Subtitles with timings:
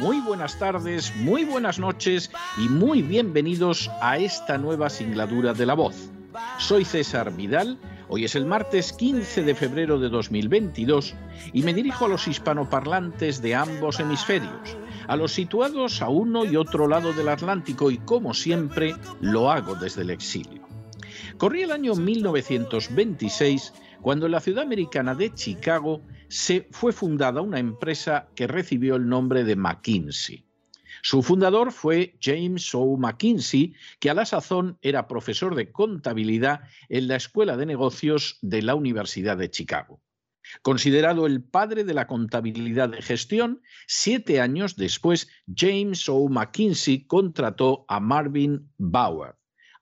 [0.00, 5.74] muy buenas tardes, muy buenas noches y muy bienvenidos a esta nueva singladura de la
[5.74, 6.10] voz.
[6.58, 11.14] Soy César Vidal, hoy es el martes 15 de febrero de 2022
[11.52, 14.74] y me dirijo a los hispanoparlantes de ambos hemisferios,
[15.06, 19.74] a los situados a uno y otro lado del Atlántico y como siempre lo hago
[19.74, 20.66] desde el exilio.
[21.36, 26.00] Corría el año 1926 cuando en la ciudad americana de Chicago
[26.30, 30.46] se fue fundada una empresa que recibió el nombre de McKinsey.
[31.02, 32.96] Su fundador fue James O.
[32.96, 38.62] McKinsey, que a la sazón era profesor de contabilidad en la Escuela de Negocios de
[38.62, 40.00] la Universidad de Chicago.
[40.62, 46.28] Considerado el padre de la contabilidad de gestión, siete años después James O.
[46.28, 49.34] McKinsey contrató a Marvin Bauer.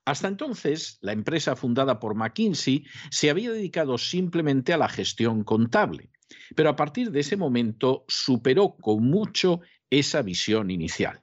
[0.03, 6.09] Hasta entonces, la empresa fundada por McKinsey se había dedicado simplemente a la gestión contable
[6.55, 11.21] pero a partir de ese momento superó con mucho esa visión inicial.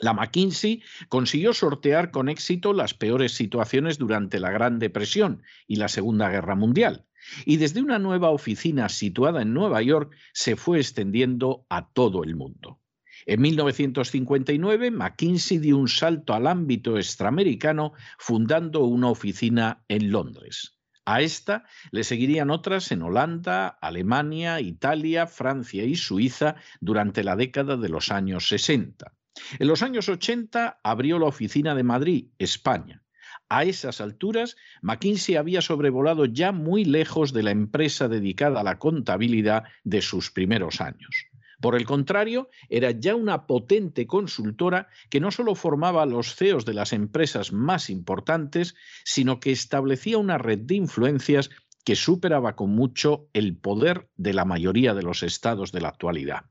[0.00, 5.88] La McKinsey consiguió sortear con éxito las peores situaciones durante la Gran Depresión y la
[5.88, 7.06] Segunda Guerra Mundial,
[7.44, 12.36] y desde una nueva oficina situada en Nueva York se fue extendiendo a todo el
[12.36, 12.80] mundo.
[13.26, 20.79] En 1959, McKinsey dio un salto al ámbito extraamericano fundando una oficina en Londres.
[21.12, 27.76] A esta le seguirían otras en Holanda, Alemania, Italia, Francia y Suiza durante la década
[27.76, 29.12] de los años 60.
[29.58, 33.02] En los años 80 abrió la oficina de Madrid, España.
[33.48, 38.78] A esas alturas, McKinsey había sobrevolado ya muy lejos de la empresa dedicada a la
[38.78, 41.26] contabilidad de sus primeros años.
[41.60, 46.74] Por el contrario, era ya una potente consultora que no solo formaba los CEOs de
[46.74, 51.50] las empresas más importantes, sino que establecía una red de influencias
[51.84, 56.44] que superaba con mucho el poder de la mayoría de los estados de la actualidad.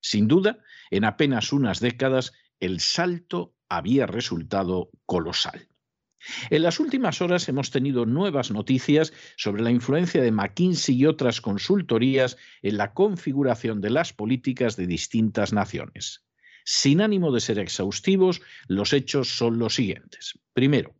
[0.00, 0.58] Sin duda,
[0.90, 5.69] en apenas unas décadas, el salto había resultado colosal.
[6.50, 11.40] En las últimas horas hemos tenido nuevas noticias sobre la influencia de McKinsey y otras
[11.40, 16.24] consultorías en la configuración de las políticas de distintas naciones.
[16.64, 20.38] Sin ánimo de ser exhaustivos, los hechos son los siguientes.
[20.52, 20.94] Primero,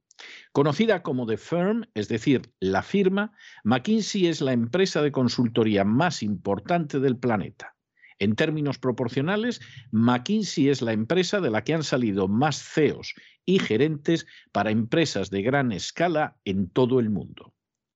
[0.53, 3.33] Conocida como The Firm, es decir, la firma,
[3.65, 7.77] McKinsey es la empresa de consultoría más importante del planeta.
[8.19, 9.61] En términos proporcionales,
[9.93, 13.15] McKinsey es la empresa de la que han salido más CEOs
[13.55, 17.53] y gerentes para empresas de gran escala en todo el mundo.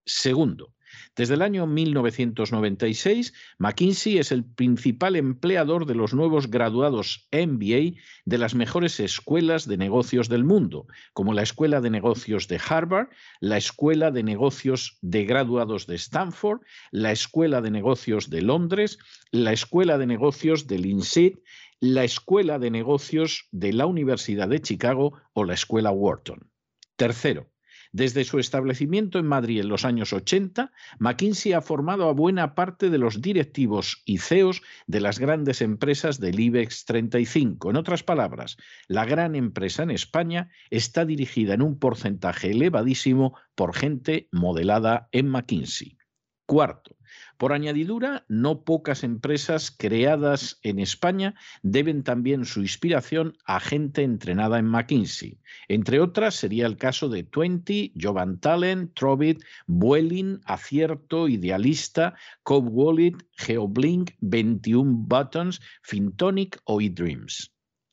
[0.07, 0.75] Segundo,
[1.17, 8.39] desde el año 1996, McKinsey es el principal empleador de los nuevos graduados MBA de
[8.39, 13.09] las mejores escuelas de negocios del mundo, como la Escuela de Negocios de Harvard,
[13.41, 16.61] la Escuela de Negocios de Graduados de Stanford,
[16.91, 18.99] la Escuela de Negocios de Londres,
[19.31, 21.33] la Escuela de Negocios de INSEAD,
[21.93, 26.51] la Escuela de Negocios de la Universidad de Chicago o la Escuela Wharton.
[26.97, 27.51] Tercero,
[27.93, 32.89] desde su establecimiento en Madrid en los años 80, McKinsey ha formado a buena parte
[32.89, 37.69] de los directivos y CEOs de las grandes empresas del IBEX 35.
[37.69, 38.57] En otras palabras,
[38.89, 45.29] la gran empresa en España está dirigida en un porcentaje elevadísimo por gente modelada en
[45.29, 45.99] McKinsey.
[46.47, 46.97] Cuarto,
[47.39, 54.59] por añadidura, no pocas empresas creadas en España deben también su inspiración a gente entrenada
[54.59, 55.41] en McKinsey.
[55.69, 63.17] Entre otras sería el caso de Twenty, Jovan Talent, Trovit, Vueling, Acierto, Idealista, Cobb Wallet,
[63.37, 67.53] Geoblink, 21 Buttons, Fintonic o eDreams.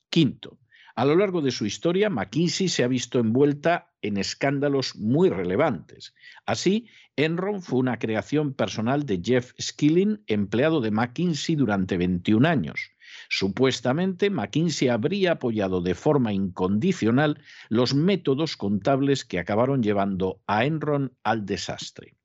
[0.10, 0.60] Quinto,
[0.96, 6.14] a lo largo de su historia, McKinsey se ha visto envuelta en escándalos muy relevantes.
[6.46, 12.92] Así, Enron fue una creación personal de Jeff Skilling, empleado de McKinsey durante 21 años.
[13.30, 21.14] Supuestamente, McKinsey habría apoyado de forma incondicional los métodos contables que acabaron llevando a Enron
[21.24, 22.16] al desastre.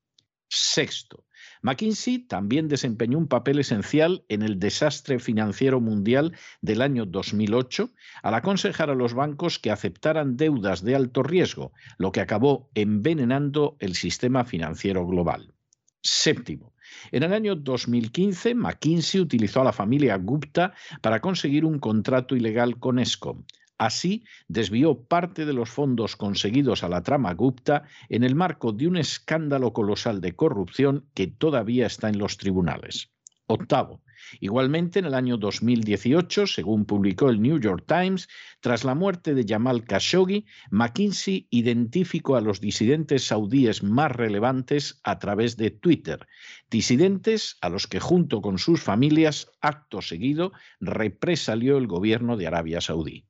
[0.48, 1.24] Sexto,
[1.62, 7.90] McKinsey también desempeñó un papel esencial en el desastre financiero mundial del año 2008
[8.22, 13.76] al aconsejar a los bancos que aceptaran deudas de alto riesgo, lo que acabó envenenando
[13.80, 15.54] el sistema financiero global.
[16.02, 16.72] Séptimo,
[17.10, 22.78] en el año 2015, McKinsey utilizó a la familia Gupta para conseguir un contrato ilegal
[22.78, 23.44] con ESCOM.
[23.78, 28.86] Así, desvió parte de los fondos conseguidos a la trama Gupta en el marco de
[28.86, 33.10] un escándalo colosal de corrupción que todavía está en los tribunales.
[33.46, 34.02] Octavo,
[34.40, 38.28] Igualmente, en el año 2018, según publicó el New York Times,
[38.60, 45.18] tras la muerte de Jamal Khashoggi, McKinsey identificó a los disidentes saudíes más relevantes a
[45.18, 46.26] través de Twitter,
[46.70, 52.80] disidentes a los que junto con sus familias, acto seguido, represalió el gobierno de Arabia
[52.80, 53.26] Saudí.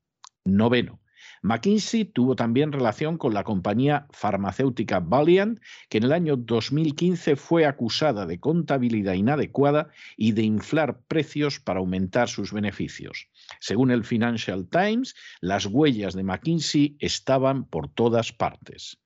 [0.46, 1.00] Noveno.
[1.42, 7.66] McKinsey tuvo también relación con la compañía farmacéutica Valiant, que en el año 2015 fue
[7.66, 13.28] acusada de contabilidad inadecuada y de inflar precios para aumentar sus beneficios.
[13.60, 18.98] Según el Financial Times, las huellas de McKinsey estaban por todas partes.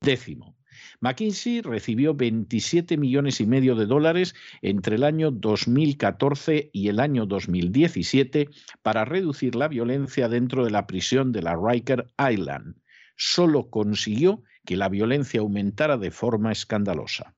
[0.00, 0.56] Décimo.
[1.00, 7.26] McKinsey recibió 27 millones y medio de dólares entre el año 2014 y el año
[7.26, 8.48] 2017
[8.82, 12.76] para reducir la violencia dentro de la prisión de la Riker Island.
[13.16, 17.34] Solo consiguió que la violencia aumentara de forma escandalosa.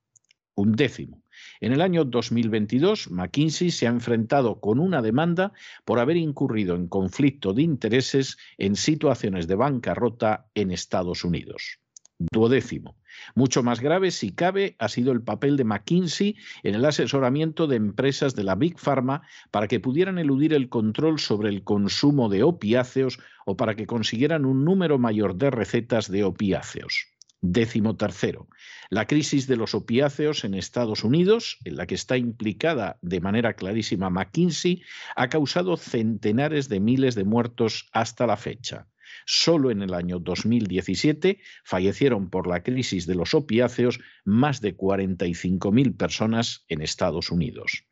[0.55, 1.23] Un décimo.
[1.61, 5.53] En el año 2022, McKinsey se ha enfrentado con una demanda
[5.85, 11.79] por haber incurrido en conflicto de intereses en situaciones de bancarrota en Estados Unidos.
[12.19, 12.98] Duodécimo.
[13.35, 17.77] Mucho más grave, si cabe, ha sido el papel de McKinsey en el asesoramiento de
[17.77, 22.43] empresas de la Big Pharma para que pudieran eludir el control sobre el consumo de
[22.43, 27.09] opiáceos o para que consiguieran un número mayor de recetas de opiáceos.
[27.41, 28.49] Décimo tercero,
[28.91, 33.55] la crisis de los opiáceos en Estados Unidos, en la que está implicada de manera
[33.55, 34.83] clarísima McKinsey,
[35.15, 38.89] ha causado centenares de miles de muertos hasta la fecha.
[39.27, 45.97] Solo en el año 2017 fallecieron por la crisis de los opiáceos más de 45.000
[45.97, 47.85] personas en Estados Unidos.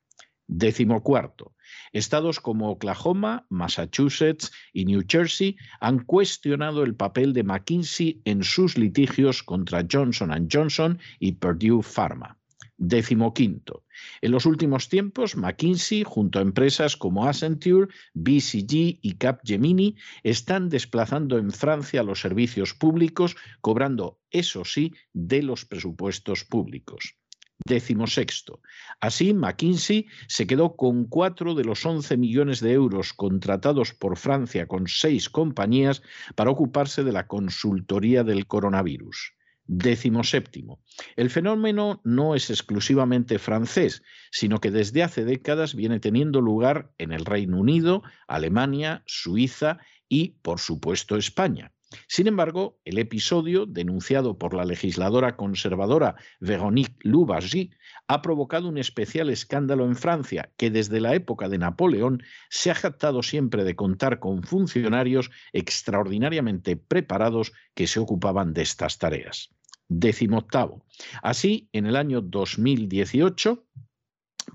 [0.48, 1.56] Décimo cuarto.
[1.92, 8.78] Estados como Oklahoma, Massachusetts y New Jersey han cuestionado el papel de McKinsey en sus
[8.78, 12.38] litigios contra Johnson Johnson y Purdue Pharma.
[12.78, 13.84] Décimo quinto.
[14.20, 21.38] En los últimos tiempos, McKinsey, junto a empresas como Accenture, BCG y Capgemini, están desplazando
[21.38, 27.16] en Francia los servicios públicos, cobrando, eso sí, de los presupuestos públicos.
[27.64, 28.60] Décimo sexto.
[29.00, 34.66] Así, McKinsey se quedó con cuatro de los 11 millones de euros contratados por Francia
[34.66, 36.02] con seis compañías
[36.34, 39.35] para ocuparse de la consultoría del coronavirus.
[39.68, 40.80] Décimo séptimo.
[41.16, 47.12] El fenómeno no es exclusivamente francés, sino que desde hace décadas viene teniendo lugar en
[47.12, 49.78] el Reino Unido, Alemania, Suiza
[50.08, 51.72] y, por supuesto, España.
[52.06, 57.70] Sin embargo, el episodio, denunciado por la legisladora conservadora Véronique Louvagie,
[58.08, 62.74] ha provocado un especial escándalo en Francia, que desde la época de Napoleón se ha
[62.74, 69.50] jactado siempre de contar con funcionarios extraordinariamente preparados que se ocupaban de estas tareas
[69.88, 70.84] decimoctavo.
[71.22, 73.64] Así, en el año 2018,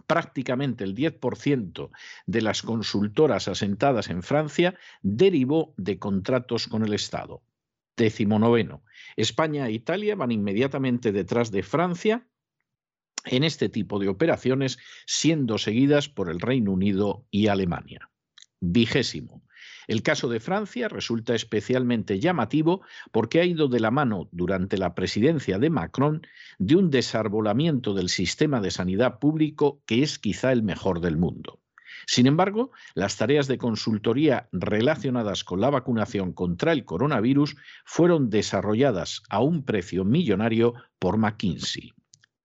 [0.07, 1.89] prácticamente el 10%
[2.25, 7.41] de las consultoras asentadas en Francia derivó de contratos con el Estado.
[7.97, 8.83] Décimo noveno.
[9.15, 12.25] España e Italia van inmediatamente detrás de Francia
[13.25, 18.09] en este tipo de operaciones, siendo seguidas por el Reino Unido y Alemania.
[18.59, 19.43] Vigésimo.
[19.91, 22.81] El caso de Francia resulta especialmente llamativo
[23.11, 26.25] porque ha ido de la mano durante la presidencia de Macron
[26.59, 31.59] de un desarbolamiento del sistema de sanidad público que es quizá el mejor del mundo.
[32.07, 39.23] Sin embargo, las tareas de consultoría relacionadas con la vacunación contra el coronavirus fueron desarrolladas
[39.29, 41.91] a un precio millonario por McKinsey.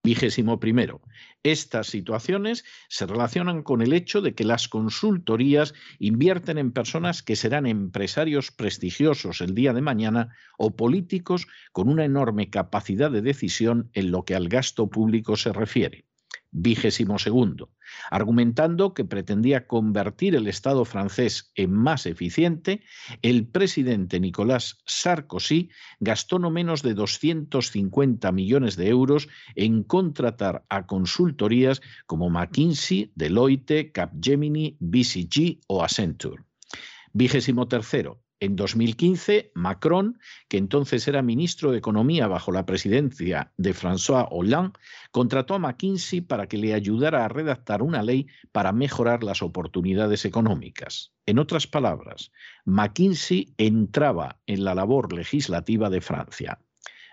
[0.03, 1.01] Vigésimo primero.
[1.47, 7.37] Estas situaciones se relacionan con el hecho de que las consultorías invierten en personas que
[7.37, 13.91] serán empresarios prestigiosos el día de mañana o políticos con una enorme capacidad de decisión
[13.93, 16.06] en lo que al gasto público se refiere.
[17.19, 17.71] Segundo,
[18.11, 22.83] argumentando que pretendía convertir el Estado francés en más eficiente,
[23.23, 25.71] el presidente Nicolas Sarkozy
[26.01, 33.93] gastó no menos de 250 millones de euros en contratar a consultorías como McKinsey, Deloitte,
[33.93, 36.45] Capgemini, BCG o Accenture.
[37.13, 43.75] Vigésimo tercero, en 2015, Macron, que entonces era ministro de Economía bajo la presidencia de
[43.75, 44.79] François Hollande,
[45.11, 50.25] contrató a McKinsey para que le ayudara a redactar una ley para mejorar las oportunidades
[50.25, 51.13] económicas.
[51.27, 52.33] En otras palabras,
[52.65, 56.61] McKinsey entraba en la labor legislativa de Francia.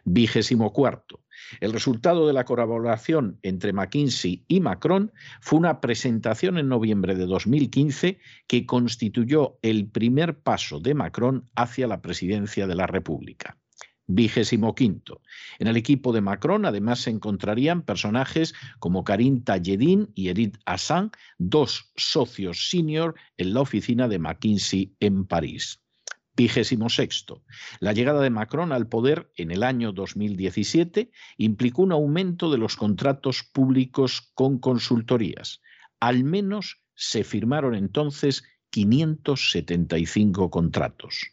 [0.05, 1.23] Vigésimo cuarto.
[1.59, 7.25] El resultado de la colaboración entre McKinsey y Macron fue una presentación en noviembre de
[7.25, 13.57] 2015 que constituyó el primer paso de Macron hacia la presidencia de la República.
[14.05, 15.21] Vigésimo quinto.
[15.59, 21.11] En el equipo de Macron además se encontrarían personajes como Karim Tayedin y Edith Hassan,
[21.37, 25.82] dos socios senior en la oficina de McKinsey en París.
[26.35, 27.43] Vigésimo sexto.
[27.79, 32.75] La llegada de Macron al poder en el año 2017 implicó un aumento de los
[32.75, 35.61] contratos públicos con consultorías.
[35.99, 41.27] Al menos se firmaron entonces 575 contratos.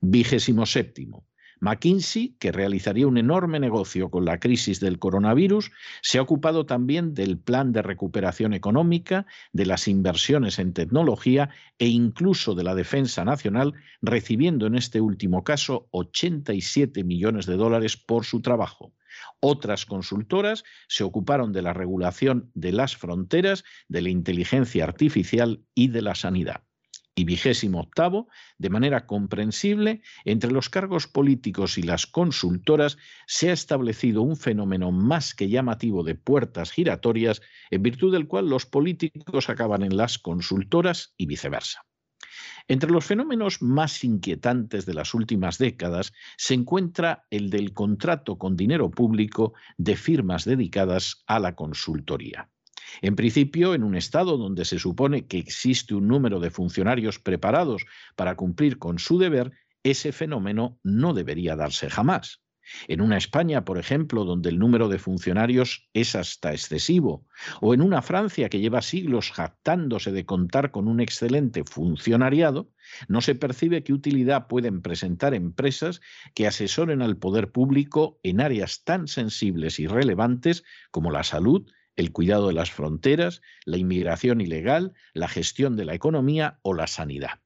[0.00, 1.26] Vigésimo séptimo.
[1.64, 7.14] McKinsey, que realizaría un enorme negocio con la crisis del coronavirus, se ha ocupado también
[7.14, 13.24] del plan de recuperación económica, de las inversiones en tecnología e incluso de la defensa
[13.24, 18.92] nacional, recibiendo en este último caso 87 millones de dólares por su trabajo.
[19.40, 25.88] Otras consultoras se ocuparon de la regulación de las fronteras, de la inteligencia artificial y
[25.88, 26.62] de la sanidad
[27.14, 28.28] y vigésimo octavo,
[28.58, 34.90] de manera comprensible, entre los cargos políticos y las consultoras se ha establecido un fenómeno
[34.90, 37.40] más que llamativo de puertas giratorias,
[37.70, 41.84] en virtud del cual los políticos acaban en las consultoras y viceversa.
[42.66, 48.56] Entre los fenómenos más inquietantes de las últimas décadas se encuentra el del contrato con
[48.56, 52.50] dinero público de firmas dedicadas a la consultoría.
[53.02, 57.86] En principio, en un Estado donde se supone que existe un número de funcionarios preparados
[58.16, 62.40] para cumplir con su deber, ese fenómeno no debería darse jamás.
[62.88, 67.26] En una España, por ejemplo, donde el número de funcionarios es hasta excesivo,
[67.60, 72.70] o en una Francia que lleva siglos jactándose de contar con un excelente funcionariado,
[73.08, 76.00] no se percibe qué utilidad pueden presentar empresas
[76.34, 82.12] que asesoren al poder público en áreas tan sensibles y relevantes como la salud, el
[82.12, 87.40] cuidado de las fronteras, la inmigración ilegal, la gestión de la economía o la sanidad.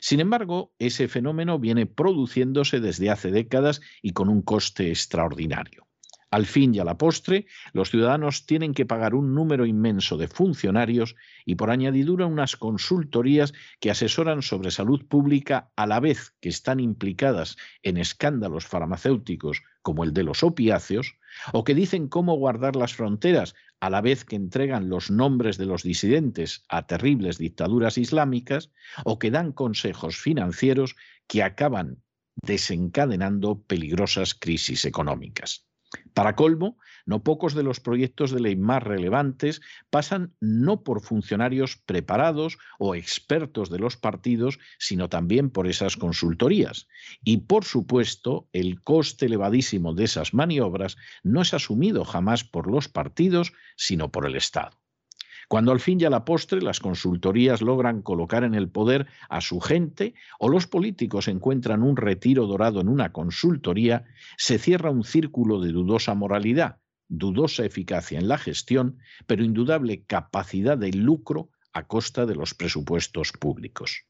[0.00, 5.86] Sin embargo, ese fenómeno viene produciéndose desde hace décadas y con un coste extraordinario.
[6.30, 10.28] Al fin y a la postre, los ciudadanos tienen que pagar un número inmenso de
[10.28, 16.48] funcionarios y por añadidura unas consultorías que asesoran sobre salud pública a la vez que
[16.48, 21.16] están implicadas en escándalos farmacéuticos como el de los opiáceos,
[21.52, 25.66] o que dicen cómo guardar las fronteras a la vez que entregan los nombres de
[25.66, 28.70] los disidentes a terribles dictaduras islámicas,
[29.04, 30.94] o que dan consejos financieros
[31.26, 32.02] que acaban
[32.42, 35.69] desencadenando peligrosas crisis económicas.
[36.20, 41.78] Para colmo, no pocos de los proyectos de ley más relevantes pasan no por funcionarios
[41.78, 46.88] preparados o expertos de los partidos, sino también por esas consultorías.
[47.24, 52.86] Y por supuesto, el coste elevadísimo de esas maniobras no es asumido jamás por los
[52.86, 54.79] partidos, sino por el Estado.
[55.50, 59.40] Cuando al fin y a la postre las consultorías logran colocar en el poder a
[59.40, 64.04] su gente o los políticos encuentran un retiro dorado en una consultoría,
[64.36, 66.76] se cierra un círculo de dudosa moralidad,
[67.08, 73.32] dudosa eficacia en la gestión, pero indudable capacidad de lucro a costa de los presupuestos
[73.32, 74.04] públicos.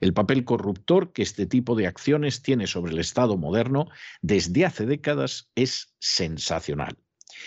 [0.00, 3.88] El papel corruptor que este tipo de acciones tiene sobre el Estado moderno
[4.22, 6.96] desde hace décadas es sensacional.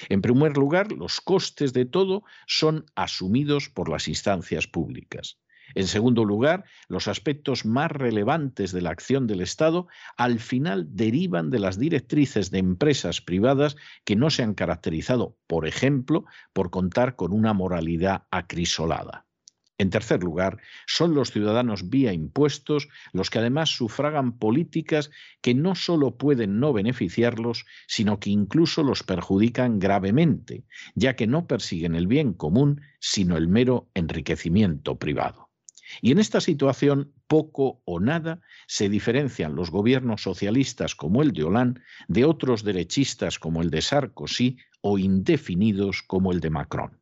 [0.09, 5.39] En primer lugar, los costes de todo son asumidos por las instancias públicas.
[5.75, 11.49] En segundo lugar, los aspectos más relevantes de la acción del Estado al final derivan
[11.49, 13.75] de las directrices de empresas privadas
[14.05, 19.26] que no se han caracterizado, por ejemplo, por contar con una moralidad acrisolada.
[19.79, 25.75] En tercer lugar, son los ciudadanos vía impuestos los que además sufragan políticas que no
[25.75, 30.65] solo pueden no beneficiarlos, sino que incluso los perjudican gravemente,
[30.95, 35.47] ya que no persiguen el bien común, sino el mero enriquecimiento privado.
[36.01, 41.43] Y en esta situación, poco o nada se diferencian los gobiernos socialistas como el de
[41.43, 46.99] Hollande de otros derechistas como el de Sarkozy o indefinidos como el de Macron.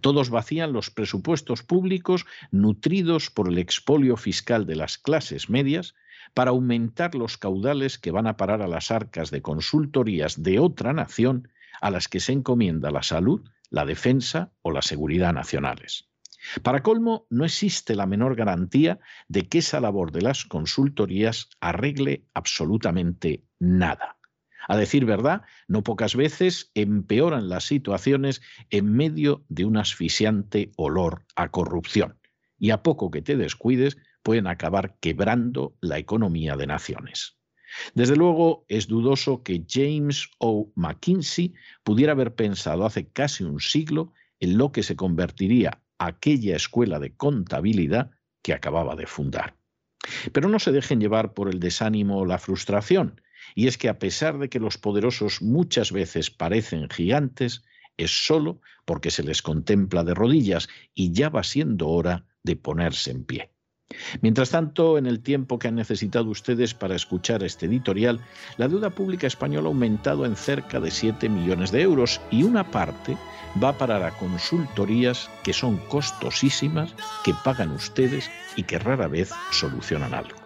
[0.00, 5.94] Todos vacían los presupuestos públicos nutridos por el expolio fiscal de las clases medias
[6.34, 10.92] para aumentar los caudales que van a parar a las arcas de consultorías de otra
[10.92, 11.48] nación
[11.80, 16.08] a las que se encomienda la salud, la defensa o la seguridad nacionales.
[16.62, 22.26] Para colmo, no existe la menor garantía de que esa labor de las consultorías arregle
[22.34, 24.15] absolutamente nada.
[24.68, 31.24] A decir verdad, no pocas veces empeoran las situaciones en medio de un asfixiante olor
[31.36, 32.18] a corrupción.
[32.58, 37.36] Y a poco que te descuides, pueden acabar quebrando la economía de naciones.
[37.94, 40.72] Desde luego, es dudoso que James O.
[40.74, 41.54] McKinsey
[41.84, 47.14] pudiera haber pensado hace casi un siglo en lo que se convertiría aquella escuela de
[47.14, 48.10] contabilidad
[48.42, 49.56] que acababa de fundar.
[50.32, 53.20] Pero no se dejen llevar por el desánimo o la frustración,
[53.54, 57.62] y es que a pesar de que los poderosos muchas veces parecen gigantes,
[57.96, 63.10] es solo porque se les contempla de rodillas y ya va siendo hora de ponerse
[63.10, 63.50] en pie.
[64.20, 68.20] Mientras tanto, en el tiempo que han necesitado ustedes para escuchar este editorial,
[68.56, 72.68] la deuda pública española ha aumentado en cerca de 7 millones de euros y una
[72.70, 73.16] parte
[73.62, 80.14] va para a consultorías que son costosísimas, que pagan ustedes y que rara vez solucionan
[80.14, 80.45] algo.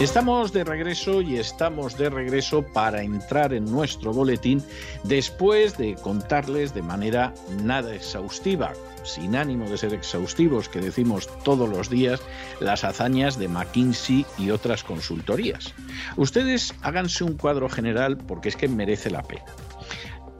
[0.00, 4.62] Estamos de regreso y estamos de regreso para entrar en nuestro boletín
[5.02, 11.68] después de contarles de manera nada exhaustiva, sin ánimo de ser exhaustivos, que decimos todos
[11.68, 12.22] los días,
[12.60, 15.74] las hazañas de McKinsey y otras consultorías.
[16.16, 19.46] Ustedes háganse un cuadro general porque es que merece la pena.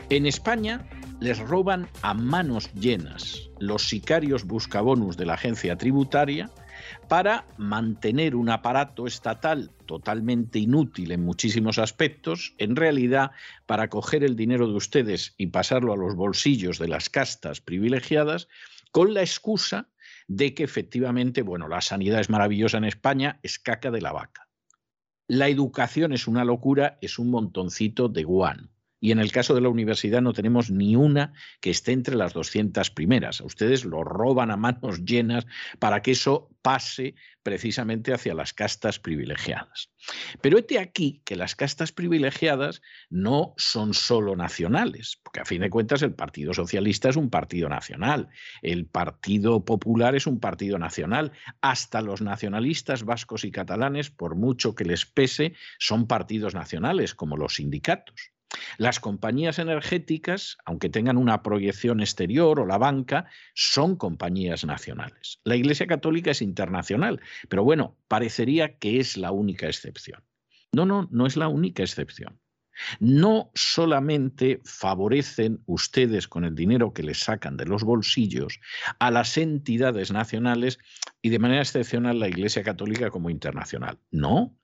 [0.08, 6.48] En España les roban a manos llenas los sicarios buscabonus de la agencia tributaria,
[7.08, 13.30] para mantener un aparato estatal totalmente inútil en muchísimos aspectos, en realidad
[13.64, 18.48] para coger el dinero de ustedes y pasarlo a los bolsillos de las castas privilegiadas,
[18.92, 19.88] con la excusa
[20.28, 24.46] de que efectivamente, bueno, la sanidad es maravillosa en España, es caca de la vaca.
[25.26, 28.68] La educación es una locura, es un montoncito de guano.
[29.00, 32.32] Y en el caso de la universidad no tenemos ni una que esté entre las
[32.32, 33.40] 200 primeras.
[33.40, 35.46] Ustedes lo roban a manos llenas
[35.78, 39.90] para que eso pase precisamente hacia las castas privilegiadas.
[40.42, 45.70] Pero este aquí que las castas privilegiadas no son solo nacionales, porque a fin de
[45.70, 48.28] cuentas el Partido Socialista es un partido nacional,
[48.60, 51.32] el Partido Popular es un partido nacional,
[51.62, 57.36] hasta los nacionalistas vascos y catalanes, por mucho que les pese, son partidos nacionales, como
[57.36, 58.32] los sindicatos.
[58.78, 65.40] Las compañías energéticas, aunque tengan una proyección exterior o la banca, son compañías nacionales.
[65.44, 70.22] La Iglesia Católica es internacional, pero bueno, parecería que es la única excepción.
[70.72, 72.40] No, no, no es la única excepción.
[73.00, 78.60] No solamente favorecen ustedes con el dinero que les sacan de los bolsillos
[78.98, 80.78] a las entidades nacionales
[81.20, 83.98] y de manera excepcional la Iglesia Católica como internacional.
[84.10, 84.56] No,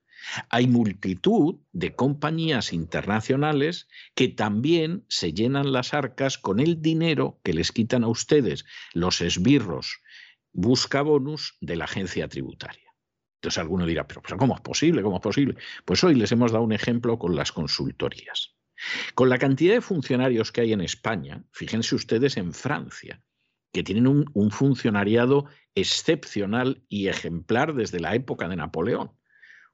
[0.48, 7.54] hay multitud de compañías internacionales que también se llenan las arcas con el dinero que
[7.54, 10.00] les quitan a ustedes los esbirros
[10.54, 12.94] busca bonus de la agencia tributaria.
[13.36, 15.02] Entonces alguno dirá, pero, pero ¿cómo es posible?
[15.02, 15.56] ¿Cómo es posible?
[15.84, 18.54] Pues hoy les hemos dado un ejemplo con las consultorías.
[19.14, 23.22] Con la cantidad de funcionarios que hay en España, fíjense ustedes en Francia,
[23.72, 29.12] que tienen un, un funcionariado excepcional y ejemplar desde la época de Napoleón.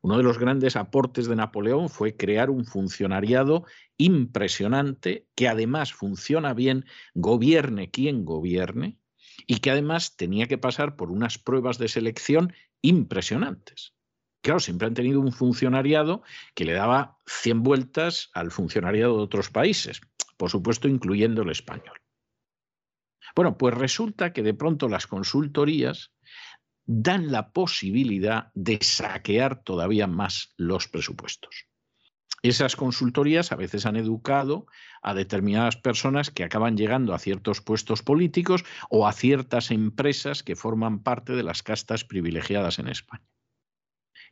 [0.03, 3.65] Uno de los grandes aportes de Napoleón fue crear un funcionariado
[3.99, 8.99] impresionante que además funciona bien, gobierne quien gobierne,
[9.47, 13.95] y que además tenía que pasar por unas pruebas de selección impresionantes.
[14.43, 16.23] Claro, siempre han tenido un funcionariado
[16.55, 20.01] que le daba 100 vueltas al funcionariado de otros países,
[20.39, 22.01] por supuesto incluyendo el español.
[23.37, 26.13] Bueno, pues resulta que de pronto las consultorías
[26.93, 31.69] dan la posibilidad de saquear todavía más los presupuestos.
[32.43, 34.67] Esas consultorías a veces han educado
[35.01, 40.57] a determinadas personas que acaban llegando a ciertos puestos políticos o a ciertas empresas que
[40.57, 43.29] forman parte de las castas privilegiadas en España.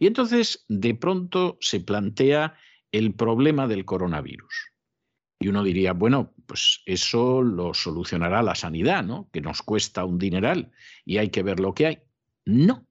[0.00, 2.56] Y entonces, de pronto, se plantea
[2.90, 4.72] el problema del coronavirus.
[5.38, 9.28] Y uno diría, bueno, pues eso lo solucionará la sanidad, ¿no?
[9.32, 10.72] Que nos cuesta un dineral
[11.04, 12.07] y hay que ver lo que hay.
[12.48, 12.86] No,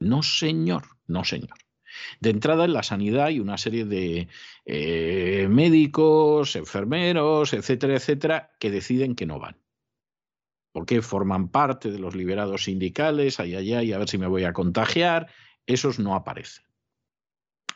[0.00, 1.56] no señor, no señor.
[2.20, 4.28] De entrada, en la sanidad hay una serie de
[4.66, 9.56] eh, médicos, enfermeros, etcétera, etcétera, que deciden que no van.
[10.72, 14.44] Porque forman parte de los liberados sindicales, ay, ay, ay, a ver si me voy
[14.44, 15.28] a contagiar.
[15.64, 16.66] Esos no aparecen.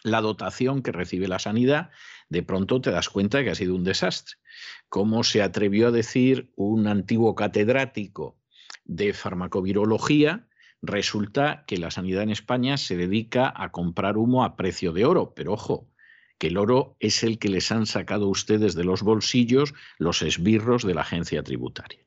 [0.03, 1.88] La dotación que recibe la sanidad,
[2.29, 4.37] de pronto te das cuenta que ha sido un desastre.
[4.90, 8.37] Como se atrevió a decir un antiguo catedrático
[8.85, 10.47] de farmacovirología,
[10.83, 15.33] Resulta que la sanidad en España se dedica a comprar humo a precio de oro,
[15.35, 15.88] pero ojo,
[16.38, 20.83] que el oro es el que les han sacado ustedes de los bolsillos los esbirros
[20.83, 22.05] de la agencia tributaria.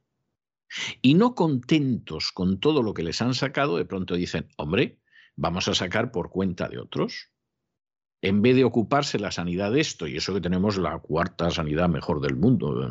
[1.02, 5.00] Y no contentos con todo lo que les han sacado, de pronto dicen, hombre,
[5.38, 7.32] vamos a sacar por cuenta de otros.
[8.22, 11.88] En vez de ocuparse la sanidad de esto, y eso que tenemos la cuarta sanidad
[11.88, 12.90] mejor del mundo,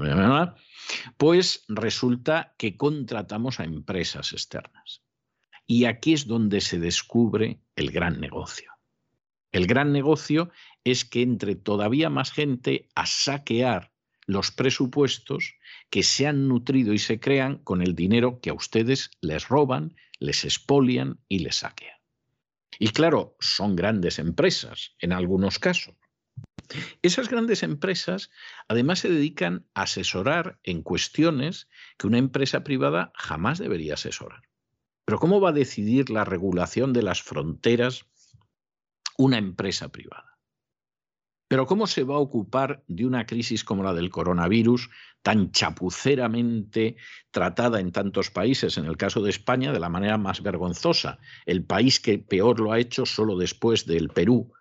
[1.18, 5.03] pues resulta que contratamos a empresas externas.
[5.66, 8.72] Y aquí es donde se descubre el gran negocio.
[9.52, 10.50] El gran negocio
[10.82, 13.92] es que entre todavía más gente a saquear
[14.26, 15.54] los presupuestos
[15.90, 19.96] que se han nutrido y se crean con el dinero que a ustedes les roban,
[20.18, 21.98] les expolian y les saquean.
[22.78, 25.94] Y claro, son grandes empresas en algunos casos.
[27.02, 28.30] Esas grandes empresas
[28.68, 34.42] además se dedican a asesorar en cuestiones que una empresa privada jamás debería asesorar.
[35.04, 38.06] Pero ¿cómo va a decidir la regulación de las fronteras
[39.18, 40.38] una empresa privada?
[41.46, 44.90] Pero ¿cómo se va a ocupar de una crisis como la del coronavirus,
[45.22, 46.96] tan chapuceramente
[47.30, 51.64] tratada en tantos países, en el caso de España, de la manera más vergonzosa, el
[51.64, 54.52] país que peor lo ha hecho solo después del Perú?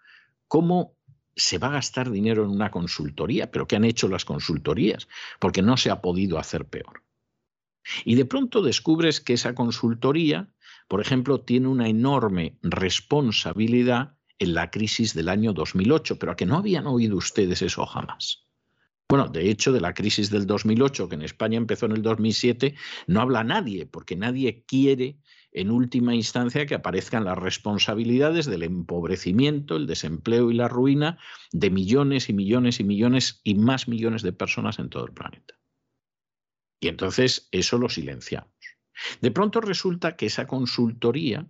[0.48, 0.98] ¿Cómo
[1.36, 3.50] se va a gastar dinero en una consultoría?
[3.50, 5.08] ¿Pero qué han hecho las consultorías?
[5.40, 7.03] Porque no se ha podido hacer peor.
[8.06, 10.50] Y de pronto descubres que esa consultoría,
[10.88, 16.46] por ejemplo, tiene una enorme responsabilidad en la crisis del año 2008, pero a que
[16.46, 18.44] no habían oído ustedes eso jamás.
[19.10, 22.76] Bueno, de hecho, de la crisis del 2008, que en España empezó en el 2007,
[23.08, 25.20] no habla nadie, porque nadie quiere,
[25.52, 31.20] en última instancia, que aparezcan las responsabilidades del empobrecimiento, el desempleo y la ruina
[31.52, 35.54] de millones y millones y millones y más millones de personas en todo el planeta.
[36.84, 38.52] Y entonces eso lo silenciamos.
[39.22, 41.48] De pronto resulta que esa consultoría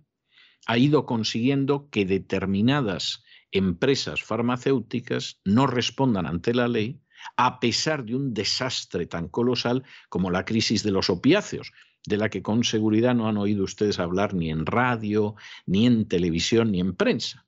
[0.66, 7.00] ha ido consiguiendo que determinadas empresas farmacéuticas no respondan ante la ley
[7.36, 11.72] a pesar de un desastre tan colosal como la crisis de los opiáceos,
[12.06, 15.34] de la que con seguridad no han oído ustedes hablar ni en radio,
[15.66, 17.44] ni en televisión, ni en prensa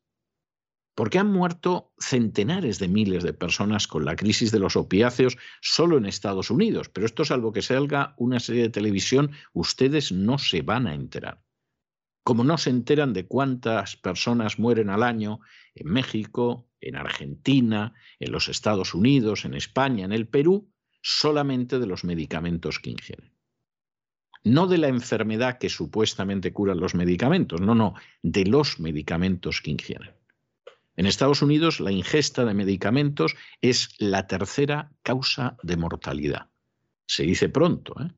[0.97, 5.99] porque han muerto centenares de miles de personas con la crisis de los opiáceos solo
[5.99, 6.89] en Estados Unidos.
[6.89, 11.43] Pero esto, salvo que salga una serie de televisión, ustedes no se van a enterar.
[12.25, 15.41] Como no se enteran de cuántas personas mueren al año
[15.75, 21.87] en México, en Argentina, en los Estados Unidos, en España, en el Perú, solamente de
[21.87, 23.35] los medicamentos que ingieren.
[24.45, 29.73] No de la enfermedad que supuestamente curan los medicamentos, no, no, de los medicamentos que
[29.73, 30.17] ingieren.
[30.97, 36.51] En Estados Unidos, la ingesta de medicamentos es la tercera causa de mortalidad.
[37.07, 37.95] Se dice pronto.
[38.01, 38.11] ¿eh?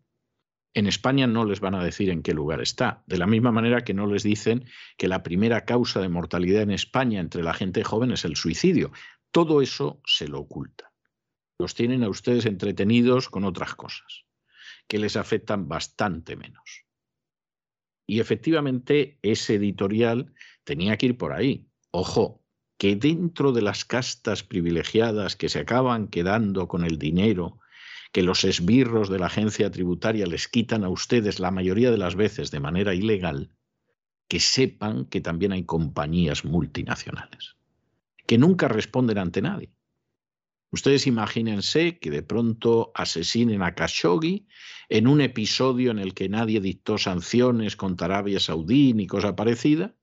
[0.74, 3.82] En España no les van a decir en qué lugar está, de la misma manera
[3.82, 4.64] que no les dicen
[4.96, 8.92] que la primera causa de mortalidad en España entre la gente joven es el suicidio.
[9.32, 10.92] Todo eso se lo oculta.
[11.58, 14.24] Los tienen a ustedes entretenidos con otras cosas,
[14.86, 16.84] que les afectan bastante menos.
[18.06, 21.66] Y efectivamente ese editorial tenía que ir por ahí.
[21.90, 22.44] Ojo,
[22.78, 27.58] que dentro de las castas privilegiadas que se acaban quedando con el dinero
[28.12, 32.14] que los esbirros de la agencia tributaria les quitan a ustedes la mayoría de las
[32.14, 33.50] veces de manera ilegal,
[34.28, 37.56] que sepan que también hay compañías multinacionales,
[38.26, 39.72] que nunca responden ante nadie.
[40.70, 44.46] Ustedes imagínense que de pronto asesinen a Khashoggi
[44.88, 49.97] en un episodio en el que nadie dictó sanciones contra Arabia Saudí ni cosa parecida,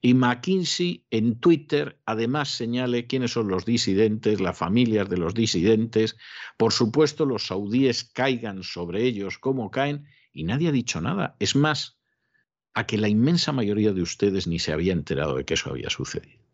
[0.00, 6.16] y McKinsey en Twitter además señale quiénes son los disidentes, las familias de los disidentes.
[6.56, 11.36] Por supuesto, los saudíes caigan sobre ellos como caen y nadie ha dicho nada.
[11.38, 11.98] Es más,
[12.74, 15.90] a que la inmensa mayoría de ustedes ni se había enterado de que eso había
[15.90, 16.44] sucedido.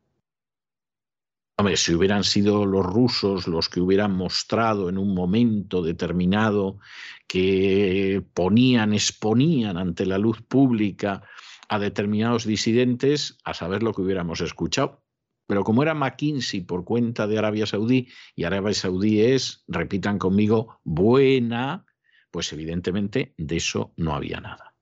[1.60, 6.78] Hombre, si hubieran sido los rusos los que hubieran mostrado en un momento determinado
[7.26, 11.22] que ponían, exponían ante la luz pública
[11.70, 15.04] a determinados disidentes, a saber lo que hubiéramos escuchado.
[15.46, 20.80] Pero como era McKinsey por cuenta de Arabia Saudí, y Arabia Saudí es, repitan conmigo,
[20.82, 21.86] buena,
[22.32, 24.74] pues evidentemente de eso no había nada.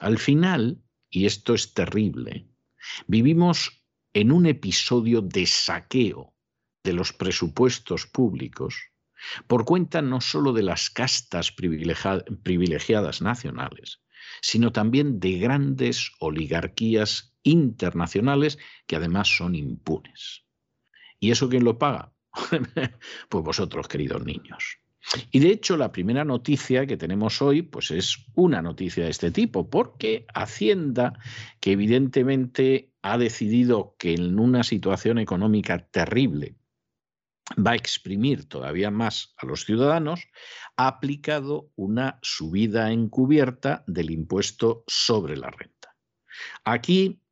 [0.00, 2.48] Al final, y esto es terrible,
[3.06, 3.84] vivimos
[4.14, 6.34] en un episodio de saqueo
[6.84, 8.80] de los presupuestos públicos
[9.46, 14.00] por cuenta no solo de las castas privilegiadas nacionales,
[14.40, 20.44] sino también de grandes oligarquías internacionales que además son impunes.
[21.20, 22.12] ¿Y eso quién lo paga?
[23.28, 24.78] pues vosotros, queridos niños.
[25.30, 29.30] Y de hecho, la primera noticia que tenemos hoy, pues es una noticia de este
[29.30, 31.18] tipo, porque Hacienda,
[31.60, 36.56] que evidentemente ha decidido que en una situación económica terrible
[37.54, 40.26] va a exprimir todavía más a los ciudadanos,
[40.76, 45.96] ha aplicado una subida encubierta del impuesto sobre la renta.
[46.64, 47.22] Aquí,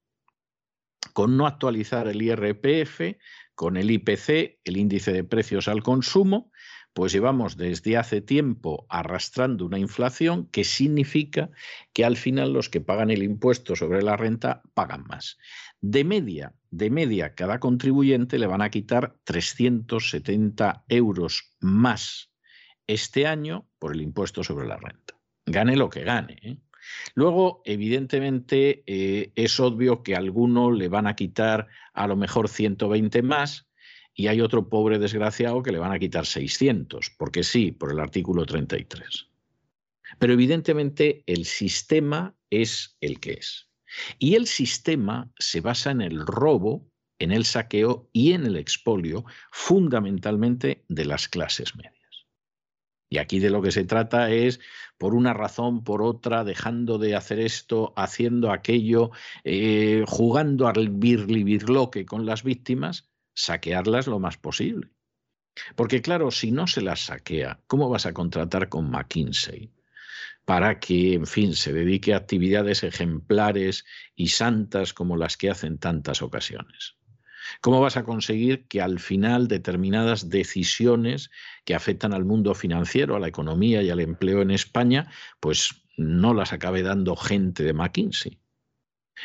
[1.12, 3.18] con no actualizar el IRPF,
[3.54, 6.50] con el IPC, el índice de precios al consumo,
[6.92, 11.50] pues llevamos desde hace tiempo arrastrando una inflación que significa
[11.92, 15.36] que al final los que pagan el impuesto sobre la renta pagan más.
[15.80, 22.32] De media, de media, cada contribuyente le van a quitar 370 euros más
[22.86, 25.18] este año por el impuesto sobre la renta.
[25.46, 26.38] Gane lo que gane.
[26.42, 26.56] ¿eh?
[27.14, 32.48] Luego, evidentemente, eh, es obvio que a alguno le van a quitar a lo mejor
[32.48, 33.68] 120 más,
[34.14, 37.98] y hay otro pobre desgraciado que le van a quitar 600, porque sí, por el
[37.98, 39.28] artículo 33.
[40.18, 43.68] Pero evidentemente el sistema es el que es.
[44.18, 49.24] Y el sistema se basa en el robo, en el saqueo y en el expolio,
[49.50, 51.94] fundamentalmente de las clases medias.
[53.10, 54.60] Y aquí de lo que se trata es,
[54.98, 59.10] por una razón, por otra, dejando de hacer esto, haciendo aquello,
[59.44, 64.90] eh, jugando al birli birloque con las víctimas, saquearlas lo más posible.
[65.76, 69.70] Porque claro, si no se las saquea, ¿cómo vas a contratar con McKinsey?
[70.44, 75.78] Para que, en fin, se dedique a actividades ejemplares y santas como las que hacen
[75.78, 76.96] tantas ocasiones.
[77.60, 81.30] ¿Cómo vas a conseguir que al final determinadas decisiones
[81.64, 86.34] que afectan al mundo financiero, a la economía y al empleo en España, pues no
[86.34, 88.40] las acabe dando gente de McKinsey?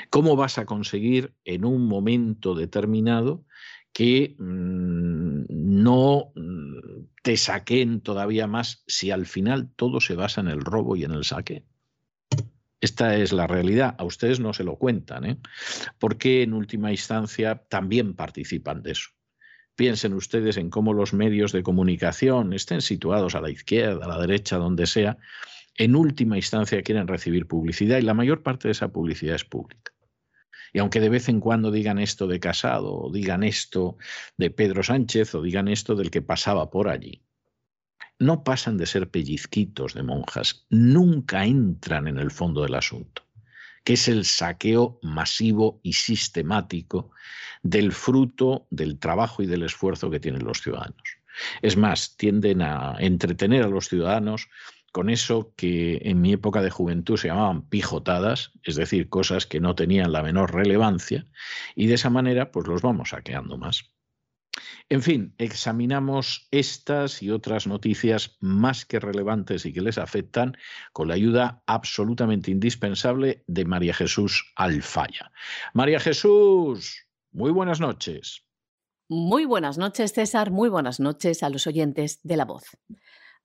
[0.09, 3.45] ¿Cómo vas a conseguir en un momento determinado
[3.93, 6.79] que mm, no mm,
[7.23, 11.11] te saquen todavía más si al final todo se basa en el robo y en
[11.11, 11.65] el saque.
[12.81, 13.95] Esta es la realidad.
[13.97, 15.37] A ustedes no se lo cuentan, ¿eh?
[15.99, 19.09] porque en última instancia también participan de eso.
[19.75, 24.19] Piensen ustedes en cómo los medios de comunicación estén situados a la izquierda, a la
[24.19, 25.17] derecha, donde sea,
[25.77, 29.93] en última instancia quieren recibir publicidad y la mayor parte de esa publicidad es pública.
[30.73, 33.97] Y aunque de vez en cuando digan esto de Casado, o digan esto
[34.37, 37.21] de Pedro Sánchez, o digan esto del que pasaba por allí,
[38.19, 43.23] no pasan de ser pellizquitos de monjas, nunca entran en el fondo del asunto,
[43.83, 47.11] que es el saqueo masivo y sistemático
[47.63, 51.19] del fruto del trabajo y del esfuerzo que tienen los ciudadanos.
[51.61, 54.49] Es más, tienden a entretener a los ciudadanos
[54.91, 59.59] con eso que en mi época de juventud se llamaban pijotadas, es decir, cosas que
[59.59, 61.25] no tenían la menor relevancia,
[61.75, 63.91] y de esa manera pues los vamos saqueando más.
[64.89, 70.57] En fin, examinamos estas y otras noticias más que relevantes y que les afectan
[70.93, 75.31] con la ayuda absolutamente indispensable de María Jesús Alfaya.
[75.73, 78.43] María Jesús, muy buenas noches.
[79.07, 80.51] Muy buenas noches, César.
[80.51, 82.77] Muy buenas noches a los oyentes de La Voz.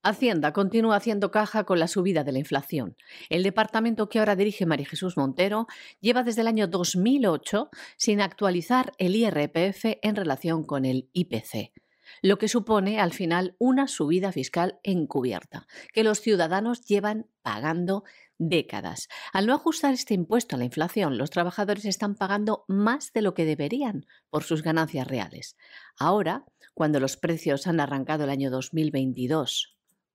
[0.06, 2.94] Hacienda continúa haciendo caja con la subida de la inflación.
[3.30, 5.66] El departamento que ahora dirige María Jesús Montero
[6.02, 11.72] lleva desde el año 2008 sin actualizar el IRPF en relación con el IPC,
[12.20, 18.04] lo que supone al final una subida fiscal encubierta que los ciudadanos llevan pagando
[18.36, 19.08] décadas.
[19.32, 23.32] Al no ajustar este impuesto a la inflación, los trabajadores están pagando más de lo
[23.32, 25.56] que deberían por sus ganancias reales.
[25.98, 29.73] Ahora, cuando los precios han arrancado el año 2022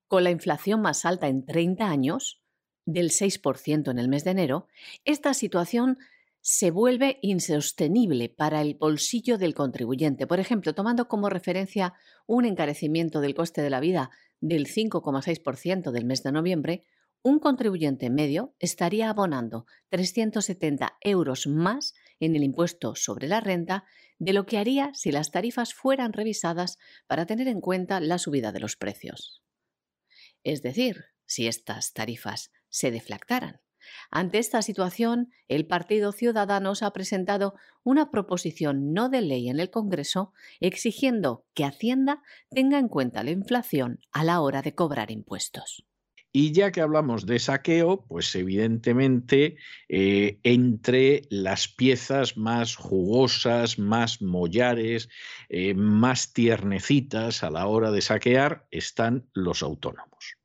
[0.09, 2.41] con la inflación más alta en 30 años,
[2.85, 4.67] del 6% en el mes de enero,
[5.05, 5.99] esta situación
[6.41, 10.25] se vuelve insostenible para el bolsillo del contribuyente.
[10.25, 11.93] Por ejemplo, tomando como referencia
[12.25, 14.09] un encarecimiento del coste de la vida
[14.41, 16.83] del 5,6% del mes de noviembre,
[17.21, 23.83] un contribuyente medio estaría abonando 370 euros más en el impuesto sobre la renta
[24.17, 28.51] de lo que haría si las tarifas fueran revisadas para tener en cuenta la subida
[28.51, 29.43] de los precios.
[30.43, 33.61] Es decir, si estas tarifas se deflactaran.
[34.11, 39.69] Ante esta situación, el Partido Ciudadanos ha presentado una proposición no de ley en el
[39.69, 45.88] Congreso exigiendo que Hacienda tenga en cuenta la inflación a la hora de cobrar impuestos.
[46.31, 54.21] Y ya que hablamos de saqueo, pues evidentemente eh, entre las piezas más jugosas, más
[54.21, 55.09] mollares,
[55.49, 60.35] eh, más tiernecitas a la hora de saquear están los autónomos.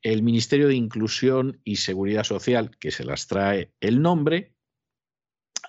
[0.00, 4.54] El Ministerio de Inclusión y Seguridad Social, que se las trae el nombre,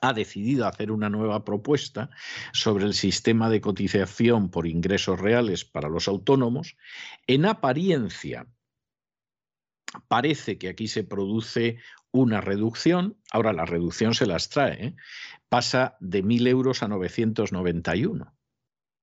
[0.01, 2.09] ha decidido hacer una nueva propuesta
[2.53, 6.77] sobre el sistema de cotización por ingresos reales para los autónomos.
[7.27, 8.47] En apariencia,
[10.07, 11.77] parece que aquí se produce
[12.11, 13.17] una reducción.
[13.31, 14.85] Ahora, la reducción se las trae.
[14.85, 14.95] ¿eh?
[15.49, 18.33] Pasa de 1.000 euros a 991.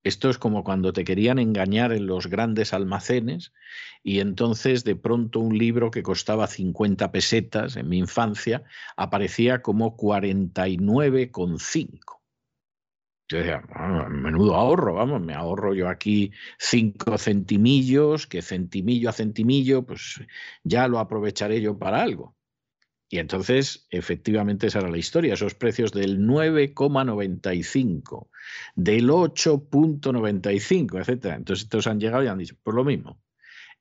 [0.06, 3.52] Esto es como cuando te querían engañar en los grandes almacenes
[4.04, 8.62] y entonces de pronto un libro que costaba 50 pesetas en mi infancia
[8.96, 12.15] aparecía como 49,5.
[13.28, 19.12] Yo decía, ah, menudo ahorro, vamos, me ahorro yo aquí cinco centimillos, que centimillo a
[19.12, 20.20] centimillo, pues
[20.62, 22.36] ya lo aprovecharé yo para algo.
[23.08, 25.34] Y entonces, efectivamente, esa era la historia.
[25.34, 28.28] Esos precios del 9,95,
[28.74, 31.26] del 8,95, etc.
[31.36, 33.22] Entonces, estos han llegado y han dicho, por lo mismo.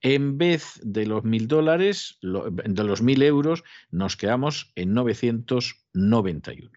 [0.02, 6.70] En vez de los mil dólares, de los mil euros, nos quedamos en 991,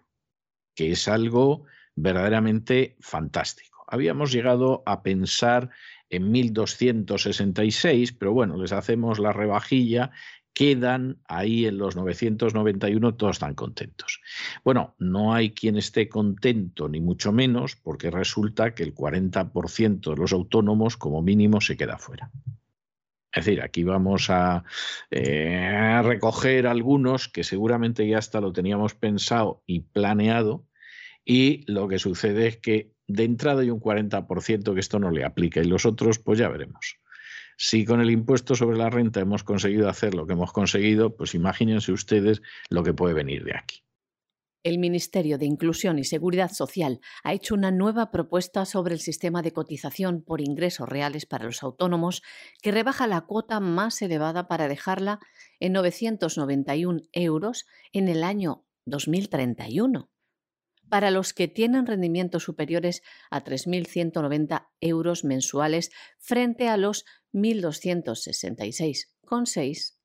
[0.73, 1.65] que es algo
[2.01, 3.85] verdaderamente fantástico.
[3.87, 5.69] Habíamos llegado a pensar
[6.09, 10.11] en 1266, pero bueno, les hacemos la rebajilla
[10.59, 14.19] quedan ahí en los 991, todos están contentos.
[14.63, 20.15] Bueno, no hay quien esté contento, ni mucho menos, porque resulta que el 40% de
[20.17, 22.29] los autónomos, como mínimo, se queda fuera.
[23.31, 24.65] Es decir, aquí vamos a,
[25.11, 30.65] eh, recoger algunos que seguramente ya hasta lo teníamos pensado y planeado,
[31.29, 35.23] y lo que sucede es que de entrada hay un 40% que esto no le
[35.23, 36.97] aplica y los otros, pues ya veremos.
[37.55, 41.35] Si con el impuesto sobre la renta hemos conseguido hacer lo que hemos conseguido, pues
[41.35, 43.83] imagínense ustedes lo que puede venir de aquí.
[44.63, 49.43] El Ministerio de Inclusión y Seguridad Social ha hecho una nueva propuesta sobre el sistema
[49.43, 52.23] de cotización por ingresos reales para los autónomos
[52.63, 55.19] que rebaja la cuota más elevada para dejarla
[55.59, 60.09] en 991 euros en el año 2031
[60.89, 69.99] para los que tienen rendimientos superiores a 3.190 euros mensuales frente a los 1.266,6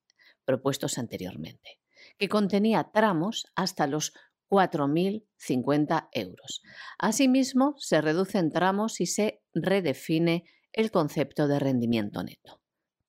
[0.44, 1.80] propuestos anteriormente,
[2.18, 4.12] que contenía tramos hasta los
[4.50, 6.62] 4.050 euros.
[6.98, 12.63] Asimismo, se reducen tramos y se redefine el concepto de rendimiento neto.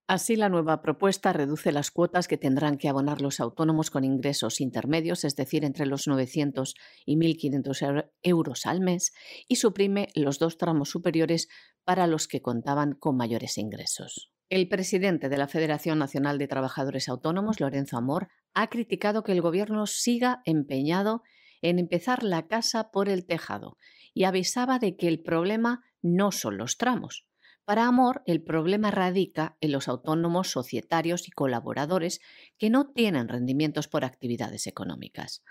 [0.08, 4.62] Así, la nueva propuesta reduce las cuotas que tendrán que abonar los autónomos con ingresos
[4.62, 6.76] intermedios, es decir, entre los 900
[7.08, 9.14] y 1.500 euros al mes,
[9.48, 11.48] y suprime los dos tramos superiores
[11.84, 14.32] para los que contaban con mayores ingresos.
[14.48, 19.42] El presidente de la Federación Nacional de Trabajadores Autónomos, Lorenzo Amor, ha criticado que el
[19.42, 21.24] Gobierno siga empeñado
[21.64, 23.80] en empezar la casa por el tejado
[24.14, 27.26] y avisaba de que el problema no son los tramos,
[27.66, 32.22] para Amor, el problema radica en los autónomos societarios y colaboradores
[32.58, 35.44] que no tienen rendimientos por actividades económicas.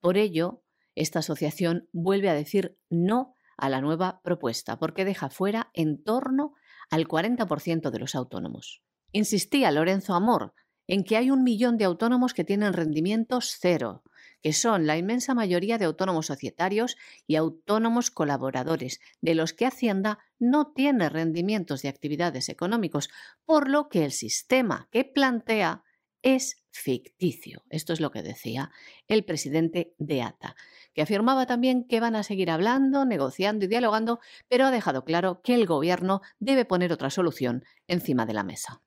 [0.00, 0.62] Por ello,
[0.94, 6.54] esta asociación vuelve a decir no a la nueva propuesta porque deja fuera en torno
[6.90, 8.82] al 40% de los autónomos.
[9.12, 10.54] Insistía Lorenzo Amor
[10.86, 14.02] en que hay un millón de autónomos que tienen rendimientos cero,
[14.46, 20.20] que son la inmensa mayoría de autónomos societarios y autónomos colaboradores, de los que Hacienda
[20.38, 23.10] no tiene rendimientos de actividades económicos,
[23.44, 25.82] por lo que el sistema que plantea
[26.22, 27.64] es ficticio.
[27.70, 28.70] Esto es lo que decía
[29.08, 30.54] el presidente de ATA,
[30.94, 35.42] que afirmaba también que van a seguir hablando, negociando y dialogando, pero ha dejado claro
[35.42, 38.85] que el gobierno debe poner otra solución encima de la mesa.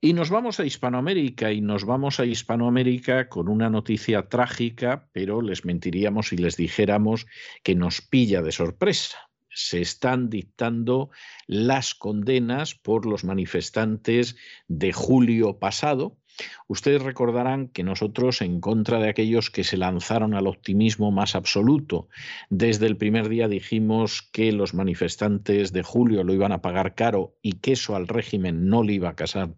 [0.00, 5.42] Y nos vamos a Hispanoamérica y nos vamos a Hispanoamérica con una noticia trágica, pero
[5.42, 7.26] les mentiríamos si les dijéramos
[7.64, 9.18] que nos pilla de sorpresa.
[9.48, 11.10] Se están dictando
[11.48, 14.36] las condenas por los manifestantes
[14.68, 16.17] de julio pasado
[16.66, 22.08] Ustedes recordarán que nosotros, en contra de aquellos que se lanzaron al optimismo más absoluto,
[22.50, 27.36] desde el primer día dijimos que los manifestantes de julio lo iban a pagar caro
[27.42, 29.14] y que eso al régimen no le iba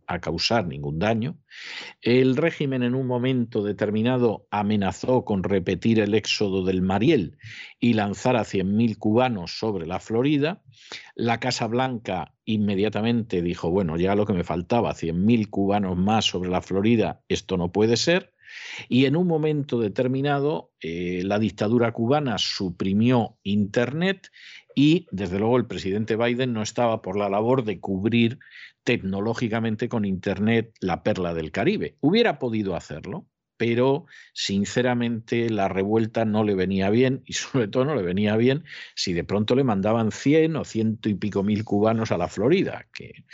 [0.06, 1.36] a, causar ningún daño.
[2.00, 7.38] El régimen en un momento determinado amenazó con repetir el éxodo del Mariel
[7.78, 10.62] y lanzar a 100.000 cubanos sobre la Florida.
[11.14, 16.50] La Casa Blanca inmediatamente dijo, bueno, ya lo que me faltaba, 100.000 cubanos más sobre
[16.50, 18.32] la Florida, esto no puede ser.
[18.88, 24.30] Y en un momento determinado, eh, la dictadura cubana suprimió Internet
[24.74, 28.38] y, desde luego, el presidente Biden no estaba por la labor de cubrir
[28.84, 31.96] tecnológicamente con Internet la perla del Caribe.
[32.00, 33.26] Hubiera podido hacerlo,
[33.60, 38.64] pero sinceramente la revuelta no le venía bien y sobre todo no le venía bien
[38.94, 42.86] si de pronto le mandaban 100 o ciento y pico mil cubanos a la Florida,
[42.90, 43.26] que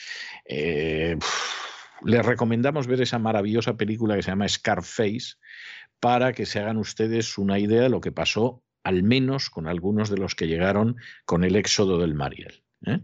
[0.44, 1.16] eh,
[2.04, 5.36] les recomendamos ver esa maravillosa película que se llama Scarface
[6.00, 10.10] para que se hagan ustedes una idea de lo que pasó al menos con algunos
[10.10, 12.64] de los que llegaron con el éxodo del Mariel.
[12.84, 12.98] ¿eh?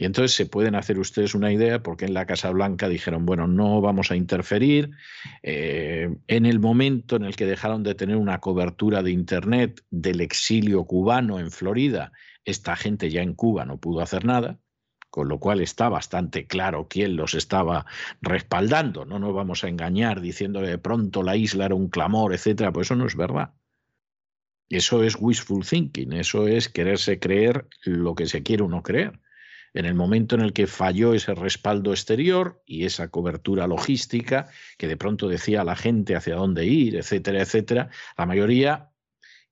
[0.00, 3.46] Y entonces se pueden hacer ustedes una idea porque en la Casa Blanca dijeron, bueno,
[3.46, 4.92] no vamos a interferir.
[5.42, 10.22] Eh, en el momento en el que dejaron de tener una cobertura de Internet del
[10.22, 12.12] exilio cubano en Florida,
[12.46, 14.58] esta gente ya en Cuba no pudo hacer nada,
[15.10, 17.84] con lo cual está bastante claro quién los estaba
[18.22, 19.04] respaldando.
[19.04, 22.72] No nos vamos a engañar diciendo que de pronto la isla era un clamor, etcétera,
[22.72, 23.52] pues eso no es verdad.
[24.70, 29.20] Eso es wishful thinking, eso es quererse creer lo que se quiere uno creer.
[29.72, 34.48] En el momento en el que falló ese respaldo exterior y esa cobertura logística
[34.78, 38.90] que de pronto decía a la gente hacia dónde ir, etcétera, etcétera, la mayoría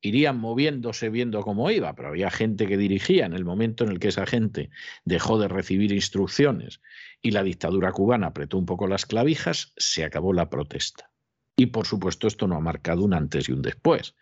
[0.01, 3.99] irían moviéndose viendo cómo iba, pero había gente que dirigía en el momento en el
[3.99, 4.71] que esa gente
[5.05, 6.81] dejó de recibir instrucciones
[7.21, 11.11] y la dictadura cubana apretó un poco las clavijas, se acabó la protesta.
[11.57, 14.15] Y por supuesto esto no ha marcado un antes y un después.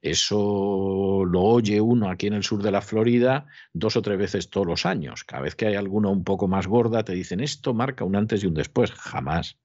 [0.00, 4.48] Eso lo oye uno aquí en el sur de la Florida dos o tres veces
[4.48, 5.24] todos los años.
[5.24, 8.44] Cada vez que hay alguna un poco más gorda, te dicen esto marca un antes
[8.44, 8.92] y un después.
[8.92, 9.58] Jamás.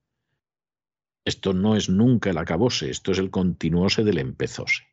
[1.25, 4.83] Esto no es nunca el acabose, esto es el continuose del empezose.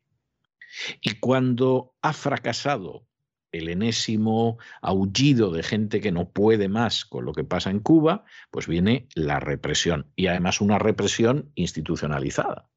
[1.01, 3.05] Y cuando ha fracasado
[3.51, 8.23] el enésimo aullido de gente que no puede más con lo que pasa en Cuba,
[8.49, 10.11] pues viene la represión.
[10.15, 12.69] Y además una represión institucionalizada.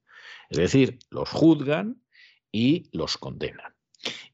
[0.50, 2.02] Es decir, los juzgan,
[2.54, 3.74] y los condenan.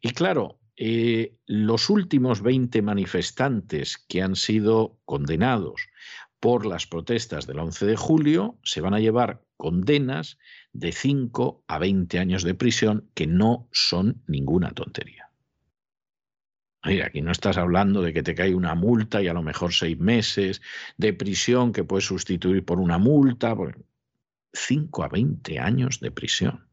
[0.03, 5.89] Y claro, eh, los últimos 20 manifestantes que han sido condenados
[6.39, 10.39] por las protestas del 11 de julio se van a llevar condenas
[10.75, 15.31] de 5 a 20 años de prisión que no son ninguna tontería.
[16.85, 19.73] Mira, aquí no estás hablando de que te cae una multa y a lo mejor
[19.73, 20.61] seis meses
[20.99, 23.55] de prisión que puedes sustituir por una multa.
[24.53, 26.70] 5 a 20 años de prisión.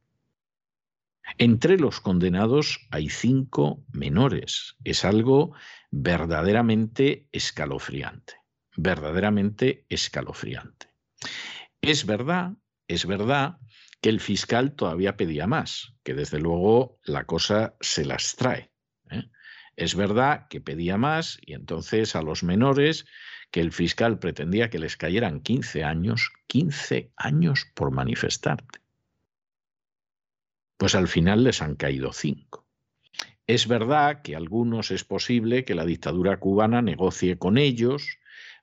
[1.37, 4.75] Entre los condenados hay cinco menores.
[4.83, 5.53] Es algo
[5.91, 8.35] verdaderamente escalofriante,
[8.75, 10.87] verdaderamente escalofriante.
[11.81, 12.53] Es verdad,
[12.87, 13.57] es verdad
[14.01, 18.71] que el fiscal todavía pedía más, que desde luego la cosa se las trae.
[19.11, 19.29] ¿eh?
[19.75, 23.05] Es verdad que pedía más y entonces a los menores
[23.51, 28.86] que el fiscal pretendía que les cayeran 15 años, 15 años por manifestarte
[30.77, 32.67] pues al final les han caído cinco.
[33.47, 38.19] Es verdad que algunos es posible que la dictadura cubana negocie con ellos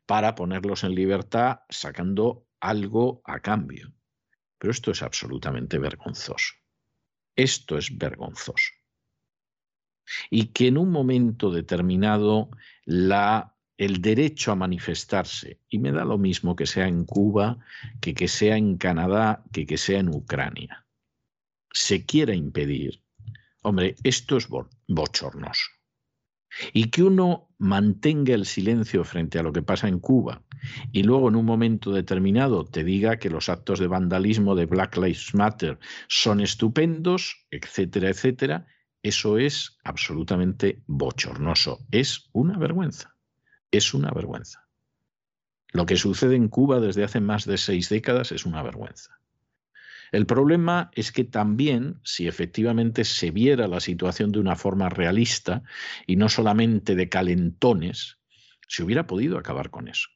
[0.06, 3.92] para ponerlos en libertad sacando algo a cambio.
[4.58, 6.54] Pero esto es absolutamente vergonzoso.
[7.34, 8.72] Esto es vergonzoso.
[10.30, 12.50] Y que en un momento determinado
[12.86, 17.58] el derecho a manifestarse, y me da lo mismo que sea en Cuba,
[18.00, 20.83] que que sea en Canadá, que que sea en Ucrania,
[21.74, 23.02] se quiera impedir,
[23.62, 24.48] hombre, esto es
[24.88, 25.66] bochornoso.
[26.72, 30.44] Y que uno mantenga el silencio frente a lo que pasa en Cuba
[30.92, 34.96] y luego en un momento determinado te diga que los actos de vandalismo de Black
[34.96, 38.66] Lives Matter son estupendos, etcétera, etcétera,
[39.02, 41.84] eso es absolutamente bochornoso.
[41.90, 43.16] Es una vergüenza.
[43.72, 44.68] Es una vergüenza.
[45.72, 49.18] Lo que sucede en Cuba desde hace más de seis décadas es una vergüenza.
[50.14, 55.64] El problema es que también, si efectivamente se viera la situación de una forma realista
[56.06, 58.18] y no solamente de calentones,
[58.68, 60.10] se hubiera podido acabar con eso.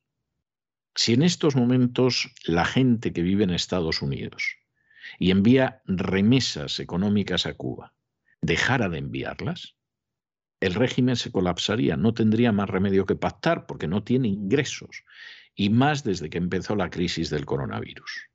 [0.94, 4.58] Si en estos momentos la gente que vive en Estados Unidos
[5.18, 7.92] y envía remesas económicas a Cuba
[8.40, 9.74] dejara de enviarlas,
[10.60, 15.02] el régimen se colapsaría, no tendría más remedio que pactar porque no tiene ingresos,
[15.56, 18.28] y más desde que empezó la crisis del coronavirus.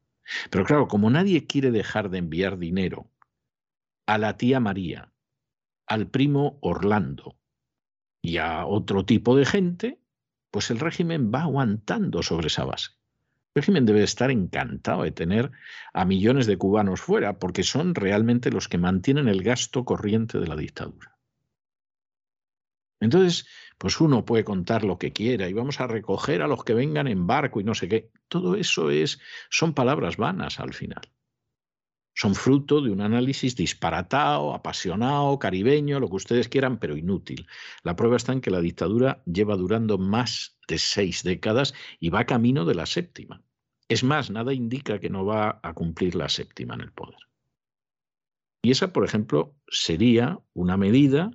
[0.50, 3.10] Pero claro, como nadie quiere dejar de enviar dinero
[4.06, 5.12] a la tía María,
[5.88, 7.38] al primo Orlando
[8.22, 10.00] y a otro tipo de gente,
[10.52, 12.92] pues el régimen va aguantando sobre esa base.
[13.56, 15.52] El régimen debe estar encantado de tener
[15.94, 20.48] a millones de cubanos fuera, porque son realmente los que mantienen el gasto corriente de
[20.48, 21.13] la dictadura.
[23.04, 23.46] Entonces,
[23.78, 27.08] pues uno puede contar lo que quiera y vamos a recoger a los que vengan
[27.08, 28.12] en barco y no sé qué.
[28.30, 31.02] Todo eso es, son palabras vanas al final.
[32.16, 37.46] Son fruto de un análisis disparatado, apasionado, caribeño, lo que ustedes quieran, pero inútil.
[37.84, 42.26] La prueba está en que la dictadura lleva durando más de seis décadas y va
[42.26, 43.44] camino de la séptima.
[43.90, 47.20] Es más, nada indica que no va a cumplir la séptima en el poder.
[48.62, 51.32] Y esa, por ejemplo, sería una medida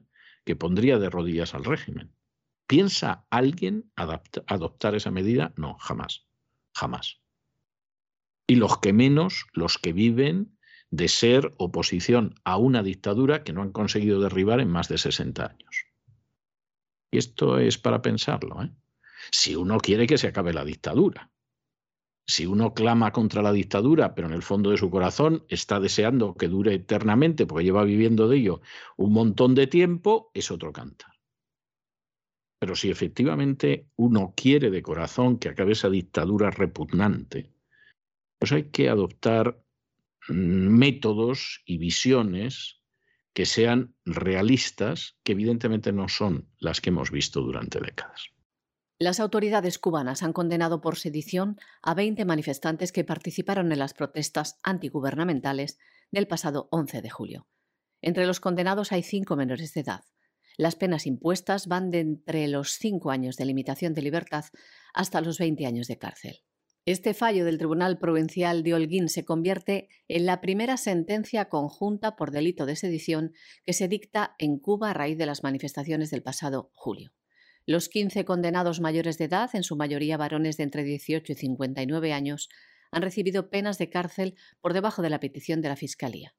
[0.48, 2.14] que pondría de rodillas al régimen.
[2.66, 5.52] ¿Piensa alguien adoptar esa medida?
[5.58, 6.26] No, jamás,
[6.72, 7.20] jamás.
[8.46, 10.56] Y los que menos, los que viven
[10.88, 15.44] de ser oposición a una dictadura que no han conseguido derribar en más de 60
[15.44, 15.84] años.
[17.10, 18.62] Y esto es para pensarlo.
[18.62, 18.70] ¿eh?
[19.30, 21.30] Si uno quiere que se acabe la dictadura,
[22.28, 26.34] si uno clama contra la dictadura, pero en el fondo de su corazón está deseando
[26.34, 28.60] que dure eternamente porque lleva viviendo de ello
[28.98, 31.10] un montón de tiempo, es otro cantar.
[32.60, 37.50] Pero si efectivamente uno quiere de corazón que acabe esa dictadura repugnante,
[38.38, 39.62] pues hay que adoptar
[40.28, 42.82] mm, métodos y visiones
[43.32, 48.37] que sean realistas, que evidentemente no son las que hemos visto durante décadas.
[49.00, 54.58] Las autoridades cubanas han condenado por sedición a 20 manifestantes que participaron en las protestas
[54.64, 55.78] antigubernamentales
[56.10, 57.46] del pasado 11 de julio.
[58.02, 60.02] Entre los condenados hay cinco menores de edad.
[60.56, 64.46] Las penas impuestas van de entre los cinco años de limitación de libertad
[64.92, 66.40] hasta los 20 años de cárcel.
[66.84, 72.32] Este fallo del Tribunal Provincial de Holguín se convierte en la primera sentencia conjunta por
[72.32, 73.32] delito de sedición
[73.64, 77.12] que se dicta en Cuba a raíz de las manifestaciones del pasado julio.
[77.68, 82.14] Los 15 condenados mayores de edad, en su mayoría varones de entre 18 y 59
[82.14, 82.48] años,
[82.90, 86.34] han recibido penas de cárcel por debajo de la petición de la Fiscalía.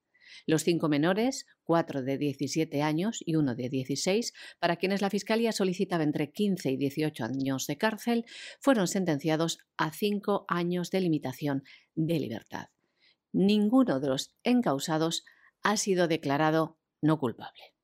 [0.48, 5.52] Los cinco menores, cuatro de 17 años y uno de 16, para quienes la Fiscalía
[5.52, 8.26] solicitaba entre 15 y 18 años de cárcel,
[8.60, 11.62] fueron sentenciados a cinco años de limitación
[11.94, 12.70] de libertad.
[13.34, 15.26] Ninguno de los encausados
[15.62, 17.76] ha sido declarado no culpable.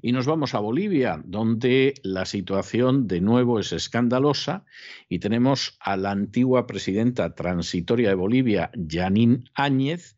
[0.00, 4.64] Y nos vamos a Bolivia, donde la situación de nuevo es escandalosa
[5.08, 10.16] y tenemos a la antigua presidenta transitoria de Bolivia, Janine Áñez,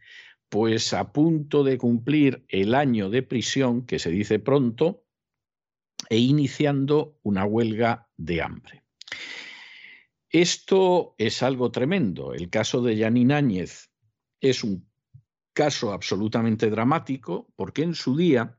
[0.48, 5.04] pues a punto de cumplir el año de prisión, que se dice pronto,
[6.08, 8.84] e iniciando una huelga de hambre.
[10.30, 12.34] Esto es algo tremendo.
[12.34, 13.90] El caso de Janine Áñez
[14.40, 14.88] es un
[15.52, 18.58] caso absolutamente dramático porque en su día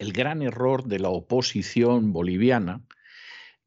[0.00, 2.82] el gran error de la oposición boliviana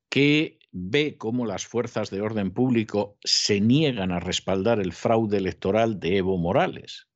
[0.10, 6.00] que ve cómo las fuerzas de orden público se niegan a respaldar el fraude electoral
[6.00, 7.08] de Evo Morales.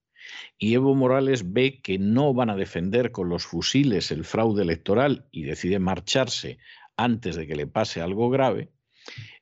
[0.59, 5.27] Y Evo Morales ve que no van a defender con los fusiles el fraude electoral
[5.31, 6.59] y decide marcharse
[6.95, 8.71] antes de que le pase algo grave.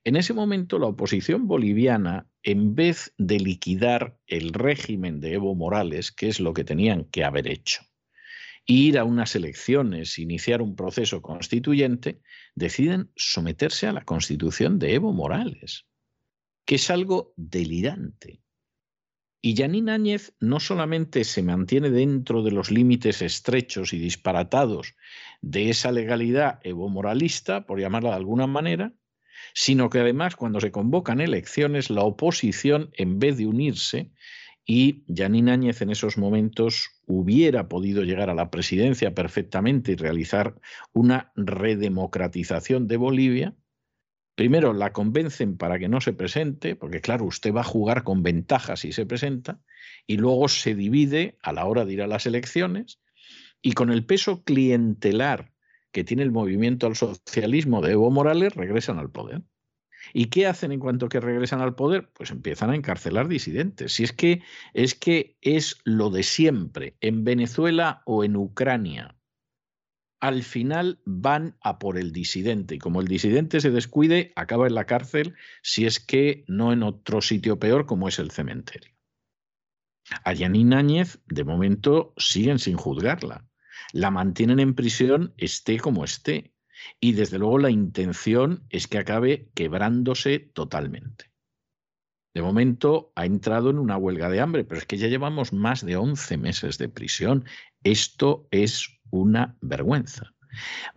[0.05, 6.13] En ese momento la oposición boliviana, en vez de liquidar el régimen de Evo Morales,
[6.13, 7.81] que es lo que tenían que haber hecho,
[8.65, 12.21] ir a unas elecciones, iniciar un proceso constituyente,
[12.55, 15.85] deciden someterse a la constitución de Evo Morales,
[16.65, 18.41] que es algo delirante.
[19.41, 24.95] Y Yanín Áñez no solamente se mantiene dentro de los límites estrechos y disparatados
[25.41, 28.95] de esa legalidad evo moralista, por llamarla de alguna manera,
[29.53, 34.11] sino que además cuando se convocan elecciones, la oposición, en vez de unirse,
[34.65, 40.59] y Yanín Áñez en esos momentos hubiera podido llegar a la presidencia perfectamente y realizar
[40.93, 43.55] una redemocratización de Bolivia.
[44.35, 48.21] Primero la convencen para que no se presente, porque claro, usted va a jugar con
[48.21, 49.61] ventajas si se presenta,
[50.07, 52.99] y luego se divide a la hora de ir a las elecciones,
[53.61, 55.53] y con el peso clientelar
[55.91, 59.43] que tiene el movimiento al socialismo de Evo Morales, regresan al poder.
[60.17, 62.09] ¿Y qué hacen en cuanto que regresan al poder?
[62.13, 63.91] Pues empiezan a encarcelar disidentes.
[63.91, 64.43] Si es que
[64.73, 69.17] es que es lo de siempre, en Venezuela o en Ucrania.
[70.21, 74.75] Al final van a por el disidente y como el disidente se descuide, acaba en
[74.75, 78.95] la cárcel si es que no en otro sitio peor como es el cementerio.
[80.23, 83.45] A Yanine Áñez, de momento, siguen sin juzgarla.
[83.91, 86.54] La mantienen en prisión, esté como esté
[86.99, 91.31] y desde luego la intención es que acabe quebrándose totalmente.
[92.33, 95.85] De momento ha entrado en una huelga de hambre, pero es que ya llevamos más
[95.85, 97.45] de 11 meses de prisión.
[97.83, 100.33] Esto es una vergüenza.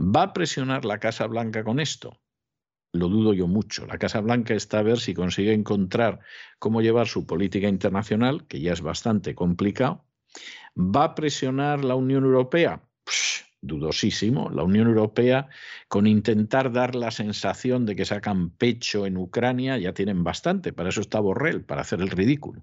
[0.01, 2.21] ¿Va a presionar la Casa Blanca con esto?
[2.93, 3.87] Lo dudo yo mucho.
[3.87, 6.21] La Casa Blanca está a ver si consigue encontrar
[6.59, 10.05] cómo llevar su política internacional, que ya es bastante complicado.
[10.77, 12.83] ¿Va a presionar la Unión Europea?
[13.61, 14.51] Dudosísimo.
[14.51, 15.49] La Unión Europea,
[15.89, 20.73] con intentar dar la sensación de que sacan pecho en Ucrania, ya tienen bastante.
[20.73, 22.63] Para eso está Borrell, para hacer el ridículo.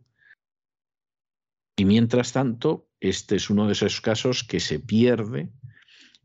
[1.78, 5.50] Y mientras tanto, este es uno de esos casos que se pierde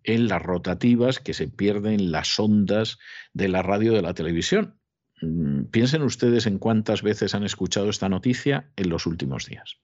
[0.05, 2.99] en las rotativas que se pierden en las ondas
[3.33, 4.79] de la radio de la televisión.
[5.21, 9.79] Mm, piensen ustedes en cuántas veces han escuchado esta noticia en los últimos días.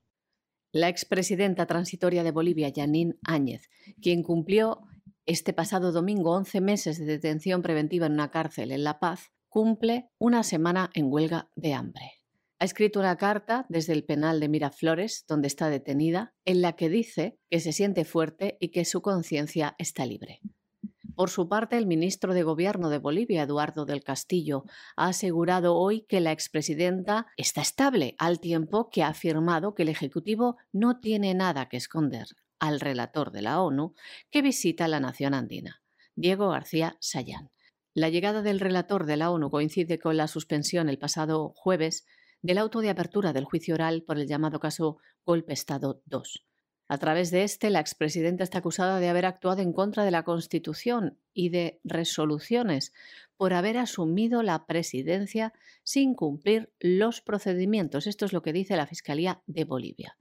[0.72, 3.68] La expresidenta transitoria de Bolivia, Janine Áñez,
[4.00, 4.82] quien cumplió
[5.24, 10.10] este pasado domingo 11 meses de detención preventiva en una cárcel en La Paz, cumple
[10.18, 12.16] una semana en huelga de hambre
[12.58, 16.88] ha escrito una carta desde el penal de Miraflores, donde está detenida, en la que
[16.88, 20.40] dice que se siente fuerte y que su conciencia está libre.
[21.16, 24.64] Por su parte, el ministro de Gobierno de Bolivia, Eduardo del Castillo,
[24.96, 29.88] ha asegurado hoy que la expresidenta está estable, al tiempo que ha afirmado que el
[29.88, 32.26] Ejecutivo no tiene nada que esconder
[32.58, 33.94] al relator de la ONU
[34.30, 35.82] que visita la nación andina,
[36.16, 37.50] Diego García Sayán.
[37.94, 42.04] La llegada del relator de la ONU coincide con la suspensión el pasado jueves
[42.42, 46.44] del auto de apertura del juicio oral por el llamado caso Golpe Estado II.
[46.89, 50.22] A través de este, la expresidenta está acusada de haber actuado en contra de la
[50.22, 52.93] Constitución y de resoluciones
[53.37, 58.07] por haber asumido la presidencia sin cumplir los procedimientos.
[58.07, 60.16] Esto es lo que dice la Fiscalía de Bolivia.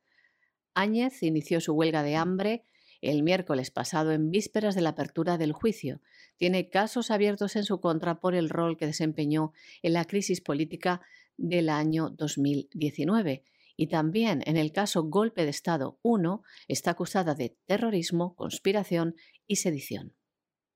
[0.73, 2.65] Áñez inició su huelga de hambre
[3.01, 6.01] el miércoles pasado en vísperas de la apertura del juicio.
[6.37, 9.53] Tiene casos abiertos en su contra por el rol que desempeñó
[9.83, 11.01] en la crisis política
[11.37, 13.43] del año 2019.
[13.77, 19.15] Y también en el caso Golpe de Estado 1 está acusada de terrorismo, conspiración
[19.47, 20.13] y sedición.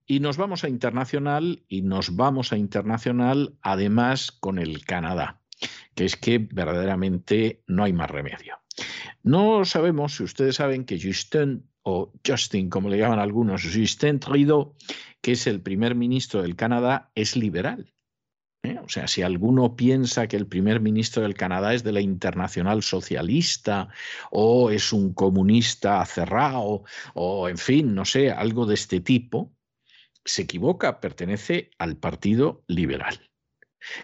[0.05, 5.41] Y nos vamos a internacional y nos vamos a internacional además con el Canadá,
[5.93, 8.55] que es que verdaderamente no hay más remedio.
[9.21, 14.75] No sabemos si ustedes saben que Justin o Justin, como le llaman algunos, Justin Trudeau,
[15.21, 17.93] que es el primer ministro del Canadá, es liberal.
[18.63, 18.79] ¿Eh?
[18.83, 22.83] O sea, si alguno piensa que el primer ministro del Canadá es de la internacional
[22.83, 23.89] socialista
[24.31, 26.83] o es un comunista cerrado
[27.13, 29.55] o, en fin, no sé, algo de este tipo,
[30.25, 33.29] se equivoca, pertenece al Partido Liberal.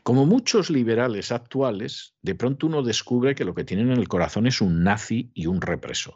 [0.04, 4.48] Como muchos liberales actuales, de pronto uno descubre que lo que tienen en el corazón
[4.48, 6.16] es un nazi y un represor.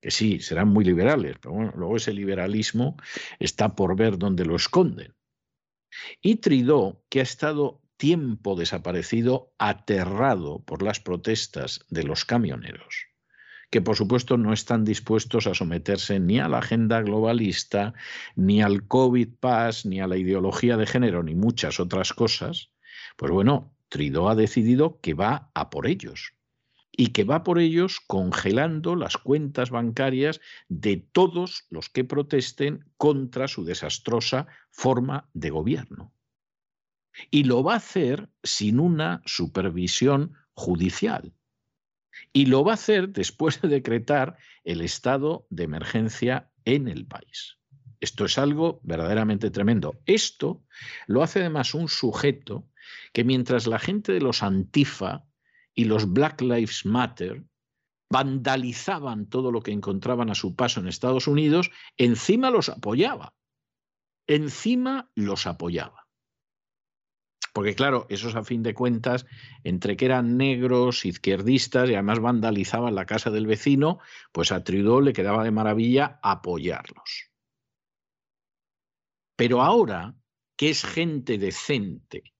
[0.00, 2.96] Que sí, serán muy liberales, pero bueno, luego ese liberalismo
[3.38, 5.14] está por ver dónde lo esconden.
[6.20, 13.06] Y Tridó, que ha estado tiempo desaparecido, aterrado por las protestas de los camioneros,
[13.70, 17.94] que por supuesto no están dispuestos a someterse ni a la agenda globalista,
[18.34, 22.70] ni al COVID Pass, ni a la ideología de género, ni muchas otras cosas,
[23.16, 26.35] pues bueno, Tridó ha decidido que va a por ellos
[26.96, 33.48] y que va por ellos congelando las cuentas bancarias de todos los que protesten contra
[33.48, 36.12] su desastrosa forma de gobierno.
[37.30, 41.34] Y lo va a hacer sin una supervisión judicial.
[42.32, 47.58] Y lo va a hacer después de decretar el estado de emergencia en el país.
[48.00, 49.98] Esto es algo verdaderamente tremendo.
[50.06, 50.62] Esto
[51.06, 52.68] lo hace además un sujeto
[53.12, 55.25] que mientras la gente de los antifa
[55.76, 57.44] y los Black Lives Matter
[58.10, 63.34] vandalizaban todo lo que encontraban a su paso en Estados Unidos, encima los apoyaba.
[64.26, 66.06] Encima los apoyaba.
[67.52, 69.26] Porque claro, esos a fin de cuentas,
[69.64, 73.98] entre que eran negros, izquierdistas y además vandalizaban la casa del vecino,
[74.32, 77.30] pues a Trudeau le quedaba de maravilla apoyarlos.
[79.36, 80.16] Pero ahora,
[80.56, 82.34] que es gente decente,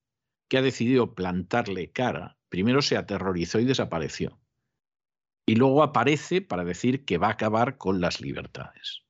[0.49, 4.39] que ha decidido plantarle cara, Primero se aterrorizó y desapareció.
[5.47, 9.03] Y luego aparece para decir que va a acabar con las libertades.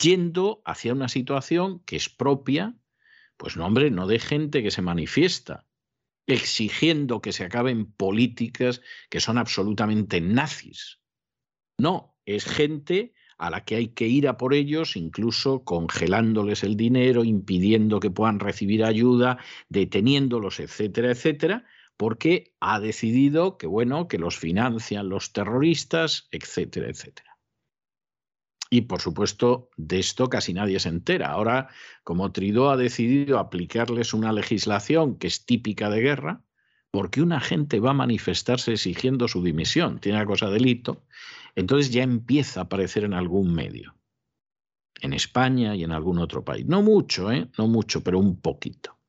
[0.00, 2.76] Yendo hacia una situación que es propia,
[3.36, 5.66] pues no, hombre, no de gente que se manifiesta,
[6.26, 11.00] exigiendo que se acaben políticas que son absolutamente nazis.
[11.78, 16.76] No, es gente a la que hay que ir a por ellos, incluso congelándoles el
[16.76, 19.38] dinero, impidiendo que puedan recibir ayuda,
[19.70, 21.64] deteniéndolos, etcétera, etcétera,
[22.00, 27.36] porque ha decidido que, bueno, que los financian los terroristas, etcétera, etcétera.
[28.70, 31.28] Y por supuesto, de esto casi nadie se entera.
[31.28, 31.68] Ahora,
[32.02, 36.42] como Tridó ha decidido aplicarles una legislación que es típica de guerra,
[36.90, 41.04] porque una gente va a manifestarse exigiendo su dimisión, tiene la cosa delito,
[41.54, 43.94] entonces ya empieza a aparecer en algún medio,
[45.02, 46.64] en España y en algún otro país.
[46.64, 47.50] No mucho, ¿eh?
[47.58, 48.99] No mucho, pero un poquito.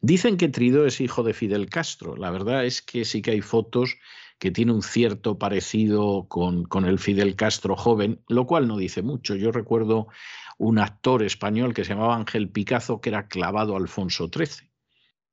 [0.00, 2.16] Dicen que Tridó es hijo de Fidel Castro.
[2.16, 3.96] La verdad es que sí que hay fotos
[4.38, 9.02] que tiene un cierto parecido con, con el Fidel Castro joven, lo cual no dice
[9.02, 9.34] mucho.
[9.36, 10.08] Yo recuerdo
[10.58, 14.70] un actor español que se llamaba Ángel Picazo, que era clavado Alfonso XIII.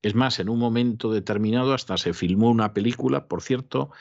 [0.02, 3.92] Es más, en un momento determinado hasta se filmó una película, por cierto,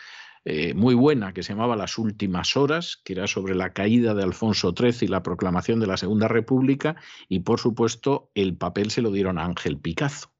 [0.45, 4.23] eh, muy buena, que se llamaba Las Últimas Horas, que era sobre la caída de
[4.23, 6.97] Alfonso XIII y la proclamación de la Segunda República,
[7.29, 10.33] y por supuesto el papel se lo dieron a Ángel Picazo.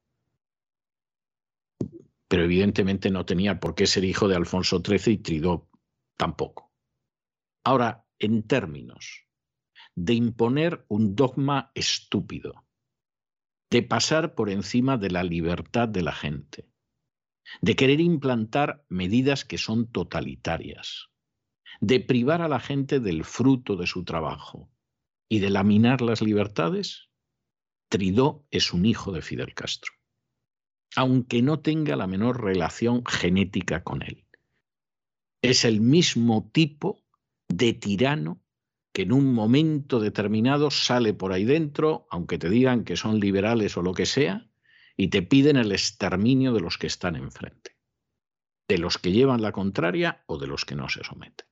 [2.29, 5.69] Pero evidentemente no tenía por qué ser hijo de Alfonso XIII y Tridó
[6.17, 6.73] tampoco.
[7.65, 9.27] Ahora, en términos
[9.95, 12.65] de imponer un dogma estúpido,
[13.71, 16.70] de pasar por encima de la libertad de la gente,
[17.61, 21.09] de querer implantar medidas que son totalitarias,
[21.81, 24.71] de privar a la gente del fruto de su trabajo
[25.29, 27.11] y de laminar las libertades,
[27.89, 29.93] Tridó es un hijo de Fidel Castro,
[30.95, 34.27] aunque no tenga la menor relación genética con él.
[35.43, 37.03] Es el mismo tipo
[37.49, 38.41] de tirano
[38.93, 43.77] que en un momento determinado sale por ahí dentro, aunque te digan que son liberales
[43.77, 44.50] o lo que sea,
[45.01, 47.75] y te piden el exterminio de los que están enfrente,
[48.69, 51.47] de los que llevan la contraria o de los que no se someten.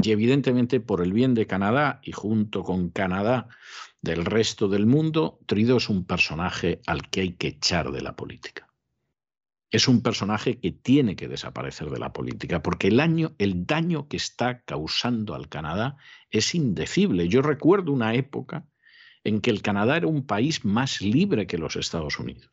[0.00, 3.48] Y evidentemente por el bien de Canadá y junto con Canadá
[4.00, 8.14] del resto del mundo, Trudeau es un personaje al que hay que echar de la
[8.14, 8.72] política
[9.74, 14.06] es un personaje que tiene que desaparecer de la política, porque el, año, el daño
[14.06, 15.96] que está causando al Canadá
[16.30, 17.26] es indecible.
[17.26, 18.68] Yo recuerdo una época
[19.24, 22.50] en que el Canadá era un país más libre que los Estados Unidos.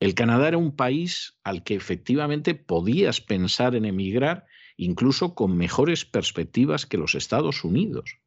[0.00, 4.46] El Canadá era un país al que efectivamente podías pensar en emigrar
[4.78, 8.18] incluso con mejores perspectivas que los Estados Unidos.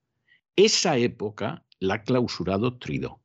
[0.56, 3.20] Esa época la ha clausurado Trudeau.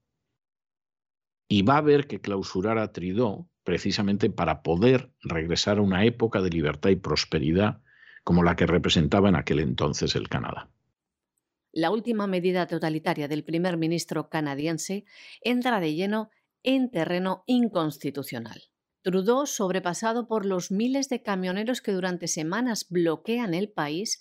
[1.47, 6.41] Y va a haber que clausurar a Trudeau precisamente para poder regresar a una época
[6.41, 7.83] de libertad y prosperidad
[8.25, 10.71] como la que representaba en aquel entonces el Canadá.
[11.73, 15.05] La última medida totalitaria del primer ministro canadiense
[15.43, 16.31] entra de lleno
[16.63, 18.65] en terreno inconstitucional.
[19.03, 24.21] Trudeau, sobrepasado por los miles de camioneros que durante semanas bloquean el país,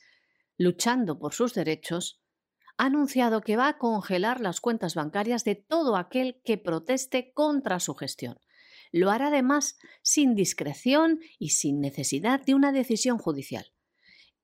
[0.58, 2.22] luchando por sus derechos,
[2.78, 7.80] ha anunciado que va a congelar las cuentas bancarias de todo aquel que proteste contra
[7.80, 8.40] su gestión,
[8.92, 13.72] lo hará además sin discreción y sin necesidad de una decisión judicial.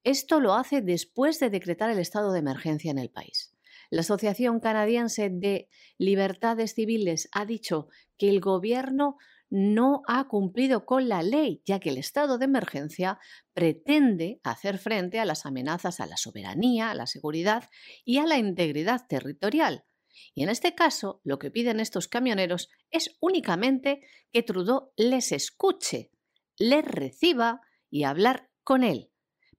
[0.04, 3.56] Esto lo hace después de decretar el estado de emergencia en el país.
[3.89, 7.88] La Asociación Canadiense de Libertades Civiles ha dicho
[8.18, 9.18] que el gobierno
[9.49, 13.20] no ha cumplido con la ley, ya que el estado de emergencia
[13.54, 17.70] pretende hacer frente a las amenazas a la soberanía, a la seguridad
[18.04, 19.86] y a la integridad territorial.
[20.34, 24.01] Y en este caso, lo que piden estos camioneros es únicamente
[24.32, 26.10] que Trudeau les escuche,
[26.58, 29.12] les reciba y hablar con él.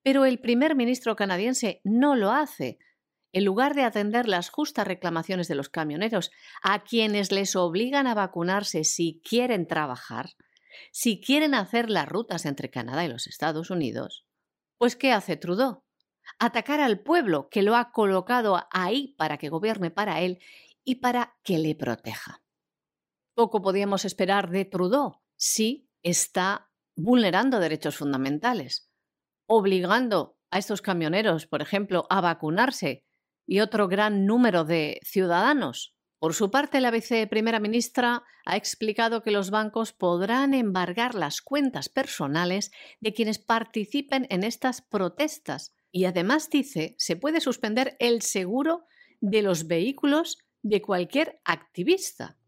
[0.05, 2.79] Pero el primer ministro canadiense no lo hace.
[3.33, 6.31] En lugar de atender las justas reclamaciones de los camioneros,
[6.63, 10.31] a quienes les obligan a vacunarse si quieren trabajar,
[10.93, 14.25] si quieren hacer las rutas entre Canadá y los Estados Unidos,
[14.79, 15.85] pues ¿qué hace Trudeau?
[16.39, 20.41] atacar al pueblo que lo ha colocado ahí para que gobierne para él
[20.85, 22.43] y para que le proteja.
[23.35, 28.91] Poco podíamos esperar de Trudeau si está vulnerando derechos fundamentales,
[29.47, 33.05] obligando a estos camioneros, por ejemplo, a vacunarse
[33.47, 35.95] y otro gran número de ciudadanos.
[36.19, 41.89] Por su parte, la viceprimera ministra ha explicado que los bancos podrán embargar las cuentas
[41.89, 42.71] personales
[43.01, 48.87] de quienes participen en estas protestas y además dice, se puede suspender el seguro
[49.21, 52.39] de los vehículos de cualquier activista.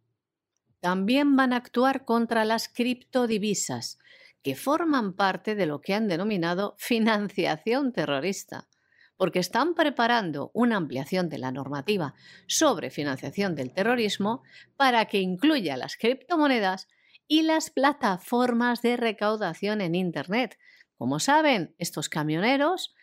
[0.80, 3.98] También van a actuar contra las criptodivisas,
[4.46, 8.68] que forman parte de lo que han denominado financiación terrorista,
[9.16, 12.14] porque están preparando una ampliación de la normativa
[12.46, 14.44] sobre financiación del terrorismo
[14.76, 16.86] para que incluya las criptomonedas
[17.26, 20.60] y las plataformas de recaudación en Internet.
[20.96, 22.94] Como saben, estos camioneros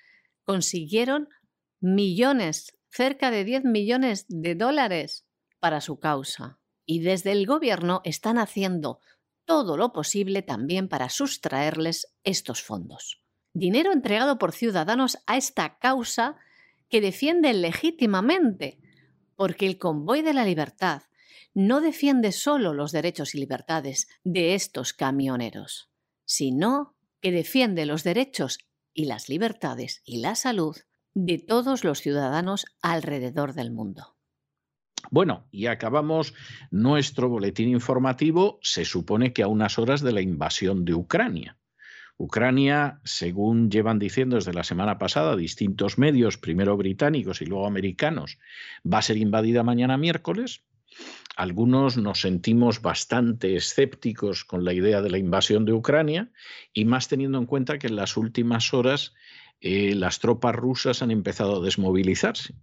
[0.45, 1.27] consiguieron
[1.81, 5.25] millones, cerca de 10 millones de dólares
[5.59, 6.61] para su causa.
[6.85, 9.01] Y desde el gobierno están haciendo
[9.45, 13.21] todo lo posible también para sustraerles estos fondos.
[13.53, 16.37] Dinero entregado por ciudadanos a esta causa
[16.89, 18.79] que defienden legítimamente,
[19.35, 21.03] porque el convoy de la libertad,
[21.53, 25.89] no defiende solo los derechos y libertades de estos camioneros,
[26.25, 28.57] sino que defiende los derechos
[28.93, 30.77] y las libertades y la salud
[31.13, 34.12] de todos los ciudadanos alrededor del mundo.
[35.11, 36.33] Bueno, y acabamos
[36.71, 41.57] nuestro boletín informativo, se supone que a unas horas de la invasión de Ucrania.
[42.17, 48.37] Ucrania, según llevan diciendo desde la semana pasada distintos medios, primero británicos y luego americanos,
[48.85, 50.63] va a ser invadida mañana miércoles.
[51.35, 56.31] Algunos nos sentimos bastante escépticos con la idea de la invasión de Ucrania
[56.71, 59.13] y más teniendo en cuenta que en las últimas horas
[59.59, 62.53] eh, las tropas rusas han empezado a desmovilizarse.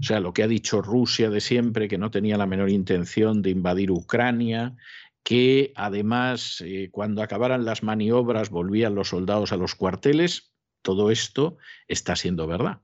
[0.00, 3.42] O sea, lo que ha dicho Rusia de siempre, que no tenía la menor intención
[3.42, 4.76] de invadir Ucrania,
[5.22, 10.52] que además eh, cuando acabaran las maniobras volvían los soldados a los cuarteles,
[10.82, 11.58] todo esto
[11.88, 12.80] está siendo verdad.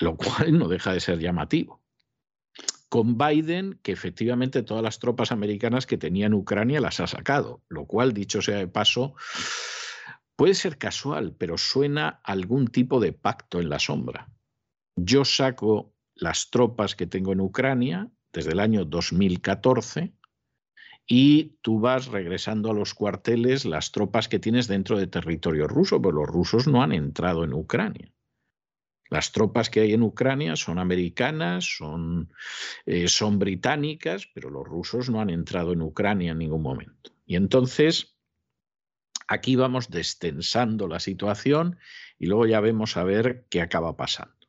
[0.00, 1.80] Lo cual no deja de ser llamativo.
[2.88, 7.62] Con Biden, que efectivamente todas las tropas americanas que tenía en Ucrania las ha sacado,
[7.68, 9.14] lo cual, dicho sea de paso,
[10.34, 14.28] puede ser casual, pero suena algún tipo de pacto en la sombra.
[14.96, 20.12] Yo saco las tropas que tengo en Ucrania desde el año 2014
[21.06, 26.00] y tú vas regresando a los cuarteles las tropas que tienes dentro de territorio ruso,
[26.00, 28.12] pero los rusos no han entrado en Ucrania.
[29.08, 32.32] Las tropas que hay en Ucrania son americanas, son,
[32.86, 37.10] eh, son británicas, pero los rusos no han entrado en Ucrania en ningún momento.
[37.26, 38.16] Y entonces,
[39.26, 41.78] aquí vamos destensando la situación
[42.20, 44.39] y luego ya vemos a ver qué acaba pasando.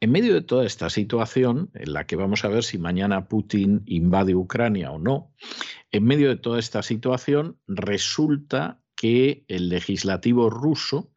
[0.00, 3.82] En medio de toda esta situación, en la que vamos a ver si mañana Putin
[3.86, 5.32] invade Ucrania o no,
[5.90, 11.12] en medio de toda esta situación resulta que el legislativo ruso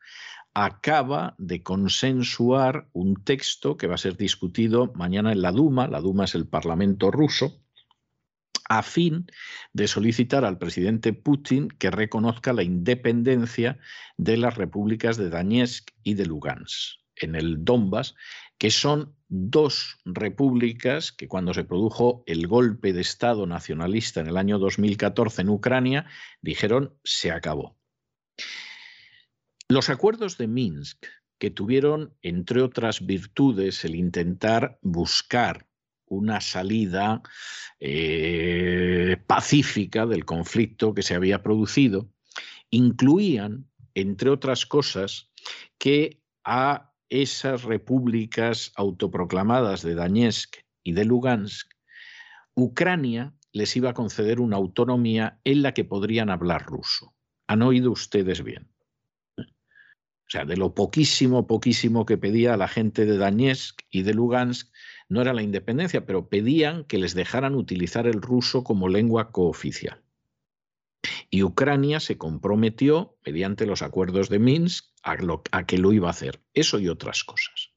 [0.54, 6.02] acaba de consensuar un texto que va a ser discutido mañana en la Duma, la
[6.02, 7.62] Duma es el Parlamento ruso,
[8.70, 9.28] a fin
[9.74, 13.78] de solicitar al presidente Putin que reconozca la independencia
[14.18, 17.00] de las repúblicas de Donetsk y de Lugansk.
[17.16, 18.16] En el Donbass,
[18.60, 24.38] que son dos repúblicas que cuando se produjo el golpe de Estado nacionalista en el
[24.38, 26.06] año 2014 en Ucrania,
[26.42, 27.78] dijeron se acabó.
[29.70, 31.06] Los acuerdos de Minsk,
[31.38, 35.68] que tuvieron, entre otras virtudes, el intentar buscar
[36.06, 37.22] una salida
[37.80, 42.12] eh, pacífica del conflicto que se había producido,
[42.72, 45.32] incluían, entre otras cosas,
[45.78, 51.72] que a esas repúblicas autoproclamadas de Donetsk y de Lugansk,
[52.56, 57.16] Ucrania les iba a conceder una autonomía en la que podrían hablar ruso.
[57.48, 58.72] ¿Han oído ustedes bien?
[59.38, 64.72] O sea, de lo poquísimo, poquísimo que pedía la gente de Donetsk y de Lugansk,
[65.08, 70.04] no era la independencia, pero pedían que les dejaran utilizar el ruso como lengua cooficial.
[71.32, 74.86] Y Ucrania se comprometió, mediante los acuerdos de Minsk,
[75.52, 76.42] a, que lo iba a hacer.
[76.54, 77.72] Eso y otras cosas.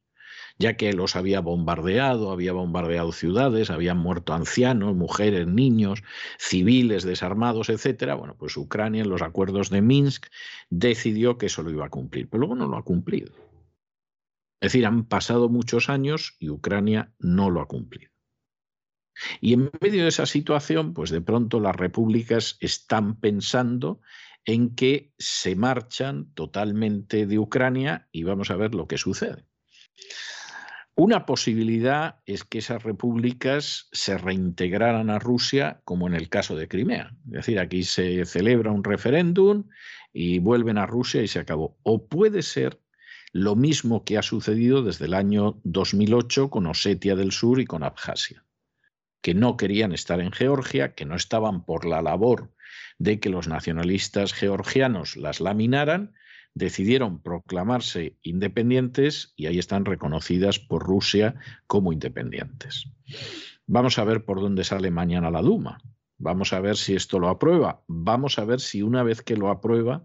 [0.58, 6.02] Ya que los había bombardeado, había bombardeado ciudades, habían muerto ancianos, mujeres, niños,
[6.38, 8.14] civiles desarmados, etcétera.
[8.14, 10.26] Bueno, pues Ucrania en los acuerdos de Minsk
[10.68, 13.32] decidió que eso lo iba a cumplir, pero luego no lo ha cumplido.
[14.60, 18.12] Es decir, han pasado muchos años y Ucrania no lo ha cumplido.
[19.40, 24.00] Y en medio de esa situación, pues de pronto las repúblicas están pensando
[24.44, 29.46] en que se marchan totalmente de Ucrania y vamos a ver lo que sucede.
[30.94, 36.68] Una posibilidad es que esas repúblicas se reintegraran a Rusia como en el caso de
[36.68, 37.16] Crimea.
[37.26, 39.68] Es decir, aquí se celebra un referéndum
[40.12, 41.78] y vuelven a Rusia y se acabó.
[41.82, 42.78] O puede ser
[43.32, 47.82] lo mismo que ha sucedido desde el año 2008 con Osetia del Sur y con
[47.84, 48.44] Abjasia
[49.22, 52.50] que no querían estar en Georgia, que no estaban por la labor
[52.98, 56.14] de que los nacionalistas georgianos las laminaran,
[56.54, 61.34] decidieron proclamarse independientes y ahí están reconocidas por Rusia
[61.66, 62.86] como independientes.
[63.66, 65.78] Vamos a ver por dónde sale mañana la Duma.
[66.18, 67.82] Vamos a ver si esto lo aprueba.
[67.88, 70.04] Vamos a ver si una vez que lo aprueba,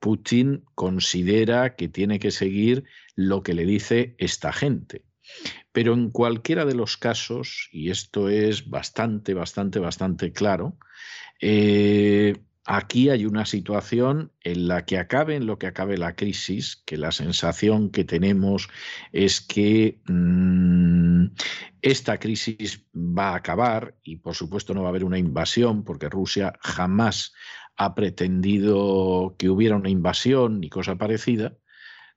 [0.00, 2.84] Putin considera que tiene que seguir
[3.14, 5.04] lo que le dice esta gente.
[5.70, 10.76] Pero en cualquiera de los casos, y esto es bastante, bastante, bastante claro,
[11.44, 16.76] eh, aquí hay una situación en la que acabe en lo que acabe la crisis,
[16.86, 18.68] que la sensación que tenemos
[19.10, 21.26] es que mm,
[21.82, 26.08] esta crisis va a acabar y por supuesto no va a haber una invasión porque
[26.08, 27.32] Rusia jamás
[27.76, 31.56] ha pretendido que hubiera una invasión ni cosa parecida.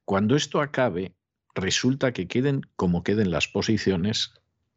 [0.03, 1.15] Cuando esto acabe,
[1.55, 4.33] resulta que queden como queden las posiciones,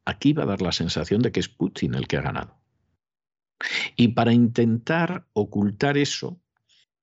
[0.07, 2.59] aquí va a dar la sensación de que es Putin el que ha ganado.
[3.97, 6.41] Y para intentar ocultar eso,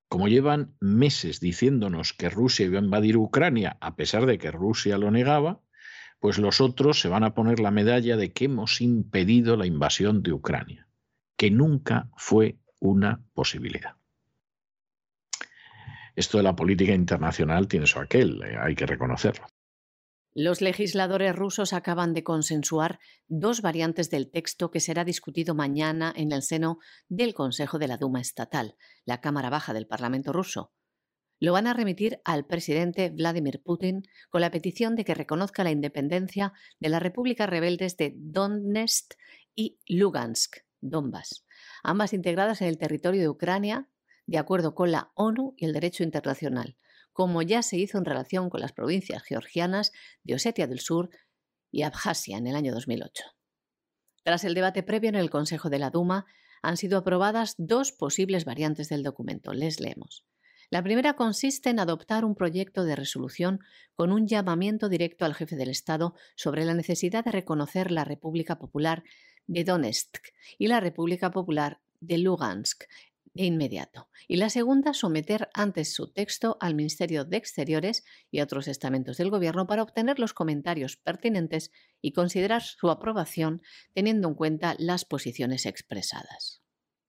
[0.08, 4.98] como llevan meses diciéndonos que Rusia iba a invadir Ucrania, a pesar de que Rusia
[4.98, 5.60] lo negaba,
[6.20, 10.22] pues los otros se van a poner la medalla de que hemos impedido la invasión
[10.22, 10.88] de Ucrania,
[11.36, 13.96] que nunca fue una posibilidad.
[16.14, 19.46] Esto de la política internacional tiene su aquel, eh, hay que reconocerlo.
[20.38, 26.30] Los legisladores rusos acaban de consensuar dos variantes del texto que será discutido mañana en
[26.30, 26.78] el seno
[27.08, 28.76] del Consejo de la Duma Estatal,
[29.06, 30.74] la Cámara Baja del Parlamento ruso.
[31.40, 35.70] Lo van a remitir al presidente Vladimir Putin con la petición de que reconozca la
[35.70, 39.14] independencia de las repúblicas rebeldes de Donetsk
[39.54, 41.46] y Lugansk, Donbass,
[41.82, 43.88] ambas integradas en el territorio de Ucrania,
[44.26, 46.76] de acuerdo con la ONU y el derecho internacional,
[47.16, 49.90] como ya se hizo en relación con las provincias georgianas
[50.22, 51.08] de Osetia del Sur
[51.70, 53.24] y Abjasia en el año 2008.
[54.22, 56.26] Tras el debate previo en el Consejo de la Duma,
[56.60, 59.54] han sido aprobadas dos posibles variantes del documento.
[59.54, 60.26] Les leemos.
[60.68, 63.60] La primera consiste en adoptar un proyecto de resolución
[63.94, 68.58] con un llamamiento directo al jefe del Estado sobre la necesidad de reconocer la República
[68.58, 69.04] Popular
[69.46, 70.18] de Donetsk
[70.58, 72.84] y la República Popular de Lugansk
[73.36, 74.08] de inmediato.
[74.26, 79.18] Y la segunda, someter antes su texto al Ministerio de Exteriores y a otros estamentos
[79.18, 81.70] del Gobierno para obtener los comentarios pertinentes
[82.00, 83.62] y considerar su aprobación
[83.92, 86.62] teniendo en cuenta las posiciones expresadas.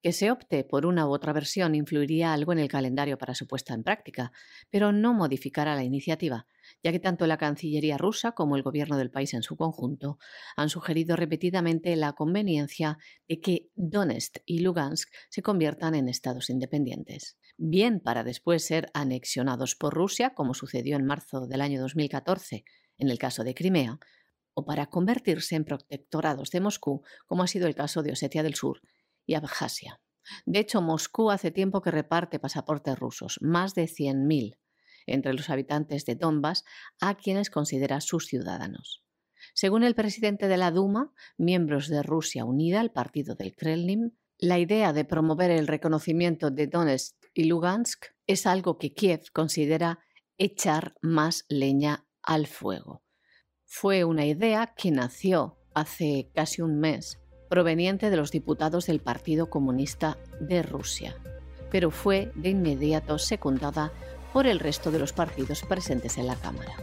[0.04, 3.48] Que se opte por una u otra versión influiría algo en el calendario para su
[3.48, 4.32] puesta en práctica,
[4.70, 6.46] pero no modificará la iniciativa,
[6.84, 10.20] ya que tanto la Cancillería rusa como el gobierno del país en su conjunto
[10.56, 12.98] han sugerido repetidamente la conveniencia
[13.28, 19.76] de que Donetsk y Lugansk se conviertan en estados independientes, bien para después ser anexionados
[19.76, 22.64] por Rusia, como sucedió en marzo del año 2014
[22.98, 24.00] en el caso de Crimea,
[24.54, 28.56] o para convertirse en protectorados de Moscú, como ha sido el caso de Osetia del
[28.56, 28.82] Sur
[29.26, 30.02] y Abjasia.
[30.46, 34.58] De hecho, Moscú hace tiempo que reparte pasaportes rusos, más de 100.000,
[35.08, 36.64] entre los habitantes de Donbass,
[36.99, 39.03] a quienes considera sus ciudadanos.
[39.53, 44.60] Según el presidente de la Duma, miembros de Rusia Unida, el partido del Kremlin, la
[44.60, 49.99] idea de promover el reconocimiento de Donetsk y Lugansk es algo que Kiev considera
[50.38, 53.03] echar más leña al fuego.
[53.66, 59.49] Fue una idea que nació hace casi un mes proveniente de los diputados del Partido
[59.49, 61.16] Comunista de Rusia,
[61.72, 63.91] pero fue de inmediato secundada
[64.38, 66.74] por el resto de los partidos presentes en la Cámara.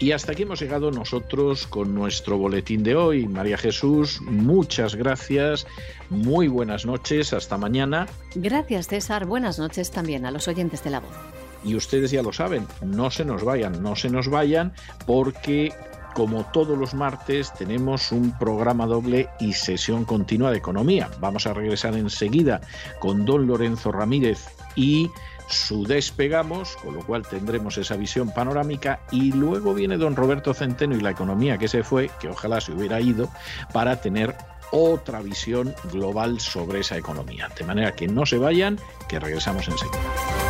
[0.00, 3.28] Y hasta aquí hemos llegado nosotros con nuestro boletín de hoy.
[3.28, 5.68] María Jesús, muchas gracias,
[6.08, 8.08] muy buenas noches, hasta mañana.
[8.34, 11.14] Gracias César, buenas noches también a los oyentes de la voz.
[11.62, 14.72] Y ustedes ya lo saben, no se nos vayan, no se nos vayan
[15.06, 15.72] porque
[16.16, 21.08] como todos los martes, tenemos un programa doble y sesión continua de economía.
[21.20, 22.60] Vamos a regresar enseguida
[22.98, 25.08] con don Lorenzo Ramírez y
[25.50, 30.96] su despegamos, con lo cual tendremos esa visión panorámica y luego viene don Roberto Centeno
[30.96, 33.28] y la economía que se fue, que ojalá se hubiera ido,
[33.72, 34.36] para tener
[34.72, 37.48] otra visión global sobre esa economía.
[37.56, 38.78] De manera que no se vayan,
[39.08, 40.49] que regresamos enseguida.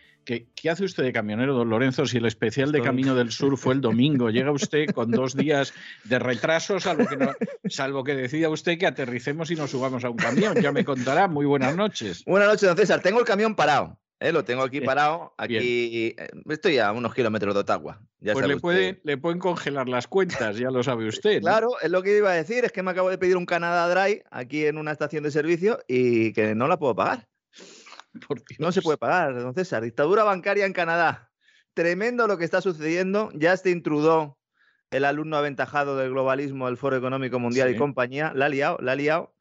[0.25, 3.73] ¿Qué, hace usted de camionero, don Lorenzo, si el especial de Camino del Sur fue
[3.73, 4.29] el domingo?
[4.29, 7.17] Llega usted con dos días de retraso, salvo que,
[7.69, 10.55] salvo que decida usted que aterricemos y nos subamos a un camión.
[10.61, 11.27] Ya me contará.
[11.27, 12.23] Muy buenas noches.
[12.25, 13.01] Buenas noches, don César.
[13.01, 13.99] Tengo el camión parado.
[14.21, 14.31] ¿eh?
[14.31, 15.33] Lo tengo aquí parado.
[15.37, 16.15] Aquí eh,
[16.49, 17.99] estoy a unos kilómetros de Ottawa.
[18.21, 21.41] pues le, puede, le pueden congelar las cuentas, ya lo sabe usted.
[21.41, 22.63] Claro, es lo que iba a decir.
[22.63, 25.79] Es que me acabo de pedir un Canada Dry aquí en una estación de servicio
[25.87, 27.27] y que no la puedo pagar.
[28.59, 29.83] No se puede pagar, don César.
[29.83, 31.31] Dictadura bancaria en Canadá.
[31.73, 33.29] tremendo lo que está sucediendo.
[33.33, 34.37] Ya este intrudó
[34.91, 38.33] el alumno aventajado del globalismo del Foro Económico Mundial y compañía.
[38.35, 39.35] La ha liado, la ha liado.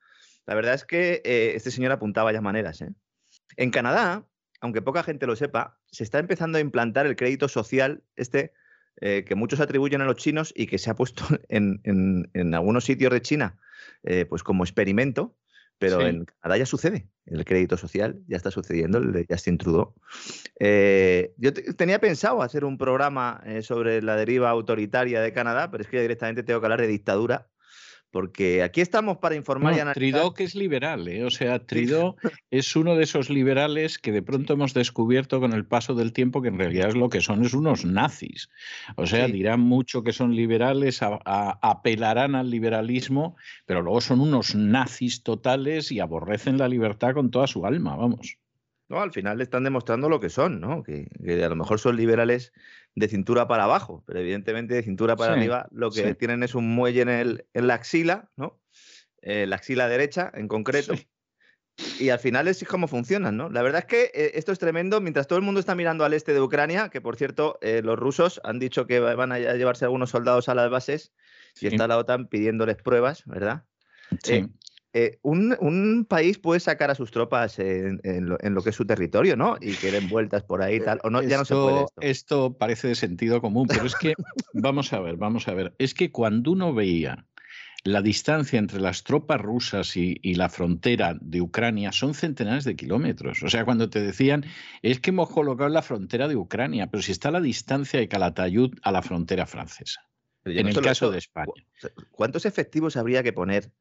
[0.47, 2.81] La verdad es que eh, este señor apuntaba ya maneras.
[2.83, 2.91] ¿eh?
[3.57, 4.27] En Canadá,
[4.61, 8.53] aunque poca gente lo sepa, se está empezando a implantar el crédito social, este
[9.03, 13.13] eh, que muchos atribuyen a los chinos y que se ha puesto en, algunos sitios
[13.13, 13.59] de China
[14.03, 15.37] eh, pues como experimento,
[15.81, 17.09] pero en Canadá ya sucede.
[17.27, 19.95] El crédito social ya está sucediendo, el de Justin Trudeau.
[20.61, 25.89] Eh, yo tenía pensado hacer un programa sobre la deriva autoritaria de Canadá, pero es
[25.89, 27.49] que directamente tengo que hablar de dictadura
[28.11, 30.33] porque aquí estamos para informar y analizar.
[30.35, 31.25] que es liberal, ¿eh?
[31.25, 32.17] o sea, Tridó
[32.51, 36.43] es uno de esos liberales que de pronto hemos descubierto con el paso del tiempo
[36.43, 38.49] que en realidad es lo que son, es unos nazis.
[38.97, 43.37] O sea, dirán mucho que son liberales, apelarán al liberalismo,
[43.67, 48.39] pero luego son unos nazis totales y aborrecen la libertad con toda su alma, vamos.
[48.91, 50.83] No, al final le están demostrando lo que son, ¿no?
[50.83, 51.07] Que,
[51.45, 52.53] a lo mejor son liberales
[52.95, 56.69] de cintura para abajo, pero evidentemente de cintura para arriba lo que tienen es un
[56.69, 58.61] muelle en, el, en la axila, ¿no?
[59.23, 60.95] Eh, la axila derecha en concreto.
[61.99, 63.49] Y al final es como funcionan, ¿no?
[63.49, 65.01] La verdad es que eh, esto es tremendo.
[65.01, 67.99] Mientras todo el mundo está mirando al este de Ucrania, que por cierto, eh, los
[67.99, 71.13] rusos han dicho que van a llevarse algunos soldados a las bases
[71.61, 73.65] y está la OTAN pidiéndoles pruebas, ¿verdad?
[74.23, 74.47] Sí.
[74.93, 79.57] Eh, un, país puede sacar a sus tropas en, lo, que es su territorio, ¿no?
[79.61, 81.01] Y que den vueltas por ahí y tal.
[81.05, 82.01] O no, ya no se puede esto.
[82.01, 84.15] esto parece de sentido común, pero es que,
[84.53, 85.75] vamos a ver, vamos a ver.
[85.79, 87.27] Es que cuando uno veía
[87.85, 93.43] la distancia entre las tropas rusas y, la frontera de Ucrania son centenares de kilómetros.
[93.43, 94.45] O sea, cuando te decían,
[94.83, 98.75] es que hemos colocado la frontera de Ucrania, pero si está la distancia de Calatayud
[98.83, 100.03] a la frontera francesa.
[100.45, 101.53] En el caso de España.
[102.11, 103.73] ¿Cuántos efectivos habría que poner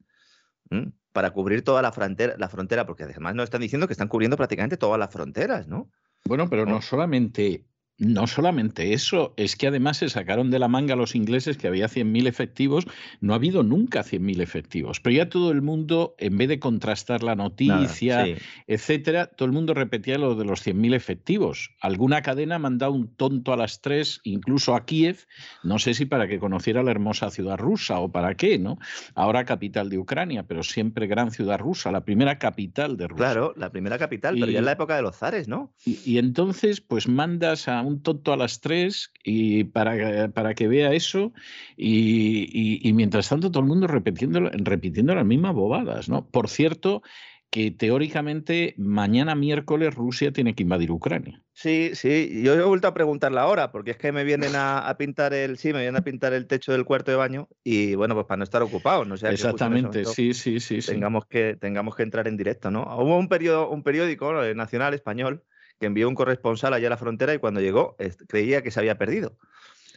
[1.12, 4.36] para cubrir toda la frontera, la frontera, porque además nos están diciendo que están cubriendo
[4.36, 5.90] prácticamente todas las fronteras, ¿no?
[6.24, 7.64] Bueno, pero no solamente
[8.00, 11.86] no solamente eso, es que además se sacaron de la manga los ingleses que había
[11.86, 12.86] 100.000 efectivos.
[13.20, 17.22] No ha habido nunca 100.000 efectivos, pero ya todo el mundo, en vez de contrastar
[17.22, 18.26] la noticia,
[18.66, 21.72] etcétera, todo el mundo repetía lo de los 100.000 efectivos.
[21.82, 25.26] Alguna cadena ha mandado un tonto a las tres, incluso a Kiev,
[25.62, 28.78] no sé si para que conociera la hermosa ciudad rusa o para qué, ¿no?
[29.14, 33.26] Ahora capital de Ucrania, pero siempre gran ciudad rusa, la primera capital de Rusia.
[33.26, 35.74] Claro, la primera capital, pero ya en la época de los zares, ¿no?
[35.84, 40.68] Y, y entonces, pues mandas a un tonto a las tres y para, para que
[40.68, 41.32] vea eso
[41.76, 46.28] y, mientras tanto todo el mundo repitiendo, repitiendo las mismas bobadas, ¿no?
[46.28, 47.02] Por cierto,
[47.50, 51.42] que teóricamente mañana miércoles Rusia tiene que invadir Ucrania.
[51.52, 55.34] Sí, sí, yo he vuelto a preguntarla ahora, porque es que me vienen a, pintar
[55.34, 58.26] el, sí, me vienen a pintar el techo del cuarto de baño y bueno, pues
[58.26, 59.28] para no estar ocupados, no sé.
[59.28, 62.82] Exactamente, sí, sí, sí, tengamos que tengamos que entrar en directo, ¿no?
[62.98, 65.42] Hubo un periódico, un periódico eh, nacional español
[65.80, 67.96] que envió un corresponsal allá a la frontera y cuando llegó
[68.28, 69.36] creía que se había perdido.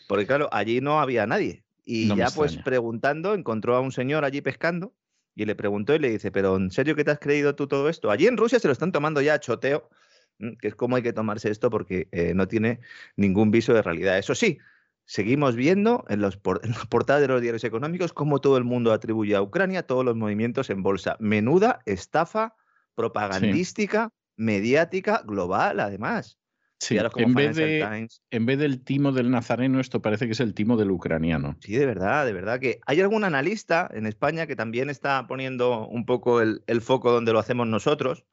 [0.07, 1.63] Porque claro, allí no había nadie.
[1.85, 4.93] Y ya pues preguntando, encontró a un señor allí pescando
[5.35, 7.89] y le preguntó y le dice, pero ¿en serio que te has creído tú todo
[7.89, 8.09] esto?
[8.09, 9.89] Allí en Rusia se lo están tomando ya a choteo,
[10.61, 12.79] que es como hay que tomarse esto porque eh, no tiene
[13.17, 14.17] ningún viso de realidad.
[14.17, 14.59] Eso sí,
[15.03, 18.93] seguimos viendo en, los en las portadas de los diarios económicos cómo todo el mundo
[18.93, 21.17] atribuye a Ucrania todos los movimientos en bolsa.
[21.19, 22.55] Menuda estafa
[22.95, 26.37] propagandística mediática global, además.
[26.83, 30.53] Sí, en vez, de, en vez del timo del nazareno, esto parece que es el
[30.53, 31.55] timo del ucraniano.
[31.61, 35.87] Sí, de verdad, de verdad que hay algún analista en España que también está poniendo
[35.87, 38.25] un poco el, foco donde lo hacemos nosotros.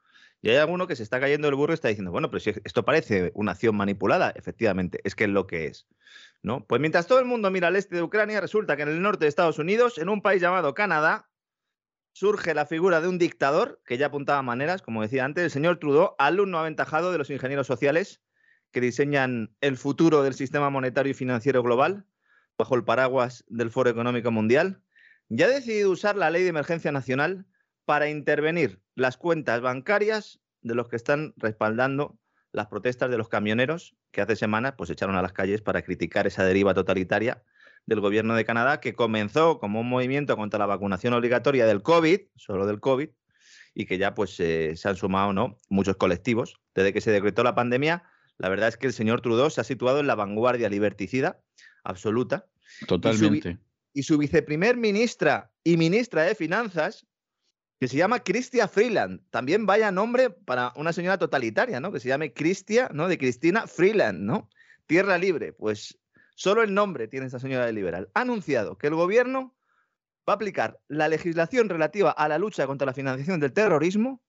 [0.42, 2.51] Y hay alguno que se está cayendo el burro y está diciendo, bueno, pero si
[2.64, 5.86] esto parece una acción manipulada, efectivamente, es que es lo que es.
[6.42, 6.64] ¿no?
[6.64, 9.26] Pues mientras todo el mundo mira al este de Ucrania, resulta que en el norte
[9.26, 11.30] de Estados Unidos, en un país llamado Canadá,
[12.21, 15.79] surge la figura de un dictador que ya apuntaba maneras, como decía antes, el señor
[15.79, 18.21] Trudeau, alumno aventajado de los ingenieros sociales
[18.73, 22.05] que diseñan el futuro del sistema monetario y financiero global
[22.59, 24.83] bajo el paraguas del Foro Económico Mundial,
[25.31, 27.47] ya ha decidido usar la ley de emergencia nacional
[27.87, 32.18] para intervenir las cuentas bancarias de los que están respaldando
[32.53, 36.27] las protestas de los camioneros que hace semanas pues echaron a las calles para criticar
[36.27, 37.43] esa deriva totalitaria
[37.91, 42.21] del gobierno de Canadá que comenzó como un movimiento contra la vacunación obligatoria del COVID,
[42.37, 43.09] solo del COVID,
[43.75, 45.59] y que ya pues se han sumado ¿no?
[45.69, 46.61] muchos colectivos.
[46.73, 48.05] Desde que se decretó la pandemia,
[48.39, 51.43] la verdad es que el señor Trudeau se ha situado en la vanguardia liberticida
[51.83, 52.47] absoluta.
[52.87, 53.59] Totalmente.
[53.93, 57.09] Y su, viceprimer ministra y ministra de Finanzas,
[57.81, 59.21] que se llama Cristia Freeland.
[59.31, 61.91] También vaya nombre para una señora totalitaria, ¿no?
[61.91, 63.09] Que se llame Cristia, ¿no?
[63.09, 64.49] De Cristina Freeland, ¿no?
[64.87, 65.53] Tierra libre.
[65.53, 65.99] Pues
[66.41, 69.55] solo el nombre tiene esta señora de liberal, ha anunciado que el gobierno
[70.27, 74.23] va a aplicar la legislación relativa a la lucha contra la financiación del terrorismo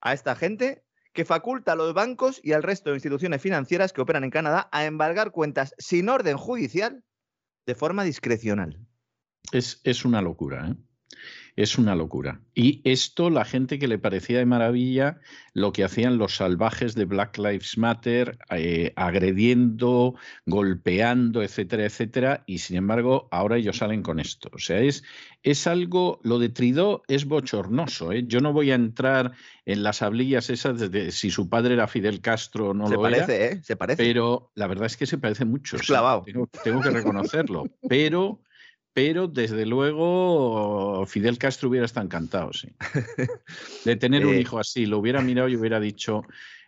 [0.00, 4.00] a esta gente que faculta a los bancos y al resto de instituciones financieras que
[4.00, 7.02] operan en Canadá a embargar cuentas sin orden judicial
[7.66, 8.78] de forma discrecional.
[9.50, 10.76] Es, es una locura, ¿eh?
[11.56, 12.40] Es una locura.
[12.54, 15.20] Y esto, la gente que le parecía de maravilla
[15.52, 20.16] lo que hacían los salvajes de Black Lives Matter, eh, agrediendo,
[20.46, 24.50] golpeando, etcétera, etcétera, y sin embargo, ahora ellos salen con esto.
[24.52, 25.04] O sea, es,
[25.44, 28.10] es algo, lo de Tridó es bochornoso.
[28.10, 28.24] ¿eh?
[28.26, 29.32] Yo no voy a entrar
[29.64, 33.02] en las hablillas esas de si su padre era Fidel Castro o no se lo
[33.02, 33.54] parece, era.
[33.54, 33.60] ¿eh?
[33.62, 34.02] Se parece.
[34.02, 35.76] Pero la verdad es que se parece mucho.
[35.76, 36.22] Es clavado.
[36.22, 37.64] Tengo, tengo que reconocerlo.
[37.88, 38.40] pero
[38.94, 42.68] pero desde luego Fidel Castro hubiera estado encantado, sí.
[43.84, 44.40] De tener un Eh.
[44.40, 46.22] hijo así, lo hubiera mirado y hubiera dicho,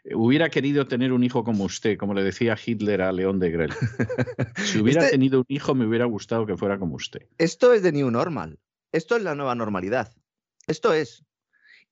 [0.04, 3.50] eh, hubiera querido tener un hijo como usted, como le decía Hitler a León de
[3.50, 3.70] Grel.
[4.56, 7.22] Si hubiera Este- tenido un hijo, me hubiera gustado que fuera como usted.
[7.38, 8.58] Esto es de New Normal.
[8.92, 10.12] Esto es la nueva normalidad.
[10.66, 11.24] Esto es.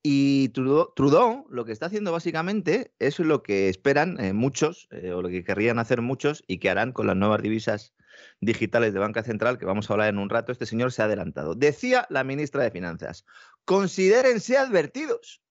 [0.02, 5.12] Y Trudeau, Trudeau lo que está haciendo básicamente es lo que esperan eh, muchos, eh,
[5.12, 7.94] o lo que querrían hacer muchos, y que harán con las nuevas divisas
[8.40, 10.52] digitales de Banca Central, que vamos a hablar en un rato.
[10.52, 11.54] Este señor se ha adelantado.
[11.54, 13.24] Decía la ministra de Finanzas,
[13.64, 15.42] considérense advertidos,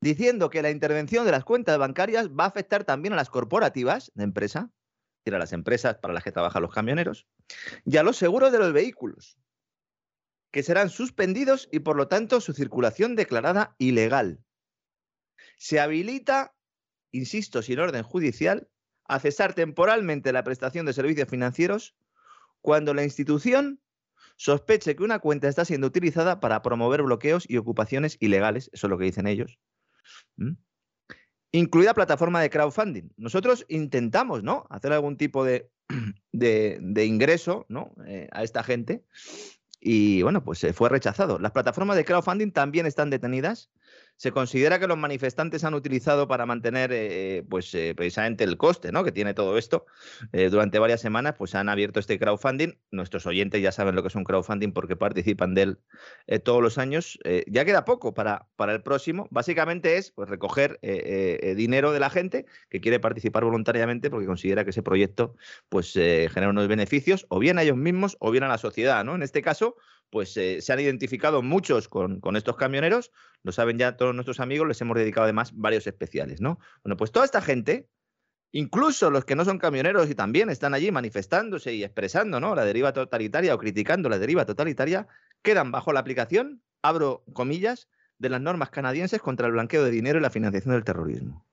[0.00, 4.12] diciendo que la intervención de las cuentas bancarias va a afectar también a las corporativas
[4.14, 7.26] de empresa, es decir, a las empresas para las que trabajan los camioneros,
[7.84, 9.38] y a los seguros de los vehículos
[10.50, 14.40] que serán suspendidos y por lo tanto su circulación declarada ilegal.
[15.56, 16.54] Se habilita,
[17.12, 18.68] insisto, sin orden judicial,
[19.08, 21.96] a cesar temporalmente la prestación de servicios financieros
[22.60, 23.80] cuando la institución
[24.36, 28.90] sospeche que una cuenta está siendo utilizada para promover bloqueos y ocupaciones ilegales, eso es
[28.90, 29.58] lo que dicen ellos.
[30.36, 30.52] ¿Mm?
[31.50, 33.10] Incluida plataforma de crowdfunding.
[33.16, 34.66] Nosotros intentamos ¿no?
[34.70, 35.70] hacer algún tipo de,
[36.32, 37.94] de, ingreso ¿no?
[38.06, 39.04] Eh, a esta gente
[39.80, 41.38] y bueno, pues se fue rechazado.
[41.38, 43.70] Las plataformas de crowdfunding también están detenidas.
[44.18, 48.90] Se considera que los manifestantes han utilizado para mantener eh, pues, eh, precisamente el coste
[48.90, 49.04] ¿no?
[49.04, 49.86] que tiene todo esto.
[50.32, 52.78] Eh, durante varias semanas pues, han abierto este crowdfunding.
[52.90, 55.78] Nuestros oyentes ya saben lo que es un crowdfunding porque participan de él
[56.26, 57.18] eh, todos los años.
[57.22, 59.28] Eh, ya queda poco para, para el próximo.
[59.30, 60.80] Básicamente es pues, recoger
[61.56, 65.36] dinero de la gente que quiere participar voluntariamente porque considera que ese proyecto
[65.68, 69.04] pues, genera unos beneficios o bien a ellos mismos o bien a la sociedad.
[69.04, 69.14] ¿no?
[69.14, 69.76] En este caso,
[70.10, 73.12] pues se han identificado muchos con, con, estos camioneros,
[73.42, 76.58] lo saben ya todos nuestros amigos, les hemos dedicado además varios especiales, ¿no?
[76.82, 77.88] Bueno, pues toda esta gente,
[78.52, 82.54] incluso los que no son camioneros y también están allí manifestándose y expresando, ¿no?
[82.54, 85.06] La deriva totalitaria o criticando la deriva totalitaria,
[85.42, 90.18] quedan bajo la aplicación, abro comillas, de las normas canadienses contra el blanqueo de dinero
[90.18, 91.46] y la financiación del terrorismo.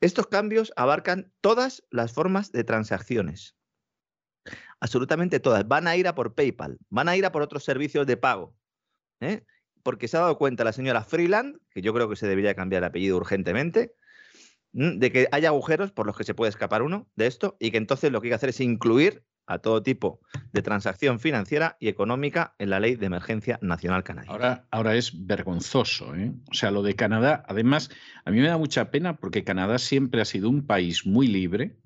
[0.00, 3.54] Estos cambios abarcan todas las formas de transacciones,
[4.80, 5.66] absolutamente todas.
[5.66, 8.54] Van a ir a por PayPal, van a ir a por otros servicios de pago.
[9.20, 9.44] ¿eh?
[9.82, 12.82] Porque se ha dado cuenta la señora Freeland, que yo creo que se debería cambiar
[12.82, 13.94] el apellido urgentemente,
[14.72, 17.76] de que hay agujeros por los que se puede escapar uno de esto y que
[17.76, 20.20] entonces lo que hay que hacer es incluir a todo tipo
[20.52, 24.32] de transacción financiera y económica en la ley de emergencia nacional canadiense.
[24.32, 26.14] Ahora, ahora es vergonzoso.
[26.14, 26.32] ¿eh?
[26.50, 27.90] O sea, lo de Canadá, además,
[28.24, 31.76] a mí me da mucha pena porque Canadá siempre ha sido un país muy libre,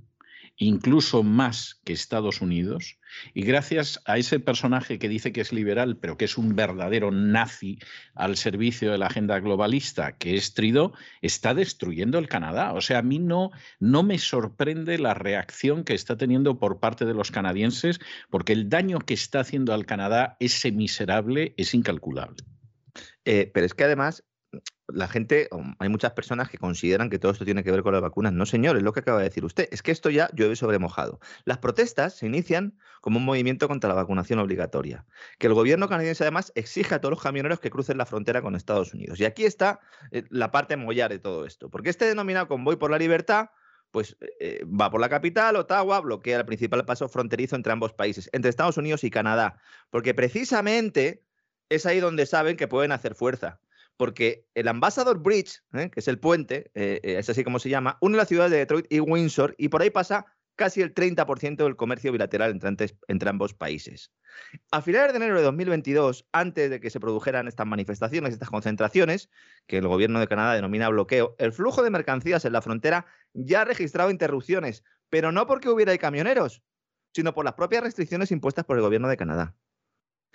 [0.56, 2.98] incluso más que Estados Unidos,
[3.34, 7.10] y gracias a ese personaje que dice que es liberal, pero que es un verdadero
[7.10, 7.78] nazi
[8.14, 10.92] al servicio de la agenda globalista, que es Trudeau,
[11.22, 12.72] está destruyendo el Canadá.
[12.72, 13.50] O sea, a mí no,
[13.80, 18.00] no me sorprende la reacción que está teniendo por parte de los canadienses,
[18.30, 22.44] porque el daño que está haciendo al Canadá, ese miserable, es incalculable.
[23.24, 24.24] Eh, pero es que además
[24.88, 25.48] la gente,
[25.78, 28.32] hay muchas personas que consideran que todo esto tiene que ver con las vacunas.
[28.32, 29.68] No, señor, es lo que acaba de decir usted.
[29.72, 31.18] Es que esto ya llueve sobre mojado.
[31.44, 35.04] Las protestas se inician como un movimiento contra la vacunación obligatoria,
[35.38, 38.54] que el gobierno canadiense además exige a todos los camioneros que crucen la frontera con
[38.54, 39.18] Estados Unidos.
[39.18, 39.80] Y aquí está
[40.12, 43.50] eh, la parte mollar de todo esto, porque este denominado convoy por la libertad
[43.92, 48.28] pues eh, va por la capital, Ottawa, bloquea el principal paso fronterizo entre ambos países,
[48.32, 49.58] entre Estados Unidos y Canadá,
[49.90, 51.24] porque precisamente
[51.70, 53.60] es ahí donde saben que pueden hacer fuerza
[53.96, 55.90] porque el Ambassador Bridge, ¿eh?
[55.90, 58.86] que es el puente, eh, es así como se llama, une las ciudades de Detroit
[58.90, 63.54] y Windsor y por ahí pasa casi el 30% del comercio bilateral entre, entre, ambos
[63.54, 64.10] países.
[64.70, 69.30] A finales de enero de 2022, antes de que se produjeran estas manifestaciones, estas concentraciones,
[69.66, 73.62] que el gobierno de Canadá denomina bloqueo, el flujo de mercancías en la frontera ya
[73.62, 76.62] ha registrado interrupciones, pero no porque hubiera camioneros,
[77.14, 79.54] sino por las propias restricciones impuestas por el gobierno de Canadá,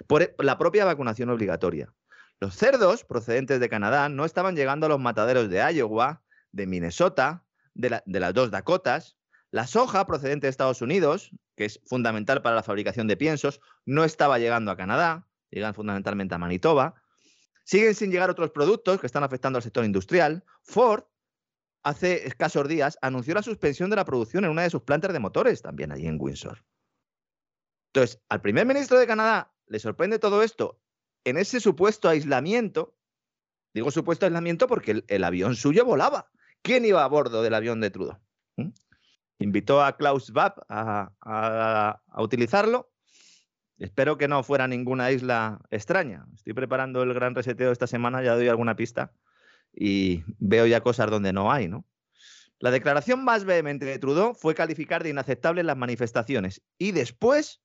[0.07, 1.93] por la propia vacunación obligatoria.
[2.41, 7.45] Los cerdos procedentes de Canadá no estaban llegando a los mataderos de Iowa, de Minnesota,
[7.75, 9.15] de, la, de, las dos Dakotas.
[9.51, 14.03] La soja procedente de Estados Unidos, que es fundamental para la fabricación de piensos, no
[14.03, 16.95] estaba llegando a Canadá, llegan fundamentalmente a Manitoba.
[17.63, 20.43] Siguen sin llegar otros productos que están afectando al sector industrial.
[20.63, 21.03] Ford,
[21.83, 25.19] hace escasos días, anunció la suspensión de la producción en una de sus plantas de
[25.19, 26.65] motores, también allí en Windsor.
[27.93, 30.81] Entonces, al primer ministro de Canadá le sorprende todo esto
[31.23, 32.95] en ese supuesto aislamiento.
[33.73, 36.29] Digo supuesto aislamiento porque el, avión suyo volaba.
[36.61, 38.19] ¿Quién iba a bordo del avión de Trudeau?
[38.57, 38.69] ¿Mm?
[39.39, 42.91] Invitó a Klaus a- a utilizarlo.
[43.81, 46.27] Espero que no fuera ninguna isla extraña.
[46.35, 49.11] Estoy preparando el gran reseteo esta semana, ya doy alguna pista
[49.73, 51.85] y veo ya cosas donde no hay, ¿no?
[52.59, 57.63] La declaración más vehemente de Trudeau fue calificar de inaceptables las manifestaciones y después,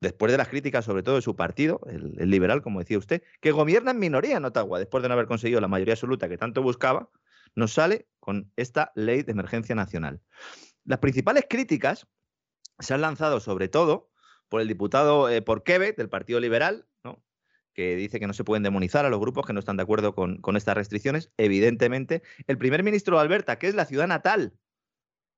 [0.00, 3.52] después de las críticas sobre todo de su partido, el, liberal, como decía usted, que
[3.52, 6.62] gobierna en minoría en Ottawa, después de no haber conseguido la mayoría absoluta que tanto
[6.62, 7.10] buscaba,
[7.54, 10.20] nos sale con esta ley de emergencia nacional.
[10.84, 12.06] Las principales críticas
[12.78, 14.10] se han lanzado sobre todo
[14.48, 17.22] por el diputado eh, por Quebec del Partido Liberal, ¿no?
[17.74, 20.14] que dice que no se pueden demonizar a los grupos que no están de acuerdo
[20.14, 21.32] con, con estas restricciones.
[21.36, 24.54] Evidentemente, el primer ministro de Alberta, que es la ciudad natal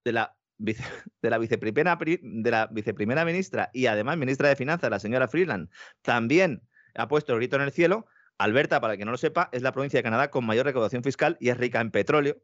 [0.05, 0.83] de la, vice-
[1.23, 5.29] de la, viceprimera, pri- de la viceprimera ministra y además ministra de Finanzas, la señora
[5.29, 5.71] Freeland,
[6.03, 6.63] también
[6.95, 8.07] ha puesto el grito en el cielo.
[8.39, 11.03] Alberta, para el que no lo sepa, es la provincia de Canadá con mayor recaudación
[11.03, 12.41] fiscal y es rica en petróleo.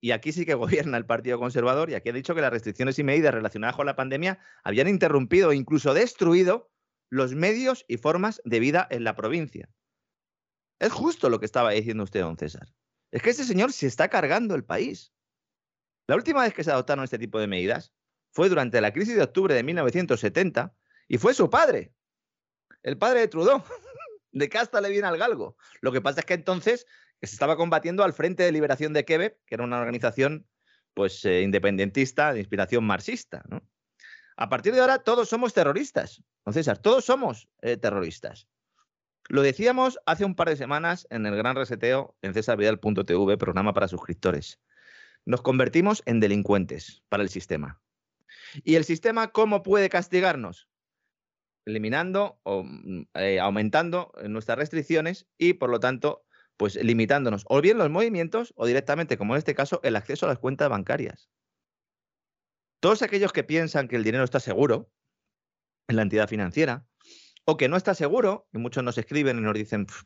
[0.00, 0.54] Y aquí sí que
[0.86, 3.86] gobierna el Partido Conservador y aquí ha dicho que las restricciones y medidas relacionadas con
[3.86, 6.70] la pandemia habían interrumpido e incluso destruido
[7.10, 9.68] los medios y formas de vida en la provincia.
[10.80, 12.68] Es justo lo que estaba diciendo usted, don César.
[13.12, 15.12] Es que ese señor se está cargando el país.
[16.06, 17.92] La última vez que se adoptaron este tipo de medidas
[18.30, 20.74] fue durante la crisis de octubre de 1970
[21.08, 21.92] y fue su padre,
[22.82, 23.62] el padre de Trudeau.
[24.32, 25.56] De casta le viene al galgo.
[25.80, 26.86] Lo que pasa es que entonces
[27.22, 30.46] se estaba combatiendo al Frente de Liberación de Quebec, que era una organización
[30.92, 33.42] pues, eh, independentista de inspiración marxista.
[34.36, 36.22] A partir de ahora todos somos terroristas.
[36.44, 38.46] Don César, todos somos eh, terroristas.
[39.28, 43.88] Lo decíamos hace un par de semanas en el gran reseteo en cesarvidal.tv, programa para
[43.88, 44.60] suscriptores.
[45.26, 47.80] Nos convertimos en delincuentes para el sistema.
[48.62, 50.68] ¿Y el sistema cómo puede castigarnos?
[51.66, 56.24] Eliminando o mm, eh, aumentando nuestras restricciones y, por lo tanto,
[56.56, 60.28] pues limitándonos o bien los movimientos o directamente, como en este caso, el acceso a
[60.28, 61.28] las cuentas bancarias.
[62.80, 64.92] Todos aquellos que piensan que el dinero está seguro
[65.88, 66.86] en la entidad financiera
[67.44, 70.04] o que no está seguro, y muchos nos escriben y nos dicen, "Pf,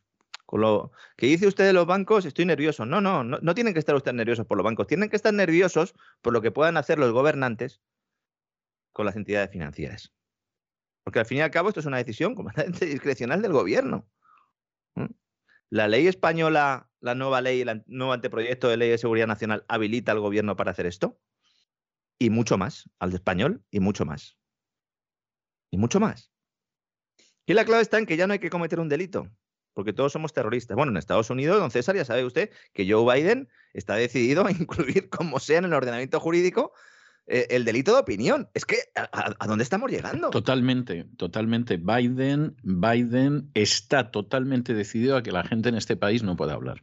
[0.50, 2.84] con lo que dice usted de los bancos, estoy nervioso.
[2.84, 5.94] No, no, no, tienen que estar ustedes nerviosos por los bancos, tienen que estar nerviosos
[6.22, 7.80] por lo que puedan hacer los gobernantes
[8.92, 10.12] con las entidades financieras.
[11.04, 14.08] Porque al fin y al cabo esto es una decisión completamente discrecional del gobierno.
[14.96, 15.14] ¿Mm?
[15.68, 20.10] La ley española, la nueva ley, el nuevo anteproyecto de ley de seguridad nacional habilita
[20.10, 21.20] al gobierno para hacer esto.
[22.18, 24.36] Y mucho más, al español y mucho más.
[25.70, 26.32] Y mucho más.
[27.46, 29.30] Y la clave está en que ya no hay que cometer un delito,
[29.74, 30.76] porque todos somos terroristas.
[30.76, 34.50] Bueno, en Estados Unidos, don César, ya sabe usted que Joe Biden está decidido a
[34.52, 36.72] incluir, como sea en el ordenamiento jurídico,
[37.26, 38.48] eh, el delito de opinión.
[38.54, 40.30] Es que, ¿a, a- a dónde estamos llegando?
[40.30, 41.76] Totalmente, totalmente.
[41.76, 46.82] Biden, Biden está totalmente decidido a que la gente en este país no pueda hablar.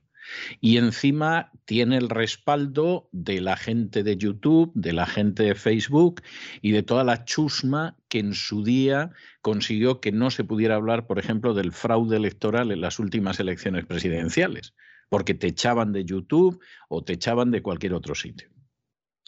[0.62, 6.22] Y encima tiene el respaldo de la gente de YouTube, de la gente de Facebook
[6.62, 9.12] y de toda la chusma que en su día
[9.42, 13.86] consiguió que no se pudiera hablar, por ejemplo, del fraude electoral en las últimas elecciones
[13.86, 14.74] presidenciales,
[15.10, 16.60] porque te echaban de YouTube
[16.90, 18.50] o te echaban de cualquier otro sitio.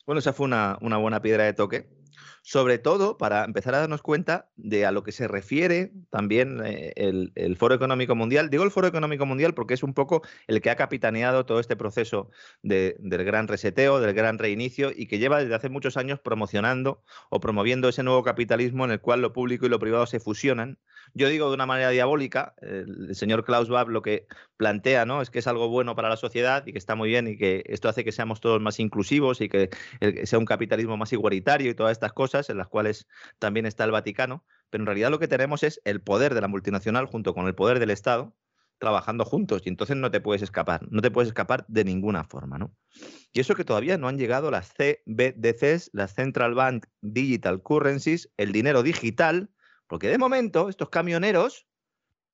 [0.06, 1.90] Bueno, esa fue una, una buena piedra de toque.
[2.42, 6.94] Sobre todo para empezar a darnos cuenta de a lo que se refiere también eh,
[6.96, 8.50] el, el Foro Económico Mundial.
[8.50, 11.76] Digo el Foro Económico Mundial porque es un poco el que ha capitaneado todo este
[11.76, 12.30] proceso
[12.64, 17.04] de- del gran reseteo, del gran reinicio y que lleva desde hace muchos años promocionando
[17.30, 20.78] o promoviendo ese nuevo capitalismo en el cual lo público y lo privado se fusionan.
[21.14, 25.22] Yo digo de una manera diabólica, el señor Klaus Schwab lo que plantea ¿no?
[25.22, 27.64] es que es algo bueno para la sociedad y que está muy bien y que
[27.66, 31.72] esto hace que seamos todos más inclusivos y que que sea un capitalismo más igualitario
[31.72, 33.08] y todas estas cosas en las cuales
[33.40, 36.48] también está el Vaticano, pero en realidad lo que tenemos es el poder de la
[36.48, 38.36] multinacional junto con el poder del Estado
[38.78, 42.58] trabajando juntos y entonces no te puedes escapar, no te puedes escapar de ninguna forma,
[42.58, 42.74] ¿no?
[43.34, 48.54] Y eso que todavía no han llegado las CBDCs, las Central Bank Digital Currencies, el
[48.54, 49.50] dinero digital,
[49.88, 51.68] porque de momento estos camioneros,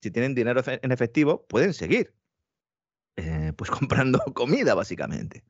[0.02, 2.14] si tienen dinero en efectivo, pueden seguir
[3.16, 5.44] eh, pues comprando comida, básicamente.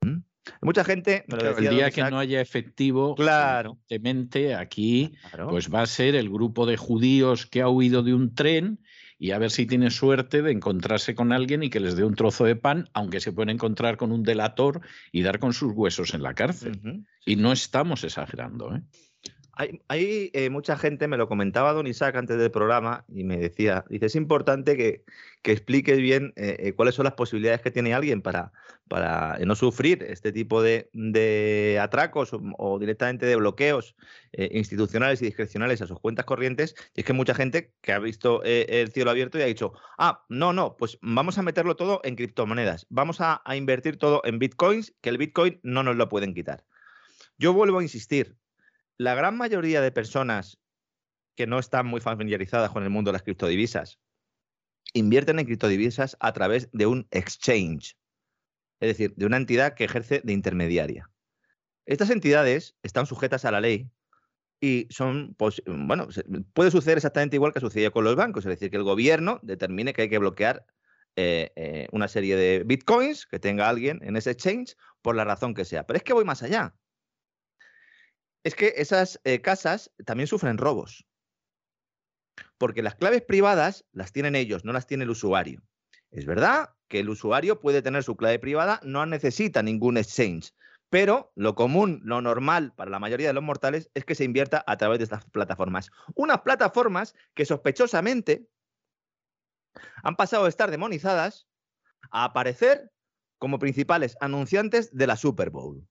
[0.00, 0.22] ¿Mm?
[0.62, 3.78] Mucha gente, me lo Claro, decía el día que no haya efectivo, Claro.
[3.88, 8.14] evidentemente aquí claro, pues va a ser el grupo de judíos que ha huido de
[8.14, 8.80] un tren
[9.18, 12.14] y a ver si tiene suerte de encontrarse con alguien y que les dé un
[12.14, 14.80] trozo de pan, aunque se pueden encontrar con un delator
[15.12, 17.04] y dar con sus huesos en la cárcel.
[17.26, 18.74] Y no estamos exagerando.
[18.74, 18.82] ¿eh?
[19.88, 23.84] Hay, eh, mucha gente, me lo comentaba Don Isaac antes del programa y me decía,
[23.88, 25.04] dice, es importante que,
[25.42, 28.52] que expliques bien eh, eh, cuáles son las posibilidades que tiene alguien para,
[28.88, 33.96] para no sufrir este tipo de, atracos o, directamente de bloqueos
[34.32, 36.74] institucionales y discrecionales a sus cuentas corrientes.
[36.94, 40.24] Y es que mucha gente que ha visto el cielo abierto y ha dicho, ah,
[40.28, 44.94] no, no, pues vamos a meterlo todo en criptomonedas, vamos a invertir todo en bitcoins,
[45.00, 46.64] que el bitcoin no nos lo pueden quitar.
[47.40, 48.36] Yo vuelvo a insistir,
[49.00, 50.58] la gran mayoría de personas
[51.34, 53.98] que no están muy familiarizadas con el mundo de las criptodivisas
[54.92, 57.96] invierten en criptodivisas a través de un exchange,
[58.78, 61.10] es decir, de una entidad que ejerce de intermediaria.
[61.86, 63.90] Estas entidades están sujetas a la ley
[64.60, 65.34] y son,
[65.66, 66.08] bueno,
[66.52, 69.94] puede suceder exactamente igual que sucedió con los bancos, es decir, que el gobierno determine
[69.94, 70.66] que hay que bloquear
[71.16, 75.54] eh, eh, una serie de bitcoins que tenga alguien en ese exchange por la razón
[75.54, 75.86] que sea.
[75.86, 76.74] Pero es que voy más allá
[78.42, 81.06] es que esas eh, casas también sufren robos.
[82.58, 85.62] Porque las claves privadas las tienen ellos, no las tiene el usuario.
[86.10, 90.52] Es verdad que el usuario puede tener su clave privada, no necesita ningún exchange,
[90.90, 94.64] pero lo común, lo normal para la mayoría de los mortales es que se invierta
[94.66, 95.90] a través de estas plataformas.
[96.16, 98.48] Unas plataformas que sospechosamente
[100.02, 101.46] han pasado de estar demonizadas
[102.10, 102.90] a aparecer
[103.38, 105.86] como principales anunciantes de la Super Bowl.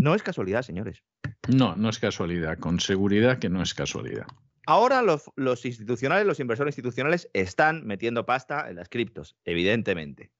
[0.00, 1.02] No es casualidad, señores.
[1.48, 2.58] No, no es casualidad.
[2.58, 4.26] Con seguridad que no es casualidad.
[4.66, 10.30] Ahora los, institucionales, los inversores institucionales están metiendo pasta en las criptos, evidentemente.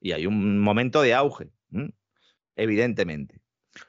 [0.00, 1.50] Y hay un momento de auge,
[2.56, 3.42] evidentemente.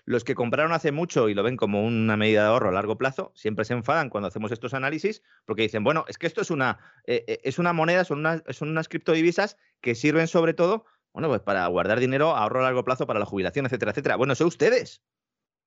[0.06, 2.98] Los que compraron hace mucho y lo ven como una medida de ahorro a largo
[2.98, 6.52] plazo, siempre se enfadan cuando hacemos estos análisis porque dicen, bueno, es que esto es
[6.52, 10.86] una, eh, eh, es una moneda, son unas, son unas criptodivisas que sirven sobre todo
[11.14, 14.16] bueno, pues para guardar dinero, ahorro a largo plazo para la jubilación, etcétera, etcétera.
[14.16, 15.02] Bueno, son ustedes.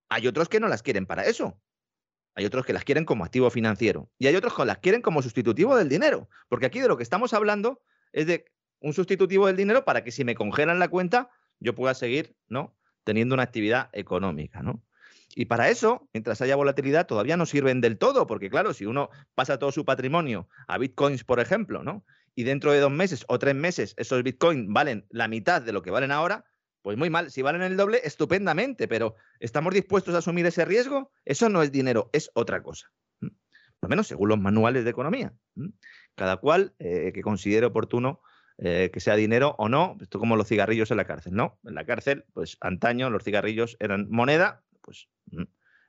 [0.09, 1.61] Hay otros que no las quieren para eso.
[2.35, 4.11] Hay otros que las quieren como activo financiero.
[4.19, 6.29] Y hay otros que las quieren como sustitutivo del dinero.
[6.49, 7.83] Porque aquí de lo que estamos hablando
[8.13, 8.47] es de
[8.81, 12.77] un sustitutivo del dinero para que si me congelan la cuenta, yo pueda seguir, ¿no?
[13.05, 14.83] Teniendo una actividad económica, ¿no?
[15.35, 19.09] Y para eso, mientras haya volatilidad, todavía no sirven del todo, porque claro, si uno
[19.35, 22.05] pasa todo su patrimonio a bitcoins, por ejemplo, ¿no?
[22.35, 25.83] Y dentro de dos meses o tres meses esos Bitcoin valen la mitad de lo
[25.83, 26.45] que valen ahora,
[26.83, 27.31] pues muy mal.
[27.31, 31.13] Si valen el doble, estupendamente, pero ¿estamos dispuestos a asumir ese riesgo?
[31.25, 32.91] Eso no es dinero, es otra cosa.
[33.21, 33.31] Por
[33.83, 35.33] lo menos según los manuales de economía.
[36.15, 38.21] Cada cual eh, que considere oportuno
[38.59, 41.59] eh, que sea dinero o no, esto como los cigarrillos en la cárcel, ¿no?
[41.65, 45.09] En la cárcel, pues antaño los cigarrillos eran moneda, pues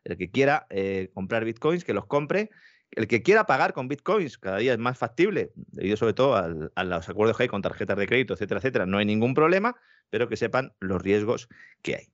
[0.03, 2.49] el que quiera eh, comprar bitcoins, que los compre
[2.95, 6.83] el que quiera pagar con bitcoins cada día es más factible, debido sobre todo a
[6.83, 8.85] los acuerdos que hay con tarjetas de crédito, etcétera, etcétera.
[8.85, 9.75] No hay ningún problema,
[10.09, 11.49] pero que sepan los riesgos
[11.81, 12.13] que hay.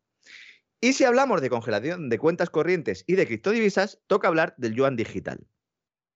[0.82, 4.96] Y si hablamos de congelación de cuentas corrientes y de criptodivisas, toca hablar del yuan
[4.96, 5.46] digital.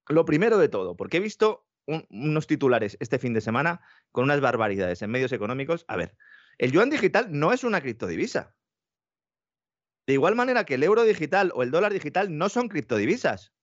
[0.07, 3.81] Lo primero de todo, porque he visto unos titulares este fin de semana
[4.11, 5.83] con unas barbaridades en medios económicos.
[5.89, 6.15] A ver,
[6.57, 8.55] el yuan digital no es una criptodivisa.
[10.07, 13.53] De igual manera que el euro digital o el dólar digital no son criptodivisas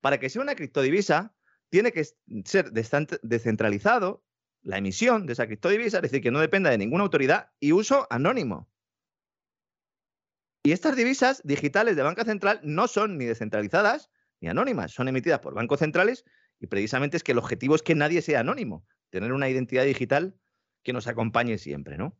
[0.00, 1.34] para que sea una criptodivisa,
[1.70, 2.04] tiene que
[2.44, 4.24] ser descentralizado
[4.62, 8.06] la emisión de esa criptodivisa, es decir, que no dependa de ninguna autoridad y uso
[8.10, 8.68] anónimo.
[10.62, 14.10] Y estas divisas digitales de banca central no son ni descentralizadas
[14.40, 16.24] ni anónimas, son emitidas por bancos centrales
[16.60, 20.36] y precisamente es que el objetivo es que nadie sea anónimo, tener una identidad digital
[20.82, 22.18] que nos acompañe siempre, ¿no?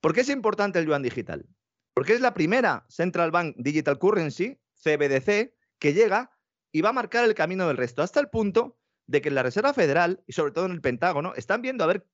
[0.00, 1.46] ¿Por qué es importante el yuan digital?
[1.94, 6.35] Porque es la primera Central Bank Digital Currency, CBDC, que llega
[6.76, 8.76] y va a marcar el camino del resto, hasta el punto
[9.06, 11.86] de que en la Reserva Federal y sobre todo en el Pentágono están viendo a
[11.86, 12.06] ver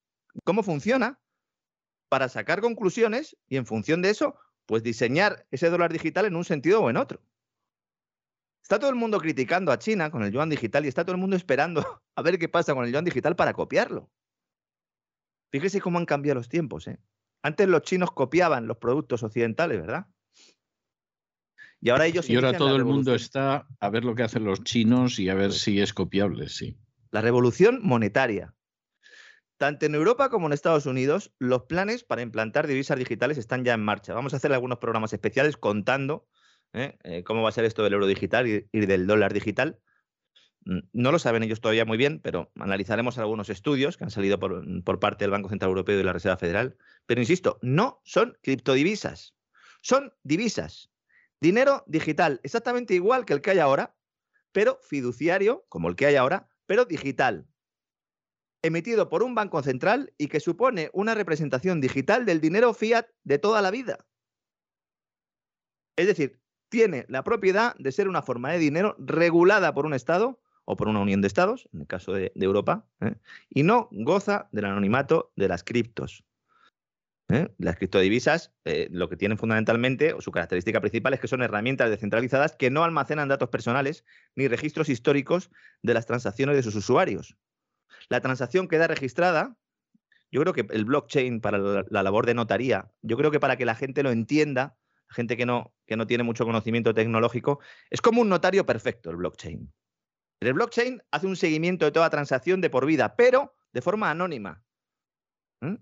[0.45, 1.21] cómo funciona
[2.09, 4.37] para sacar conclusiones y en función de eso,
[4.67, 7.21] pues diseñar ese dólar digital en un sentido o en otro.
[8.63, 11.21] Está todo el mundo criticando a China con el yuan digital y está todo el
[11.21, 11.85] mundo esperando
[12.15, 14.13] a ver qué pasa con el yuan digital para copiarlo.
[15.51, 16.87] Fíjese cómo han cambiado los tiempos.
[16.87, 17.01] ¿eh?
[17.43, 20.07] Antes los chinos copiaban los productos occidentales, ¿verdad?
[21.83, 22.31] Y ahora ellos.
[22.31, 25.35] Y ahora todo el mundo está a ver lo que hacen los chinos y a
[25.35, 26.79] ver si es copiable, sí.
[27.11, 28.55] La revolución monetaria.
[29.59, 33.75] Tanto en Europa como en Estados Unidos, los planes para implantar divisas digitales están ya
[33.75, 34.15] en marcha.
[34.15, 36.27] Vamos a hacer algunos programas especiales contando
[36.73, 36.99] ¿eh?
[37.05, 39.79] Eh, cómo va a ser esto del euro digital y, del dólar digital.
[40.65, 44.39] Mm, no lo saben ellos todavía muy bien, pero analizaremos algunos estudios que han salido
[44.39, 46.77] por, por parte del Banco Central Europeo y de la Reserva Federal.
[47.07, 49.35] Pero insisto, no son criptodivisas,
[49.81, 50.92] son divisas.
[51.43, 53.97] Dinero digital, exactamente igual que el que hay ahora,
[54.53, 57.49] pero fiduciario, como el que hay ahora, pero digital.
[58.63, 63.41] Emitido por un banco central y que supone una representación digital del dinero fiat de
[63.41, 64.07] toda la vida.
[65.97, 70.41] Es decir, tiene la propiedad de ser una forma de dinero regulada por un Estado
[70.65, 73.17] o por una unión de Estados, en el caso de, Europa, ¿eh?
[73.51, 76.25] y no goza del anonimato de las criptos.
[77.29, 77.49] ¿Eh?
[77.59, 81.91] Las criptodivisas eh, lo que tienen fundamentalmente, o su característica principal, es que son herramientas
[81.91, 84.05] descentralizadas que no almacenan datos personales
[84.35, 85.51] ni registros históricos
[85.83, 87.37] de las transacciones de sus usuarios.
[88.09, 89.57] La transacción queda registrada,
[90.31, 93.67] yo creo que el blockchain para la, labor de notaría, yo creo que para que
[93.67, 94.77] la gente lo entienda,
[95.09, 99.17] gente que no, que no tiene mucho conocimiento tecnológico, es como un notario perfecto el
[99.17, 99.73] blockchain.
[100.41, 104.65] El blockchain hace un seguimiento de toda transacción de por vida, pero de forma anónima.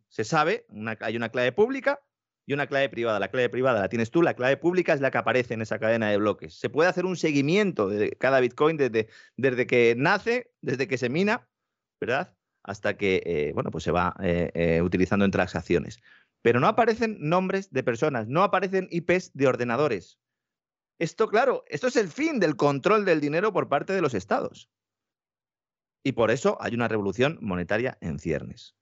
[0.09, 0.67] Se sabe,
[1.01, 2.01] hay una clave pública
[2.47, 3.21] y una clave privada.
[3.21, 5.79] La clave privada la tienes tú, la clave pública es la que aparece en esa
[5.79, 6.59] cadena de bloques.
[6.59, 11.09] Se puede hacer un seguimiento de cada Bitcoin desde, desde que nace, desde que se
[11.09, 11.49] mina,
[12.01, 12.37] ¿verdad?
[12.63, 16.01] Hasta que eh, bueno, pues se va eh, eh, utilizando en transacciones.
[16.43, 20.19] Pero no aparecen nombres de personas, no aparecen IPs de ordenadores.
[20.99, 24.69] Esto, claro, esto es el fin del control del dinero por parte de los estados.
[26.03, 28.75] Y por eso hay una revolución monetaria en ciernes.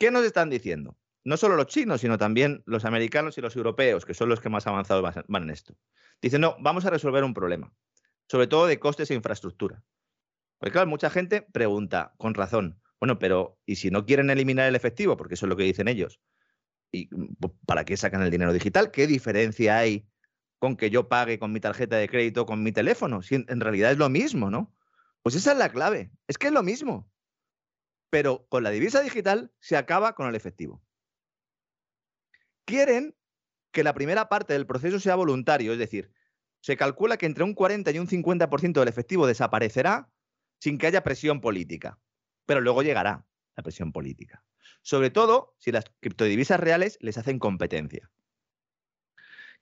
[0.00, 0.96] ¿Qué nos están diciendo?
[1.24, 4.48] No solo los chinos, sino también los americanos y los europeos, que son los que
[4.48, 5.76] más avanzados van en esto.
[6.22, 7.70] Dicen, no, vamos a resolver un problema,
[8.26, 9.84] sobre todo de costes e infraestructura.
[10.58, 14.74] Porque claro, mucha gente pregunta, con razón, bueno, pero ¿y si no quieren eliminar el
[14.74, 15.18] efectivo?
[15.18, 16.18] Porque eso es lo que dicen ellos.
[16.90, 17.10] ¿Y
[17.66, 18.90] para qué sacan el dinero digital?
[18.90, 20.08] ¿Qué diferencia hay
[20.58, 23.20] con que yo pague con mi tarjeta de crédito, con mi teléfono?
[23.20, 24.74] Si en realidad es lo mismo, ¿no?
[25.22, 26.10] Pues esa es la clave.
[26.26, 27.09] Es que es lo mismo
[28.10, 30.82] pero con la divisa digital se acaba con el efectivo.
[32.64, 33.16] Quieren
[33.72, 36.12] que la primera parte del proceso sea voluntario, es decir,
[36.60, 40.10] se calcula que entre un 40 y un 50% del efectivo desaparecerá
[40.58, 41.98] sin que haya presión política,
[42.46, 43.24] pero luego llegará
[43.56, 44.44] la presión política.
[44.82, 48.10] Sobre todo si las criptodivisas reales les hacen competencia.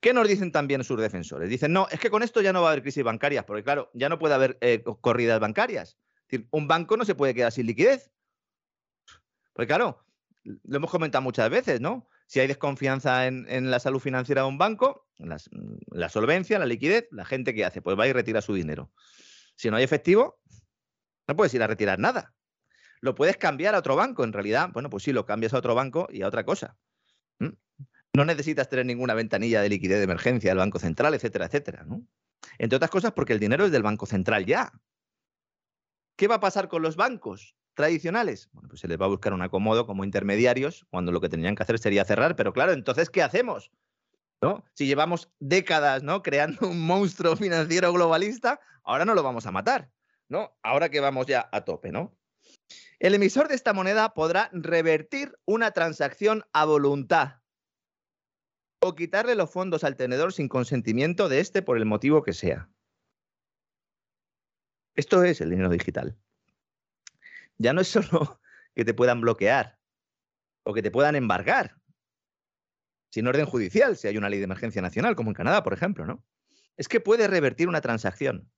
[0.01, 1.49] ¿Qué nos dicen también sus defensores?
[1.49, 3.91] Dicen, no, es que con esto ya no va a haber crisis bancarias, porque claro,
[3.93, 5.97] ya no puede haber eh, corridas bancarias.
[6.21, 8.11] Es decir, un banco no se puede quedar sin liquidez.
[9.59, 10.05] Porque claro,
[10.45, 12.07] lo hemos comentado muchas veces, ¿no?
[12.27, 17.25] Si hay desconfianza en, la salud financiera de un banco, la solvencia, la liquidez, la
[17.25, 18.89] gente que hace, pues va y retira su dinero.
[19.57, 20.39] Si no hay efectivo,
[21.27, 22.33] no puedes ir a retirar nada.
[23.01, 25.75] Lo puedes cambiar a otro banco, en realidad, bueno, pues sí, lo cambias a otro
[25.75, 26.77] banco y a otra cosa.
[28.13, 31.85] No necesitas tener ninguna ventanilla de liquidez de emergencia del Banco Central, etcétera, etcétera.
[32.57, 34.71] Entre otras cosas porque el dinero es del Banco Central ya.
[36.15, 37.57] ¿Qué va a pasar con los bancos?
[37.73, 38.49] Tradicionales?
[38.51, 41.55] Bueno, pues se les va a buscar un acomodo como intermediarios, cuando lo que tendrían
[41.55, 42.35] que hacer sería cerrar.
[42.35, 43.71] Pero claro, entonces, ¿qué hacemos?
[44.41, 44.63] ¿No?
[44.73, 46.23] Si llevamos décadas ¿no?
[46.23, 49.91] creando un monstruo financiero globalista, ahora no lo vamos a matar.
[50.29, 50.55] ¿no?
[50.63, 52.15] Ahora que vamos ya a tope, ¿no?
[52.99, 57.41] El emisor de esta moneda podrá revertir una transacción a voluntad
[58.81, 62.69] o quitarle los fondos al tenedor sin consentimiento de este por el motivo que sea.
[64.95, 66.17] Esto es el dinero digital
[67.59, 68.41] ya no es solo
[68.75, 69.77] que te puedan bloquear
[70.63, 71.79] o que te puedan embargar,
[73.11, 76.05] sin orden judicial, si hay una ley de emergencia nacional, como en Canadá, por ejemplo,
[76.05, 76.23] ¿no?
[76.77, 78.51] Es que puede revertir una transacción.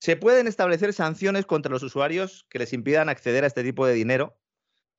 [0.00, 3.94] Se pueden establecer sanciones contra los usuarios que les impidan acceder a este tipo de
[3.94, 4.38] dinero,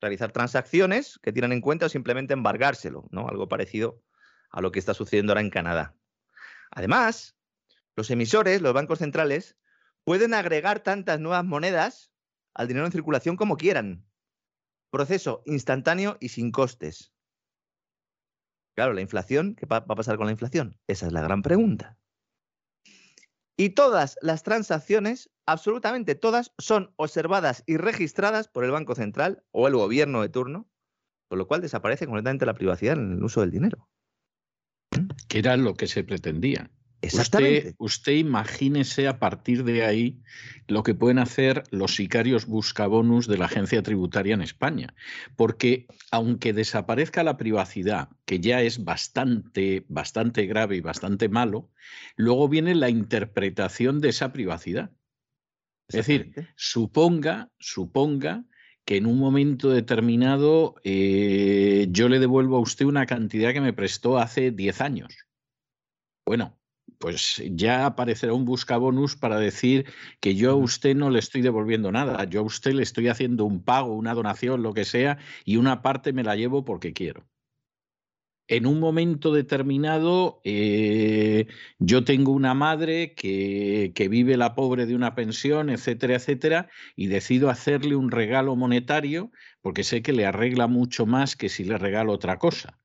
[0.00, 3.28] realizar transacciones que tienen en cuenta o simplemente embargárselo, ¿no?
[3.28, 4.02] Algo parecido
[4.50, 5.96] a lo que está sucediendo ahora en Canadá.
[6.70, 7.36] Además,
[7.96, 9.56] los emisores, los bancos centrales,
[10.04, 12.12] pueden agregar tantas nuevas monedas
[12.54, 14.06] al dinero en circulación como quieran.
[14.90, 17.12] Proceso instantáneo y sin costes.
[18.76, 20.78] Claro, la inflación, ¿qué va a pasar con la inflación?
[20.86, 21.98] Esa es la gran pregunta.
[23.56, 29.68] Y todas las transacciones, absolutamente todas, son observadas y registradas por el Banco Central o
[29.68, 30.66] el gobierno de turno,
[31.28, 33.88] con lo cual desaparece completamente la privacidad en el uso del dinero.
[35.28, 36.70] Que era lo que se pretendía.
[37.02, 40.20] Usted, usted, imagínese a partir de ahí
[40.68, 44.94] lo que pueden hacer los sicarios buscabonus de la agencia tributaria en España.
[45.34, 51.70] Porque aunque desaparezca la privacidad, que ya es bastante, bastante grave y bastante malo,
[52.16, 54.90] luego viene la interpretación de esa privacidad.
[55.88, 58.44] Es decir, suponga, suponga
[58.84, 63.72] que en un momento determinado eh, yo le devuelvo a usted una cantidad que me
[63.72, 65.16] prestó hace 10 años.
[66.24, 66.59] Bueno,
[67.00, 69.86] pues ya aparecerá un buscabonus para decir
[70.20, 73.46] que yo a usted no le estoy devolviendo nada, yo a usted le estoy haciendo
[73.46, 77.26] un pago, una donación, lo que sea, y una parte me la llevo porque quiero.
[78.48, 81.46] En un momento determinado, eh,
[81.78, 87.06] yo tengo una madre que, que vive la pobre de una pensión, etcétera, etcétera, y
[87.06, 89.30] decido hacerle un regalo monetario
[89.62, 92.80] porque sé que le arregla mucho más que si le regalo otra cosa.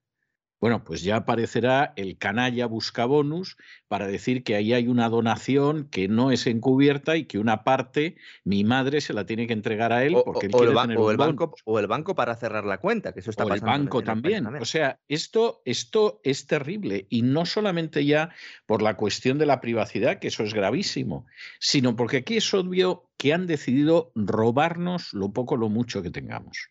[0.61, 3.57] Bueno, pues ya aparecerá el canalla buscabonus
[3.88, 8.15] para decir que ahí hay una donación que no es encubierta y que una parte
[8.44, 11.06] mi madre se la tiene que entregar a él porque él quiere el, tener o
[11.06, 11.61] un el banco bonus.
[11.65, 14.06] o el banco para cerrar la cuenta, que eso está O el pasando banco el
[14.06, 14.45] país también.
[14.61, 18.30] O sea, esto, esto es terrible y no solamente ya
[18.65, 21.26] por la cuestión de la privacidad, que eso es gravísimo,
[21.60, 26.11] sino porque aquí es obvio que han decidido robarnos lo poco o lo mucho que
[26.11, 26.69] tengamos.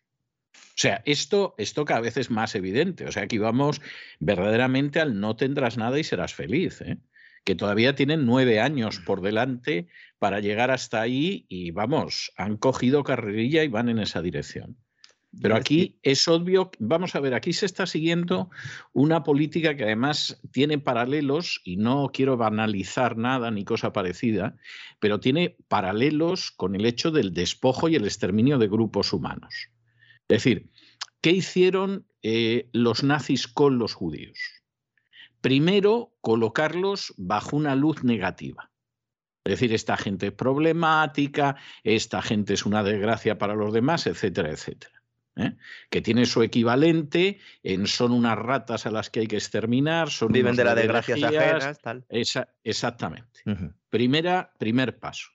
[0.75, 3.05] O sea, esto, esto cada vez es más evidente.
[3.07, 3.81] O sea, aquí vamos
[4.19, 6.81] verdaderamente al no tendrás nada y serás feliz.
[6.81, 6.97] ¿eh?
[7.45, 9.87] Que todavía tienen nueve años por delante
[10.19, 14.75] para llegar hasta ahí y vamos, han cogido carrerilla y van en esa dirección.
[15.41, 18.49] Pero aquí es obvio, vamos a ver, aquí se está siguiendo
[18.93, 24.55] una política que además tiene paralelos, y no quiero banalizar nada ni cosa parecida,
[24.99, 29.71] pero tiene paralelos con el hecho del despojo y el exterminio de grupos humanos.
[30.27, 30.69] Es decir,
[31.21, 34.39] ¿qué hicieron eh, los nazis con los judíos?
[35.41, 38.71] Primero, colocarlos bajo una luz negativa.
[39.43, 44.49] Es decir, esta gente es problemática, esta gente es una desgracia para los demás, etcétera,
[44.49, 45.03] etcétera.
[45.35, 45.55] ¿eh?
[45.91, 50.31] Que tiene su equivalente en son unas ratas a las que hay que exterminar, son
[50.31, 52.05] Viven de las desgracias ajenas, tal.
[52.09, 53.41] esa- exactamente.
[53.89, 55.29] Primera, primer paso.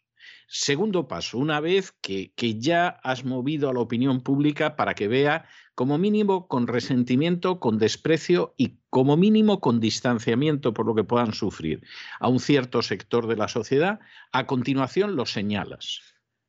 [0.52, 5.46] Segundo paso, una vez que, ya has movido a la opinión pública para que vea,
[5.76, 11.34] como mínimo, con resentimiento, con desprecio y como mínimo con distanciamiento por lo que puedan
[11.34, 11.86] sufrir
[12.18, 14.00] a un cierto sector de la sociedad,
[14.32, 16.00] a continuación los señalas.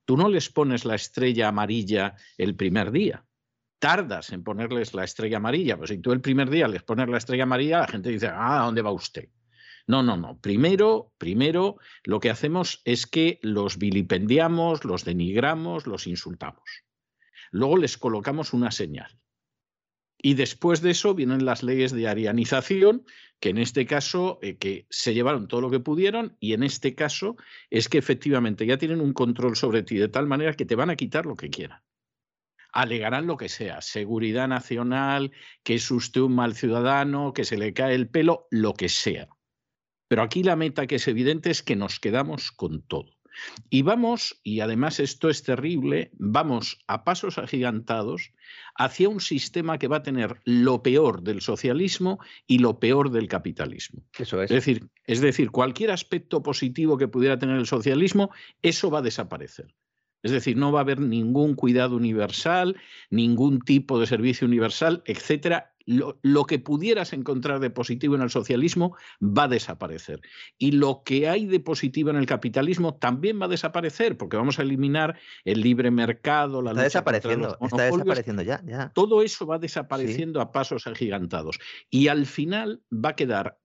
[0.05, 3.23] Tú no les pones la estrella amarilla el primer día.
[3.77, 5.77] Tardas en ponerles la estrella amarilla.
[5.77, 8.61] Pues si tú el primer día les pones la estrella amarilla, la gente dice, ah,
[8.61, 9.29] ¿a dónde va usted?
[9.87, 10.39] No, no, no.
[10.39, 16.63] Primero, primero lo que hacemos es que los vilipendiamos, los denigramos, los insultamos.
[17.51, 19.19] Luego les colocamos una señal.
[20.23, 23.05] Y después de eso vienen las leyes de arianización,
[23.39, 26.93] que en este caso eh, que se llevaron todo lo que pudieron y en este
[26.93, 27.37] caso
[27.71, 30.91] es que efectivamente ya tienen un control sobre ti de tal manera que te van
[30.91, 31.81] a quitar lo que quieran.
[32.71, 35.31] Alegarán lo que sea, seguridad nacional,
[35.63, 39.27] que es usted un mal ciudadano, que se le cae el pelo, lo que sea.
[40.11, 43.11] Pero aquí la meta que es evidente es que nos quedamos con todo.
[43.69, 48.33] Y vamos, y además esto es terrible, vamos a pasos agigantados
[48.75, 53.29] hacia un sistema que va a tener lo peor del socialismo y lo peor del
[53.29, 54.03] capitalismo.
[54.19, 54.51] Eso es.
[54.51, 58.31] Es decir, es decir, cualquier aspecto positivo que pudiera tener el socialismo,
[58.61, 59.73] eso va a desaparecer.
[60.23, 62.75] Es decir, no va a haber ningún cuidado universal,
[63.09, 65.70] ningún tipo de servicio universal, etcétera.
[65.85, 70.21] Lo, lo, que pudieras encontrar de positivo en el socialismo va a desaparecer.
[70.57, 74.59] Y lo que hay de positivo en el capitalismo también va a desaparecer, porque vamos
[74.59, 78.89] a eliminar el libre mercado, la está lucha desapareciendo, contra los está desapareciendo ya, ya.
[78.89, 80.43] Todo eso va desapareciendo sí.
[80.43, 81.59] a pasos agigantados.
[81.89, 83.57] Y al final va a quedar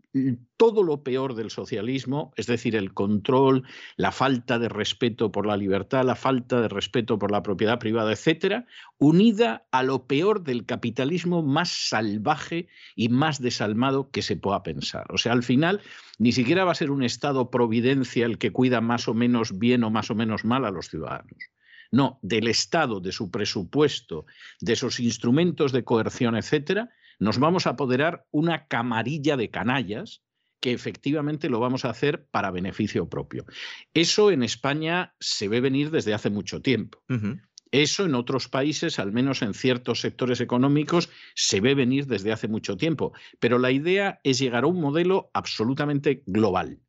[0.56, 3.64] todo lo peor del socialismo, es decir, el control,
[3.96, 8.12] la falta de respeto por la libertad, la falta de respeto por la propiedad privada,
[8.12, 8.66] etcétera,
[8.98, 15.06] unida a lo peor del capitalismo más salvaje y más desalmado que se pueda pensar.
[15.10, 15.82] O sea, al final
[16.18, 19.84] ni siquiera va a ser un Estado providencia el que cuida más o menos bien
[19.84, 21.38] o más o menos mal a los ciudadanos.
[21.92, 24.26] No, del Estado, de su presupuesto,
[24.60, 30.22] de sus instrumentos de coerción, etcétera, nos vamos a apoderar una camarilla de canallas
[30.60, 33.44] que efectivamente lo vamos a hacer para beneficio propio.
[33.94, 37.02] Eso en España se ve venir desde hace mucho tiempo.
[37.08, 37.42] Uh -huh.
[37.72, 42.48] Eso en otros países, al menos en ciertos sectores económicos, se ve venir desde hace
[42.48, 43.12] mucho tiempo.
[43.38, 46.80] Pero la idea es llegar a un modelo absolutamente global.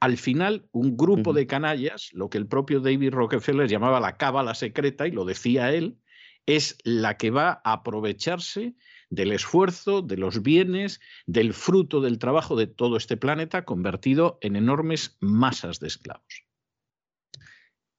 [0.00, 1.36] Al final, un grupo uh -huh.
[1.36, 5.72] de canallas, lo que el propio David Rockefeller llamaba la cábala secreta, y lo decía
[5.72, 5.98] él,
[6.46, 8.74] es la que va a aprovecharse
[9.10, 14.56] del esfuerzo, de los bienes, del fruto del trabajo de todo este planeta convertido en
[14.56, 16.44] enormes masas de esclavos.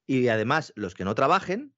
[0.08, 1.74] Y además, los que no trabajen,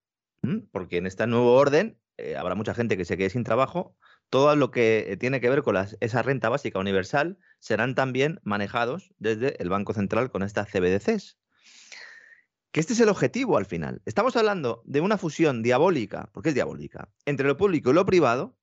[0.71, 3.95] porque en este nuevo orden eh, habrá mucha gente que se quede sin trabajo,
[4.29, 9.61] todo lo que tiene que ver con esa renta básica universal serán también manejados desde
[9.61, 11.37] el Banco Central con estas CBDCs.
[12.71, 14.01] Que este es el objetivo al final.
[14.05, 18.57] Estamos hablando de una fusión diabólica, porque es diabólica, entre lo público y lo privado,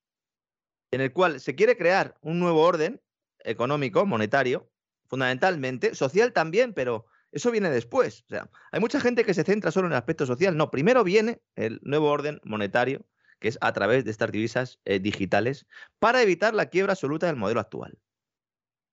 [0.91, 3.01] en el cual se quiere crear un nuevo orden
[3.41, 4.71] económico, monetario,
[5.07, 8.25] fundamentalmente, social también, pero eso viene después.
[8.27, 10.57] O sea, hay mucha gente que se centra solo en el aspecto social.
[10.57, 13.07] No, primero viene el nuevo orden monetario,
[13.39, 15.67] que es a través de estas divisas eh, digitales,
[15.99, 17.99] para evitar la quiebra absoluta del modelo actual.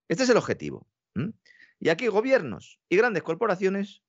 [0.08, 0.88] Este es el objetivo.
[1.80, 4.04] Y aquí gobiernos y grandes corporaciones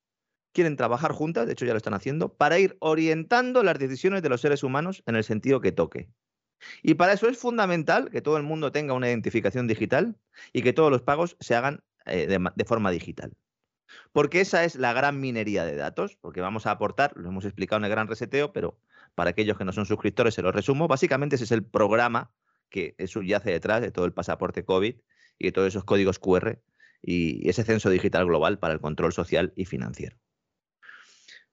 [0.52, 4.28] quieren trabajar juntas, de hecho ya lo están haciendo, para ir orientando las decisiones de
[4.28, 6.08] los seres humanos en el sentido que toque.
[6.82, 10.16] Y para eso es fundamental que todo el mundo tenga una identificación digital
[10.52, 13.32] y que todos los pagos se hagan eh, de, forma digital.
[14.12, 17.78] Porque esa es la gran minería de datos, porque vamos a aportar, lo hemos explicado
[17.78, 18.78] en el gran reseteo, pero
[19.14, 22.32] para aquellos que no son suscriptores se lo resumo, básicamente ese es el programa
[22.68, 24.96] que subyace detrás de todo el pasaporte COVID
[25.38, 26.60] y de todos esos códigos QR
[27.02, 30.16] y ese censo digital global para el control social y financiero.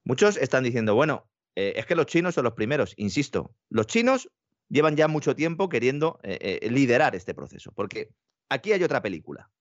[0.04, 2.94] Muchos están diciendo, bueno, eh, es que los chinos son los primeros.
[2.98, 4.30] Insisto, los chinos
[4.74, 8.10] llevan ya mucho tiempo queriendo eh, eh, liderar este proceso, porque
[8.50, 9.52] aquí hay otra película,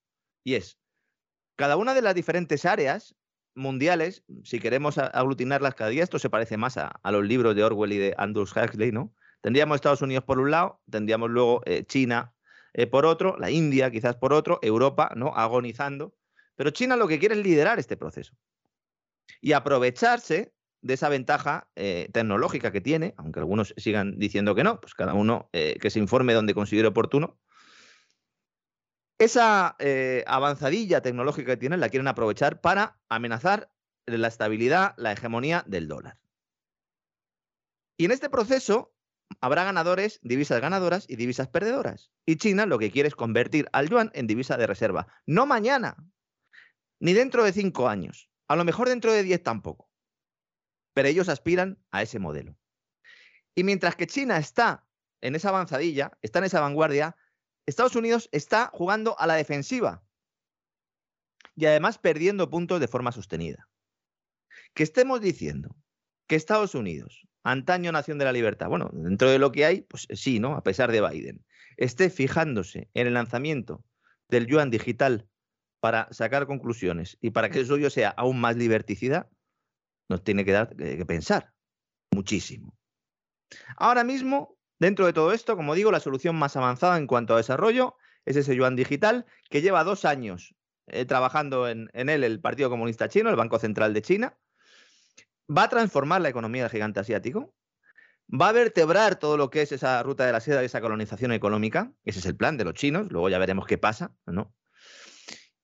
[0.42, 0.78] y es,
[1.54, 3.14] cada una de las diferentes áreas
[3.54, 7.92] mundiales, si queremos aglutinarlas cada día, esto se parece más a, los libros de Orwell
[7.92, 9.12] y de Andrews Huxley, ¿no?
[9.42, 12.32] Tendríamos Estados Unidos por un lado, tendríamos luego China
[12.90, 15.34] por otro, la India quizás por otro, Europa, ¿no?
[15.36, 16.14] Agonizando.
[16.56, 18.34] Pero China lo que quiere es liderar este proceso
[19.42, 24.80] y aprovecharse de esa ventaja eh, tecnológica que tiene, aunque algunos sigan diciendo que no,
[24.80, 27.38] pues cada uno eh, que se informe donde considere oportuno.
[29.18, 33.70] Esa eh, avanzadilla tecnológica que tienen la quieren aprovechar para amenazar
[34.06, 36.18] la estabilidad, la hegemonía del dólar.
[37.96, 38.92] Y en este proceso
[39.40, 42.10] habrá ganadores, divisas ganadoras y divisas perdedoras.
[42.26, 45.06] Y China lo que quiere es convertir al yuan en divisa de reserva.
[45.26, 45.96] No mañana,
[46.98, 48.28] ni dentro de cinco años.
[48.48, 49.91] A lo mejor dentro de diez tampoco
[50.94, 52.56] pero ellos aspiran a ese modelo.
[53.54, 54.86] Y mientras que China está
[55.20, 57.16] en esa avanzadilla, está en esa vanguardia,
[57.66, 60.02] Estados Unidos está jugando a la defensiva
[61.54, 63.68] y además perdiendo puntos de forma sostenida.
[64.74, 65.76] Que estemos diciendo
[66.26, 70.08] que Estados Unidos, antaño nación de la libertad, bueno, dentro de lo que hay, pues
[70.10, 70.54] sí, ¿no?
[70.56, 71.44] A pesar de Biden,
[71.76, 73.84] esté fijándose en el lanzamiento
[74.28, 75.28] del yuan digital
[75.80, 79.28] para sacar conclusiones y para que el suyo sea aún más liberticida,
[80.12, 81.52] nos tiene que dar que pensar
[82.12, 82.76] muchísimo.
[83.76, 87.38] Ahora mismo, dentro de todo esto, como digo, la solución más avanzada en cuanto a
[87.38, 90.54] desarrollo es ese yuan digital que lleva dos años
[90.86, 94.38] eh, trabajando en, él el Partido Comunista Chino, el Banco Central de China.
[95.54, 97.54] Va a transformar la economía del gigante asiático.
[98.32, 101.32] Va a vertebrar todo lo que es esa ruta de la seda y esa colonización
[101.32, 101.92] económica.
[102.04, 103.10] Ese es el plan de los chinos.
[103.10, 104.54] Luego ya veremos qué pasa, ¿no?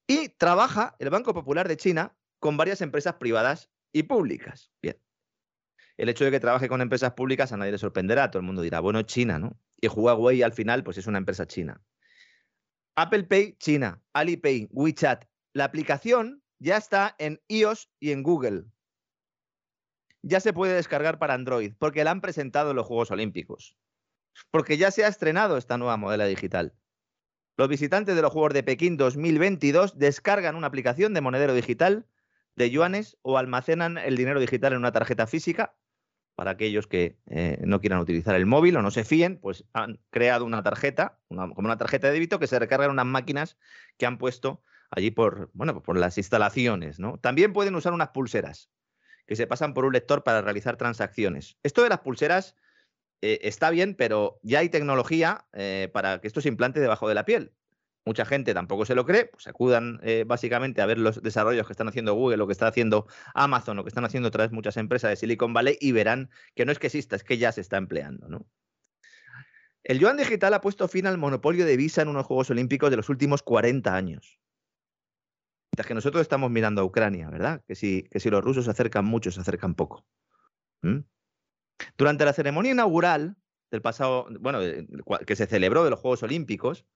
[0.06, 4.70] Y trabaja el Banco Popular de China con varias empresas privadas y públicas.
[4.82, 4.98] Bien.
[5.96, 8.30] El hecho de que trabaje con empresas públicas a nadie le sorprenderá.
[8.30, 9.58] Todo el mundo dirá, bueno, China, ¿no?
[9.80, 11.82] Y Huawei al final, pues es una empresa china.
[12.96, 14.02] Apple Pay, China.
[14.12, 15.24] Alipay, WeChat.
[15.52, 18.64] La aplicación ya está en iOS y en Google.
[20.22, 23.76] Ya se puede descargar para Android, porque la han presentado en los Juegos Olímpicos.
[24.50, 26.74] Porque ya se ha estrenado esta nueva modela digital.
[27.56, 32.06] Los visitantes de los Juegos de Pekín 2022 descargan una aplicación de monedero digital
[32.58, 35.74] de yuanes o almacenan el dinero digital en una tarjeta física.
[36.34, 39.98] Para aquellos que eh, no quieran utilizar el móvil o no se fíen, pues han
[40.10, 43.58] creado una tarjeta, como una tarjeta de débito que se recarga en unas máquinas
[43.96, 47.00] que han puesto allí por, bueno, por las instalaciones.
[47.00, 47.18] ¿no?
[47.18, 48.70] También pueden usar unas pulseras
[49.26, 51.58] que se pasan por un lector para realizar transacciones.
[51.64, 52.54] Esto de las pulseras
[53.20, 57.14] eh, está bien, pero ya hay tecnología eh, para que esto se implante debajo de
[57.14, 57.52] la piel
[58.08, 61.72] mucha gente tampoco se lo cree, pues acudan eh, básicamente a ver los desarrollos que
[61.74, 65.10] están haciendo Google, lo que está haciendo Amazon, lo que están haciendo otras muchas empresas
[65.10, 67.76] de Silicon Valley y verán que no es que exista, es que ya se está
[67.76, 68.28] empleando.
[68.28, 68.46] ¿no?
[69.84, 72.96] El yuan digital ha puesto fin al monopolio de Visa en unos Juegos Olímpicos de
[72.96, 74.40] los últimos 40 años.
[75.70, 77.62] Mientras que nosotros estamos mirando a Ucrania, ¿verdad?
[77.66, 80.06] Que si, que si los rusos se acercan mucho, se acercan poco.
[81.96, 83.36] Durante la ceremonia inaugural
[83.70, 84.60] del pasado, bueno,
[85.26, 86.86] que se celebró de los Juegos Olímpicos,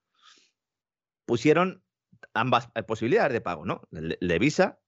[1.25, 1.83] pusieron
[2.35, 3.83] ambas eh, posibilidades de pago, ¿no?
[3.93, 4.79] El de Visa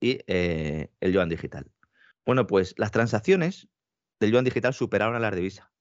[0.00, 1.70] y eh, el yuan digital.
[2.24, 3.68] Bueno, pues las transacciones
[4.20, 5.72] del yuan digital superaron a las de Visa.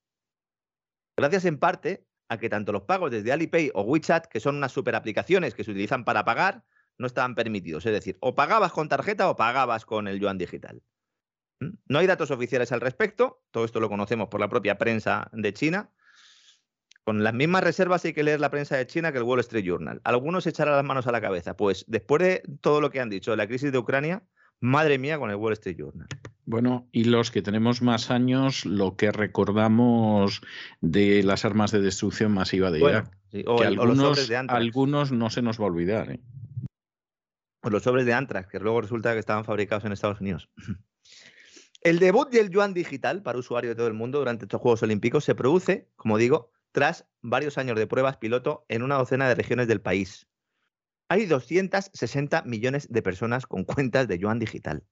[1.17, 4.71] Gracias en parte a que tanto los pagos desde Alipay o WeChat, que son unas
[4.71, 6.63] super aplicaciones que se utilizan para pagar,
[6.97, 7.85] no estaban permitidos.
[7.85, 10.81] Es decir, o pagabas con tarjeta o pagabas con el yuan digital.
[11.59, 11.73] ¿Mm?
[11.87, 15.53] No hay datos oficiales al respecto, todo esto lo conocemos por la propia prensa de
[15.53, 15.91] China,
[17.07, 19.63] con las mismas reservas hay que leer la prensa de China que el Wall Street
[19.63, 20.01] Journal.
[20.03, 21.55] Algunos echarán las manos a la cabeza.
[21.55, 24.23] Pues después de todo lo que han dicho de la crisis de Ucrania,
[24.59, 26.09] madre mía con el Wall Street Journal.
[26.43, 30.41] Bueno, y los que tenemos más años, lo que recordamos
[30.81, 33.17] de las armas de destrucción masiva de Irak.
[33.45, 36.11] o, algunos, algunos no se nos va a olvidar.
[36.11, 36.19] ¿eh?
[37.61, 40.49] O los sobres de Antrax, que luego resulta que estaban fabricados en Estados Unidos.
[41.83, 45.23] El debut del yuan digital para usuario de todo el mundo durante estos Juegos Olímpicos
[45.23, 49.67] se produce, como digo, tras varios años de pruebas piloto en una docena de regiones
[49.67, 50.27] del país.
[51.09, 54.85] Hay 260 millones de personas con cuentas de yuan digital.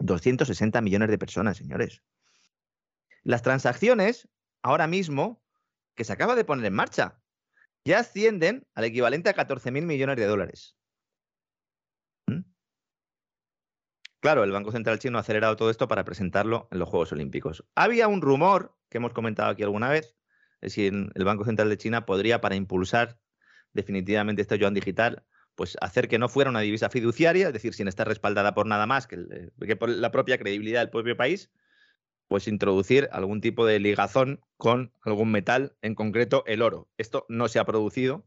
[0.00, 2.02] 260 millones de personas, señores.
[3.22, 4.28] Las transacciones,
[4.62, 5.44] ahora mismo,
[5.94, 7.22] que se acaba de poner en marcha.
[7.84, 10.76] Ya ascienden al equivalente a 14.000 millones de dólares.
[12.26, 12.40] ¿Mm?
[14.18, 17.64] Claro, el Banco Central Chino ha acelerado todo esto para presentarlo en los Juegos Olímpicos.
[17.76, 20.16] Había un rumor que hemos comentado aquí alguna vez,
[20.60, 23.18] es el Banco Central de China podría, para impulsar
[23.72, 25.24] definitivamente este yuan digital,
[25.54, 28.86] pues hacer que no fuera una divisa fiduciaria, es decir, sin estar respaldada por nada
[28.86, 31.50] más que, que por la propia credibilidad del propio país,
[32.28, 36.88] pues introducir algún tipo de ligazón con algún metal, en concreto el oro.
[36.96, 38.24] Esto no se ha producido.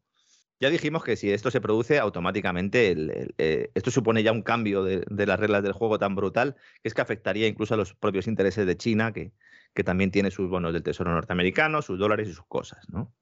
[0.59, 2.95] Ya dijimos que si esto se produce, automáticamente
[3.37, 6.93] eh, esto supone ya un cambio de, las reglas del juego tan brutal que es
[6.93, 9.33] que afectaría incluso a los propios intereses de China, que,
[9.73, 12.87] que también tiene sus bonos del Tesoro norteamericano, sus dólares y sus cosas.
[12.89, 13.13] ¿no?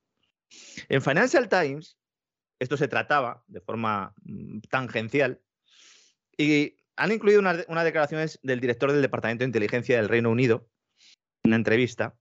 [0.89, 1.97] En Financial Times,
[2.59, 5.41] esto se trataba de forma mm, tangencial
[6.37, 10.69] y han incluido unas declaraciones del director del Departamento de Inteligencia del Reino Unido,
[11.43, 12.15] una entrevista,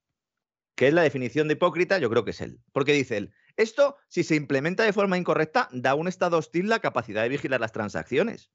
[0.74, 2.60] que es la definición de hipócrita, yo creo que es él.
[2.72, 6.68] Porque dice él, esto, si se implementa de forma incorrecta, da a un Estado hostil
[6.68, 8.50] la capacidad de vigilar las transacciones.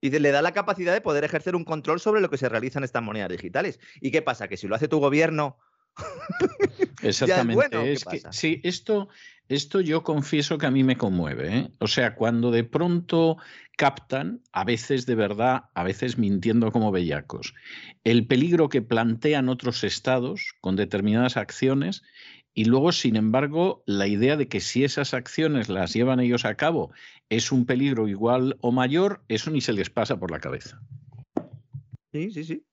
[0.00, 2.78] Y le da la capacidad de poder ejercer un control sobre lo que se realiza
[2.78, 3.80] en estas monedas digitales.
[4.00, 4.48] ¿Y qué pasa?
[4.48, 5.56] Que si lo hace tu gobierno
[7.02, 7.92] Exactamente.
[7.92, 9.08] es que, sí, esto,
[9.48, 11.56] esto yo confieso que a mí me conmueve.
[11.56, 11.70] ¿eh?
[11.78, 13.38] O sea, cuando de pronto
[13.76, 17.54] captan, a veces de verdad, a veces mintiendo como bellacos,
[18.04, 22.02] el peligro que plantean otros estados con determinadas acciones
[22.58, 26.54] y luego, sin embargo, la idea de que si esas acciones las llevan ellos a
[26.54, 26.90] cabo
[27.28, 30.80] es un peligro igual o mayor, eso ni se les pasa por la cabeza.
[32.12, 32.64] Sí, sí, sí.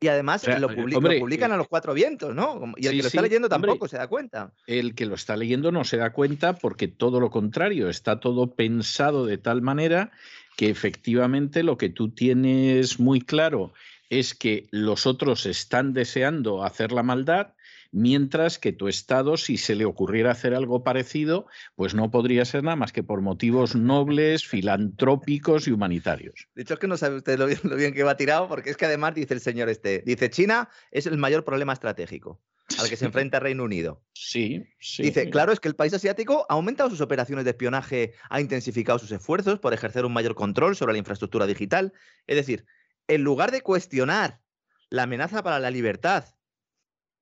[0.00, 2.72] Y además lo, publican eh, a los cuatro vientos, ¿no?
[2.76, 4.52] Y el que lo está leyendo tampoco se da cuenta.
[4.68, 8.54] El que lo está leyendo no se da cuenta porque todo lo contrario, está todo
[8.54, 10.12] pensado de tal manera
[10.56, 13.72] que efectivamente lo que tú tienes muy claro
[14.08, 17.54] es que los otros están deseando hacer la maldad
[17.92, 21.46] mientras que tu Estado, si se le ocurriera hacer algo parecido,
[21.76, 26.48] pues no podría ser nada más que por motivos nobles, filantrópicos y humanitarios.
[26.54, 28.86] De hecho, es que no sabe usted lo bien, que va tirado, porque es que
[28.86, 32.40] además dice el señor este, dice China es el mayor problema estratégico
[32.78, 34.02] al que se enfrenta Reino Unido.
[34.14, 35.02] Sí, sí.
[35.02, 38.98] Dice, claro, es que el país asiático ha aumentado sus operaciones de espionaje, ha intensificado
[38.98, 41.92] sus esfuerzos por ejercer un mayor control sobre la infraestructura digital.
[42.26, 42.64] Es decir,
[43.08, 44.40] en lugar de cuestionar
[44.88, 46.24] la amenaza para la libertad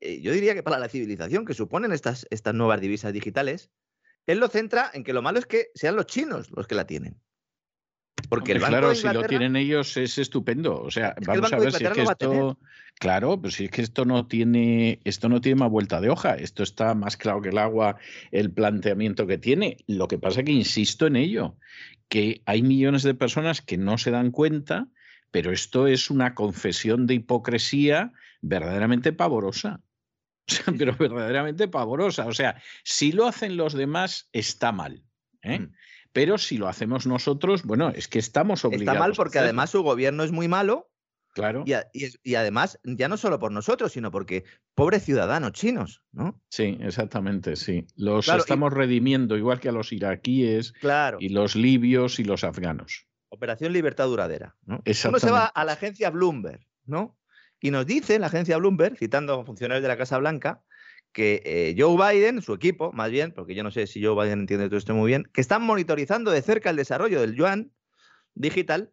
[0.01, 3.71] eh, yo diría que para la civilización que suponen estas, estas nuevas divisas digitales,
[4.27, 6.87] él lo centra en que lo malo es que sean los chinos los que la
[6.87, 7.21] tienen.
[8.29, 10.81] Porque el claro, si lo tienen ellos es estupendo.
[10.81, 12.59] O sea, vamos a ver si es que esto.
[12.99, 16.35] Claro, pero si es que esto no tiene, esto no tiene más vuelta de hoja.
[16.35, 17.97] Esto está más claro que el agua,
[18.31, 19.79] el planteamiento que tiene.
[19.87, 21.57] Lo que pasa es que insisto en ello,
[22.09, 24.89] que hay millones de personas que no se dan cuenta,
[25.31, 28.13] pero esto es una confesión de hipocresía
[28.43, 29.81] verdaderamente pavorosa.
[30.79, 32.27] pero verdaderamente pavorosa.
[32.27, 35.05] O sea, si lo hacen los demás, está mal.
[35.43, 35.61] ¿eh?
[35.61, 35.73] Mm.
[36.13, 38.95] Pero si lo hacemos nosotros, bueno, es que estamos obligados.
[38.95, 40.91] Está mal porque además su gobierno es muy malo.
[41.33, 41.65] Claro.
[41.65, 44.43] Y, además, ya no solo por nosotros, sino porque
[44.75, 46.43] pobres ciudadanos chinos, ¿no?
[46.49, 47.87] Sí, exactamente, sí.
[47.95, 51.19] Los estamos redimiendo, igual que a los iraquíes, claro.
[51.21, 53.07] y los libios y los afganos.
[53.29, 54.57] Operación Libertad Duradera.
[54.65, 54.83] ¿no?
[54.85, 57.17] Uno se va a la agencia Bloomberg, ¿no?
[57.61, 60.63] Y nos dice la agencia Bloomberg, citando a funcionarios de la Casa Blanca,
[61.13, 64.41] que eh, Joe Biden, su equipo, más bien, porque yo no sé si Joe Biden
[64.41, 67.73] entiende todo esto muy bien, que están monitorizando de cerca el desarrollo del yuan
[68.35, 68.93] digital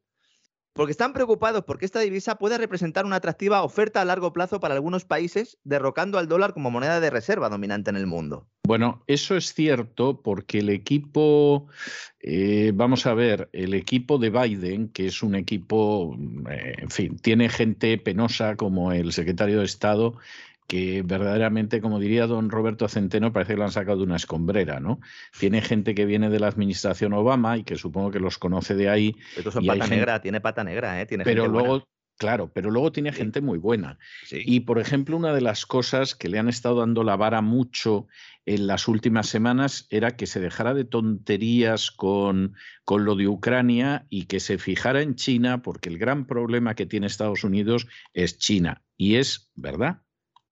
[0.78, 4.76] porque están preocupados porque esta divisa puede representar una atractiva oferta a largo plazo para
[4.76, 8.48] algunos países, derrocando al dólar como moneda de reserva dominante en el mundo.
[8.64, 11.68] Bueno, eso es cierto porque el equipo,
[12.20, 16.16] eh, vamos a ver, el equipo de Biden, que es un equipo,
[16.49, 20.16] eh, en fin, tiene gente penosa como el secretario de Estado
[20.68, 24.81] que verdaderamente, como diría don Roberto Centeno, parece que lo han sacado de una escombrera,
[24.81, 24.99] ¿no?
[25.39, 28.89] Tiene gente que viene de la administración Obama y que supongo que los conoce de
[28.89, 29.15] ahí.
[29.38, 31.06] Esto son pata negra, tiene pata negra, ¿eh?
[31.06, 31.88] Tiene pero luego,
[32.18, 33.98] claro, pero luego tiene gente muy buena.
[34.30, 38.07] Y, por ejemplo, una de las cosas que le han estado dando la vara mucho
[38.45, 44.06] en las últimas semanas era que se dejara de tonterías con, con lo de Ucrania
[44.10, 48.38] y que se fijara en China, porque el gran problema que tiene Estados Unidos es
[48.38, 48.84] China.
[48.98, 50.02] Y es verdad.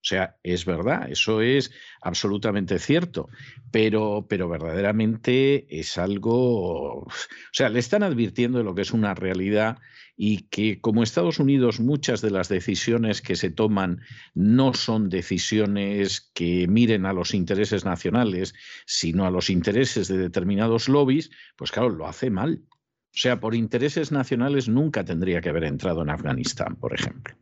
[0.06, 3.28] O sea, es verdad, eso es absolutamente cierto,
[3.72, 7.08] pero, pero verdaderamente es algo, o
[7.52, 9.80] sea, le están advirtiendo de lo que es una realidad
[10.16, 14.02] y que como Estados Unidos muchas de las decisiones que se toman
[14.36, 18.54] no son decisiones que miren a los intereses nacionales,
[18.86, 22.62] sino a los intereses de determinados lobbies, pues claro, lo hace mal.
[22.70, 27.36] O sea, por intereses nacionales nunca tendría que haber entrado en Afganistán, por ejemplo.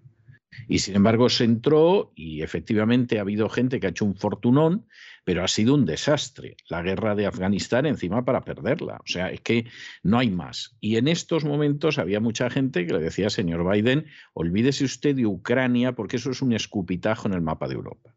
[0.68, 4.88] Y sin embargo se entró y efectivamente ha habido gente que ha hecho un fortunón,
[5.24, 6.58] pero ha sido un desastre.
[6.70, 8.98] La guerra de Afganistán encima para perderla.
[8.98, 9.66] O sea, es que
[10.04, 10.76] no hay más.
[10.80, 15.26] Y en estos momentos había mucha gente que le decía, señor Biden, olvídese usted de
[15.26, 18.14] Ucrania porque eso es un escupitajo en el mapa de Europa.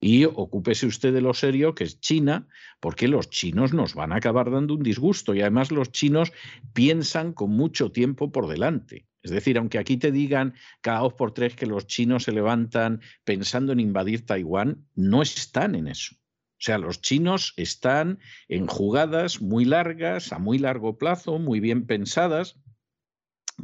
[0.00, 2.46] Y ocúpese usted de lo serio que es China,
[2.80, 6.32] porque los chinos nos van a acabar dando un disgusto y además los chinos
[6.74, 9.06] piensan con mucho tiempo por delante.
[9.26, 13.00] Es decir, aunque aquí te digan cada dos por tres que los chinos se levantan
[13.24, 16.14] pensando en invadir Taiwán, no están en eso.
[16.14, 21.86] O sea, los chinos están en jugadas muy largas, a muy largo plazo, muy bien
[21.86, 22.56] pensadas,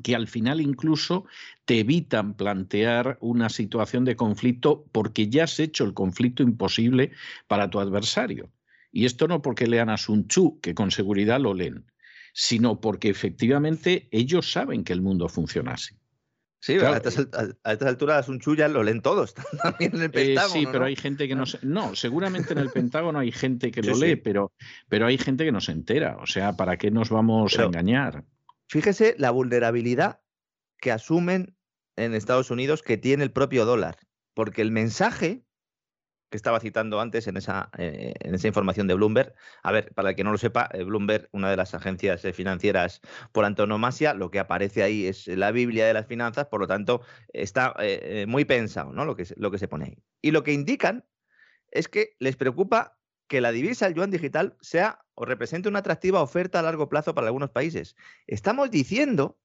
[0.02, 1.26] que al final incluso
[1.64, 7.12] te evitan plantear una situación de conflicto porque ya has hecho el conflicto imposible
[7.46, 8.50] para tu adversario.
[8.90, 11.86] Y esto no porque lean a Sun Tzu, que con seguridad lo leen,
[12.32, 15.94] sino porque efectivamente ellos saben que el mundo funciona así.
[16.60, 17.26] Sí, a, estas,
[17.64, 20.52] alturas Tzu ya lo leen todos, también en el eh, Pentágono.
[20.60, 23.82] sí, pero hay gente que no se, No, seguramente en el Pentágono hay gente que
[23.82, 24.52] lo lee, Pero,
[24.88, 26.18] pero hay gente que no se entera.
[26.20, 28.24] O sea, ¿para qué nos vamos a engañar?
[28.68, 30.20] Fíjese la vulnerabilidad
[30.78, 31.56] que asumen
[31.96, 33.98] en Estados Unidos que tiene el propio dólar.
[34.32, 35.44] Porque el mensaje
[36.32, 39.34] que estaba citando antes en esa, eh, en esa información de Bloomberg.
[39.62, 42.32] A ver, para el que no lo sepa, eh, Bloomberg, una de las agencias eh,
[42.32, 43.02] financieras
[43.32, 47.02] por antonomasia, lo que aparece ahí es la Biblia de las finanzas, por lo tanto,
[47.32, 47.74] está
[48.26, 49.04] muy pensado ¿no?
[49.04, 49.98] lo, que, lo que se pone ahí.
[50.22, 51.04] Y lo que indican
[51.70, 52.98] es que les preocupa
[53.28, 57.14] que la divisa, el yuan digital, sea o represente una atractiva oferta a largo plazo
[57.14, 57.94] para algunos países.
[58.26, 59.38] Estamos diciendo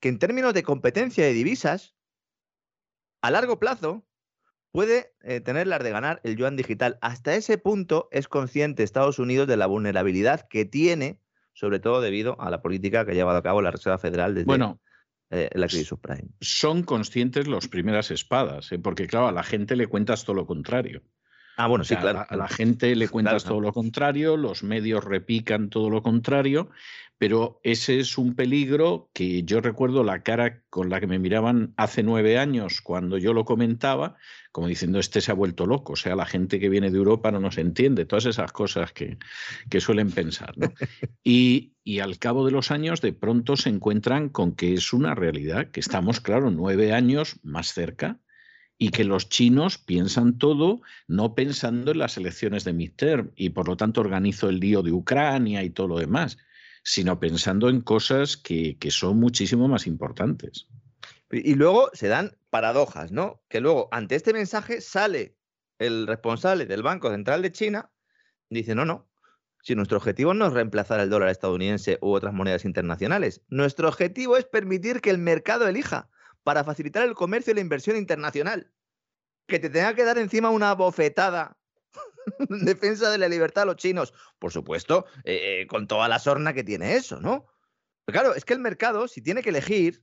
[0.00, 1.94] que en términos de competencia de divisas,
[3.20, 4.06] a largo plazo,
[4.72, 6.98] puede eh, tener las de ganar el yuan digital.
[7.00, 11.20] Hasta ese punto es consciente Estados Unidos de la vulnerabilidad que tiene,
[11.52, 14.46] sobre todo debido a la política que ha llevado a cabo la Reserva Federal desde
[14.46, 14.80] bueno,
[15.30, 16.28] eh, la crisis subprime.
[16.40, 18.78] Son conscientes los primeras espadas, ¿eh?
[18.78, 21.02] porque claro, a la gente le cuentas todo lo contrario.
[21.60, 22.24] Ah, bueno, sí, claro.
[22.26, 26.70] A la, gente le cuentas todo lo contrario, los medios repican todo lo contrario,
[27.18, 31.74] pero ese es un peligro que yo recuerdo la cara con la que me miraban
[31.76, 34.16] hace nueve años cuando yo lo comentaba,
[34.52, 37.30] como diciendo, este se ha vuelto loco, o sea, la gente que viene de Europa
[37.30, 39.18] no nos entiende, todas esas cosas que,
[39.80, 40.54] suelen pensar.
[41.22, 45.14] Y, y al cabo de los años, de pronto se encuentran con que es una
[45.14, 48.18] realidad, que estamos, claro, nueve años más cerca
[48.80, 53.68] y que los chinos piensan todo no pensando en las elecciones de midterm y por
[53.68, 56.38] lo tanto organizo el lío de Ucrania y todo lo demás
[56.82, 60.66] sino pensando en cosas que, son muchísimo más importantes.
[61.30, 63.42] Y luego se dan paradojas, ¿no?
[63.48, 65.36] Que luego, ante este mensaje, sale
[65.78, 67.92] el responsable del Banco Central de China,
[68.48, 69.08] dice, no, no,
[69.62, 74.36] si nuestro objetivo no es reemplazar el dólar estadounidense u otras monedas internacionales, nuestro objetivo
[74.36, 76.10] es permitir que el mercado elija
[76.42, 78.72] para facilitar el comercio y la inversión internacional.
[79.46, 81.60] Que te tenga que dar encima una bofetada
[82.48, 86.52] defensa de la libertad a los chinos, por supuesto, eh, eh, con toda la sorna
[86.52, 87.46] que tiene eso, ¿no?
[88.06, 90.02] Claro, es que el mercado, si tiene que elegir,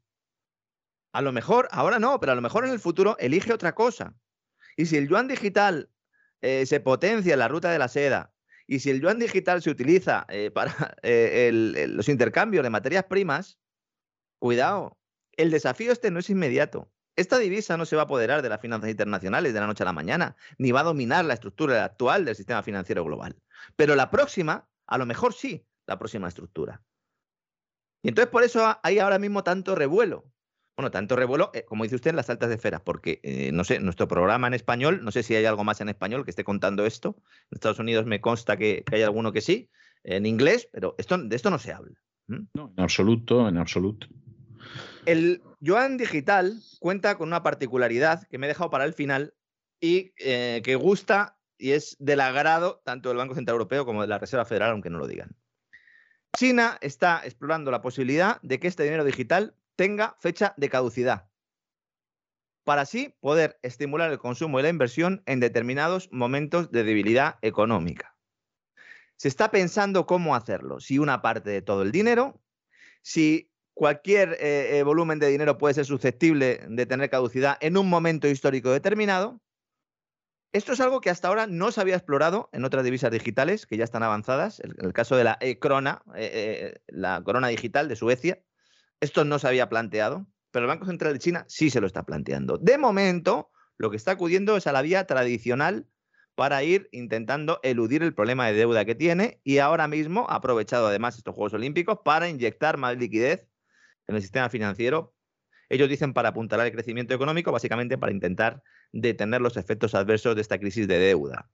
[1.13, 4.15] a lo mejor, ahora no, pero a lo mejor en el futuro elige otra cosa.
[4.75, 5.89] Y si el yuan digital
[6.41, 8.33] eh, se potencia en la ruta de la seda,
[8.67, 13.59] y si el yuan digital se utiliza para los intercambios de materias primas,
[14.39, 14.96] cuidado,
[15.37, 16.91] el desafío este no es inmediato.
[17.15, 19.85] Esta divisa no se va a apoderar de las finanzas internacionales de la noche a
[19.85, 23.35] la mañana, ni va a dominar la estructura actual del sistema financiero global.
[23.75, 26.83] Pero la próxima, a lo mejor sí, la próxima estructura.
[28.03, 30.31] Y entonces por eso hay ahora mismo tanto revuelo.
[30.75, 33.79] Bueno, tanto revuelo, eh, como dice usted, en las altas esferas, porque, eh, no sé,
[33.79, 36.85] nuestro programa en español, no sé si hay algo más en español que esté contando
[36.85, 37.15] esto.
[37.49, 39.71] En Estados Unidos me consta que, hay alguno que sí,
[40.03, 41.99] en inglés, pero esto, de esto no se habla.
[42.27, 44.05] No, en absoluto, en absoluto.
[45.05, 49.33] El yuan digital cuenta con una particularidad que me he dejado para el final
[49.79, 54.07] y eh, que gusta y es del agrado tanto del Banco Central Europeo como de
[54.07, 55.35] la Reserva Federal, aunque no lo digan.
[56.35, 61.29] China está explorando la posibilidad de que este dinero digital tenga fecha de caducidad,
[62.63, 68.15] para así poder estimular el consumo y la inversión en determinados momentos de debilidad económica.
[69.15, 72.41] Se está pensando cómo hacerlo, si una parte de todo el dinero,
[73.01, 77.87] si cualquier eh, eh, volumen de dinero puede ser susceptible de tener caducidad en un
[77.87, 79.39] momento histórico determinado.
[80.51, 83.77] Esto es algo que hasta ahora no se había explorado en otras divisas digitales que
[83.77, 84.59] ya están avanzadas.
[84.61, 88.41] En el, caso de la e-crona, eh, la corona digital de Suecia,
[88.99, 92.03] esto no se había planteado, pero el Banco Central de China sí se lo está
[92.03, 92.57] planteando.
[92.57, 95.85] De momento, lo que está acudiendo es a la vía tradicional
[96.33, 100.87] para ir intentando eludir el problema de deuda que tiene y ahora mismo ha aprovechado
[100.87, 103.47] además estos Juegos Olímpicos para inyectar más liquidez
[104.07, 105.13] en el sistema financiero
[105.69, 110.41] Ellos dicen para apuntalar el crecimiento económico, básicamente para intentar detener los efectos adversos de
[110.41, 111.49] esta crisis de deuda.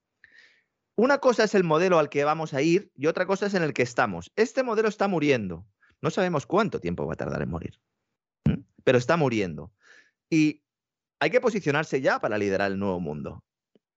[0.96, 3.64] Una cosa es el modelo al que vamos a ir y otra cosa es en
[3.64, 4.30] el que estamos.
[4.36, 5.66] Este modelo está muriendo.
[6.00, 7.80] No sabemos cuánto tiempo va a tardar en morir,
[8.84, 9.72] pero está muriendo.
[10.30, 10.62] Y
[11.18, 13.42] hay que posicionarse ya para liderar el nuevo mundo.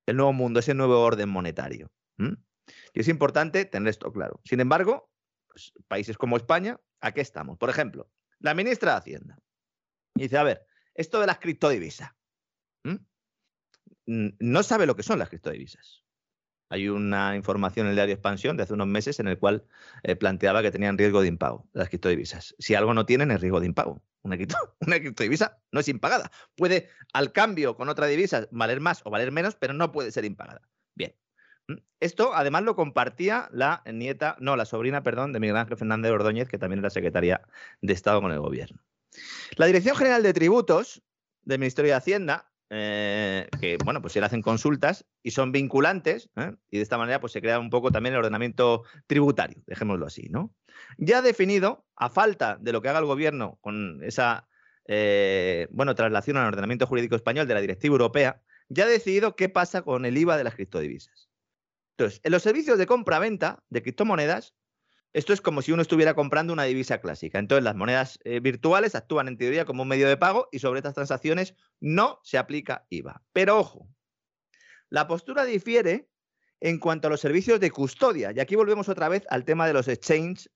[0.06, 1.92] El nuevo mundo, ese nuevo orden monetario.
[2.18, 4.40] Y es importante tener esto claro.
[4.44, 5.10] Sin embargo,
[5.48, 7.58] pues, países como España, ¿a qué estamos?
[7.58, 8.10] Por ejemplo,
[8.40, 9.38] la ministra de Hacienda
[10.14, 12.10] dice, a ver, esto de las criptodivisas,
[14.08, 16.02] no sabe lo que son las criptodivisas.
[16.70, 19.66] Hay una información en el diario Expansión de hace unos meses en el cual
[20.02, 22.54] eh, planteaba que tenían riesgo de impago las criptodivisas.
[22.58, 24.02] Si algo no tienen es riesgo de impago.
[24.22, 24.36] Una,
[24.80, 26.30] una criptodivisa no es impagada.
[26.56, 30.24] Puede, al cambio con otra divisa, valer más o valer menos, pero no puede ser
[30.24, 30.60] impagada.
[30.94, 31.14] Bien.
[32.00, 36.48] Esto además lo compartía la nieta, no, la sobrina, perdón, de Miguel Ángel Fernández Ordóñez,
[36.48, 37.42] que también era secretaria
[37.80, 38.80] de Estado con el gobierno.
[39.56, 41.02] La Dirección General de Tributos
[41.42, 46.28] del Ministerio de Hacienda eh, que bueno, pues se le hacen consultas y son vinculantes,
[46.36, 46.52] ¿eh?
[46.70, 50.28] y de esta manera pues se crea un poco también el ordenamiento tributario, dejémoslo así,
[50.28, 50.54] ¿no?
[50.98, 54.48] Ya definido, a falta de lo que haga el gobierno con esa
[54.86, 59.48] eh, bueno, traslación al ordenamiento jurídico español de la directiva europea, ya ha decidido qué
[59.48, 61.27] pasa con el IVA de las criptodivisas.
[61.98, 64.54] Entonces, en los servicios de compra-venta de criptomonedas,
[65.12, 67.40] esto es como si uno estuviera comprando una divisa clásica.
[67.40, 70.78] Entonces, las monedas eh, virtuales actúan en teoría como un medio de pago y sobre
[70.78, 73.24] estas transacciones no se aplica IVA.
[73.32, 73.88] Pero ojo,
[74.90, 76.08] la postura difiere
[76.60, 78.30] en cuanto a los servicios de custodia.
[78.30, 80.52] Y aquí volvemos otra vez al tema de los exchanges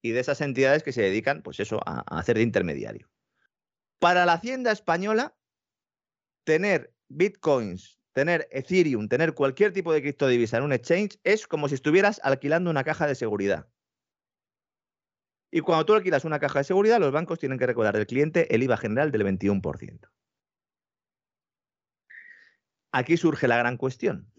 [0.00, 3.10] y de esas entidades que se dedican, pues eso, a, a hacer de intermediario.
[3.98, 5.34] Para la Hacienda española,
[6.44, 11.74] tener bitcoins, tener Ethereum, tener cualquier tipo de criptodivisa en un exchange es como si
[11.74, 13.68] estuvieras alquilando una caja de seguridad.
[15.50, 18.54] Y cuando tú alquilas una caja de seguridad, los bancos tienen que recordar al cliente
[18.54, 20.08] el IVA general del 21%.
[22.92, 24.32] Aquí surge la gran cuestión.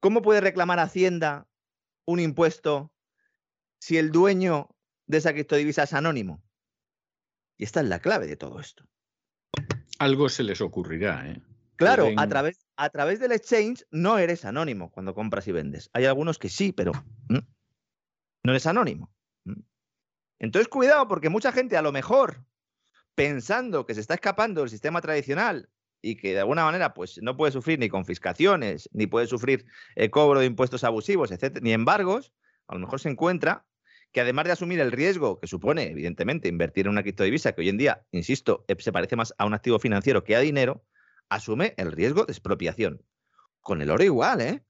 [0.00, 1.48] ¿Cómo puede reclamar Hacienda
[2.04, 2.92] un impuesto
[3.80, 4.76] si el dueño
[5.06, 6.42] de esa criptodivisa es anónimo?
[7.56, 8.84] Y esta es la clave de todo esto.
[9.98, 11.42] Algo se les ocurrirá, ¿eh?
[11.76, 15.90] Claro, a, través, a través del exchange no eres anónimo cuando compras y vendes.
[15.92, 16.92] Hay algunos que sí, pero
[17.28, 19.12] no eres anónimo.
[20.38, 22.44] Entonces, cuidado, porque mucha gente a lo mejor,
[23.14, 25.70] pensando que se está escapando del sistema tradicional
[26.02, 30.10] y que de alguna manera pues, no puede sufrir ni confiscaciones, ni puede sufrir el
[30.10, 32.32] cobro de impuestos abusivos, etc., ni embargos,
[32.68, 33.66] a lo mejor se encuentra
[34.12, 37.68] que además de asumir el riesgo que supone, evidentemente, invertir en una criptodivisa, que hoy
[37.68, 40.84] en día, insisto, eh, se parece más a un activo financiero que a dinero,
[41.28, 43.02] asume el riesgo de expropiación.
[43.60, 44.62] Con el oro igual, ¿eh?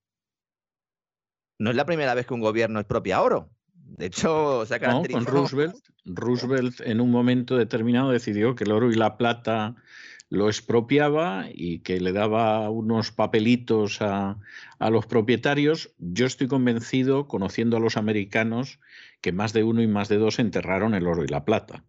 [1.59, 3.51] No es la primera vez que un gobierno expropia oro.
[3.73, 5.25] De hecho, se ha caracterizado...
[5.25, 9.77] con Roosevelt, Roosevelt en un momento determinado decidió que el oro y la plata
[10.29, 14.39] lo expropiaba y que le daba unos papelitos a,
[14.79, 15.95] a, los propietarios.
[15.99, 18.81] Yo estoy convencido, conociendo a los americanos,
[19.21, 21.85] que más de uno y más de dos enterraron el oro y la plata.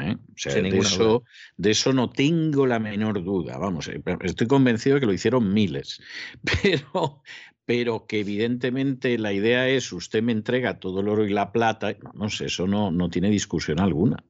[0.00, 0.16] ¿Eh?
[0.16, 1.24] O sea, de, eso,
[1.56, 3.58] de, eso, no tengo la menor duda.
[3.58, 6.00] Vamos, eh, estoy convencido de que lo hicieron miles.
[6.62, 7.22] Pero,
[7.64, 11.94] pero que evidentemente la idea es usted me entrega todo el oro y la plata,
[12.02, 14.24] vamos, eso no, no tiene discusión alguna.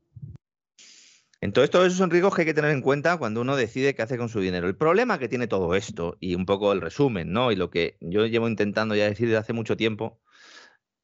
[1.41, 4.03] Entonces, todos esos son riesgos que hay que tener en cuenta cuando uno decide qué
[4.03, 4.69] hace con su dinero.
[4.69, 7.51] El problema que tiene todo esto, y un poco el resumen, ¿no?
[7.51, 10.21] Y lo que yo llevo intentando ya decir desde hace mucho tiempo,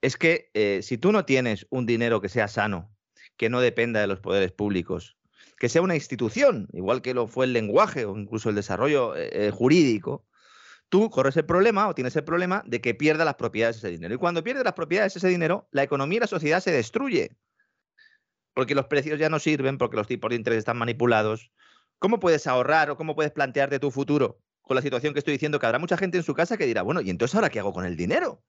[0.01, 2.95] es que eh, si tú no tienes un dinero que sea sano,
[3.39, 5.17] que no dependa de los poderes públicos,
[5.59, 9.51] que sea una institución, igual que lo fue el lenguaje o incluso el desarrollo eh,
[9.51, 10.27] jurídico,
[10.89, 14.15] tú corres el problema o tienes el problema de que pierda las propiedades ese dinero.
[14.15, 17.37] Y cuando pierdes las propiedades ese dinero, la economía y la sociedad se destruye.
[18.55, 21.53] Porque los precios ya no sirven, porque los tipos de interés están manipulados.
[21.99, 25.59] ¿Cómo puedes ahorrar o cómo puedes plantearte tu futuro con la situación que estoy diciendo?
[25.59, 27.73] Que habrá mucha gente en su casa que dirá, bueno, ¿y entonces ahora qué hago
[27.73, 28.43] con el dinero?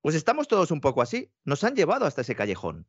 [0.00, 1.30] Pues estamos todos un poco así.
[1.44, 2.86] Nos han llevado hasta ese callejón.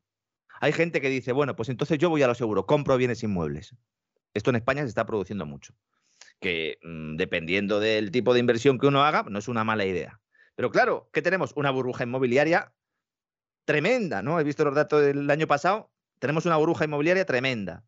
[0.60, 3.76] Hay gente que dice, bueno, pues entonces yo voy a lo seguro, compro bienes inmuebles.
[4.34, 5.74] Esto en España se está produciendo mucho
[6.40, 10.20] que mm, dependiendo del tipo de inversión que uno haga, no es una mala idea.
[10.56, 11.54] Pero claro, ¿qué tenemos?
[11.56, 12.74] Una burbuja inmobiliaria
[13.66, 14.40] tremenda, ¿no?
[14.40, 17.84] He visto los datos del año pasado, tenemos una burbuja inmobiliaria tremenda.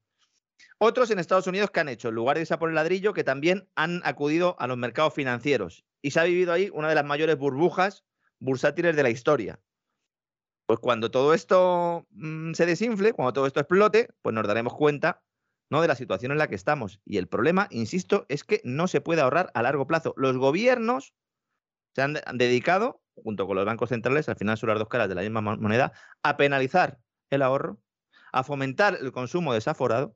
[0.78, 3.14] Otros en Estados Unidos que han hecho, en lugar de irse a por el ladrillo,
[3.14, 5.84] que también han acudido a los mercados financieros.
[6.02, 8.04] Y se ha vivido ahí una de las mayores burbujas
[8.40, 9.60] bursátiles de la historia.
[10.72, 15.22] Pues cuando todo esto mm, se desinfle, cuando todo esto explote, pues nos daremos cuenta
[15.70, 15.82] ¿no?
[15.82, 17.02] de la situación en la que estamos.
[17.04, 20.14] Y el problema, insisto, es que no se puede ahorrar a largo plazo.
[20.16, 21.14] Los gobiernos
[21.94, 25.16] se han, dedicado, junto con los bancos centrales, al final son las dos caras de
[25.16, 25.92] la misma moneda,
[26.24, 27.00] a penalizar
[27.32, 27.82] el ahorro,
[28.32, 30.16] a fomentar el consumo desaforado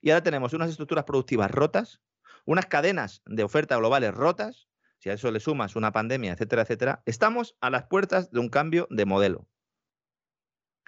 [0.00, 2.00] y ahora tenemos unas estructuras productivas rotas,
[2.46, 4.68] unas cadenas de oferta globales rotas,
[5.00, 8.50] si a eso le sumas una pandemia, etcétera, etcétera, estamos a las puertas de un
[8.50, 9.48] cambio de modelo.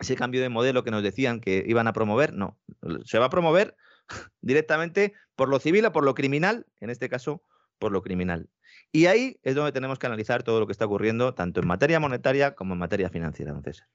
[0.03, 2.59] Ese cambio de modelo que nos decían que iban a promover, no,
[3.05, 3.77] se va a promover
[4.41, 7.45] directamente por lo civil o por lo criminal, en este caso
[7.79, 8.51] por lo criminal.
[8.91, 12.01] Y ahí es donde tenemos que analizar todo lo que está ocurriendo, tanto en materia
[12.01, 13.87] monetaria como en materia financiera, don César.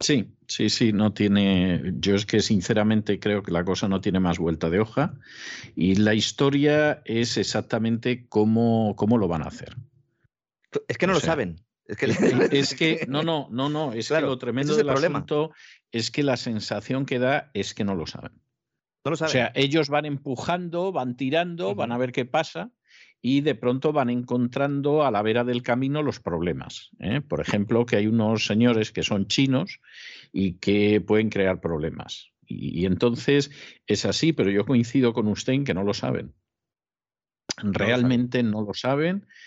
[0.00, 1.94] Sí, sí, sí, no tiene.
[1.96, 5.14] Yo es que sinceramente creo que la cosa no tiene más vuelta de hoja
[5.76, 9.76] y la historia es exactamente cómo, cómo lo van a hacer.
[10.88, 11.56] Es que no lo saben.
[11.90, 12.06] Es que,
[12.52, 13.92] es que, no, no, no, no.
[13.92, 15.50] Es que lo tremendo del asunto
[15.90, 18.32] es que la sensación que da es que no lo saben.
[19.04, 19.30] No lo saben.
[19.30, 22.70] O sea, ellos van empujando, van tirando, van a ver qué pasa
[23.20, 26.90] y de pronto van encontrando a la vera del camino los problemas.
[27.00, 27.20] ¿eh?
[27.20, 29.80] Por ejemplo, que hay unos señores que son chinos
[30.32, 32.30] y que pueden crear problemas.
[32.46, 33.50] Y, entonces
[33.86, 36.34] es así, pero yo coincido con usted en que no lo saben.
[37.56, 39.40] Realmente no lo saben, no saben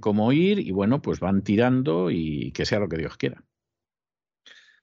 [0.00, 3.44] cómo ir y bueno, pues van tirando y que sea lo que Dios quiera.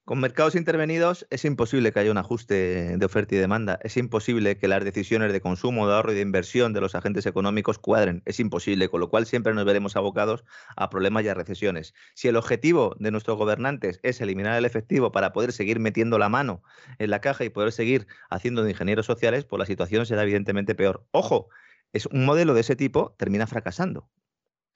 [0.05, 3.79] Con mercados intervenidos es imposible que haya un ajuste de oferta y demanda.
[3.81, 7.25] Es imposible que las decisiones de consumo, de ahorro y de inversión de los agentes
[7.25, 8.21] económicos cuadren.
[8.25, 10.45] Es imposible, con lo cual siempre nos veremos abocados
[10.75, 11.95] a problemas y a recesiones.
[12.13, 16.29] Si el objetivo de nuestros gobernantes es eliminar el efectivo para poder seguir metiendo la
[16.29, 16.61] mano
[16.99, 20.75] en la caja y poder seguir haciendo de ingenieros sociales, pues la situación será evidentemente
[20.75, 21.07] peor.
[21.09, 21.49] Ojo,
[21.93, 24.07] es un modelo de ese tipo termina fracasando.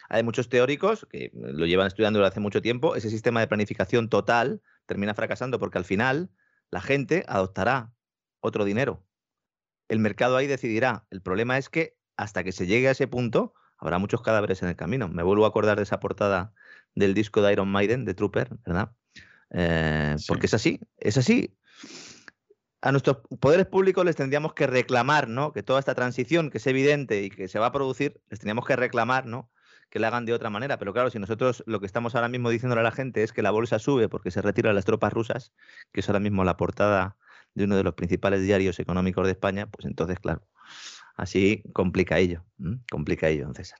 [0.09, 2.95] Hay muchos teóricos que lo llevan estudiando desde hace mucho tiempo.
[2.95, 6.31] Ese sistema de planificación total termina fracasando porque al final
[6.71, 7.93] la gente adoptará
[8.41, 9.05] otro dinero.
[9.87, 11.05] El mercado ahí decidirá.
[11.11, 14.69] El problema es que hasta que se llegue a ese punto habrá muchos cadáveres en
[14.69, 15.07] el camino.
[15.07, 16.53] Me vuelvo a acordar de esa portada
[16.95, 18.91] del disco de Iron Maiden, de Trooper, ¿verdad?
[19.51, 21.55] Eh, porque es así, es así.
[22.81, 25.53] A nuestros poderes públicos les tendríamos que reclamar, ¿no?
[25.53, 28.65] Que toda esta transición que es evidente y que se va a producir, les tendríamos
[28.65, 29.51] que reclamar, ¿no?
[29.89, 30.77] Que la hagan de otra manera.
[30.77, 33.41] Pero claro, si nosotros lo que estamos ahora mismo diciéndole a la gente es que
[33.41, 35.53] la bolsa sube porque se retiran las tropas rusas,
[35.91, 37.17] que es ahora mismo la portada
[37.55, 40.47] de uno de los principales diarios económicos de España, pues entonces, claro,
[41.15, 42.45] así complica ello,
[42.89, 43.79] complica ello, don César.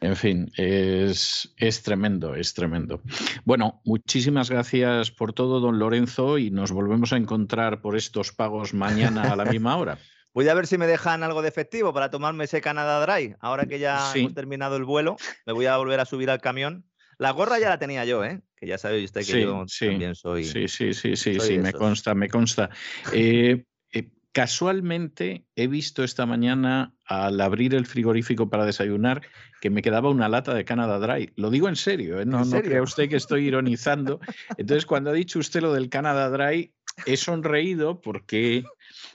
[0.00, 3.02] En fin, es, es, tremendo, es tremendo.
[3.44, 8.74] Bueno, muchísimas gracias por todo, don Lorenzo, y nos volvemos a encontrar por estos pagos
[8.74, 9.98] mañana a la misma hora.
[10.38, 13.34] Voy a ver si me dejan algo de efectivo para tomarme ese Canada Dry.
[13.40, 15.16] Ahora que ya hemos terminado el vuelo,
[15.46, 16.84] me voy a volver a subir al camión.
[17.18, 18.40] La gorra ya la tenía yo, ¿eh?
[18.54, 20.44] Que ya sabe usted que yo también soy.
[20.44, 22.70] Sí, sí, sí, sí, sí, me consta, me consta.
[23.12, 29.22] Eh, eh, casualmente he visto esta mañana al abrir el frigorífico para desayunar
[29.60, 31.32] que me quedaba una lata de Canada Dry.
[31.34, 32.24] Lo digo en serio, ¿eh?
[32.24, 34.20] no, no crea usted que estoy ironizando.
[34.56, 36.72] Entonces, cuando ha dicho usted lo del Canada Dry,
[37.06, 38.64] he sonreído porque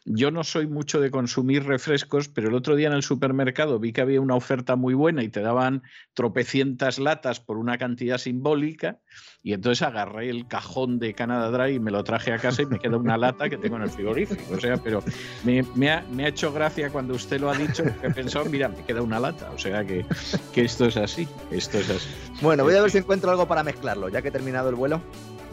[0.05, 3.93] yo no soy mucho de consumir refrescos, pero el otro día en el supermercado vi
[3.93, 8.99] que había una oferta muy buena y te daban tropecientas latas por una cantidad simbólica
[9.43, 12.65] y entonces agarré el cajón de Canada Dry y me lo traje a casa y
[12.65, 14.41] me queda una lata que tengo en el frigorífico.
[14.53, 15.03] O sea, pero
[15.43, 19.19] me, ha, hecho gracia cuando usted lo ha dicho, he pensado, mira, me queda una
[19.19, 19.51] lata.
[19.51, 20.05] O sea que,
[20.53, 22.09] que esto es así, esto es así.
[22.41, 25.01] Bueno, voy a ver si encuentro algo para mezclarlo, ya que he terminado el vuelo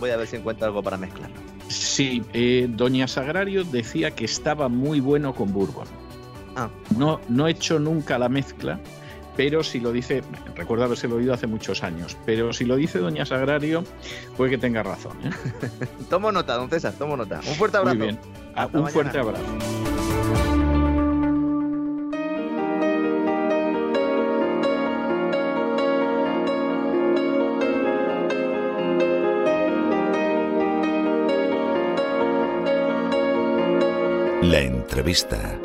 [0.00, 1.36] voy a ver si encuentro algo para mezclarlo.
[1.68, 5.86] Sí, eh, Doña Sagrario decía que estaba muy bueno con Bourbon.
[6.56, 6.68] Ah.
[6.96, 8.80] No, no he hecho nunca la mezcla,
[9.36, 10.22] pero si lo dice,
[10.54, 13.84] recuerdo haberse oído hace muchos años, pero si lo dice Doña Sagrario,
[14.36, 15.16] puede que tenga razón.
[15.24, 15.30] ¿eh?
[16.10, 17.40] tomo nota, don César, tomo nota.
[17.46, 17.96] Un fuerte abrazo.
[17.96, 18.18] Muy bien.
[18.54, 19.44] Ah, un fuerte abrazo.
[34.42, 35.60] La entrevista.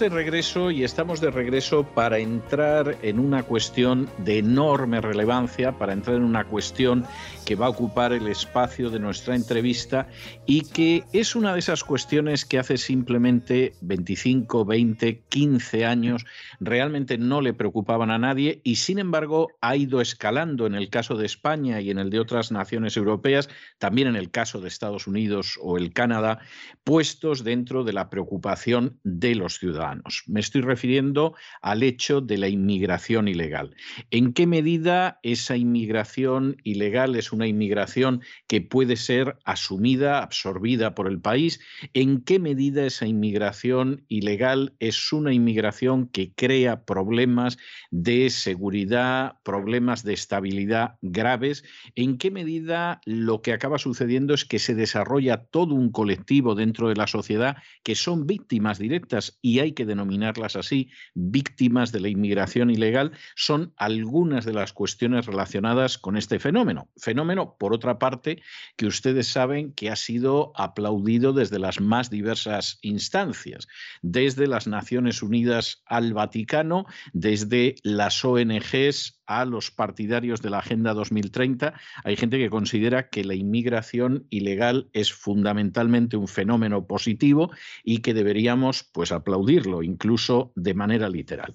[0.00, 5.92] De regreso y estamos de regreso para entrar en una cuestión de enorme relevancia, para
[5.92, 7.04] entrar en una cuestión
[7.50, 10.06] que va a ocupar el espacio de nuestra entrevista
[10.46, 16.24] y que es una de esas cuestiones que hace simplemente 25, 20, 15 años
[16.60, 21.16] realmente no le preocupaban a nadie y sin embargo ha ido escalando en el caso
[21.16, 23.48] de España y en el de otras naciones europeas,
[23.78, 26.38] también en el caso de Estados Unidos o el Canadá,
[26.84, 30.22] puestos dentro de la preocupación de los ciudadanos.
[30.28, 33.74] Me estoy refiriendo al hecho de la inmigración ilegal.
[34.12, 40.94] ¿En qué medida esa inmigración ilegal es un una inmigración que puede ser asumida, absorbida
[40.94, 41.58] por el país,
[41.94, 47.56] en qué medida esa inmigración ilegal es una inmigración que crea problemas
[47.90, 51.64] de seguridad, problemas de estabilidad graves,
[51.94, 56.90] en qué medida lo que acaba sucediendo es que se desarrolla todo un colectivo dentro
[56.90, 62.08] de la sociedad que son víctimas directas y hay que denominarlas así, víctimas de la
[62.08, 66.90] inmigración ilegal, son algunas de las cuestiones relacionadas con este fenómeno.
[66.96, 68.42] Fenómeno, por otra parte,
[68.76, 73.68] que ustedes saben que ha sido aplaudido desde las más diversas instancias,
[74.02, 80.92] desde las Naciones Unidas al Vaticano, desde las ONGs a los partidarios de la Agenda
[80.92, 81.74] 2030.
[82.02, 87.52] Hay gente que considera que la inmigración ilegal es fundamentalmente un fenómeno positivo
[87.84, 91.54] y que deberíamos pues aplaudirlo incluso de manera literal.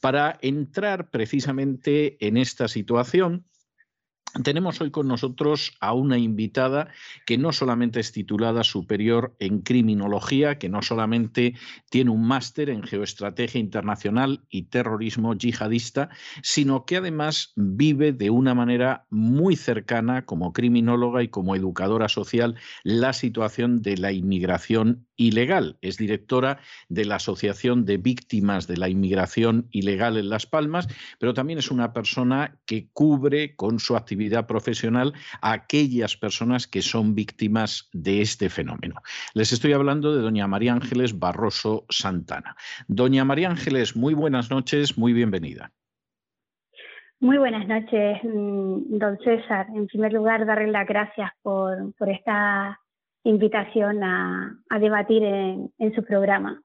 [0.00, 3.46] Para entrar precisamente en esta situación,
[4.42, 6.88] tenemos hoy con nosotros a una invitada
[7.26, 11.54] que no solamente es titulada superior en criminología, que no solamente
[11.90, 16.10] tiene un máster en geoestrategia internacional y terrorismo yihadista,
[16.42, 22.56] sino que además vive de una manera muy cercana como criminóloga y como educadora social
[22.82, 25.76] la situación de la inmigración ilegal.
[25.80, 26.58] Es directora
[26.88, 30.88] de la Asociación de Víctimas de la Inmigración Ilegal en Las Palmas,
[31.18, 36.82] pero también es una persona que cubre con su actividad profesional a aquellas personas que
[36.82, 38.96] son víctimas de este fenómeno.
[39.34, 42.56] Les estoy hablando de doña María Ángeles Barroso Santana.
[42.88, 45.72] Doña María Ángeles, muy buenas noches, muy bienvenida.
[47.20, 49.66] Muy buenas noches, mm, don César.
[49.74, 52.78] En primer lugar, darle las gracias por, por esta
[53.24, 56.62] invitación a, debatir en, su programa.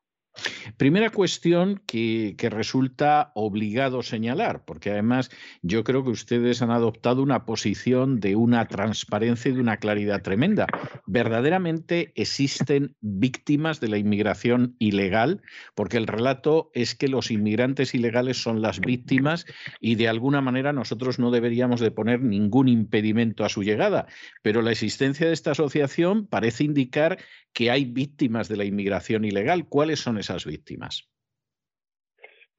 [0.78, 5.30] Primera cuestión que, resulta obligado señalar, porque además
[5.62, 10.22] yo creo que ustedes han adoptado una posición de una transparencia y de una claridad
[10.22, 10.68] tremenda.
[11.06, 15.42] ¿Verdaderamente existen víctimas de la inmigración ilegal?
[15.76, 19.46] Porque el relato es que los inmigrantes ilegales son las víctimas
[19.80, 24.08] y de alguna manera nosotros no deberíamos de poner ningún impedimento a su llegada.
[24.42, 27.18] Pero la existencia de esta asociación parece indicar
[27.54, 29.68] que hay víctimas de la inmigración ilegal.
[29.68, 31.10] ¿Cuáles son esas víctimas?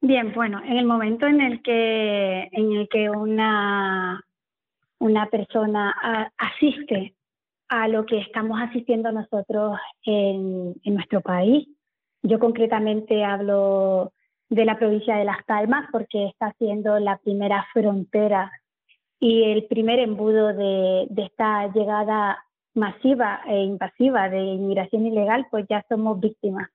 [0.01, 4.19] Bien, bueno, en el momento en el que, en el que una,
[4.99, 7.15] una persona asiste
[7.69, 11.67] a lo que estamos asistiendo nosotros en, en nuestro país,
[12.23, 14.11] yo concretamente hablo
[14.49, 18.51] de la provincia de Las Palmas porque está siendo la primera frontera
[19.19, 22.43] y el primer embudo de, de esta llegada
[22.73, 26.69] masiva e invasiva de inmigración ilegal, pues ya somos víctimas.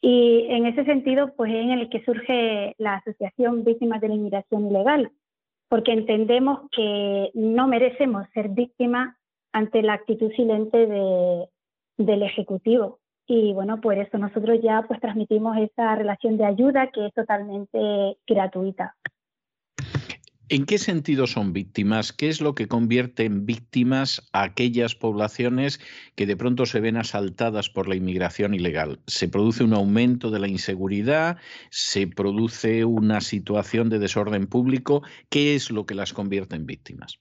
[0.00, 4.14] Y en ese sentido, pues es en el que surge la Asociación Víctimas de la
[4.14, 5.10] Inmigración Ilegal,
[5.68, 9.16] porque entendemos que no merecemos ser víctimas
[9.52, 11.48] ante la actitud silente de,
[11.96, 13.00] del Ejecutivo.
[13.26, 18.16] Y bueno, por eso nosotros ya pues transmitimos esa relación de ayuda que es totalmente
[18.26, 18.94] gratuita.
[20.50, 22.14] ¿En qué sentido son víctimas?
[22.14, 25.78] ¿Qué es lo que convierte en víctimas a aquellas poblaciones
[26.16, 29.00] que de pronto se ven asaltadas por la inmigración ilegal?
[29.06, 31.36] ¿Se produce un aumento de la inseguridad?
[31.68, 35.02] ¿Se produce una situación de desorden público?
[35.28, 37.20] ¿Qué es lo que las convierte en víctimas?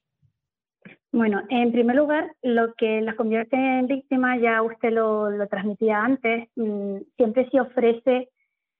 [1.11, 6.47] Bueno, en primer lugar, lo que las convierte en víctimas, ya usted lo, transmitía antes,
[6.55, 8.29] mm, siempre se ofrece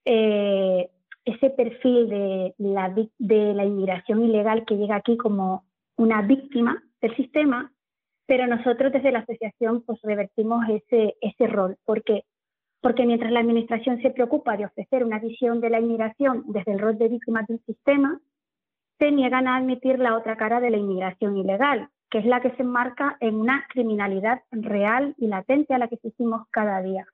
[0.06, 0.90] eh,
[1.28, 5.66] ese perfil de la, de la inmigración ilegal que llega aquí como
[5.98, 7.72] una víctima del sistema,
[8.26, 11.78] pero nosotros desde la asociación pues revertimos ese, ese rol.
[11.86, 12.24] ¿Por qué?
[12.82, 16.80] Porque mientras la administración se preocupa de ofrecer una visión de la inmigración desde el
[16.80, 18.20] rol de víctima del sistema,
[19.00, 22.52] se niegan a admitir la otra cara de la inmigración ilegal, que es la que
[22.52, 27.06] se enmarca en una criminalidad real y latente a la que asistimos cada día.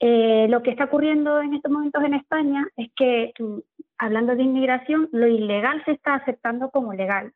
[0.00, 3.58] Eh, lo que está ocurriendo en estos momentos en España es que, mm,
[3.98, 7.32] hablando de inmigración, lo ilegal se está aceptando como legal.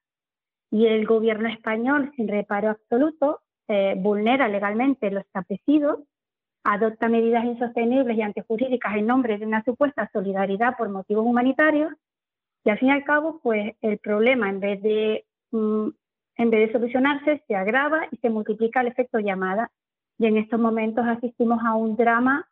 [0.71, 6.05] Y el gobierno español, sin reparo absoluto, eh, vulnera legalmente lo establecido,
[6.65, 11.93] adopta medidas insostenibles y antijurídicas en nombre de una supuesta solidaridad por motivos humanitarios.
[12.65, 15.89] Y al fin y al cabo, pues el problema, en vez de, mm,
[16.37, 19.71] en vez de solucionarse, se agrava y se multiplica el efecto llamada.
[20.19, 22.49] Y en estos momentos asistimos a un drama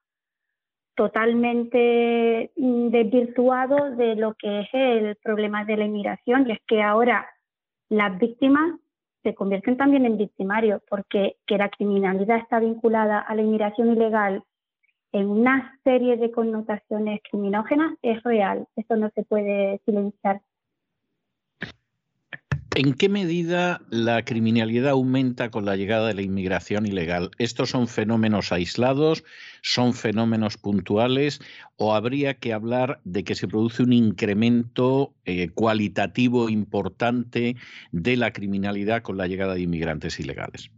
[1.00, 6.82] totalmente mm, desvirtuado de lo que es el problema de la inmigración y es que
[6.82, 7.26] ahora
[7.88, 8.78] las víctimas
[9.22, 14.42] se convierten también en victimarios porque que la criminalidad está vinculada a la inmigración ilegal
[15.12, 20.42] en una serie de connotaciones criminógenas es real, eso no se puede silenciar.
[22.76, 27.32] ¿En qué medida la criminalidad aumenta con la llegada de la inmigración ilegal?
[27.38, 29.24] ¿Estos son fenómenos aislados?
[29.60, 31.40] ¿Son fenómenos puntuales?
[31.76, 37.56] ¿O habría que hablar de que se produce un incremento eh, cualitativo importante
[37.90, 40.70] de la criminalidad con la llegada de inmigrantes ilegales?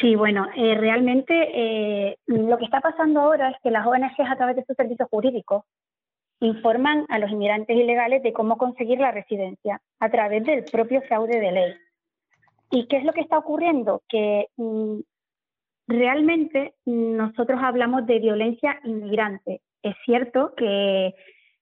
[0.00, 4.36] Sí, bueno, eh, realmente eh, lo que está pasando ahora es que las ONGs a
[4.36, 5.62] través de sus servicios jurídicos
[6.40, 11.38] informan a los inmigrantes ilegales de cómo conseguir la residencia a través del propio fraude
[11.38, 11.74] de ley.
[12.70, 14.02] ¿Y qué es lo que está ocurriendo?
[14.08, 15.00] Que mm,
[15.86, 19.60] realmente nosotros hablamos de violencia inmigrante.
[19.82, 21.14] Es cierto que,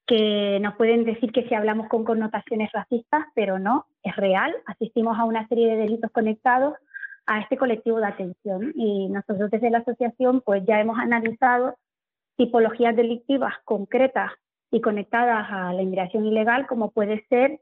[0.07, 4.55] que nos pueden decir que si hablamos con connotaciones racistas, pero no, es real.
[4.67, 6.75] Asistimos a una serie de delitos conectados
[7.27, 11.77] a este colectivo de atención y nosotros desde la asociación pues ya hemos analizado
[12.37, 14.33] tipologías delictivas concretas
[14.71, 17.61] y conectadas a la inmigración ilegal, como puede ser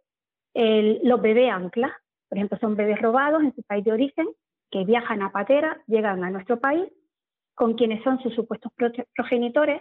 [0.55, 1.93] los bebés anclas.
[2.29, 4.27] Por ejemplo, son bebés robados en su país de origen,
[4.71, 6.91] que viajan a patera, llegan a nuestro país,
[7.55, 8.73] con quienes son sus supuestos
[9.15, 9.81] progenitores.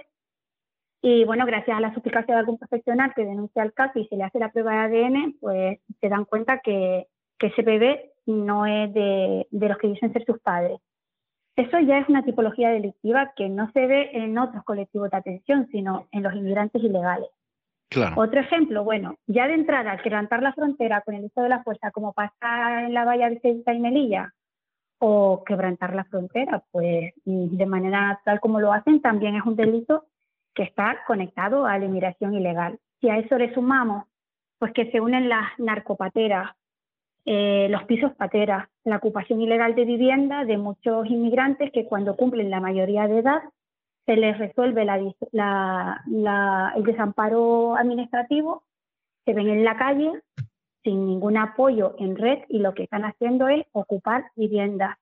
[1.02, 4.16] Y bueno, gracias a la suplicación de algún profesional que denuncia el caso y se
[4.16, 7.08] le hace la prueba de ADN, pues se dan cuenta que,
[7.38, 10.80] que ese bebé no es de, de los que dicen ser sus padres.
[11.56, 15.68] Eso ya es una tipología delictiva que no se ve en otros colectivos de atención,
[15.72, 17.30] sino en los inmigrantes ilegales.
[18.18, 21.92] Otro ejemplo, bueno, ya de entrada, quebrantar la frontera con el uso de la fuerza,
[21.92, 24.34] como pasa en la valla de Ceuta y Melilla,
[25.00, 30.06] o quebrantar la frontera, pues de manera natural como lo hacen, también es un delito
[30.54, 32.80] que está conectado a la inmigración ilegal.
[33.00, 34.06] Si a eso le sumamos,
[34.58, 36.52] pues que se unen las narcopateras,
[37.26, 42.52] eh, los pisos pateras, la ocupación ilegal de vivienda de muchos inmigrantes que cuando cumplen
[42.52, 43.42] la mayoría de edad
[44.06, 45.16] se les resuelve el
[46.84, 48.64] desamparo administrativo,
[49.26, 50.12] se ven en la calle
[50.84, 54.96] sin ningún apoyo en red y lo que están haciendo es ocupar viviendas.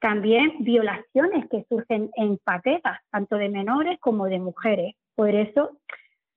[0.00, 4.94] También violaciones que surgen en pateras, tanto de menores como de mujeres.
[5.14, 5.72] Por eso,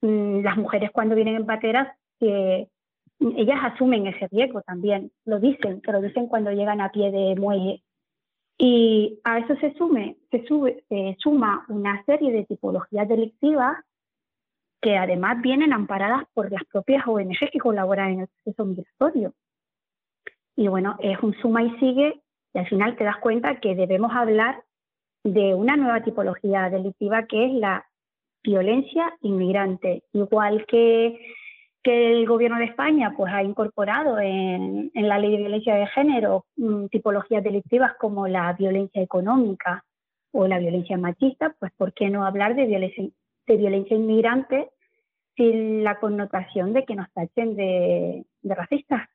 [0.01, 1.87] mm, las mujeres cuando vienen en pateras
[2.19, 2.67] que
[3.37, 7.83] ellas asumen ese riesgo también, lo dicen, pero dicen cuando llegan a pie de muelle.
[8.57, 13.77] Y a eso se, sume, se, sube, se suma una serie de tipologías delictivas
[14.81, 19.33] que además vienen amparadas por las propias ONG que colaboran en el proceso migratorio.
[20.55, 22.21] Y bueno, es un suma y sigue,
[22.53, 24.63] y al final te das cuenta que debemos hablar
[25.23, 27.85] de una nueva tipología delictiva que es la
[28.43, 31.19] violencia inmigrante, igual que
[31.83, 36.45] que el gobierno de España pues, ha incorporado en, la ley de violencia de género
[36.55, 39.83] mm, tipologías delictivas como la violencia económica
[40.31, 43.05] o la violencia machista, pues ¿por qué no hablar de violencia,
[43.47, 44.69] de violencia inmigrante
[45.35, 49.09] sin la connotación de que nos tachen de, de racistas?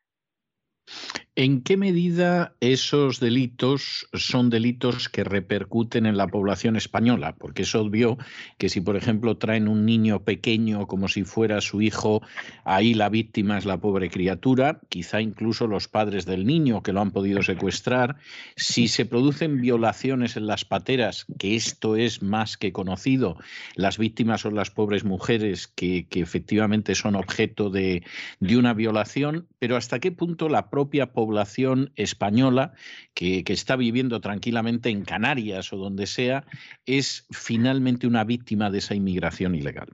[1.38, 7.34] ¿En qué medida esos delitos son delitos que repercuten en la población española?
[7.36, 8.16] Porque es obvio
[8.56, 12.22] que si, por ejemplo, traen un niño pequeño como si fuera su hijo,
[12.64, 17.02] ahí la víctima es la pobre criatura, quizá incluso los padres del niño que lo
[17.02, 18.16] han podido secuestrar.
[18.56, 23.36] Si se producen violaciones en las pateras, que esto es más que conocido,
[23.74, 28.04] las víctimas son las pobres mujeres que, efectivamente son objeto de,
[28.40, 32.72] de una violación, pero ¿hasta qué punto la propia población población española
[33.14, 36.44] que, está viviendo tranquilamente en Canarias o donde sea,
[36.86, 39.88] es finalmente una víctima de esa inmigración ilegal?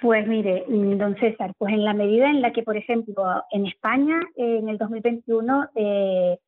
[0.00, 4.20] Pues mire, don César, pues en la medida en la que, por ejemplo, en España
[4.36, 6.38] en el 2021 eh,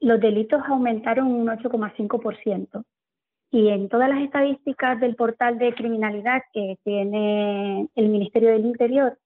[0.00, 2.84] los delitos aumentaron un 8,5%.
[3.52, 9.18] Y en todas las estadísticas del portal de criminalidad que tiene el Ministerio del Interior,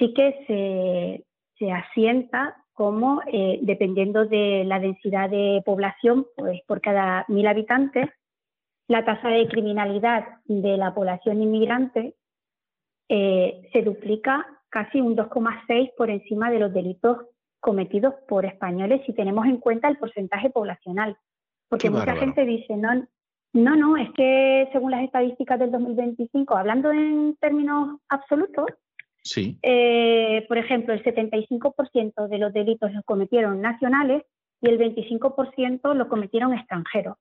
[0.00, 1.24] sí que
[1.58, 8.08] se, asienta como, eh, dependiendo de la densidad de población, pues por cada mil habitantes,
[8.88, 12.14] la tasa de criminalidad de la población inmigrante
[13.10, 17.18] eh, se duplica casi un 2,6 por encima de los delitos
[17.60, 21.16] cometidos por españoles si tenemos en cuenta el porcentaje poblacional.
[21.68, 23.06] Porque mucha gente dice, no,
[23.52, 28.66] no, no, es que según las estadísticas del 2025, hablando en términos absolutos,
[29.62, 34.24] Eh, por ejemplo, el 75% de los delitos los cometieron nacionales
[34.60, 37.16] y el 25% los cometieron extranjeros.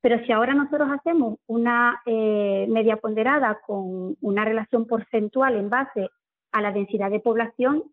[0.00, 6.08] Pero si ahora nosotros hacemos una eh, media ponderada con una relación porcentual en base
[6.52, 7.84] a la densidad de población,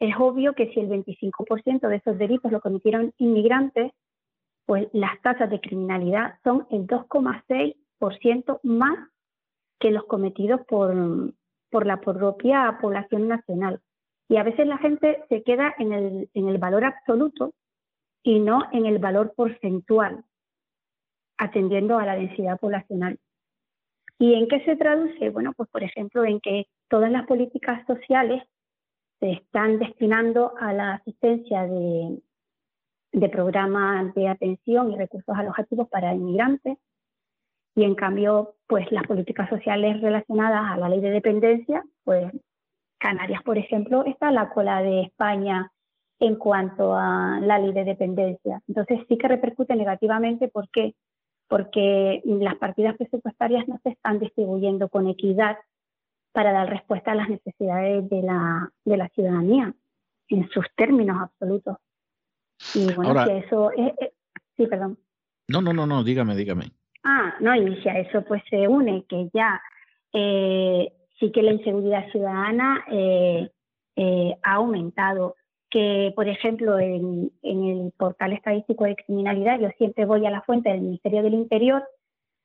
[0.00, 3.92] es obvio que si el 25% de esos delitos lo cometieron inmigrantes,
[4.66, 8.98] pues las tasas de criminalidad son el 2,6% más
[9.78, 10.94] que los cometidos por,
[11.72, 13.80] por la propia población nacional.
[14.28, 17.54] Y a veces la gente se queda en el, en el valor absoluto
[18.22, 20.24] y no en el valor porcentual,
[21.38, 23.18] atendiendo a la densidad poblacional.
[24.18, 25.30] ¿Y en qué se traduce?
[25.30, 28.42] Bueno, pues por ejemplo en que todas las políticas sociales
[29.18, 32.22] se están destinando a la asistencia de,
[33.12, 36.78] de programas de atención y recursos alojativos para inmigrantes
[37.74, 42.32] y en cambio pues las políticas sociales relacionadas a la ley de dependencia pues
[42.98, 45.70] Canarias por ejemplo está a la cola de España
[46.20, 50.94] en cuanto a la ley de dependencia entonces sí que repercute negativamente ¿por qué?
[51.48, 55.58] porque las partidas presupuestarias no se están distribuyendo con equidad
[56.32, 59.74] para dar respuesta a las necesidades de la, de la ciudadanía
[60.28, 61.76] en sus términos absolutos
[62.74, 63.92] y bueno, si eso es,
[64.56, 64.98] sí, perdón.
[65.48, 66.72] No, no, no, no, dígame, dígame.
[67.04, 69.60] Ah, no, y si eso pues se une que ya
[70.12, 73.50] eh, sí que la inseguridad ciudadana eh,
[73.96, 75.36] eh, ha aumentado.
[75.70, 80.42] Que, por ejemplo, en, en, el portal estadístico de criminalidad, yo siempre voy a la
[80.42, 81.82] fuente del Ministerio del Interior,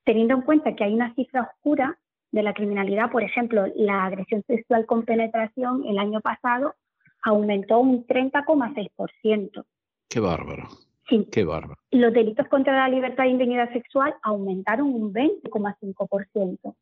[0.04, 1.98] teniendo en cuenta que hay una cifra oscura
[2.32, 6.74] de la criminalidad, por ejemplo, la agresión sexual con penetración el año pasado
[7.22, 9.64] aumentó un 30,6%.
[10.08, 10.68] Qué bárbaro.
[11.08, 11.80] Qué bárbaro.
[11.90, 16.74] Los delitos contra la libertad e indignidad sexual aumentaron un 20,5%.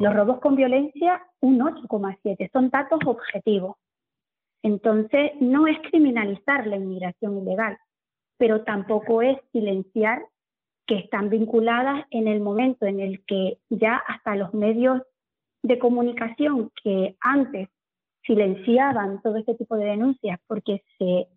[0.00, 2.50] Los robos con violencia un 8,7%.
[2.52, 3.76] Son datos objetivos.
[4.62, 7.78] Entonces, no es criminalizar la inmigración ilegal,
[8.36, 10.22] pero tampoco es silenciar
[10.86, 15.02] que están vinculadas en el momento en el que ya hasta los medios
[15.62, 17.68] de comunicación que antes
[18.24, 21.28] silenciaban todo este tipo de denuncias porque se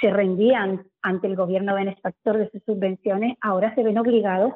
[0.00, 4.54] se rendían ante el gobierno benefactor de sus subvenciones, ahora se ven obligados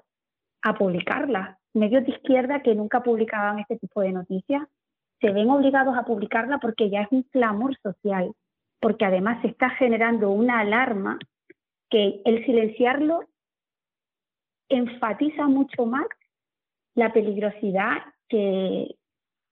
[0.62, 1.58] a publicarlas.
[1.72, 4.62] Medios de izquierda que nunca publicaban este tipo de noticias
[5.20, 8.32] se ven obligados a publicarla porque ya es un clamor social,
[8.80, 11.18] porque además se está generando una alarma
[11.90, 13.24] que el silenciarlo
[14.68, 16.06] enfatiza mucho más
[16.94, 17.98] la peligrosidad
[18.28, 18.96] que,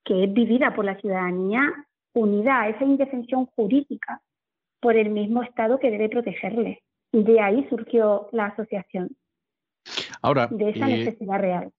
[0.05, 1.63] que es vivida por la ciudadanía
[2.15, 4.23] unida a esa indefensión jurídica
[4.81, 6.83] por el mismo Estado que debe protegerle.
[7.13, 9.17] De ahí surgió la asociación.
[10.23, 11.73] Ahora, de esa eh, necesidad real.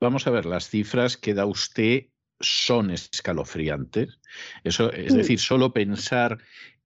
[0.00, 2.06] Vamos a ver, las cifras que da usted
[2.40, 4.20] son escalofriantes.
[4.64, 6.38] Eso, es decir, solo pensar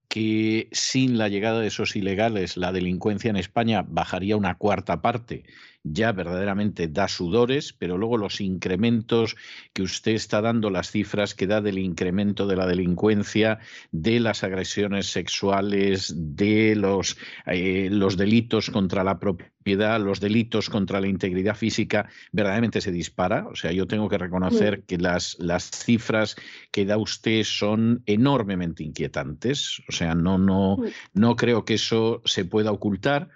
[0.08, 5.44] que sin la llegada de esos ilegales la delincuencia en España bajaría una cuarta parte
[5.84, 9.36] ya verdaderamente da sudores, pero luego los incrementos
[9.72, 13.60] que usted está dando, las cifras que da del incremento de la delincuencia,
[13.92, 17.16] de las agresiones sexuales, de los,
[17.46, 23.46] eh, los delitos contra la propiedad, los delitos contra la integridad física, verdaderamente se dispara.
[23.48, 26.36] O sea, yo tengo que reconocer que las, las cifras
[26.70, 29.82] que da usted son enormemente inquietantes.
[29.88, 30.78] O sea, no, no,
[31.12, 33.30] no creo que eso se pueda ocultar.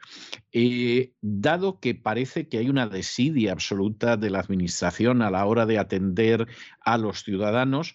[0.52, 5.66] Eh, dado que parece que hay una desidia absoluta de la Administración a la hora
[5.66, 6.46] de atender
[6.80, 7.94] a los ciudadanos,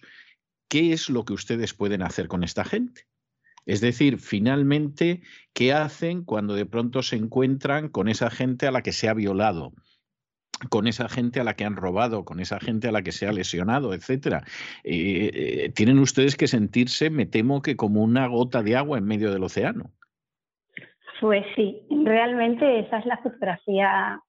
[0.68, 3.06] ¿qué es lo que ustedes pueden hacer con esta gente?
[3.66, 5.22] Es decir, finalmente,
[5.52, 9.14] ¿qué hacen cuando de pronto se encuentran con esa gente a la que se ha
[9.14, 9.72] violado?
[10.70, 13.26] con esa gente a la que han robado, con esa gente a la que se
[13.26, 14.44] ha lesionado, etcétera.
[14.84, 19.04] Eh, eh, tienen ustedes que sentirse, me temo que como una gota de agua en
[19.04, 19.90] medio del océano.
[21.20, 24.20] Pues sí, realmente esa es la fotografía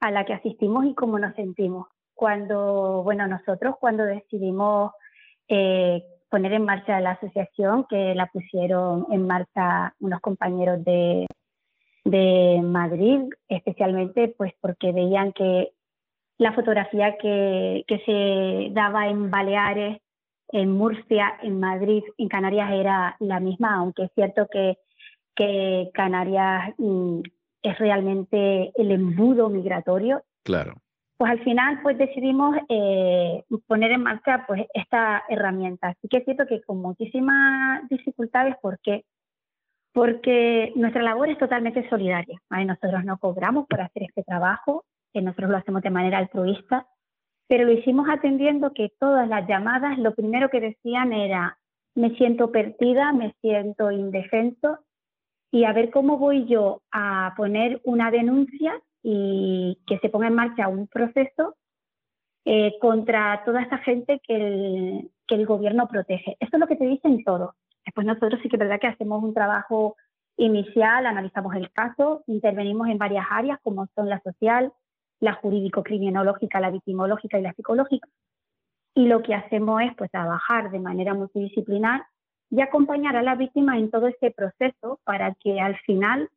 [0.00, 1.86] a la que asistimos y cómo nos sentimos.
[2.14, 4.92] Cuando, bueno, nosotros cuando decidimos
[5.48, 11.26] eh, poner en marcha la asociación, que la pusieron en marcha unos compañeros de,
[12.04, 15.72] de Madrid, especialmente pues porque veían que
[16.38, 20.00] la fotografía que, que se daba en Baleares,
[20.48, 24.78] en Murcia, en Madrid, en Canarias era la misma, aunque es cierto que
[25.40, 27.20] que Canarias mm,
[27.62, 30.22] es realmente el embudo migratorio.
[30.42, 30.74] Claro.
[31.20, 35.88] Pues al final pues decidimos eh, poner en marcha pues esta herramienta.
[35.88, 39.04] Así que es cierto que con muchísimas dificultades, ¿por qué?
[39.92, 42.40] Porque nuestra labor es totalmente solidaria.
[42.48, 46.86] Nosotros no cobramos por hacer este trabajo, que nosotros lo hacemos de manera altruista,
[47.48, 51.58] pero lo hicimos atendiendo que todas las llamadas lo primero que decían era
[51.94, 54.78] me siento perdida, me siento indefenso
[55.50, 60.34] y a ver cómo voy yo a poner una denuncia y que se ponga en
[60.34, 61.56] marcha un proceso
[62.44, 66.36] eh, contra toda esta gente que el, que el gobierno protege.
[66.40, 67.54] Esto es lo que te dicen todos.
[67.84, 69.96] Después nosotros sí que es verdad que hacemos un trabajo
[70.36, 74.72] inicial, analizamos el caso, intervenimos en varias áreas como son la social,
[75.20, 78.08] la jurídico-criminológica, la victimológica y la psicológica.
[78.94, 82.02] y lo que hacemos es pues trabajar de manera multidisciplinar
[82.50, 86.28] y acompañar a la víctima en todo este proceso para que al final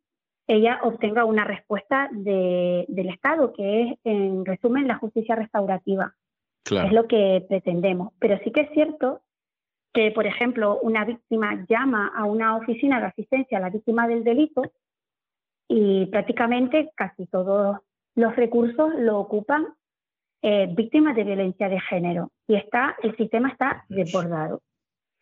[0.47, 6.15] ella obtenga una respuesta del Estado, que es, en resumen, la justicia restaurativa.
[6.65, 8.13] Es lo que pretendemos.
[8.19, 9.21] Pero sí que es cierto
[9.93, 14.23] que, por ejemplo, una víctima llama a una oficina de asistencia a la víctima del
[14.23, 14.63] delito
[15.67, 17.77] y prácticamente casi todos
[18.15, 19.67] los recursos lo ocupan
[20.41, 24.61] eh, víctimas de violencia de género y está, el sistema está desbordado.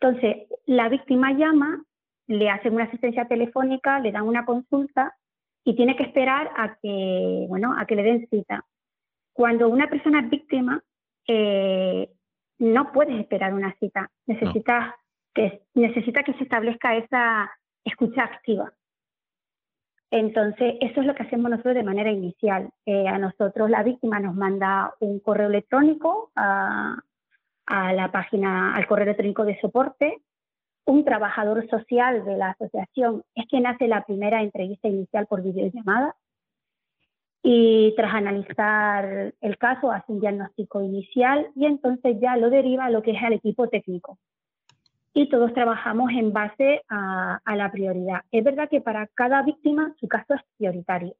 [0.00, 1.84] Entonces, la víctima llama,
[2.26, 5.14] le hacen una asistencia telefónica, le dan una consulta
[5.64, 8.64] y tiene que esperar a que, bueno, a que le den cita.
[9.32, 10.82] Cuando una persona es víctima,
[11.26, 12.10] eh,
[12.58, 14.10] no puedes esperar una cita.
[14.26, 14.94] Necesitas
[15.34, 17.50] que, necesita que se establezca esa
[17.84, 18.72] escucha activa.
[20.10, 22.70] Entonces, eso es lo que hacemos nosotros de manera inicial.
[22.84, 26.98] Eh, a nosotros la víctima nos manda un correo electrónico a,
[27.66, 30.18] a, la página, al correo electrónico de soporte.
[30.84, 36.16] Un trabajador social de la asociación es quien hace la primera entrevista inicial por videollamada
[37.42, 42.90] y tras analizar el caso hace un diagnóstico inicial y entonces ya lo deriva a
[42.90, 44.18] lo que es el equipo técnico.
[45.12, 48.20] Y todos trabajamos en base a, la prioridad.
[48.30, 51.14] Es verdad que para cada víctima su caso es prioritario.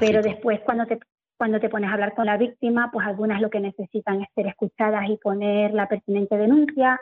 [0.00, 0.98] Pero después cuando te,
[1.36, 4.48] cuando te pones a hablar con la víctima, pues algunas lo que necesitan es ser
[4.48, 7.00] escuchadas y poner la pertinente denuncia.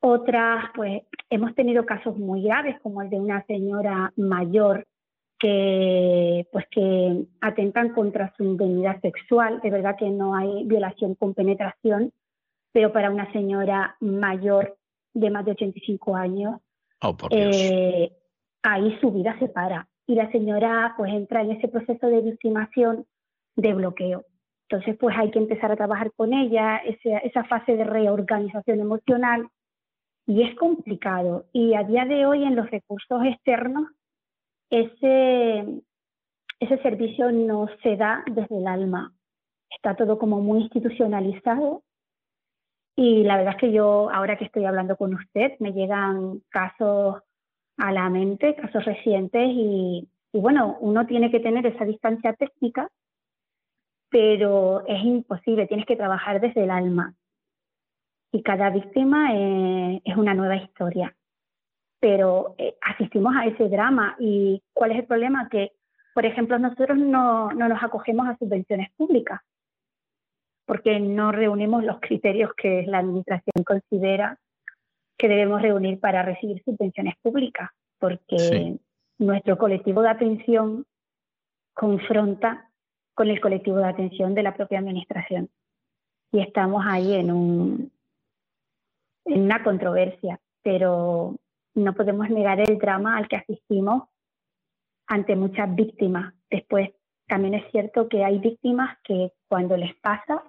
[0.00, 4.86] Otras, pues hemos tenido casos muy graves, como el de una señora mayor
[5.38, 9.60] que, pues que atentan contra su indemnidad sexual.
[9.62, 12.12] De verdad que no hay violación con penetración,
[12.72, 14.78] pero para una señora mayor
[15.12, 16.60] de más de 85 años,
[17.02, 18.10] oh, eh,
[18.62, 23.06] ahí su vida se para y la señora pues entra en ese proceso de victimación
[23.56, 24.24] de bloqueo.
[24.68, 29.48] Entonces pues hay que empezar a trabajar con ella, esa, esa fase de reorganización emocional
[30.26, 31.46] y es complicado.
[31.52, 33.88] Y a día de hoy en los recursos externos
[34.70, 35.82] ese,
[36.60, 39.12] ese servicio no se da desde el alma.
[39.70, 41.82] Está todo como muy institucionalizado.
[42.96, 47.22] Y la verdad es que yo, ahora que estoy hablando con usted, me llegan casos
[47.78, 52.90] a la mente, casos recientes, y, bueno, uno tiene que tener esa distancia técnica,
[54.10, 57.14] pero es imposible, tienes que trabajar desde el alma.
[58.32, 61.14] Y cada víctima es una nueva historia
[62.00, 64.16] pero eh, asistimos a ese drama.
[64.18, 65.48] ¿Y cuál es el problema?
[65.50, 65.72] Que,
[66.14, 69.40] por ejemplo, nosotros no, no nos acogemos a subvenciones públicas
[70.64, 74.38] porque no reunimos los criterios que la Administración considera
[75.18, 78.78] que debemos reunir para recibir subvenciones públicas, porque
[79.18, 80.86] nuestro colectivo de atención
[81.74, 82.70] confronta
[83.14, 85.50] con el colectivo de atención de la propia Administración.
[86.30, 87.92] Y estamos ahí en, un,
[89.30, 91.36] en una controversia, pero
[91.74, 94.08] no podemos negar el drama al que asistimos
[95.06, 96.34] ante muchas víctimas.
[96.50, 96.90] Después,
[97.26, 100.42] también es cierto que hay víctimas que cuando les pasa,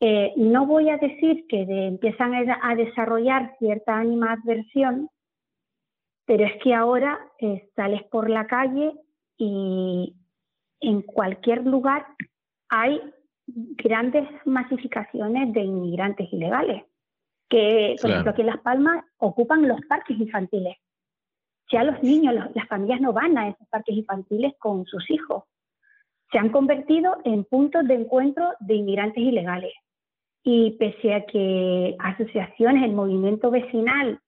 [0.00, 5.10] eh, no voy a decir que empiezan a, desarrollar cierta animadversión,
[6.24, 8.92] pero es que ahora eh, sales por la calle
[9.36, 10.14] y
[10.80, 12.06] en cualquier lugar
[12.68, 13.00] hay
[13.46, 16.84] grandes masificaciones de inmigrantes ilegales
[17.48, 20.76] que, por ejemplo, aquí en Las Palmas ocupan los parques infantiles.
[21.70, 25.44] Ya los niños, las familias no van a esos parques infantiles con sus hijos.
[26.30, 29.72] Se han convertido en puntos de encuentro de inmigrantes ilegales.
[30.42, 34.20] Y pese a que asociaciones, el movimiento vecinal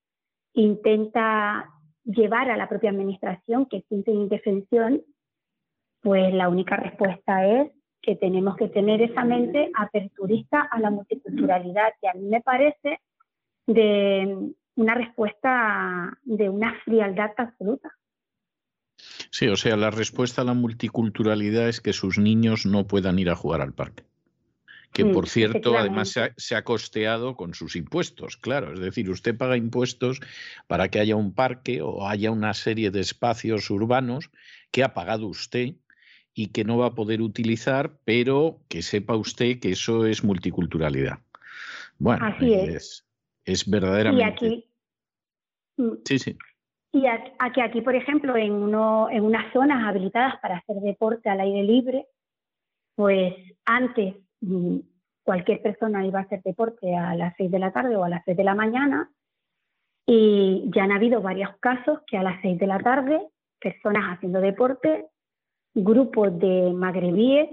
[0.55, 1.71] intenta
[2.05, 5.03] llevar a la propia administración que siente indefensión,
[6.03, 7.71] pues la única respuesta es
[8.03, 11.93] que tenemos que tener esa mente aperturista a la multiculturalidad.
[12.03, 12.99] Y a mí me parece
[13.67, 17.91] de una respuesta de una frialdad absoluta.
[19.31, 23.31] Sí, o sea, la respuesta a la multiculturalidad es que sus niños no puedan ir
[23.31, 24.05] a jugar al parque.
[24.93, 28.75] Que por cierto, además se ha, costeado con sus impuestos, claro.
[28.75, 30.19] Es decir, usted paga impuestos
[30.67, 34.31] para que haya un parque o haya una serie de espacios urbanos
[34.73, 35.75] que ha pagado usted
[36.35, 41.21] y que no va a poder utilizar, pero que sepa usted que eso es multiculturalidad.
[41.99, 42.75] Bueno, Así es.
[42.75, 43.10] Es
[43.67, 44.25] verdaderamente.
[44.25, 44.65] Y aquí.
[45.77, 45.93] Mm.
[46.05, 46.39] Sí, sí.
[46.93, 51.41] Y aquí, aquí, por ejemplo, en, uno, en unas zonas habilitadas para hacer deporte al
[51.41, 52.09] aire libre,
[52.97, 54.79] pues antes mm,
[55.23, 58.25] cualquier persona iba a hacer deporte a las 6 de la tarde o a las
[58.25, 59.11] 6 de la mañana
[60.07, 63.21] y ya han habido varios casos que a las 6 de la tarde,
[63.61, 65.07] personas haciendo deporte,
[65.75, 67.49] grupos de magrebíes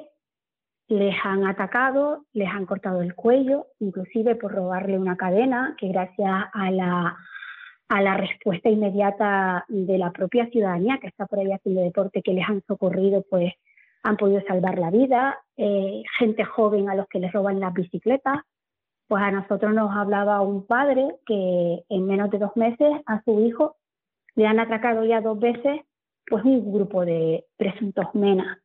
[0.87, 6.45] les han atacado, les han cortado el cuello, inclusive por robarle una cadena, que gracias
[6.53, 7.17] a la,
[7.89, 12.33] a la respuesta inmediata de la propia ciudadanía que está por ahí haciendo deporte, que
[12.33, 13.53] les han socorrido, pues
[14.03, 18.37] han podido salvar la vida, eh, gente joven a los que les roban las bicicletas.
[19.09, 23.41] Pues a nosotros nos hablaba un padre que en menos de dos meses a su
[23.41, 23.75] hijo
[24.35, 25.81] le han atracado ya dos veces
[26.29, 28.57] pues un grupo de presuntos menas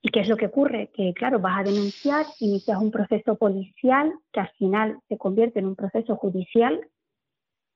[0.00, 0.90] ¿Y qué es lo que ocurre?
[0.94, 5.66] Que, claro, vas a denunciar, inicias un proceso policial que al final se convierte en
[5.66, 6.88] un proceso judicial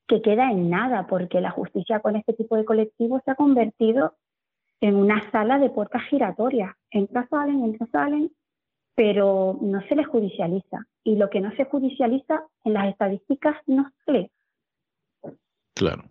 [0.07, 4.15] que queda en nada, porque la justicia con este tipo de colectivos se ha convertido
[4.81, 6.75] en una sala de puertas giratorias.
[6.91, 8.31] Entra, salen, entra, salen,
[8.94, 10.86] pero no se les judicializa.
[11.05, 14.31] Y lo que no se judicializa en las estadísticas no se
[15.75, 16.05] Claro.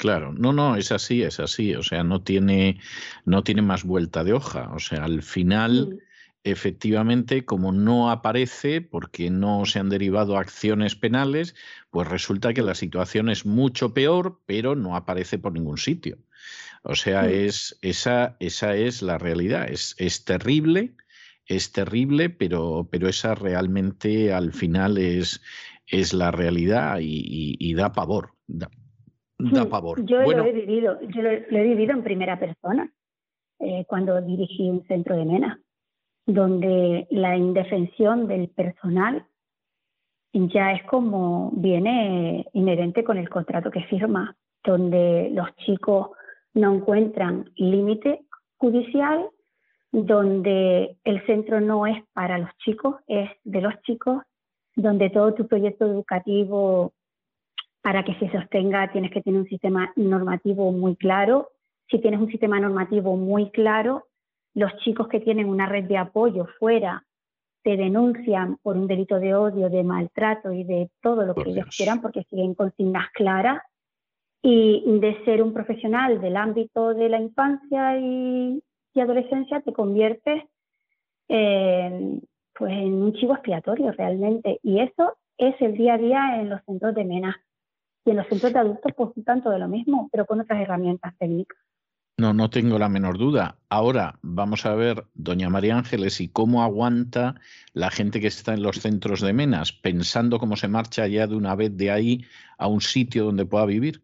[0.00, 2.80] Claro, no, no, es así, es así, o sea, no tiene,
[3.26, 6.00] no tiene más vuelta de hoja, o sea, al final,
[6.42, 11.54] efectivamente, como no aparece, porque no se han derivado acciones penales,
[11.90, 16.16] pues resulta que la situación es mucho peor, pero no aparece por ningún sitio.
[16.82, 20.94] O sea, es, esa, esa es la realidad, es, es terrible,
[21.44, 25.42] es terrible, pero, pero esa realmente al final es,
[25.86, 28.32] es la realidad y, da pavor.
[30.04, 32.90] Yo lo he vivido, yo lo, he vivido en primera persona
[33.58, 35.60] eh, cuando dirigí un centro de MENA,
[36.26, 39.26] donde la indefensión del personal
[40.32, 46.10] ya es como viene inherente con el contrato que firma, donde los chicos
[46.54, 48.20] no encuentran límite
[48.56, 49.28] judicial,
[49.92, 54.22] donde el centro no es para los chicos, es de los chicos,
[54.76, 56.92] donde todo tu proyecto educativo
[57.82, 61.50] para que se sostenga tienes que tener un sistema normativo muy claro.
[61.88, 64.06] Si tienes un sistema normativo muy claro,
[64.54, 67.04] los chicos que tienen una red de apoyo fuera
[67.62, 71.66] te denuncian por un delito de odio, de maltrato y de todo lo que ellos
[71.76, 73.62] quieran porque siguen consignas claras.
[74.42, 78.62] Y de ser un profesional del ámbito de la infancia y,
[78.98, 80.44] adolescencia te conviertes
[81.28, 82.22] en,
[82.54, 84.58] pues en un chivo expiatorio realmente.
[84.62, 87.38] Y eso es el día a día en los centros de MENA.
[88.04, 91.14] Y en los centros de adultos, pues tanto de lo mismo, pero con otras herramientas
[91.18, 91.58] técnicas.
[92.20, 93.56] No, no tengo la menor duda.
[93.70, 97.36] Ahora vamos a ver, doña María Ángeles, y cómo aguanta
[97.72, 101.34] la gente que está en los centros de menas, pensando cómo se marcha ya de
[101.34, 102.26] una vez de ahí
[102.58, 104.02] a un sitio donde pueda vivir.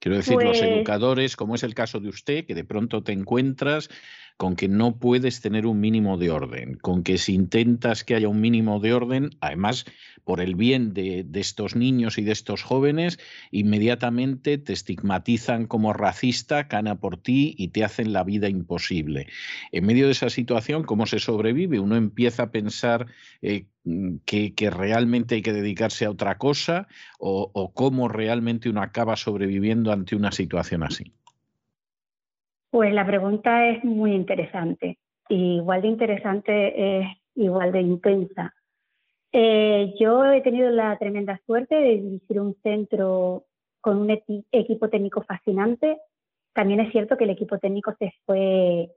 [0.00, 3.12] Quiero decir, los pues educadores, como es el caso de usted, que de pronto te
[3.12, 3.88] encuentras
[4.36, 8.28] con que no puedes tener un mínimo de orden, con que si intentas que haya
[8.28, 9.84] un mínimo de orden, además
[10.24, 13.18] por el bien de, estos niños y de estos jóvenes,
[13.50, 19.26] inmediatamente te estigmatizan como racista, cana por ti y te hacen la vida imposible.
[19.72, 21.80] En medio de esa situación, ¿cómo se sobrevive?
[21.80, 23.06] Uno empieza a pensar
[23.40, 23.66] eh,
[24.24, 26.86] que, realmente hay que dedicarse a otra cosa
[27.18, 31.12] o, o cómo realmente uno acaba sobreviviendo ante una situación así.
[32.72, 34.98] Pues la pregunta es muy interesante.
[35.28, 38.54] igual de interesante es igual de intensa.
[39.30, 43.44] Eh, yo he tenido la tremenda suerte de dirigir un centro
[43.82, 45.98] con un equipo técnico fascinante.
[46.54, 48.90] También es cierto que el equipo técnico se fue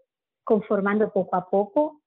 [0.46, 2.00] conformando poco a poco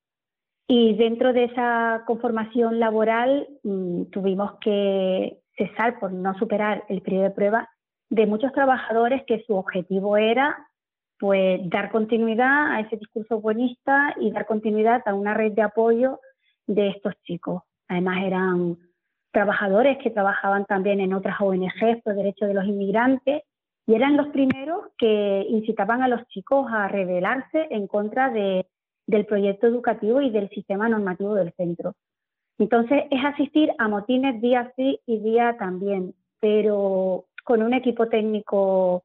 [0.66, 7.24] y dentro de esa conformación laboral mm, tuvimos que cesar por no superar el periodo
[7.24, 7.68] de prueba
[8.08, 10.67] de muchos trabajadores que su objetivo era
[11.18, 16.20] pues dar continuidad a ese discurso buenista y dar continuidad a una red de apoyo
[16.66, 17.62] de estos chicos.
[17.88, 18.76] Además eran
[19.32, 23.42] trabajadores que trabajaban también en otras ONGs por derechos de los inmigrantes
[23.86, 28.66] y eran los primeros que incitaban a los chicos a rebelarse en contra de,
[29.06, 31.94] del proyecto educativo y del sistema normativo del centro.
[32.58, 39.04] Entonces es asistir a motines día sí y día también, pero con un equipo técnico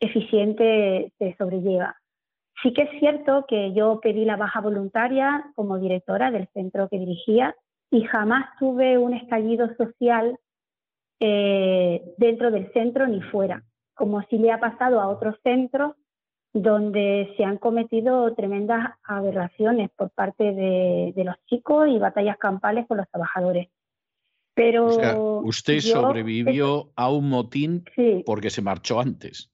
[0.00, 1.96] eficiente se sobrelleva.
[2.62, 6.98] Sí que es cierto que yo pedí la baja voluntaria como directora del centro que
[6.98, 7.54] dirigía
[7.90, 10.38] y jamás tuve un estallido social
[11.20, 15.94] eh, dentro del centro ni fuera, como si le ha pasado a otros centros
[16.52, 22.96] donde se han cometido tremendas aberraciones por parte de, los chicos y batallas campales con
[22.96, 23.68] los trabajadores.
[24.54, 27.84] Pero usted sobrevivió a un motín
[28.26, 29.52] porque se marchó antes.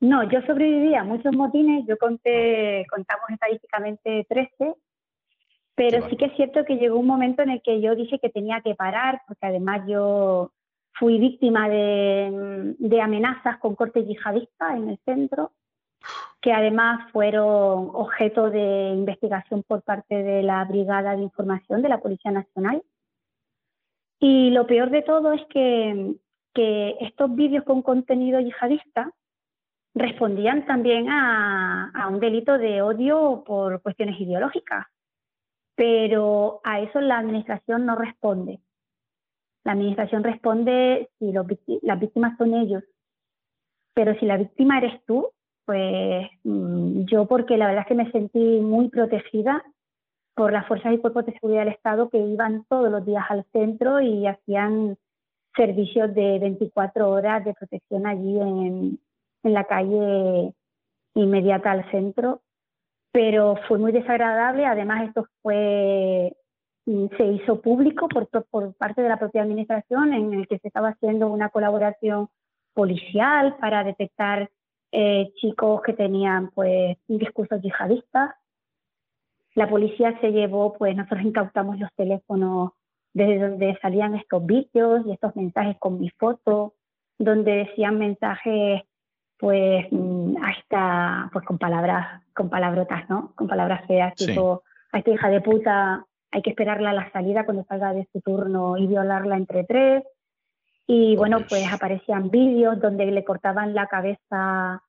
[0.00, 4.74] No, yo sobreviví a muchos motines, yo conté, contamos estadísticamente 13,
[5.74, 8.30] pero sí que es cierto que llegó un momento en el que yo dije que
[8.30, 10.52] tenía que parar, porque además yo
[10.98, 15.52] fui víctima de, amenazas con corte yihadista en el centro
[16.40, 21.98] que además fueron objeto de investigación por parte de la Brigada de Información de la
[21.98, 22.82] Policía Nacional.
[24.20, 26.14] Y lo peor de todo es que,
[26.54, 29.12] que estos vídeos con contenido yihadista
[29.98, 34.86] respondían también a, a un delito de odio por cuestiones ideológicas.
[35.74, 38.60] Pero a eso la Administración no responde.
[39.64, 41.46] La Administración responde si los,
[41.82, 42.82] las víctimas son ellos.
[43.94, 45.30] Pero si la víctima eres tú,
[45.66, 49.62] pues mm, yo porque la verdad es que me sentí muy protegida
[50.34, 53.44] por las fuerzas y cuerpos de seguridad del Estado que iban todos los días al
[53.52, 54.96] centro y hacían
[55.56, 59.00] servicios de 24 horas de protección allí en,
[59.42, 60.54] en la calle
[61.14, 62.42] inmediata al centro.
[63.12, 66.36] Pero fue muy desagradable, además esto fue
[66.86, 70.68] mm, se hizo público por, por parte de la propia administración en el que se
[70.68, 72.28] estaba haciendo una colaboración
[72.74, 74.50] policial para detectar
[74.92, 78.34] eh, chicos que tenían pues discursos yihadistas.
[79.54, 82.72] La policía se llevó, pues nosotros incautamos los teléfonos
[83.12, 86.74] desde donde salían estos vídeos y estos mensajes con mi foto,
[87.18, 88.82] donde decían mensajes
[89.38, 93.32] pues mm, hasta pues con palabras, con palabrotas, ¿no?
[93.34, 97.44] Con palabras feas, tipo, a esta hija de puta hay que esperarla a la salida
[97.44, 100.04] cuando salga de su turno y violarla entre tres.
[100.86, 104.82] Y bueno, pues aparecían vídeos donde le cortaban la cabeza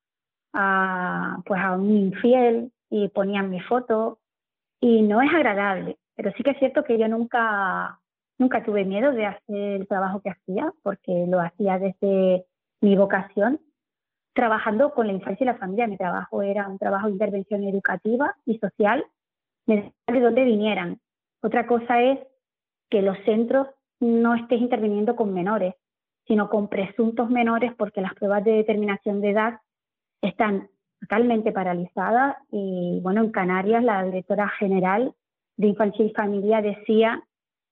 [0.53, 4.19] a, pues a un infiel y ponían mi foto.
[4.81, 7.99] Y no es agradable, pero sí que es cierto que yo nunca,
[8.37, 12.45] nunca tuve miedo de hacer el trabajo que hacía, porque lo hacía desde
[12.79, 13.59] mi vocación,
[14.39, 15.85] trabajando con la infancia y la familia.
[15.85, 19.05] Mi trabajo era un trabajo de intervención educativa y social,
[19.65, 21.01] de donde vinieran.
[21.41, 22.19] Otra cosa es
[22.89, 23.67] que los centros
[23.99, 25.75] no estés interviniendo con menores,
[26.25, 29.59] sino con presuntos menores porque las pruebas de determinación de edad
[30.21, 30.69] están
[31.01, 35.15] totalmente paralizadas y bueno, en Canarias la directora general
[35.57, 37.21] de Infancia y Familia decía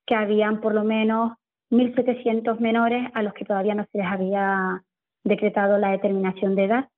[0.06, 1.32] que habían por lo menos
[1.72, 4.84] 1.700 menores a los que todavía no se les había
[5.28, 6.90] decretado la determinación de edad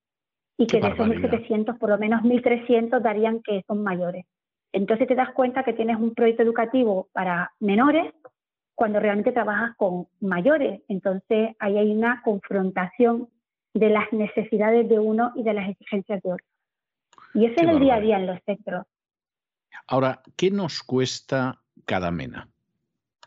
[0.57, 4.25] y que de esos 1.700 por lo menos 1.300 darían que son mayores.
[4.71, 8.13] Entonces te das cuenta que tienes un proyecto educativo para menores
[8.75, 10.81] cuando realmente trabajas con mayores.
[10.87, 13.29] Entonces ahí hay una confrontación
[13.73, 16.45] de las necesidades de uno y de las exigencias de otro.
[17.33, 18.85] Y ese es el día a día en los centros.
[19.87, 22.47] Ahora, ¿qué nos cuesta cada mena?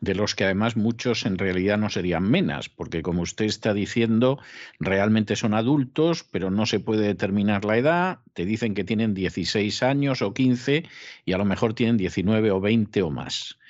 [0.02, 4.40] De los que además muchos en realidad no serían menas, porque como usted está diciendo,
[4.80, 9.82] realmente son adultos, pero no se puede determinar la edad, te dicen que tienen 16
[9.84, 10.82] años o 15
[11.24, 13.60] y a lo mejor tienen 19 o 20 o más.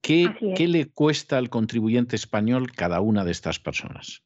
[0.00, 0.30] ¿Qué,
[0.66, 4.22] le cuesta al contribuyente español cada una de estas personas?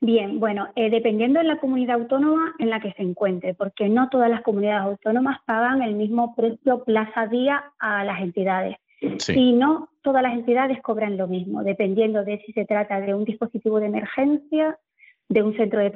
[0.00, 4.08] Bien, bueno, eh, dependiendo de la comunidad autónoma en la que se encuentre, porque no
[4.08, 8.76] todas las comunidades autónomas pagan el mismo precio plaza día a las entidades.
[9.00, 13.24] Y no todas las entidades cobran lo mismo, dependiendo de si se trata de un
[13.24, 14.78] dispositivo de emergencia,
[15.28, 15.90] de un centro de,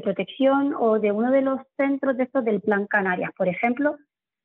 [0.00, 3.96] protección o de uno de los centros de estos del Plan Canarias, por ejemplo,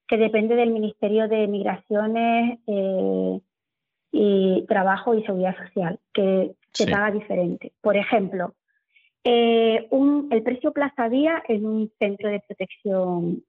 [0.08, 3.40] que depende del Ministerio de Migraciones eh,
[4.12, 7.72] y Trabajo y Seguridad Social, que se paga diferente.
[7.82, 8.56] Por ejemplo,
[9.24, 9.88] eh,
[10.32, 13.44] el precio plaza día en un centro de protección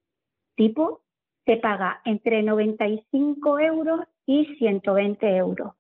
[0.55, 1.01] tipo
[1.47, 5.75] se paga entre 95 euros y 120 euros,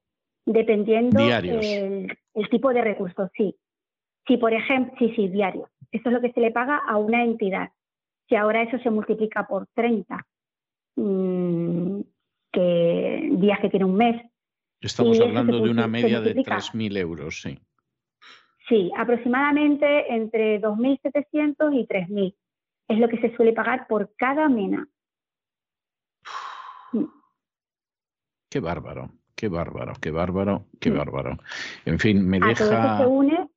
[0.45, 3.31] dependiendo el, el, tipo de recursos.
[3.37, 3.57] Sí,
[4.27, 5.69] si por ejemplo, sí, sí, diario.
[5.93, 7.71] Eso es lo que se le paga a una entidad.
[8.29, 10.27] Si ahora eso se multiplica por 30
[10.97, 12.01] Mm,
[12.53, 14.23] que días que tiene un mes.
[14.81, 17.59] Estamos hablando de una media de 3.000 euros, sí.
[18.69, 22.35] Sí, aproximadamente entre 2.700 y 3.000
[22.89, 24.89] es lo que se suele pagar por cada mena.
[28.51, 31.39] Qué bárbaro, qué bárbaro, qué bárbaro, qué bárbaro.
[31.85, 32.55] En fin, me deja...
[32.55, 33.49] Todo esto se une,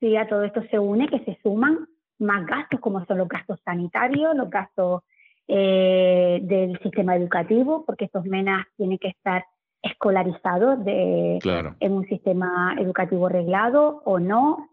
[0.00, 1.86] sí, a todo esto se une que se suman
[2.18, 5.02] más gastos como son los gastos sanitarios, los gastos
[5.46, 9.44] eh, del sistema educativo, porque estos menas tienen que estar
[9.80, 11.38] escolarizados de,
[11.78, 14.68] en un sistema educativo reglado o no.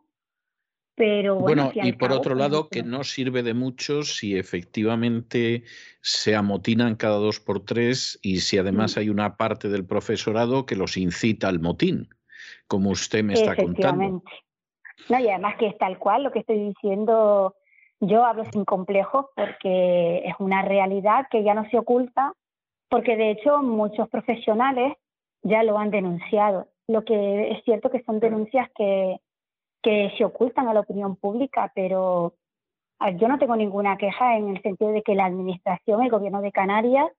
[0.96, 5.64] Pero bueno, y por otro lado, que no sirve de mucho si efectivamente
[6.02, 9.00] se amotinan cada dos por tres y si además mm.
[9.00, 12.10] hay una parte del profesorado que los incita al motín,
[12.68, 14.24] como usted me está contando.
[15.10, 17.56] No, y además que es tal cual lo que estoy diciendo
[18.00, 22.34] yo hablo sin complejos porque es una realidad que ya no se oculta,
[22.90, 24.94] porque de hecho muchos profesionales
[25.42, 26.68] ya lo han denunciado.
[26.88, 29.18] Lo que es cierto que son denuncias que,
[29.84, 32.34] que se ocultan a la opinión pública, pero
[33.18, 36.52] yo no tengo ninguna queja en el sentido de que la administración, el gobierno de
[36.52, 37.12] Canarias,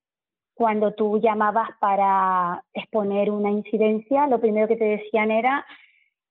[0.54, 5.66] cuando tú llamabas para exponer una incidencia, lo primero que te decían era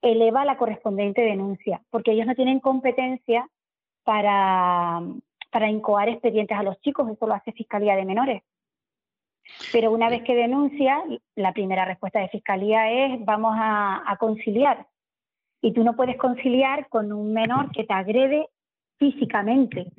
[0.01, 3.47] eleva la correspondiente denuncia, porque ellos no tienen competencia
[4.03, 5.01] para,
[5.51, 8.43] para incoar expedientes a los chicos, eso lo hace Fiscalía de Menores.
[9.71, 11.03] Pero una vez que denuncia,
[11.35, 14.87] la primera respuesta de Fiscalía es vamos a, conciliar.
[15.63, 18.49] Y tú no puedes conciliar con un menor que te agrede
[18.99, 19.93] físicamente.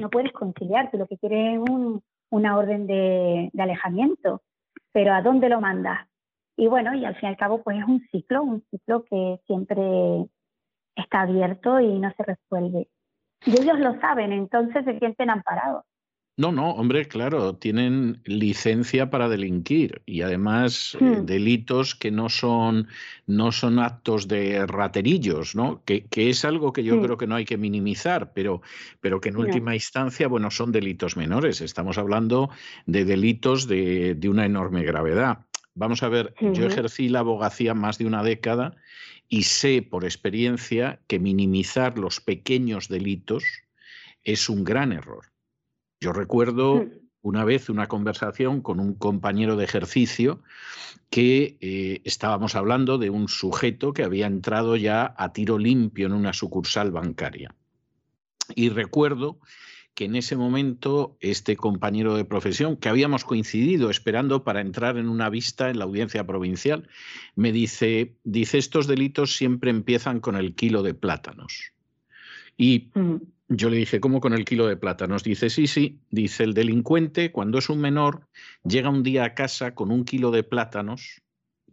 [0.00, 4.42] No puedes conciliar, tú lo que quieres es un, una orden de, alejamiento,
[4.92, 6.06] pero ¿a dónde lo mandas?
[6.56, 9.40] Y bueno, y al fin y al cabo, pues es un ciclo, un ciclo que
[9.46, 9.82] siempre
[10.94, 12.88] está abierto y no se resuelve.
[13.46, 15.84] Y ellos lo saben, entonces se sienten amparados.
[16.40, 21.26] No, no, hombre, claro, tienen licencia para delinquir y además eh, hmm.
[21.26, 22.88] delitos que no son,
[23.26, 25.82] no son actos de raterillos, ¿no?
[25.84, 28.62] Que, es algo que yo creo que no hay que minimizar, pero,
[29.02, 31.60] pero que en última instancia, bueno, son delitos menores.
[31.60, 32.48] Estamos hablando
[32.86, 35.40] de delitos de, una enorme gravedad.
[35.74, 38.76] Vamos a ver, yo ejercí la abogacía más de una década
[39.28, 43.44] y sé por experiencia que minimizar los pequeños delitos
[44.24, 45.30] es un gran error.
[46.00, 46.90] Yo recuerdo mm.
[47.22, 50.42] una vez una conversación con un compañero de ejercicio
[51.10, 56.12] que eh, estábamos hablando de un sujeto que había entrado ya a tiro limpio en
[56.12, 57.54] una sucursal bancaria.
[58.54, 59.38] Y recuerdo
[59.94, 65.08] que en ese momento este compañero de profesión, que habíamos coincidido esperando para entrar en
[65.08, 66.88] una vista en la audiencia provincial,
[67.34, 71.72] me dice, dice, estos delitos siempre empiezan con el kilo de plátanos.
[72.56, 72.90] Y.
[73.52, 75.24] Yo le dije, ¿cómo con el kilo de plátanos?
[75.24, 75.98] Dice, sí, sí.
[76.08, 78.28] Dice, el delincuente, cuando es un menor,
[78.62, 81.20] llega un día a casa con un kilo de plátanos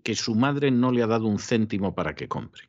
[0.01, 2.67] que su madre no le ha dado un céntimo para que compre.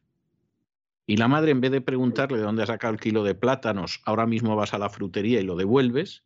[1.06, 4.02] Y la madre, en vez de preguntarle de dónde ha sacado el kilo de plátanos,
[4.04, 6.24] ahora mismo vas a la frutería y lo devuelves,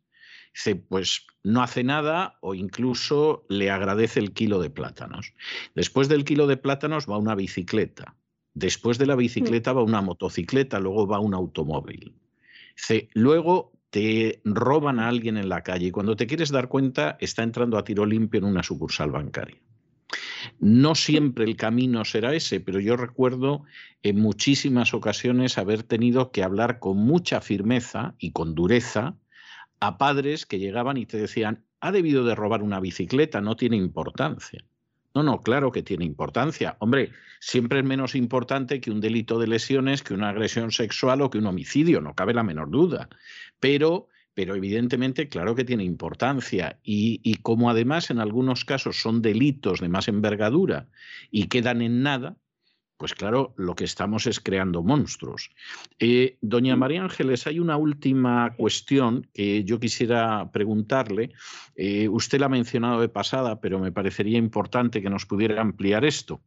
[0.53, 5.33] dice, pues no hace nada o incluso le agradece el kilo de plátanos.
[5.73, 8.17] Después del kilo de plátanos va una bicicleta.
[8.53, 12.13] Después de la bicicleta va una motocicleta, luego va un automóvil
[13.13, 17.43] luego te roban a alguien en la calle y cuando te quieres dar cuenta está
[17.43, 19.61] entrando a tiro limpio en una sucursal bancaria.
[20.59, 23.63] No siempre el camino será ese, pero yo recuerdo
[24.01, 29.15] en muchísimas ocasiones haber tenido que hablar con mucha firmeza y con dureza
[29.79, 33.77] a padres que llegaban y te decían, ha debido de robar una bicicleta, no tiene
[33.77, 34.63] importancia.
[35.15, 36.75] No, no, claro que tiene importancia.
[36.79, 41.29] Hombre, siempre es menos importante que un delito de lesiones, que una agresión sexual o
[41.29, 43.09] que un homicidio, no cabe la menor duda.
[43.59, 46.79] Pero, pero evidentemente, claro que tiene importancia.
[46.83, 50.89] Y, y como además en algunos casos son delitos de más envergadura
[51.29, 52.37] y quedan en nada,
[53.03, 55.51] pues claro, lo que estamos es creando monstruos.
[55.99, 61.33] Eh, doña María Ángeles, hay una última cuestión que yo quisiera preguntarle.
[61.75, 66.05] Eh, usted la ha mencionado de pasada, pero me parecería importante que nos pudiera ampliar
[66.05, 66.39] esto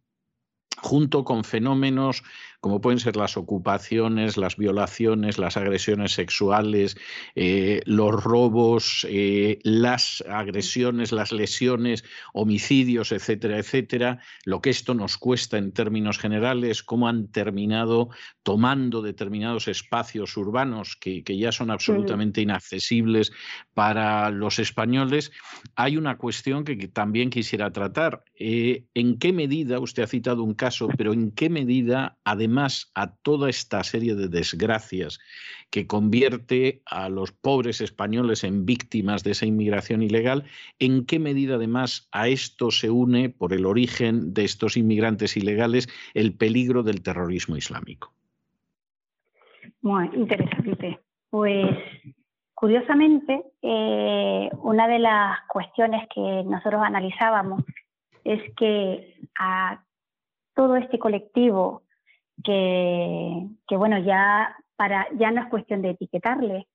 [0.78, 2.22] junto con fenómenos
[2.66, 6.96] como pueden ser las ocupaciones, las violaciones, las agresiones sexuales,
[7.36, 15.16] eh, los robos, eh, las agresiones, las lesiones, homicidios, etcétera, etcétera, lo que esto nos
[15.16, 18.08] cuesta en términos generales, cómo han terminado
[18.42, 23.30] tomando determinados espacios urbanos que, ya son absolutamente inaccesibles
[23.74, 25.30] para los españoles,
[25.76, 28.24] hay una cuestión que, también quisiera tratar.
[28.34, 32.55] Eh, ¿En qué medida, usted ha citado un caso, pero en qué medida, además,
[32.94, 35.18] a toda esta serie de desgracias
[35.70, 40.44] que convierte a los pobres españoles en víctimas de esa inmigración ilegal,
[40.78, 45.88] ¿en qué medida además a esto se une, por el origen de estos inmigrantes ilegales,
[46.14, 48.12] el peligro del terrorismo islámico?
[49.82, 50.98] Muy interesante.
[51.28, 51.76] Pues
[52.54, 57.62] curiosamente, eh, una de las cuestiones que nosotros analizábamos
[58.24, 59.82] es que a
[60.54, 61.82] todo este colectivo
[62.44, 66.66] que, bueno, ya, para, ya no es cuestión de etiquetarle,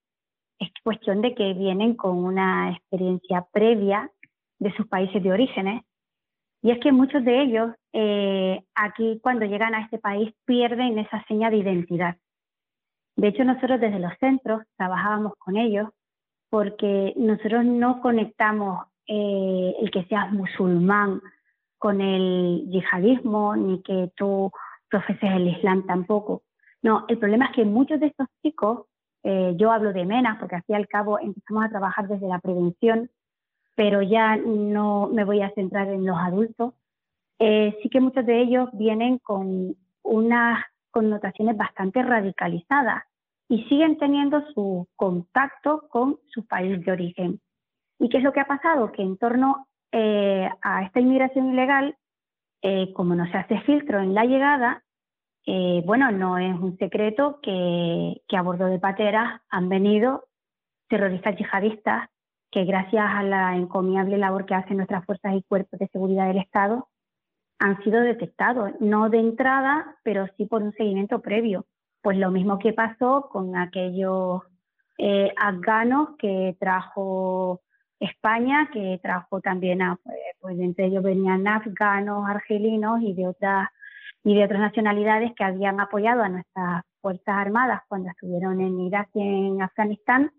[0.60, 4.12] es cuestión de que vienen con una experiencia previa
[4.60, 5.84] de sus países de orígenes.
[6.62, 11.24] Y es que muchos de ellos eh, aquí cuando llegan a este país pierden esa
[11.28, 12.18] seña de identidad.
[13.16, 15.90] De hecho, nosotros desde los centros trabajábamos con ellos
[16.50, 21.22] porque nosotros no conectamos eh, el que seas musulmán
[21.78, 24.52] con el yihadismo, ni que tú
[24.92, 26.44] profeses el Islam tampoco.
[26.84, 28.86] No, el problema es que muchos de estos chicos,
[29.24, 33.10] eh, yo hablo de menas porque y al cabo empezamos a trabajar desde la prevención,
[33.76, 36.74] pero ya no me voy a centrar en los adultos.
[37.40, 43.04] Eh, sí que muchos de ellos vienen con unas connotaciones bastante radicalizadas
[43.48, 47.42] y siguen teniendo su contacto con su país de origen.
[48.00, 48.92] ¿Y qué es lo que ha pasado?
[48.92, 51.96] Que en torno eh, a esta inmigración ilegal,
[52.62, 54.84] eh, como no se hace filtro en la llegada,
[55.46, 60.26] eh, bueno, no es un secreto que, a bordo de pateras han venido
[60.88, 62.10] terroristas yihadistas
[62.52, 66.38] que gracias a la encomiable labor que hacen nuestras fuerzas y cuerpos de seguridad del
[66.38, 66.90] Estado
[67.60, 71.66] han sido detectados, no de entrada, pero sí por un seguimiento previo.
[72.02, 74.42] Pues lo mismo que pasó con aquellos
[74.98, 77.62] eh, afganos que trajo
[78.02, 83.70] España, que trajo también a, pues, pues entre ellos venían afganos, argelinos y de otras
[84.24, 89.10] y de otras nacionalidades que habían apoyado a nuestras fuerzas armadas cuando estuvieron en Irak
[89.16, 90.32] y en Afganistán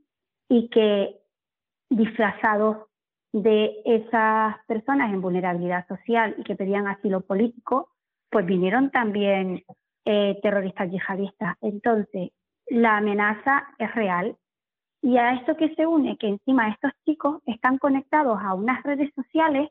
[0.48, 1.16] y que
[1.90, 2.86] disfrazados
[3.32, 7.90] de esas personas en vulnerabilidad social y que pedían asilo político,
[8.30, 9.64] pues vinieron también
[10.04, 11.56] eh, terroristas yihadistas.
[11.60, 12.30] Entonces,
[12.66, 14.36] la amenaza es real.
[15.02, 19.12] Y a esto que se une, que encima estos chicos están conectados a unas redes
[19.14, 19.70] sociales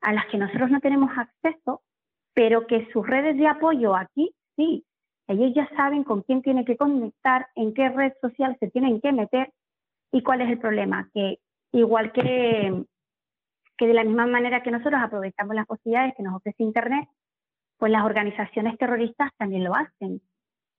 [0.00, 1.82] a las que nosotros no tenemos acceso,
[2.32, 4.84] pero que sus redes de apoyo aquí sí,
[5.28, 9.12] ellos ya saben con quién tienen que conectar, en qué red social se tienen que
[9.12, 9.52] meter
[10.14, 11.10] ¿Y cuál es el problema?
[11.12, 11.40] Que
[11.72, 12.84] igual que,
[13.76, 17.08] que de la misma manera que nosotros aprovechamos las posibilidades que nos ofrece Internet,
[17.78, 20.22] pues las organizaciones terroristas también lo hacen.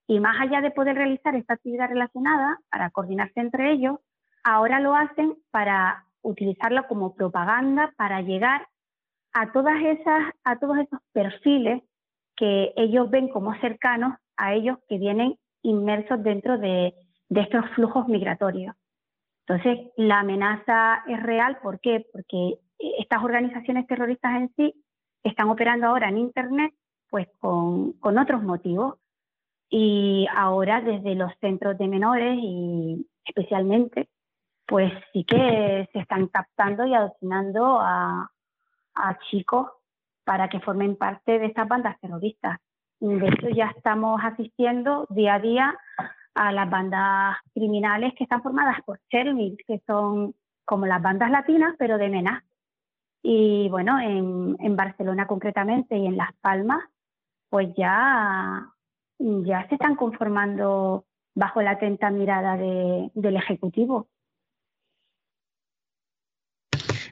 [0.08, 3.98] Y más allá de poder realizar esta actividad relacionada para coordinarse entre ellos,
[4.44, 8.68] ahora lo hacen para utilizarlo como propaganda para llegar
[9.34, 11.84] a todas esas a todos esos perfiles
[12.36, 16.94] que ellos ven como cercanos a ellos que vienen inmersos dentro de
[17.30, 18.76] estos flujos migratorios.
[19.48, 22.06] Entonces, la amenaza es real, ¿por qué?
[22.12, 22.56] Porque
[23.00, 24.74] estas organizaciones terroristas en sí
[25.24, 26.74] están operando ahora en Internet
[27.10, 28.96] pues con, con otros motivos
[29.70, 34.10] y ahora desde los centros de menores y especialmente
[34.68, 38.32] pues sí que se están captando y adoctrinando a,
[38.96, 39.68] a chicos
[40.24, 42.60] para que formen parte de estas bandas terroristas.
[43.00, 45.80] De hecho, ya estamos asistiendo día a día
[46.34, 50.34] a las bandas criminales que están formadas por Chernobyl, que son
[50.66, 52.44] como las bandas latinas, pero de MENA.
[53.22, 56.84] Y bueno, en, en, Barcelona concretamente y en Las Palmas,
[57.50, 58.68] pues ya,
[59.20, 64.08] ya se están conformando bajo la atenta mirada de, del Ejecutivo.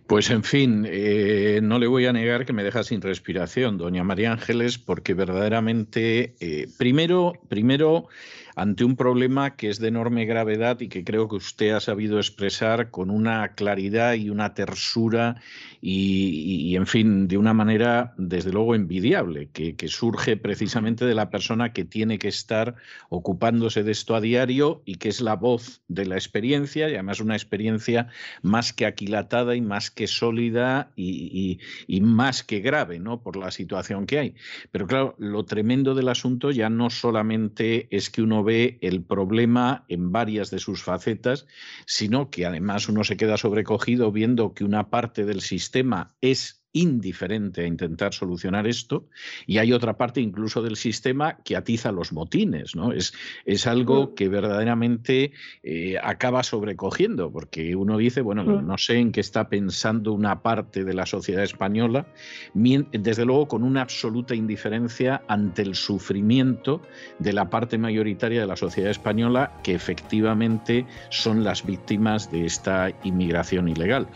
[0.08, 4.04] Pues en fin, eh, no le voy a negar que me deja sin respiración, doña
[4.04, 8.10] María Ángeles, porque verdaderamente, eh, primero, primero
[8.56, 12.18] ante un problema que es de enorme gravedad y que creo que usted ha sabido
[12.18, 15.42] expresar con una claridad y una tersura
[15.82, 21.74] y, en fin, de una manera desde luego envidiable, que, surge precisamente de la persona
[21.74, 22.76] que tiene que estar
[23.10, 27.20] ocupándose de esto a diario y que es la voz de la experiencia y además
[27.20, 28.08] una experiencia
[28.42, 33.22] más que aquilatada y más que sólida y, y más que grave, ¿no?
[33.22, 34.36] Por la situación que hay.
[34.72, 39.86] Pero claro, lo tremendo del asunto ya no solamente es que uno ve el problema
[39.88, 41.48] en varias de sus facetas,
[41.86, 47.62] sino que además uno se queda sobrecogido viendo que una parte del sistema es indiferente
[47.62, 49.08] a intentar solucionar esto
[49.46, 52.76] y hay otra parte incluso del sistema que atiza los motines.
[52.76, 52.92] ¿no?
[52.92, 53.14] Es,
[53.46, 59.22] es algo que verdaderamente eh, acaba sobrecogiendo porque uno dice, bueno, no sé en qué
[59.22, 62.08] está pensando una parte de la sociedad española,
[62.54, 66.82] desde luego con una absoluta indiferencia ante el sufrimiento
[67.20, 72.92] de la parte mayoritaria de la sociedad española que efectivamente son las víctimas de esta
[73.04, 74.08] inmigración ilegal.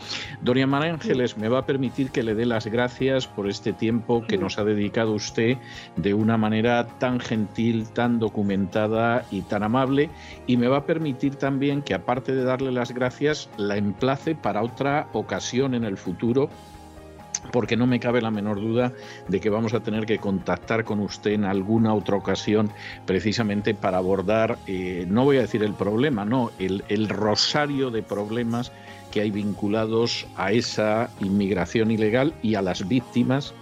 [0.42, 4.24] Doria María Ángeles me va a permitir que le dé las gracias por este tiempo
[4.26, 5.58] que nos ha dedicado usted
[5.96, 10.10] de una manera tan gentil, tan documentada y tan amable.
[10.46, 14.62] Y me va a permitir también que, aparte de darle las gracias, la emplace para
[14.62, 16.48] otra ocasión en el futuro
[17.52, 18.92] porque no me cabe la menor duda
[19.28, 22.70] de que vamos a tener que contactar con usted en alguna otra ocasión
[23.06, 28.02] precisamente para abordar, eh, no voy a decir el problema, no, el, el rosario de
[28.02, 28.72] problemas
[29.10, 33.54] que hay vinculados a esa inmigración ilegal y a las víctimas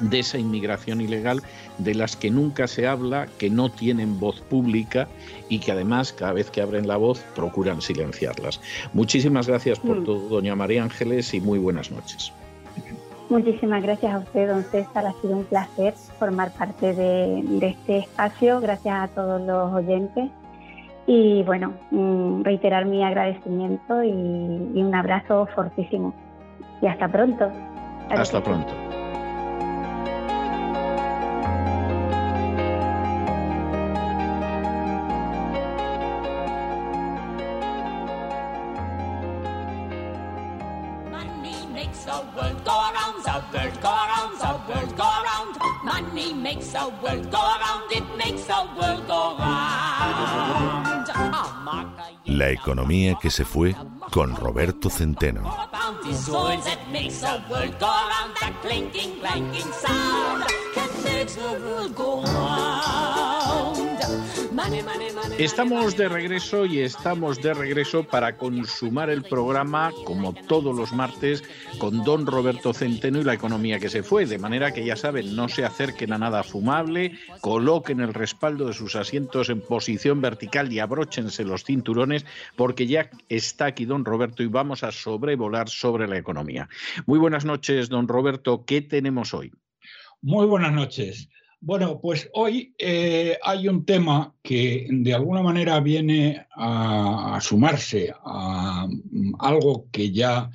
[0.00, 1.42] de esa inmigración ilegal
[1.78, 5.08] de las que nunca se habla, que no tienen voz pública
[5.48, 8.60] y que además cada vez que abren la voz procuran silenciarlas.
[8.92, 10.04] Muchísimas gracias por mm.
[10.04, 12.32] todo, doña María Ángeles, y muy buenas noches.
[13.30, 15.06] Muchísimas gracias a usted, don César.
[15.06, 18.60] Ha sido un placer formar parte de, de este espacio.
[18.60, 20.30] Gracias a todos los oyentes
[21.06, 26.14] y bueno, mm, reiterar mi agradecimiento y, y un abrazo fortísimo.
[26.80, 27.44] Y hasta pronto.
[28.08, 28.20] Adiós.
[28.20, 28.72] Hasta pronto.
[46.54, 50.93] makes the world go round, it makes the world go round.
[52.26, 53.74] La economía que se fue
[54.10, 55.54] con Roberto Centeno.
[65.38, 71.42] Estamos de regreso y estamos de regreso para consumar el programa, como todos los martes,
[71.78, 74.26] con don Roberto Centeno y la economía que se fue.
[74.26, 78.74] De manera que ya saben, no se acerquen a nada fumable, coloquen el respaldo de
[78.74, 82.24] sus asientos en posición vertical y abróchense los cinturones,
[82.56, 86.68] porque ya está aquí don Roberto y vamos a sobrevolar sobre la economía.
[87.06, 88.64] Muy buenas noches, don Roberto.
[88.64, 89.52] ¿Qué tenemos hoy?
[90.22, 91.28] Muy buenas noches.
[91.66, 98.86] Bueno, pues hoy eh, hay un tema que de alguna manera viene a, sumarse a
[98.86, 100.50] mm, algo que ya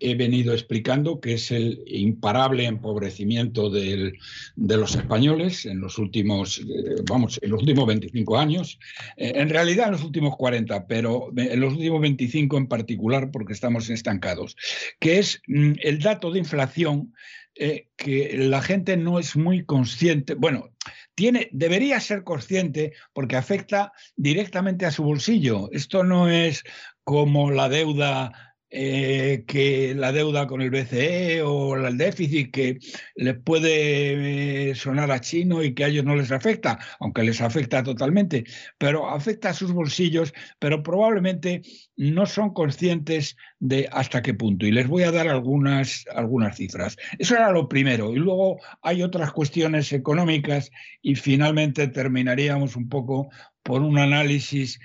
[0.00, 4.12] he venido explicando, que es el imparable empobrecimiento de
[4.56, 8.78] los españoles en los últimos, eh, vamos, en los últimos 25 años,
[9.16, 13.54] eh, en realidad en los últimos 40, pero en los últimos 25 en particular porque
[13.54, 14.56] estamos estancados,
[14.98, 17.14] que es mm, el dato de inflación
[17.62, 20.70] eh, que la gente no es muy consciente, bueno,
[21.14, 25.68] tiene, debería ser consciente porque afecta directamente a su bolsillo.
[25.70, 26.64] Esto no es
[27.04, 32.78] como la deuda eh, que la deuda con el BCE o el déficit que
[33.16, 37.40] les puede eh, sonar a chino y que a ellos no les afecta, aunque les
[37.40, 38.44] afecta totalmente,
[38.78, 41.62] pero afecta a sus bolsillos, pero probablemente
[41.96, 44.66] no son conscientes de hasta qué punto.
[44.66, 46.96] Y les voy a dar algunas, algunas cifras.
[47.18, 48.12] Eso era lo primero.
[48.14, 50.70] Y luego hay otras cuestiones económicas
[51.02, 53.30] y finalmente terminaríamos un poco
[53.62, 54.78] por un análisis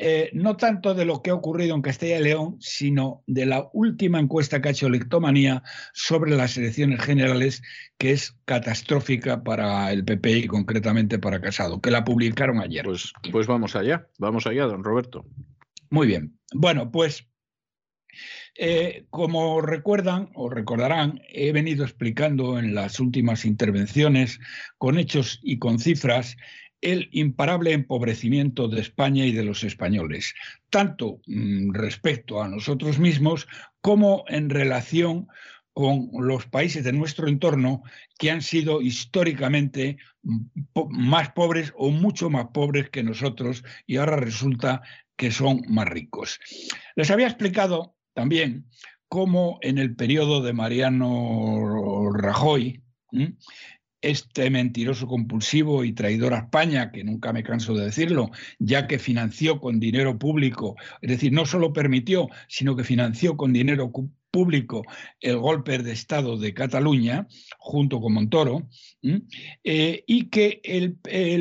[0.00, 3.68] eh, no tanto de lo que ha ocurrido en Castilla y León, sino de la
[3.72, 7.62] última encuesta que ha hecho Lectomanía sobre las elecciones generales,
[7.98, 12.84] que es catastrófica para el PP y concretamente para Casado, que la publicaron ayer.
[12.84, 15.26] Pues, pues vamos allá, vamos allá, don Roberto.
[15.90, 16.38] Muy bien.
[16.54, 17.26] Bueno, pues
[18.56, 24.38] eh, como recuerdan o recordarán, he venido explicando en las últimas intervenciones
[24.78, 26.36] con hechos y con cifras
[26.80, 30.34] el imparable empobrecimiento de España y de los españoles,
[30.70, 33.48] tanto mm, respecto a nosotros mismos
[33.80, 35.28] como en relación
[35.72, 37.82] con los países de nuestro entorno
[38.18, 40.38] que han sido históricamente mm,
[40.90, 44.82] más pobres o mucho más pobres que nosotros y ahora resulta
[45.16, 46.38] que son más ricos.
[46.94, 48.66] Les había explicado también
[49.08, 52.82] cómo en el periodo de Mariano Rajoy,
[54.00, 58.98] este mentiroso compulsivo y traidor a España, que nunca me canso de decirlo, ya que
[58.98, 63.90] financió con dinero público, es decir, no solo permitió, sino que financió con dinero
[64.30, 64.84] público
[65.20, 67.26] el golpe de Estado de Cataluña,
[67.58, 68.68] junto con Montoro,
[69.64, 70.96] eh, y que el,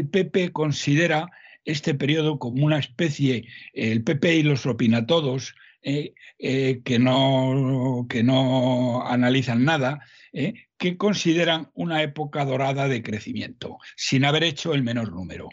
[0.07, 1.29] PP considera
[1.65, 5.53] este periodo como una especie, el PP y los opinatodos,
[5.83, 9.99] eh, eh, que, no, que no analizan nada,
[10.37, 10.67] ¿eh?
[10.77, 15.49] que consideran una época dorada de crecimiento, sin haber hecho el menor número.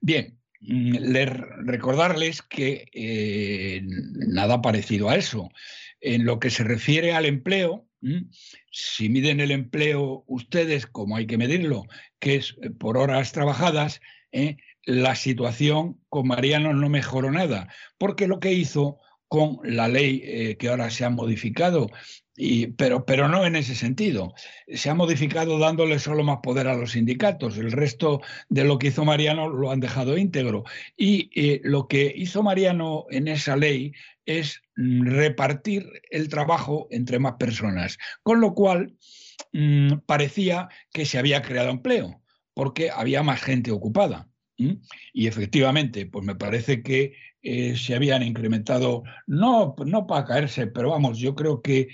[0.00, 0.96] Bien, mm,
[1.64, 5.48] recordarles que eh, nada parecido a eso.
[6.00, 7.86] En lo que se refiere al empleo,
[8.72, 11.84] si miden el empleo ustedes, como hay que medirlo,
[12.18, 14.00] que es eh, por horas trabajadas,
[14.84, 18.98] la situación con Mariano no mejoró nada, porque lo que hizo
[19.30, 21.86] con la ley que ahora se ha modificado
[22.76, 24.34] pero, pero no en ese sentido.
[24.68, 27.58] Se ha modificado dándole solo más poder a los sindicatos.
[27.58, 30.64] El resto de lo que hizo Mariano lo han dejado íntegro.
[30.96, 33.92] Y eh, lo que hizo Mariano en esa ley
[34.24, 38.96] es mm, repartir el trabajo entre más personas, con lo cual
[39.52, 42.22] mm, parecía que se había creado empleo,
[42.54, 44.26] porque había más gente ocupada.
[45.14, 50.90] Y efectivamente, pues me parece que eh, se habían incrementado, no, no para caerse, pero
[50.90, 51.88] vamos, yo creo que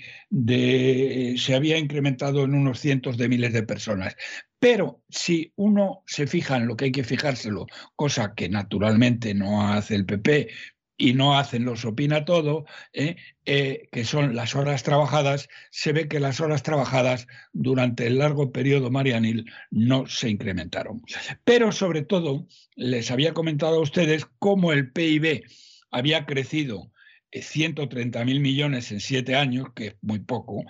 [1.37, 4.15] se había incrementado en unos cientos de miles de personas.
[4.59, 9.71] Pero si uno se fija en lo que hay que fijárselo, cosa que naturalmente no
[9.71, 10.49] hace el PP,
[10.97, 13.15] y no hacen los opina todo, ¿eh?
[13.45, 18.51] Eh, que son las horas trabajadas, se ve que las horas trabajadas durante el largo
[18.51, 21.01] periodo marianil no se incrementaron.
[21.43, 25.43] Pero sobre todo, les había comentado a ustedes cómo el PIB
[25.91, 26.91] había crecido
[27.31, 30.65] 130 eh, mil millones en siete años, que es muy poco,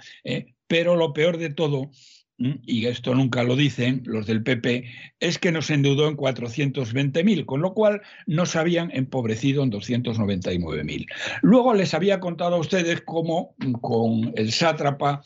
[0.68, 1.92] pero lo peor de todo
[2.38, 4.86] y esto nunca lo dicen los del PP,
[5.20, 11.08] es que nos endeudó en 420.000, con lo cual nos habían empobrecido en 299.000.
[11.42, 15.24] Luego les había contado a ustedes cómo con el sátrapa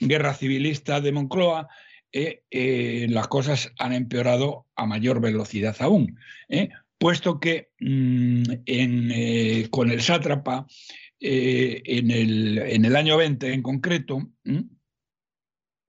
[0.00, 1.68] guerra civilista de Moncloa
[2.12, 6.16] eh, eh, las cosas han empeorado a mayor velocidad aún,
[6.48, 8.42] eh, puesto que mm,
[9.70, 10.66] con el sátrapa
[11.18, 14.30] en el, en, el, año 20 en concreto,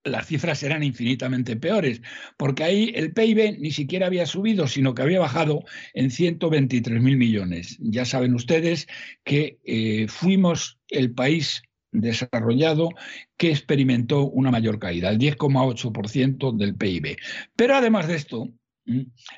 [0.06, 2.02] las cifras eran infinitamente peores,
[2.38, 7.18] porque ahí el PIB ni siquiera había subido, sino que había bajado en 123 mil
[7.18, 7.78] millones.
[7.82, 8.88] Ya saben ustedes
[9.24, 12.90] que eh, fuimos el país desarrollado
[13.38, 17.18] que experimentó una mayor caída, el 10,8% del PIB.
[17.56, 18.50] Pero además de esto.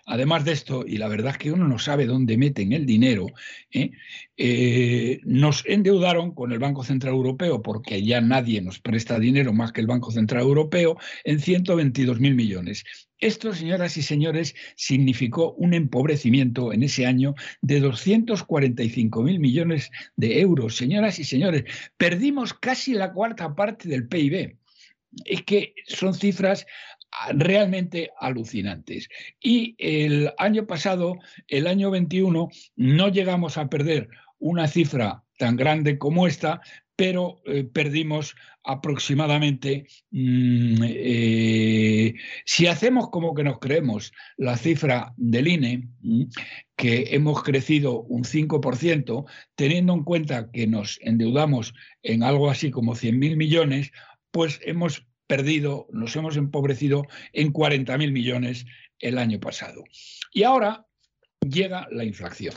[0.06, 3.27] Además de esto, y la verdad es que uno no sabe dónde meten el dinero,
[3.72, 3.92] ¿eh?
[4.35, 9.72] Eh, nos endeudaron con el Banco Central Europeo, porque ya nadie nos presta dinero más
[9.72, 12.84] que el Banco Central Europeo, en 122 mil millones.
[13.19, 20.42] Esto, señoras y señores, significó un empobrecimiento en ese año de 245 mil millones de
[20.42, 20.76] euros.
[20.76, 21.64] Señoras y señores,
[21.95, 24.58] perdimos casi la cuarta parte del PIB.
[25.26, 26.67] Es que son cifras
[27.33, 29.09] realmente alucinantes.
[29.39, 31.15] Y el año pasado,
[31.47, 36.61] el año 21, no llegamos a perder una cifra tan grande como esta,
[36.95, 45.47] pero eh, perdimos aproximadamente, mm, eh, si hacemos como que nos creemos la cifra del
[45.47, 46.23] INE, mm,
[46.75, 52.95] que hemos crecido un 5%, teniendo en cuenta que nos endeudamos en algo así como
[52.95, 53.91] 100.000 millones,
[54.31, 58.65] pues hemos perdido, nos hemos empobrecido en 40.000 millones
[58.99, 59.83] el año pasado.
[60.33, 60.85] Y ahora
[61.41, 62.53] llega la inflación.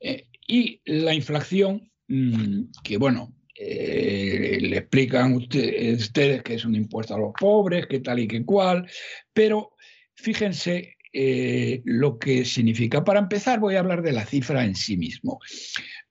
[0.00, 7.14] Eh, y la inflación, mm, que bueno, eh, le explican ustedes que es un impuesto
[7.14, 8.88] a los pobres, que tal y que cual,
[9.32, 9.74] pero
[10.14, 13.04] fíjense eh, lo que significa.
[13.04, 15.40] Para empezar, voy a hablar de la cifra en sí mismo.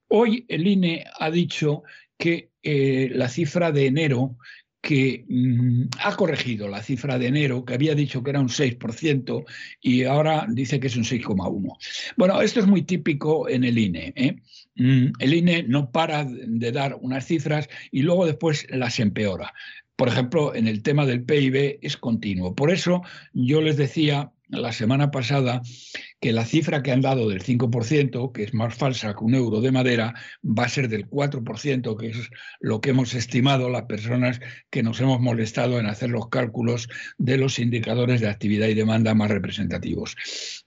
[0.09, 1.83] Hoy el INE ha dicho
[2.17, 4.35] que la cifra de enero
[4.81, 9.45] que mm, ha corregido la cifra de enero, que había dicho que era un 6%
[9.81, 11.77] y ahora dice que es un 6,1%.
[12.15, 14.13] Bueno, esto es muy típico en el INE.
[14.15, 14.35] ¿eh?
[14.75, 19.53] Mm, el INE no para de dar unas cifras y luego después las empeora.
[19.95, 22.55] Por ejemplo, en el tema del PIB es continuo.
[22.55, 23.01] Por eso
[23.33, 25.61] yo les decía la semana pasada
[26.19, 29.61] que la cifra que han dado del 5%, que es más falsa que un euro
[29.61, 30.13] de madera,
[30.43, 32.29] va a ser del 4%, que es
[32.59, 37.37] lo que hemos estimado las personas que nos hemos molestado en hacer los cálculos de
[37.37, 40.15] los indicadores de actividad y demanda más representativos.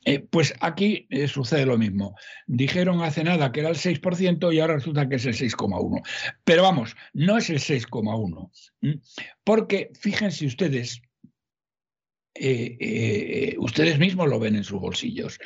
[0.05, 2.15] Eh, pues aquí eh, sucede lo mismo.
[2.47, 6.03] Dijeron hace nada que era el 6% y ahora resulta que es el 6,1%.
[6.45, 9.01] Pero vamos, no es el 6,1%,
[9.45, 11.03] porque fíjense ustedes
[12.35, 15.39] eh, eh, ustedes mismos lo ven en sus bolsillos.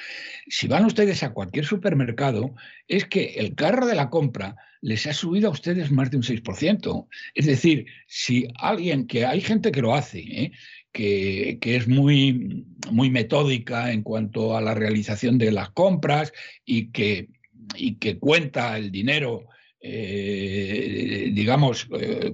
[0.48, 2.54] Si van ustedes a cualquier supermercado,
[2.86, 6.22] es que el carro de la compra les ha subido a ustedes más de un
[6.22, 7.08] 6%.
[7.34, 10.52] Es decir, si alguien, que hay gente que lo hace, ¿eh?
[10.92, 16.32] que, es muy, muy metódica en cuanto a la realización de las compras
[16.64, 17.30] y que,
[17.74, 19.48] y que cuenta el dinero,
[19.82, 21.88] digamos,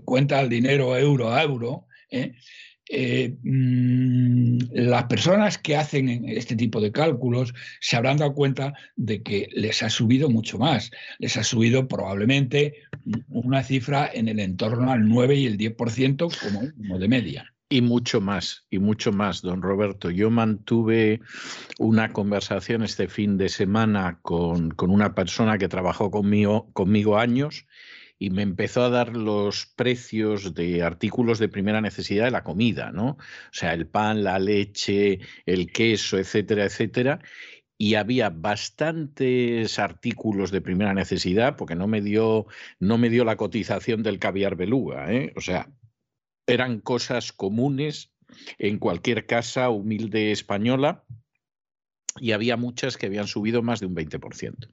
[0.04, 2.34] cuenta el dinero euro a euro, eh,
[3.42, 9.48] mm, las personas que hacen este tipo de cálculos se habrán dado cuenta de que
[9.52, 10.90] les ha subido mucho más.
[11.18, 12.74] Les ha subido probablemente
[13.28, 17.52] una cifra en el entorno al 9 y el 10% como, de media.
[17.68, 20.10] Y mucho más, y mucho más, don Roberto.
[20.10, 21.20] Yo mantuve
[21.78, 27.66] una conversación este fin de semana con, una persona que trabajó conmigo años
[28.22, 32.92] y me empezó a dar los precios de artículos de primera necesidad de la comida,
[32.92, 33.08] ¿no?
[33.16, 33.18] O
[33.50, 37.18] sea, el pan, la leche, el queso, etcétera, etcétera.
[37.76, 42.46] Y había bastantes artículos de primera necesidad, porque no me dio,
[42.78, 45.32] no me dio la cotización del caviar beluga, ¿eh?
[45.34, 45.72] O sea,
[46.46, 48.14] eran cosas comunes
[48.56, 51.02] en cualquier casa humilde española
[52.20, 54.68] y había muchas que habían subido más de un 20%.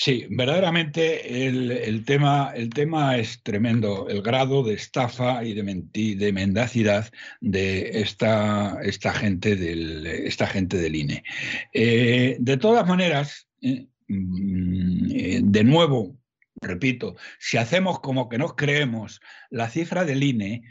[0.00, 6.32] Sí, verdaderamente el, tema, el tema es tremendo, el grado de estafa y de, de
[6.32, 7.10] mendacidad
[7.40, 11.24] de esta, esta, gente, del, esta gente del INE.
[11.72, 16.16] Eh, de todas maneras, eh, mm, de nuevo,
[16.60, 19.20] repito, si hacemos como que nos creemos
[19.50, 20.62] la cifra del INE,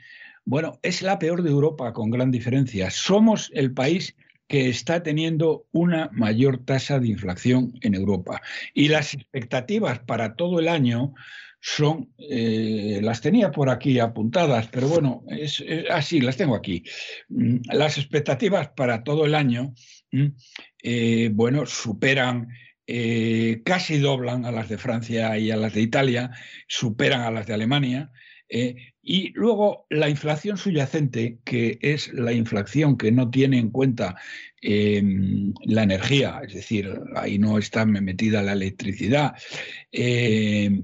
[0.45, 2.89] bueno, es la peor de Europa con gran diferencia.
[2.91, 4.15] Somos el país
[4.47, 8.41] que está teniendo una mayor tasa de inflación en Europa.
[8.73, 11.13] Y las expectativas para todo el año
[11.59, 16.83] son, eh, las tenía por aquí apuntadas, pero bueno, es, así, las tengo aquí.
[17.29, 19.73] Mm, las expectativas para todo el año,
[20.11, 20.27] mm,
[20.83, 22.47] eh, bueno, superan
[22.89, 26.31] eh, casi doblan a las de Francia y a las de Italia,
[26.67, 28.11] superan a las de Alemania.
[29.09, 34.17] Y luego la inflación subyacente, que es la inflación que no tiene en cuenta
[34.61, 39.35] em, la energía, es decir, ahí no está metida la electricidad
[39.93, 40.83] em,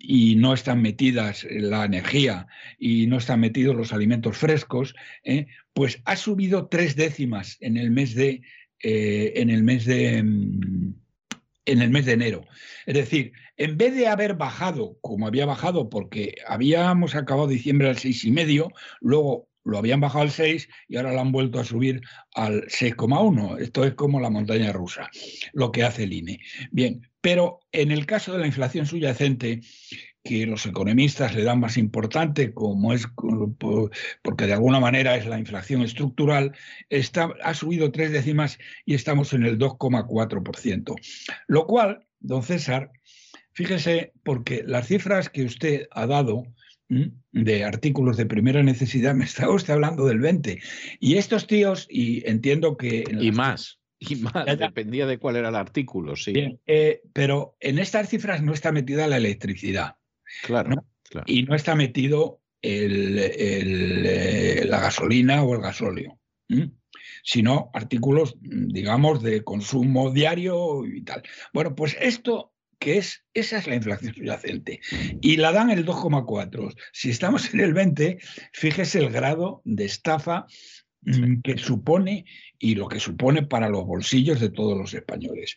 [0.00, 2.46] y no están metidas la energía
[2.78, 7.90] y no están metidos los alimentos frescos, eh, pues ha subido tres décimas en el
[7.90, 8.40] mes de
[8.84, 10.94] eh, en, el mes de, mm,
[11.64, 12.46] en el mes de enero.
[12.86, 17.98] Es decir, en vez de haber bajado, como había bajado, porque habíamos acabado diciembre al
[17.98, 21.64] seis y medio, luego lo habían bajado al 6 y ahora lo han vuelto a
[21.64, 22.00] subir
[22.34, 23.60] al 6,1.
[23.60, 25.08] Esto es como la montaña rusa,
[25.52, 26.40] lo que hace el INE.
[26.70, 29.60] Bien, pero en el caso de la inflación subyacente,
[30.24, 33.06] que los economistas le dan más importante, como es
[34.22, 36.52] porque de alguna manera es la inflación estructural,
[36.90, 40.94] está, ha subido tres décimas y estamos en el 2,4%.
[41.48, 42.92] Lo cual, don César,
[43.52, 46.44] fíjese, porque las cifras que usted ha dado
[47.32, 50.60] de artículos de primera necesidad, me está usted hablando del 20.
[51.00, 53.04] Y estos tíos, y entiendo que...
[53.20, 53.78] Y más.
[53.98, 56.32] Y más, dependía de cuál era el artículo, sí.
[56.32, 59.96] Bien, eh, pero en estas cifras no está metida la electricidad.
[60.42, 60.84] Claro,
[61.26, 66.18] Y no está metido eh, la gasolina o el gasóleo,
[67.22, 71.22] sino artículos, digamos, de consumo diario y tal.
[71.52, 72.52] Bueno, pues esto
[72.82, 74.80] que es, esa es la inflación subyacente.
[75.20, 76.74] Y la dan el 2,4.
[76.92, 78.18] Si estamos en el 20,
[78.52, 80.46] fíjese el grado de estafa
[81.02, 82.24] mm, que supone
[82.58, 85.56] y lo que supone para los bolsillos de todos los españoles.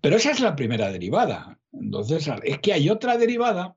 [0.00, 1.58] Pero esa es la primera derivada.
[1.72, 3.76] Entonces, es que hay otra derivada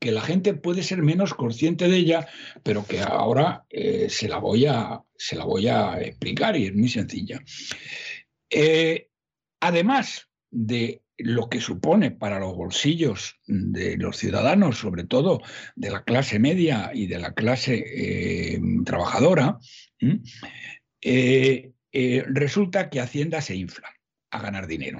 [0.00, 2.28] que la gente puede ser menos consciente de ella,
[2.62, 6.74] pero que ahora eh, se, la voy a, se la voy a explicar y es
[6.74, 7.40] muy sencilla.
[8.48, 9.08] Eh,
[9.60, 15.42] además de lo que supone para los bolsillos de los ciudadanos, sobre todo
[15.76, 19.58] de la clase media y de la clase eh, trabajadora,
[21.92, 23.90] resulta que Hacienda se infla
[24.30, 24.98] a ganar dinero.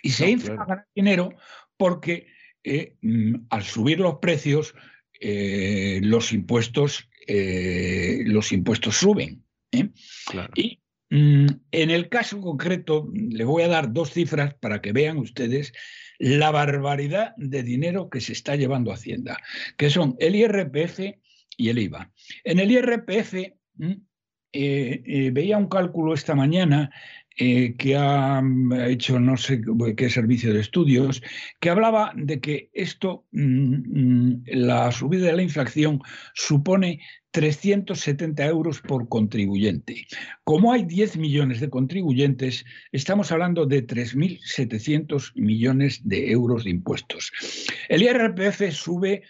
[0.00, 1.34] Y se infla a ganar dinero
[1.76, 2.28] porque
[2.64, 4.74] Mm, al subir los precios,
[5.20, 9.44] eh, los, impuestos, eh, los impuestos suben.
[9.72, 9.90] ¿eh?
[10.54, 10.80] Y
[11.10, 15.72] mm, en el caso concreto, le voy a dar dos cifras para que vean ustedes
[16.18, 19.38] la barbaridad de dinero que se está llevando Hacienda,
[19.76, 21.00] que son el IRPF
[21.56, 22.12] y el IVA.
[22.44, 23.34] En el IRPF
[23.74, 23.92] mm,
[24.52, 26.90] veía un cálculo esta mañana
[27.38, 28.42] eh, que ha
[28.88, 29.60] hecho no sé
[29.96, 31.22] qué servicio de estudios,
[31.60, 36.00] que hablaba de que esto, mm, mm, la subida de la inflación
[36.34, 37.00] supone
[37.30, 40.06] 370 euros por contribuyente.
[40.42, 47.30] Como hay 10 millones de contribuyentes, estamos hablando de 3.700 millones de euros de impuestos.
[47.88, 49.22] El IRPF sube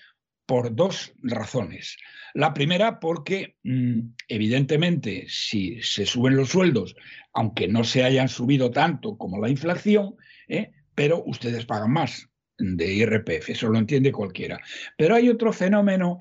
[0.48, 1.98] por dos razones.
[2.32, 6.96] La primera porque, mm, evidentemente, si se suben los sueldos,
[7.34, 10.16] aunque no se hayan subido tanto como la inflación,
[10.48, 10.72] ¿eh?
[10.94, 14.58] pero ustedes pagan más de IRPF, eso lo entiende cualquiera.
[14.96, 16.16] Pero hay otro fenómeno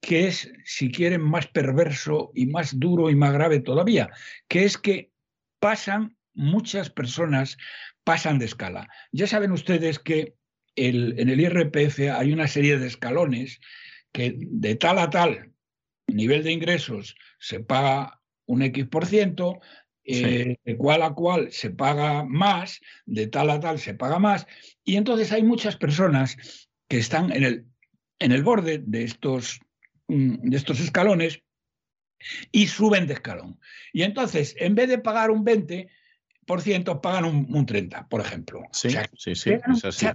[0.00, 4.08] que es, si quieren, más perverso y más duro y más grave todavía,
[4.48, 5.12] que es que
[5.58, 7.58] pasan, muchas personas
[8.04, 8.88] pasan de escala.
[9.12, 10.34] Ya saben ustedes que
[10.76, 13.60] en el IRPF hay una serie de escalones
[14.12, 15.52] que de tal a tal
[16.06, 19.60] nivel de ingresos se paga un X por ciento,
[20.04, 24.46] eh, de cual a cual se paga más, de tal a tal se paga más,
[24.84, 26.36] y entonces hay muchas personas
[26.88, 27.66] que están en el,
[28.18, 29.60] en el borde de estos,
[30.08, 31.42] mm, de estos escalones
[32.50, 33.60] y suben de escalón.
[33.92, 38.62] Y entonces, en vez de pagar un 20%, pagan un, un 30%, por ejemplo.
[38.72, 40.06] Sí, sí, sí, es así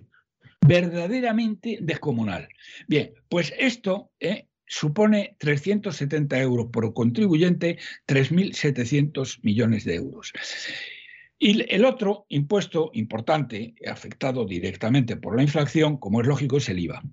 [0.68, 2.48] verdaderamente descomunal.
[2.88, 7.77] Bien, pues esto eh, supone 370 euros por contribuyente,
[8.08, 10.34] 3.700 millones de euros.
[11.38, 16.80] Y el otro impuesto importante, afectado directamente por la inflación, como es lógico, es el
[16.80, 17.03] IVA.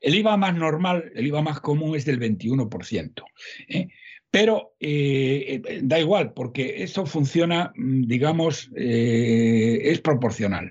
[0.00, 3.24] El IVA más normal, el IVA más común es del 21%.
[3.68, 3.88] ¿eh?
[4.30, 10.70] Pero eh, da igual, porque esto funciona, mm, digamos, es proporcional.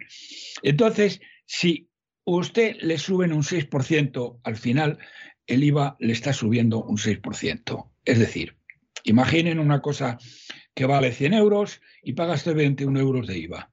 [0.63, 1.89] Entonces, si
[2.23, 4.99] usted le suben un 6% al final,
[5.47, 7.91] el IVA le está subiendo un 6%.
[8.03, 8.57] Es decir,
[9.03, 10.17] imaginen una cosa
[10.73, 13.71] que vale 100 euros y paga usted 21 euros de IVA.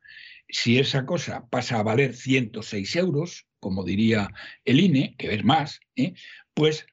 [0.48, 4.28] si esa cosa pasa a valer 106 euros, como diría
[4.66, 6.12] el INE, que es más, ¿eh?
[6.52, 6.84] pues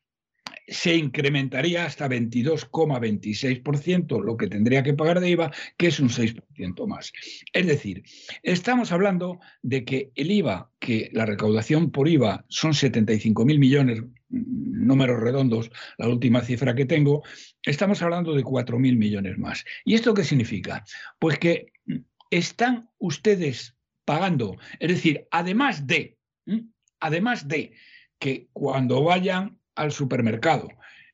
[0.70, 6.88] se incrementaría hasta 22,26% lo que tendría que pagar de IVA, que es un 6%
[6.88, 7.12] más.
[7.54, 8.04] Es decir,
[8.44, 15.20] estamos hablando de que el IVA, que la recaudación por IVA son 75.000 millones, números
[15.20, 17.24] redondos, la última cifra que tengo,
[17.64, 19.66] estamos hablando de 4.000 millones más.
[19.86, 20.86] ¿Y esto qué significa?
[21.20, 21.74] Pues que
[22.30, 23.76] están ustedes
[24.06, 26.18] pagando, es decir, además de,
[27.00, 27.74] además de
[28.20, 30.70] que cuando vayan al supermercado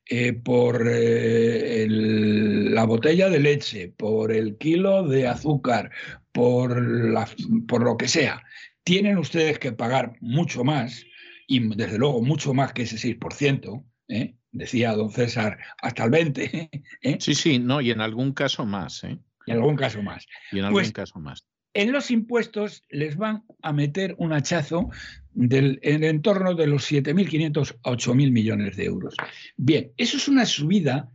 [0.08, 5.90] eh, por eh, la botella de leche, por el kilo de azúcar,
[6.32, 7.28] por, la,
[7.66, 8.42] por lo que sea,
[8.84, 11.04] tienen ustedes que pagar mucho más,
[11.48, 14.36] y desde luego mucho más que ese 6%, ¿eh?
[14.52, 17.20] decía don César, hasta el 20%.
[17.20, 19.02] Sí, sí, no, y en algún caso más.
[19.04, 19.18] ¿eh?
[19.46, 20.26] Y en algún caso más.
[20.52, 21.44] Y en algún pues, caso más.
[21.76, 24.88] En los impuestos les van a meter un hachazo
[25.34, 29.14] del, en el entorno de los 7.500 a 8.000 millones de euros.
[29.58, 31.10] Bien, eso es una subida,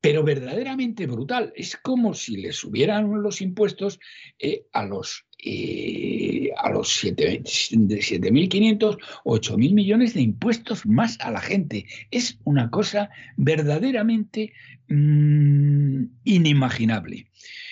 [0.00, 1.52] pero verdaderamente brutal.
[1.56, 4.00] Es como si le subieran los impuestos
[4.38, 11.86] eh, a los, eh, los 7.500 o 8.000 millones de impuestos más a la gente.
[12.10, 14.54] Es una cosa verdaderamente
[14.88, 17.26] mm, inimaginable.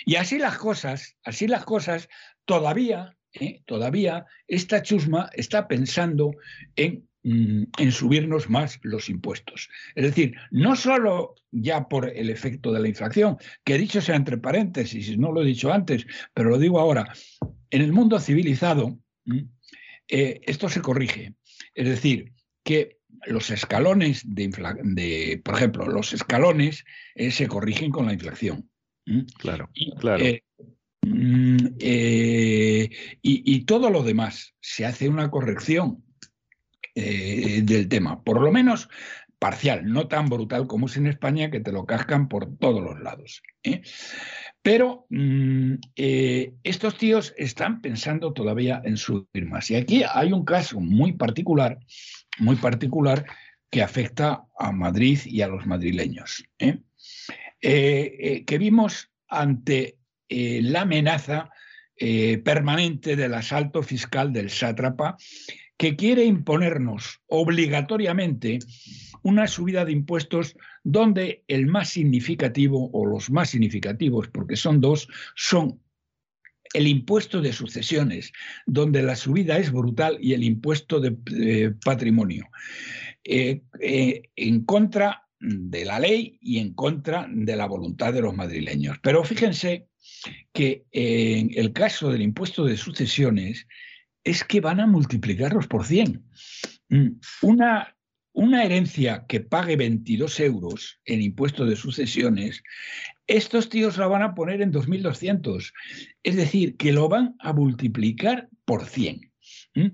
[0.04, 2.10] Y así las cosas, así las cosas,
[2.44, 3.62] todavía, ¿eh?
[3.66, 6.32] todavía esta chusma está pensando
[6.76, 9.68] en, en, subirnos más los impuestos.
[9.94, 14.16] Es decir, no solo ya por el efecto de la inflación, que he dicho sea
[14.16, 17.12] entre paréntesis, no lo he dicho antes, pero lo digo ahora,
[17.70, 18.98] en el mundo civilizado
[20.08, 21.34] eh, esto se corrige.
[21.74, 22.32] Es decir,
[22.64, 24.48] que los escalones de,
[24.84, 28.70] de por ejemplo, los escalones eh, se corrigen con la inflación.
[29.38, 30.24] Claro, claro.
[30.24, 30.42] Eh,
[31.02, 32.90] mm, eh,
[33.22, 36.04] y, todo lo demás se hace una corrección
[36.98, 38.88] eh, del tema, por lo menos
[39.38, 43.00] parcial, no tan brutal como es en España, que te lo cascan por todos los
[43.00, 43.42] lados.
[44.62, 49.70] Pero mm, estos tíos están pensando todavía en subir más.
[49.70, 51.78] Y aquí hay un caso muy particular,
[52.38, 53.24] muy particular,
[53.70, 56.44] que afecta a Madrid y a los madrileños.
[56.58, 56.80] Eh,
[57.60, 61.50] eh, que vimos ante eh, la amenaza
[62.44, 65.16] permanente del asalto fiscal del sátrapa,
[65.78, 68.58] que quiere imponernos obligatoriamente
[69.22, 75.08] una subida de impuestos donde el más significativo o los más significativos, porque son dos,
[75.36, 75.80] son
[76.74, 78.32] el impuesto de sucesiones,
[78.66, 82.48] donde la subida es brutal, y el impuesto de patrimonio.
[83.24, 88.98] en contra de la ley y en contra de la voluntad de los madrileños.
[89.02, 89.86] Pero fíjense
[90.52, 93.66] que en el caso del impuesto de sucesiones
[94.24, 96.24] es que van a multiplicarlos por 100.
[96.88, 97.08] Mm,
[97.42, 97.96] una,
[98.32, 102.62] una herencia que pague 22 euros en impuesto de sucesiones,
[103.26, 105.72] estos tíos la van a poner en 2.200.
[106.22, 109.32] Es decir, que lo van a multiplicar por 100.
[109.74, 109.86] Mm,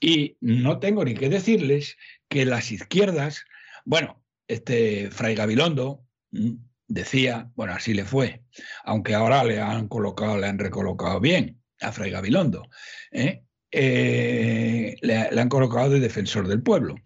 [0.00, 1.96] y no tengo ni que decirles
[2.28, 3.44] que las izquierdas,
[3.84, 6.52] bueno, este Fray Gabilondo mm,
[6.88, 8.42] decía, bueno, así le fue,
[8.84, 12.68] aunque ahora le han colocado, le han recolocado bien a Fray Gabilondo,
[13.12, 13.44] ¿eh?
[13.70, 16.96] Eh, le, han colocado de defensor del pueblo,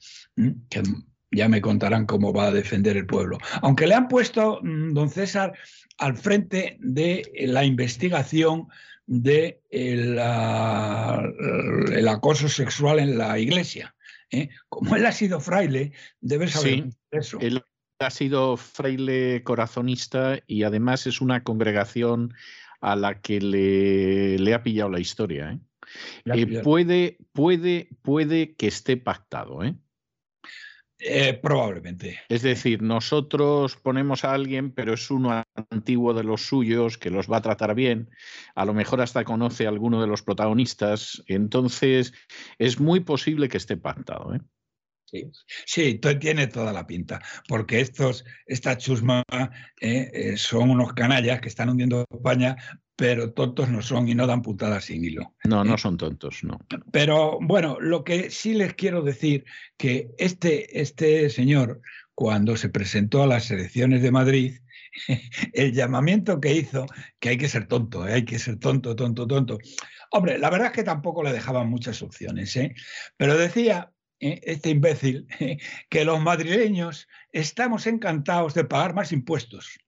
[0.68, 0.82] que
[1.32, 3.38] ya me contarán cómo va a defender el pueblo.
[3.62, 5.54] Aunque le han puesto, mm, don César,
[5.98, 8.68] al frente de la investigación
[9.06, 10.18] de el,
[12.08, 13.94] acoso sexual en la iglesia.
[14.30, 14.48] ¿eh?
[14.68, 17.38] Como él ha sido fraile, debe saber eso.
[17.40, 17.64] Él
[17.98, 22.34] ha sido fraile corazonista y además es una congregación
[22.80, 25.52] a la que le, ha pillado la historia.
[25.52, 25.58] ¿eh?
[26.24, 29.62] Eh, puede, puede, puede que esté pactado.
[29.64, 29.74] ¿eh?
[31.04, 32.20] Eh, probablemente.
[32.28, 37.30] Es decir, nosotros ponemos a alguien, pero es uno antiguo de los suyos que los
[37.30, 38.08] va a tratar bien.
[38.54, 41.22] A lo mejor hasta conoce a alguno de los protagonistas.
[41.26, 42.12] Entonces,
[42.58, 44.32] es muy posible que esté pactado.
[44.34, 44.40] ¿eh?
[45.66, 49.22] Sí, tiene toda la pinta, porque estos, esta chusma
[49.80, 52.56] eh, son unos canallas que están hundiendo España
[53.02, 55.34] pero tontos no son y no dan puntadas sin hilo.
[55.42, 56.60] No, no son tontos, no.
[56.92, 59.44] Pero bueno, lo que sí les quiero decir
[59.76, 61.82] que este, este señor,
[62.14, 64.60] cuando se presentó a las elecciones de Madrid,
[65.52, 66.86] el llamamiento que hizo,
[67.18, 68.12] que hay que ser tonto, ¿eh?
[68.12, 69.58] hay que ser tonto, tonto, tonto.
[70.12, 72.72] Hombre, la verdad es que tampoco le dejaban muchas opciones, ¿eh?
[73.16, 73.90] pero decía
[74.20, 74.38] ¿eh?
[74.44, 75.26] este imbécil
[75.90, 79.80] que los madrileños estamos encantados de pagar más impuestos.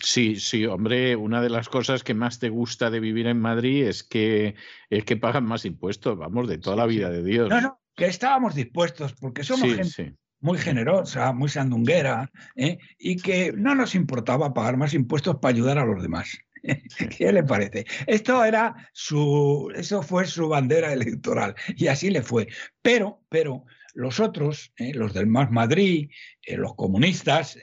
[0.00, 3.86] Sí, sí, hombre, una de las cosas que más te gusta de vivir en Madrid
[3.86, 4.54] es que
[4.90, 7.48] es que pagan más impuestos, vamos, de toda la vida de Dios.
[7.48, 12.78] No, no, que estábamos dispuestos, porque somos gente muy generosa, muy sandunguera, ¿eh?
[12.98, 16.38] y que no nos importaba pagar más impuestos para ayudar a los demás.
[17.18, 17.86] ¿Qué le parece?
[18.06, 22.48] Esto era su, eso fue su bandera electoral y así le fue.
[22.82, 23.64] Pero, pero
[23.96, 24.92] los otros, ¿eh?
[24.94, 26.10] los del Más Madrid,
[26.42, 27.58] eh, los comunistas,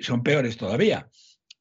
[0.00, 1.08] son peores todavía.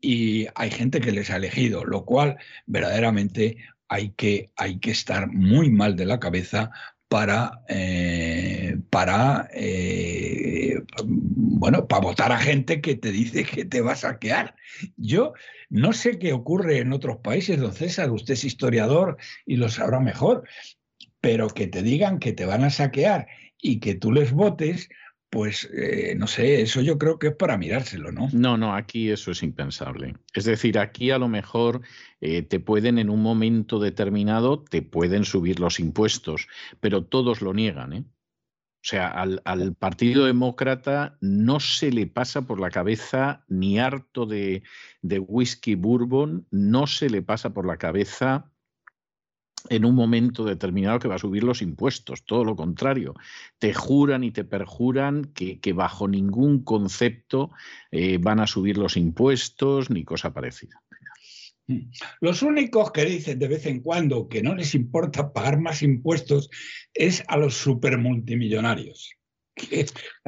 [0.02, 5.28] Y hay gente que les ha elegido, lo cual verdaderamente hay que, hay que estar
[5.28, 6.72] muy mal de la cabeza
[7.08, 13.94] para, eh, para, eh, bueno, para votar a gente que te dice que te va
[13.94, 14.56] a saquear.
[14.98, 15.34] Yo
[15.70, 20.00] no sé qué ocurre en otros países, don César, usted es historiador y lo sabrá
[20.00, 20.48] mejor,
[21.22, 23.28] pero que te digan que te van a saquear
[23.61, 24.90] y que tú les votes,
[25.30, 28.30] pues eh, no sé, eso yo creo que es para mirárselo, ¿no?
[28.32, 30.16] No, no, aquí eso es impensable.
[30.34, 31.82] Es decir, aquí a lo mejor
[32.22, 36.48] eh, te pueden en un momento determinado, te pueden subir los impuestos,
[36.80, 38.06] pero todos lo niegan, ¿eh?
[38.85, 44.27] O sea, al, al, Partido Demócrata no se le pasa por la cabeza ni harto
[44.27, 44.61] de,
[45.01, 48.53] de whisky bourbon, no se le pasa por la cabeza
[49.69, 53.14] en un momento determinado que va a subir los impuestos, todo lo contrario.
[53.60, 57.52] Te juran y te perjuran que, bajo ningún concepto
[57.92, 60.82] eh, van a subir los impuestos ni cosa parecida.
[61.68, 61.90] Mm.
[62.22, 66.50] Los únicos que dicen de vez en cuando que no les importa pagar más impuestos
[66.94, 69.16] es a los supermultimillonarios.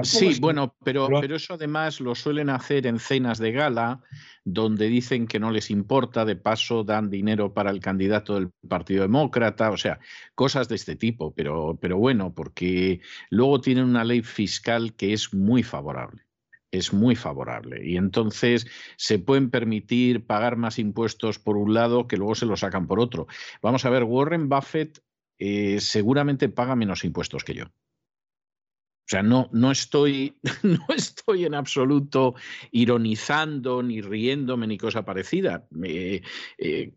[0.03, 4.01] Sí, bueno, pero, pero eso además lo suelen hacer en cenas de gala,
[4.45, 9.01] donde dicen que no les importa, de paso dan dinero para el candidato del Partido
[9.01, 9.99] Demócrata, o sea,
[10.33, 15.33] cosas de este tipo, pero, pero bueno, porque luego tienen una ley fiscal que es
[15.33, 16.23] muy favorable
[16.69, 17.81] es muy favorable.
[17.85, 22.59] Y entonces se pueden permitir pagar más impuestos por un lado que luego se los
[22.59, 23.25] sacan por otro.
[23.61, 25.01] Vamos a ver, Warren Buffett
[25.39, 27.65] eh, seguramente paga menos impuestos que yo.
[29.08, 32.36] O sea, no, no, estoy, no estoy en absoluto
[32.72, 35.66] ironizando, ni riéndome, ni cosa parecida.
[35.82, 36.22] Eh,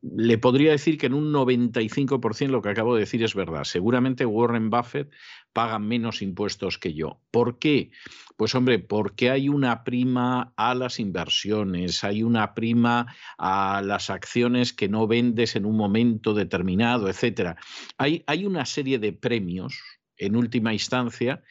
[0.03, 3.63] le podría decir que en un 95% lo que acabo de decir es verdad.
[3.63, 5.13] Seguramente Warren Buffett
[5.53, 7.21] paga menos impuestos que yo.
[7.31, 7.93] ¿Por qué?
[8.37, 14.73] Pues hombre, porque hay una prima a las inversiones, hay una prima a las acciones
[14.73, 17.57] que no vendes en un momento determinado, etcétera.
[17.99, 19.81] Hay, hay una serie de premios,
[20.17, 21.43] en última instancia,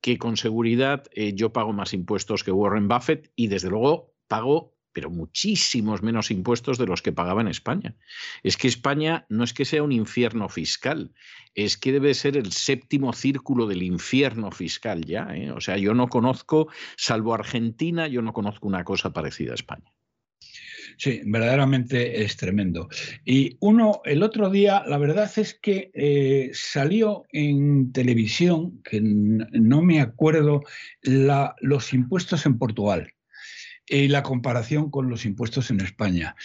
[0.00, 4.76] que con seguridad eh, yo pago más impuestos que Warren Buffett y desde luego pago
[4.96, 7.94] pero muchísimos menos impuestos de los que pagaba en España.
[8.42, 11.12] Es que España no es que sea un infierno fiscal,
[11.54, 15.28] es que debe ser el séptimo círculo del infierno fiscal ya.
[15.34, 15.50] ¿eh?
[15.50, 19.92] O sea, yo no conozco, salvo Argentina, yo no conozco una cosa parecida a España.
[20.96, 22.88] Sí, verdaderamente es tremendo.
[23.24, 29.82] Y uno, el otro día, la verdad es que eh, salió en televisión, que no
[29.82, 30.62] me acuerdo,
[31.02, 33.12] los impuestos en Portugal
[33.88, 36.36] y la comparación con los impuestos en España.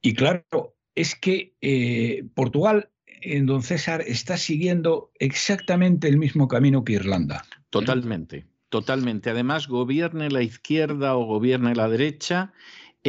[0.00, 6.84] Y claro, es que eh, Portugal, en don César, está siguiendo exactamente el mismo camino
[6.84, 7.44] que Irlanda.
[7.70, 9.30] Totalmente, totalmente.
[9.30, 12.52] Además, gobierne la izquierda o gobierne la derecha,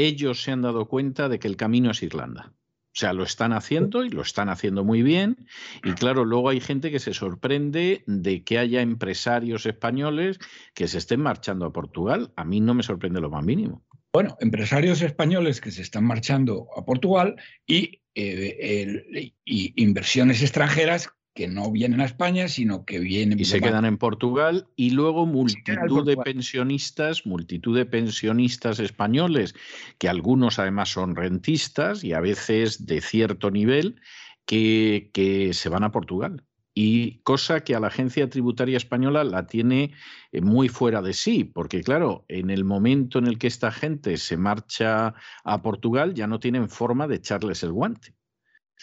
[0.06, 2.54] ellos se han dado cuenta de que el camino es Irlanda.
[2.98, 5.48] O sea, lo están haciendo y lo están haciendo muy bien.
[5.84, 10.40] Y claro, luego hay gente que se sorprende de que haya empresarios españoles
[10.74, 12.32] que se estén marchando a Portugal.
[12.36, 13.86] A mí no me sorprende lo más mínimo.
[14.12, 17.36] Bueno, empresarios españoles que se están marchando a Portugal
[17.68, 23.40] y, eh, y inversiones extranjeras que no vienen a España, sino que vienen...
[23.40, 29.54] Y se quedan en Portugal y luego multitud de pensionistas, multitud de pensionistas españoles,
[30.00, 34.02] que algunos además son rentistas y a veces de cierto nivel,
[34.48, 36.44] que, que se van a Portugal.
[36.74, 39.94] Y cosa que a la agencia tributaria española la tiene
[40.32, 44.18] eh, muy fuera de sí, porque claro, en el momento en el que esta gente
[44.18, 48.17] se marcha a Portugal ya no tienen forma de echarles el guante.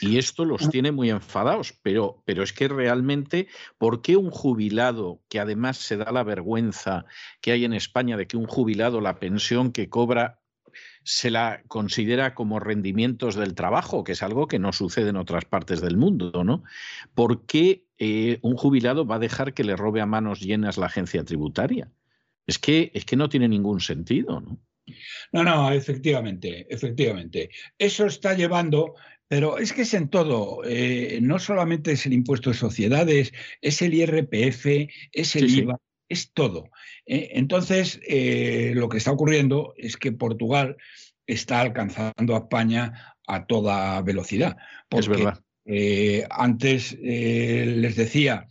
[0.01, 3.49] Y esto los tiene muy enfadados, pero, pero es que realmente,
[3.79, 7.05] ¿por qué un jubilado, que además se da la vergüenza
[7.41, 10.41] que hay en España de que un jubilado la pensión que cobra
[11.05, 15.45] se la considera como rendimientos del trabajo, que es algo que no sucede en otras
[15.45, 16.65] partes del mundo, ¿no?
[17.15, 20.87] ¿Por qué eh, un jubilado va a dejar que le robe a manos llenas la
[20.87, 21.91] agencia tributaria?
[22.47, 24.59] Es que, es que no tiene ningún sentido, ¿no?
[25.33, 27.51] No, no, efectivamente, efectivamente.
[27.79, 28.95] Eso está llevando
[29.29, 33.83] pero es que es en todo, eh, no solamente es el impuesto de sociedades, es
[33.83, 34.67] el IRPF,
[35.13, 36.71] es el IVA, es todo.
[37.07, 40.77] Eh, entonces, eh, lo que está ocurriendo es que Portugal
[41.27, 44.57] está alcanzando a España a toda velocidad.
[44.91, 45.41] es verdad.
[45.67, 48.49] Eh, antes les decía,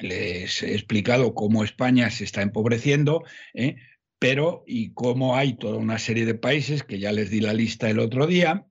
[0.00, 3.22] les he explicado cómo España se está empobreciendo,
[3.52, 3.76] ¿eh?
[4.18, 7.90] pero y cómo hay toda una serie de países que ya les di la lista
[7.90, 8.66] el otro día,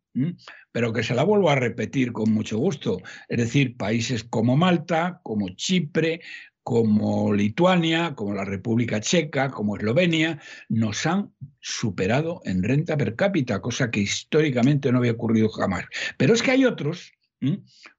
[0.71, 2.99] pero que se la vuelvo a repetir con mucho gusto.
[3.27, 6.21] Es decir, países como Malta, como Chipre,
[6.63, 13.59] como Lituania, como la República Checa, como Eslovenia, nos han superado en renta per cápita,
[13.61, 15.85] cosa que históricamente no había ocurrido jamás.
[16.17, 17.11] Pero es que hay otros,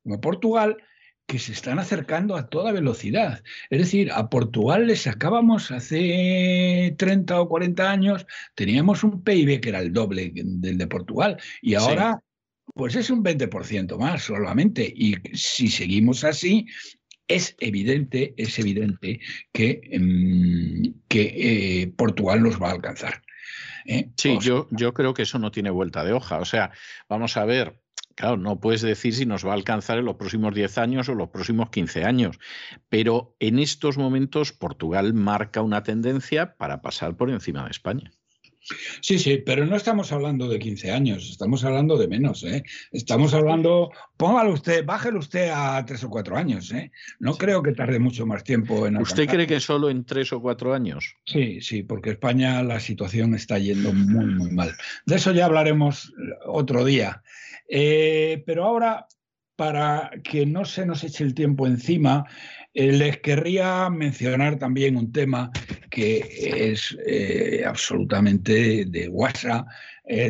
[0.02, 0.78] como Portugal,
[1.26, 3.42] que se están acercando a toda velocidad.
[3.70, 9.70] Es decir, a Portugal le sacábamos hace 30 o 40 años, teníamos un PIB que
[9.70, 12.20] era el doble del de Portugal y ahora
[12.74, 14.92] pues es un 20% más solamente.
[14.94, 16.66] Y si seguimos así,
[17.28, 19.20] es evidente, es evidente
[19.52, 23.22] que, em, que eh, Portugal nos va a alcanzar.
[23.86, 24.10] ¿eh?
[24.16, 26.38] Sí, yo, yo creo que eso no tiene vuelta de hoja.
[26.38, 26.72] O sea,
[27.08, 27.80] vamos a ver,
[28.15, 31.15] Claro, no puedes decir si nos va a alcanzar en los próximos 10 años o
[31.15, 32.39] los próximos 15 años,
[32.89, 38.12] pero en estos momentos Portugal marca una tendencia para pasar por encima de España.
[39.01, 42.44] Sí, sí, pero no estamos hablando de 15 años, estamos hablando de menos.
[42.44, 42.65] ¿eh?
[42.93, 46.73] Estamos hablando, póngalo usted, bájelo usted a 3 o 4 años.
[46.73, 46.91] ¿eh?
[47.18, 50.41] No creo que tarde mucho más tiempo en ¿Usted cree que solo en 3 o
[50.41, 51.17] 4 años?
[51.26, 54.75] Sí, sí, porque España la situación está yendo muy, muy mal.
[55.05, 56.15] De eso ya hablaremos
[56.47, 57.23] otro día.
[57.68, 59.07] Eh, pero ahora,
[59.57, 62.25] para que no se nos eche el tiempo encima,
[62.73, 65.51] eh, les querría mencionar también un tema
[65.91, 69.67] que es eh, absolutamente de WhatsApp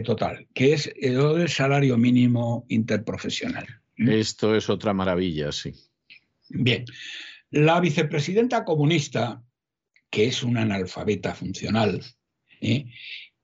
[0.04, 3.66] total, que es el del salario mínimo interprofesional.
[3.96, 4.08] ¿Mm?
[4.08, 5.72] Esto es otra maravilla, sí.
[6.48, 6.84] Bien,
[7.50, 9.42] la vicepresidenta comunista,
[10.10, 12.00] que es una analfabeta funcional,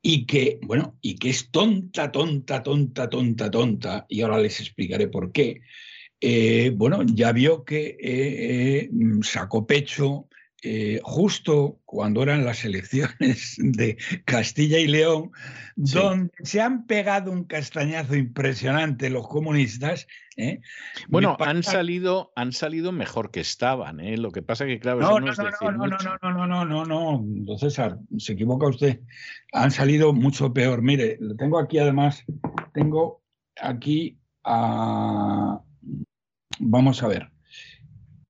[0.02, 5.08] y que, bueno, y que es tonta, tonta, tonta, tonta, tonta, y ahora les explicaré
[5.08, 5.60] por qué,
[6.20, 8.90] eh, bueno, ya vio que eh, eh,
[9.22, 10.28] sacó pecho
[10.62, 15.30] eh, justo cuando eran las elecciones de Castilla y León,
[15.76, 20.06] donde se han pegado un castañazo impresionante los comunistas.
[20.36, 20.60] ¿eh?
[21.08, 24.00] Bueno, han salido, han salido mejor que estaban.
[24.00, 24.16] ¿eh?
[24.16, 27.24] Lo que pasa que, claro, no, no, no, no, no, no, no, no, no, no,
[27.24, 29.00] no, César, se equivoca usted.
[29.52, 30.82] Han salido mucho peor.
[30.82, 32.24] Mire, lo tengo aquí además,
[32.72, 33.22] tengo
[33.60, 35.60] aquí a...
[36.58, 37.30] Vamos a ver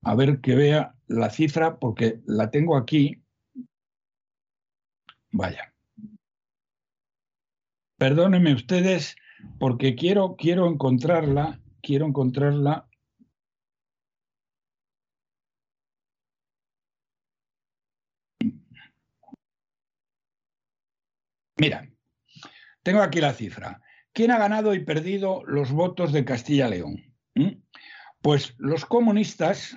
[0.02, 3.21] a ver que vea la cifra porque la tengo aquí.
[5.33, 5.75] Vaya.
[7.99, 9.17] Perdónenme ustedes
[9.59, 12.89] porque quiero, quiero encontrarla, quiero encontrarla.
[21.57, 21.91] Mira,
[22.83, 23.83] tengo aquí la cifra.
[24.13, 27.15] ¿Quién ha ganado y perdido los votos de Castilla-León?
[27.35, 27.63] ¿Mm?
[28.23, 29.77] Pues los comunistas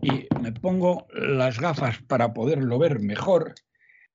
[0.00, 3.54] y me pongo las gafas para poderlo ver mejor.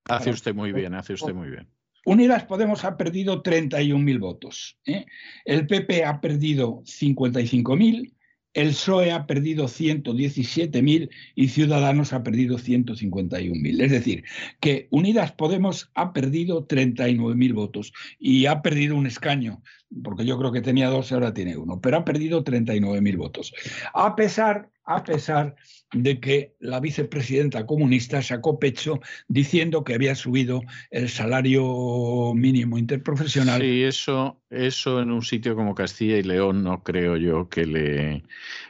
[0.05, 1.67] Hace usted muy bien, hace usted muy bien.
[2.05, 4.79] Unidas Podemos ha perdido 31.000 votos.
[4.85, 5.05] ¿eh?
[5.43, 8.13] El PP ha perdido 55.000,
[8.53, 13.81] el PSOE ha perdido 117.000 y Ciudadanos ha perdido 151.000.
[13.83, 14.23] Es decir,
[14.61, 19.61] que Unidas Podemos ha perdido 39.000 votos y ha perdido un escaño,
[20.03, 23.53] porque yo creo que tenía dos y ahora tiene uno, pero ha perdido 39.000 votos.
[23.93, 25.55] A pesar a pesar
[25.91, 33.61] de que la vicepresidenta comunista sacó pecho diciendo que había subido el salario mínimo interprofesional.
[33.61, 38.23] Sí, eso, eso en un sitio como Castilla y León no creo yo que le,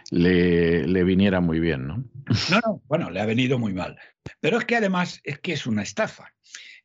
[0.09, 2.03] le, viniera muy bien, ¿no?
[2.51, 3.95] No, no, bueno, le ha venido muy mal.
[4.39, 6.33] Pero es que además es que es una estafa.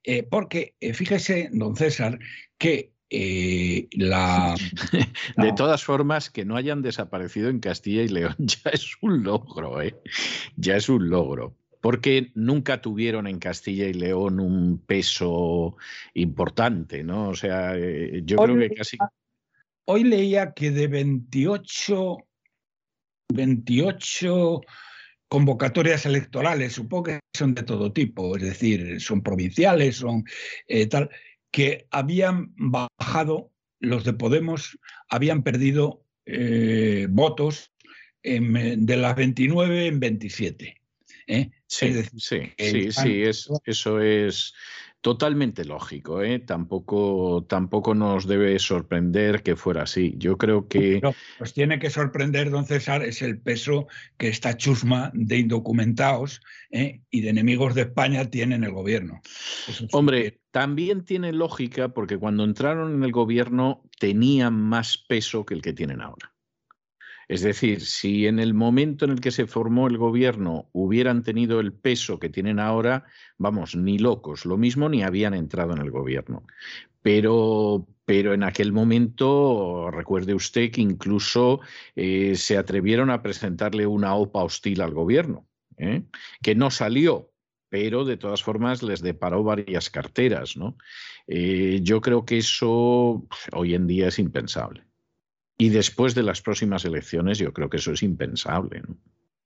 [0.04, 2.18] Eh, porque eh, fíjese, don César,
[2.58, 4.54] que eh, la,
[5.36, 9.82] De todas formas, que no hayan desaparecido en Castilla y León ya es un logro,
[9.82, 9.94] ¿eh?
[10.56, 11.54] Ya es un logro.
[11.82, 15.76] Porque nunca tuvieron en Castilla y León un peso
[16.14, 17.28] importante, ¿no?
[17.28, 18.96] O sea, eh, yo creo que casi.
[19.84, 22.16] Hoy leía que de 28,
[23.34, 24.60] 28
[25.28, 30.24] convocatorias electorales, supongo que son de todo tipo, es decir, son provinciales, son
[30.68, 31.10] eh, tal
[31.52, 37.72] que habían bajado, los de Podemos habían perdido eh, votos
[38.22, 40.80] de las 29 en 27.
[41.26, 41.50] ¿eh?
[41.66, 43.22] Sí, sí, sí, sí,
[43.64, 44.54] eso es
[45.02, 46.38] Totalmente lógico, ¿eh?
[46.38, 50.14] tampoco, tampoco nos debe sorprender que fuera así.
[50.16, 51.00] Yo creo que.
[51.02, 56.40] No, pues tiene que sorprender, don César, es el peso que esta chusma de indocumentados
[56.70, 57.00] ¿eh?
[57.10, 59.20] y de enemigos de España tiene en el gobierno.
[59.90, 65.62] Hombre, también tiene lógica porque cuando entraron en el gobierno tenían más peso que el
[65.62, 66.31] que tienen ahora.
[67.28, 71.60] Es decir, si en el momento en el que se formó el gobierno hubieran tenido
[71.60, 73.04] el peso que tienen ahora,
[73.38, 76.44] vamos, ni locos, lo mismo ni habían entrado en el gobierno.
[77.02, 81.60] Pero, pero en aquel momento, recuerde usted que incluso
[81.96, 86.04] eh, se atrevieron a presentarle una OPA hostil al gobierno, ¿eh?
[86.42, 87.32] que no salió,
[87.68, 90.54] pero de todas formas les deparó varias carteras.
[91.26, 94.84] Eh, yo creo que eso hoy en día es impensable.
[95.62, 98.82] Y después de las próximas elecciones, yo creo que eso es impensable.
[98.82, 98.98] ¿no?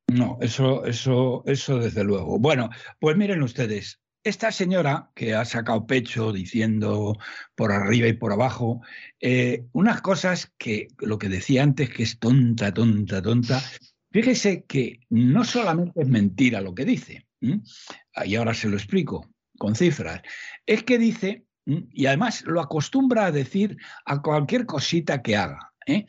[0.08, 2.38] No, eso, eso, eso desde luego.
[2.38, 7.18] Bueno, pues miren ustedes, esta señora que ha sacado pecho diciendo
[7.54, 8.80] por arriba y por abajo
[9.20, 13.62] eh, unas cosas que lo que decía antes que es tonta, tonta, tonta.
[14.10, 19.28] Fíjese que no solamente es mentira lo que dice, y ahora se lo explico
[19.58, 20.22] con cifras,
[20.64, 25.74] es que dice, y además lo acostumbra a decir a cualquier cosita que haga.
[25.86, 26.06] ¿Eh?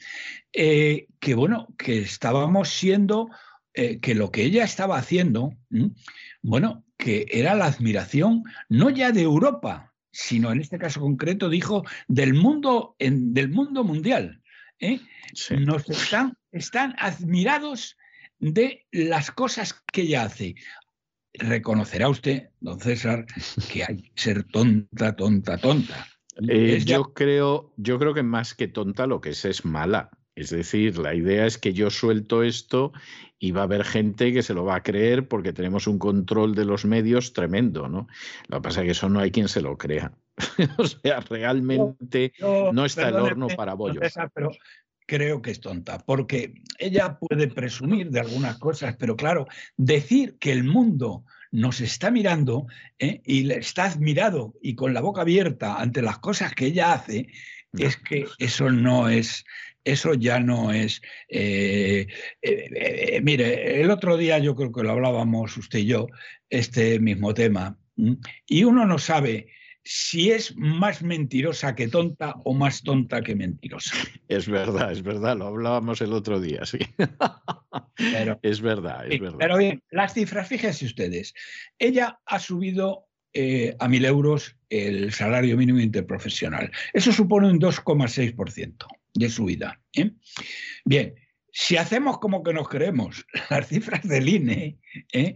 [0.54, 3.30] Eh, que bueno, que estábamos siendo,
[3.74, 5.54] eh, que lo que ella estaba haciendo,
[6.42, 11.84] bueno, que era la admiración no ya de Europa, sino en este caso concreto dijo
[12.08, 14.42] del mundo, del mundo mundial.
[15.60, 17.98] Nos están, están admirados
[18.40, 20.56] de las cosas que ella hace
[21.40, 23.26] reconocerá usted, don César,
[23.72, 26.08] que hay que ser tonta, tonta, tonta.
[26.48, 30.12] Eh, yo, creo, yo creo que más que tonta lo que es es mala.
[30.36, 32.94] Es decir, la idea es que yo suelto esto
[33.40, 36.54] y va a haber gente que se lo va a creer porque tenemos un control
[36.54, 38.08] de los medios tremendo, ¿no?
[38.48, 40.12] Lo que pasa es que eso no hay quien se lo crea.
[40.78, 44.14] o sea, realmente no está el horno para bollos.
[44.34, 44.52] pero
[45.08, 50.52] creo que es tonta, porque ella puede presumir de algunas cosas, pero claro, decir que
[50.52, 52.68] el mundo nos está mirando
[53.00, 53.22] ¿eh?
[53.26, 57.28] y está admirado y con la boca abierta ante las cosas que ella hace,
[57.74, 59.46] es que eso no es,
[59.84, 61.02] eso ya no es.
[61.30, 62.08] Eh,
[62.42, 66.08] eh, mire, el otro día yo creo que lo hablábamos usted y yo,
[66.50, 67.78] este mismo tema,
[68.46, 69.48] y uno no sabe
[69.90, 73.96] si es más mentirosa que tonta o más tonta que mentirosa.
[74.28, 76.80] Es verdad, es verdad, lo hablábamos el otro día, sí.
[77.96, 79.38] Pero, es verdad, es verdad.
[79.40, 81.34] Pero bien, las cifras, fíjense ustedes,
[81.80, 86.70] ella ha subido eh, a mil euros el salario mínimo interprofesional.
[86.92, 89.80] Eso supone un 2,6% de subida.
[89.94, 90.12] ¿eh?
[90.84, 91.16] Bien,
[91.50, 94.80] si hacemos como que nos creemos las cifras del INE,
[95.14, 95.36] ¿eh?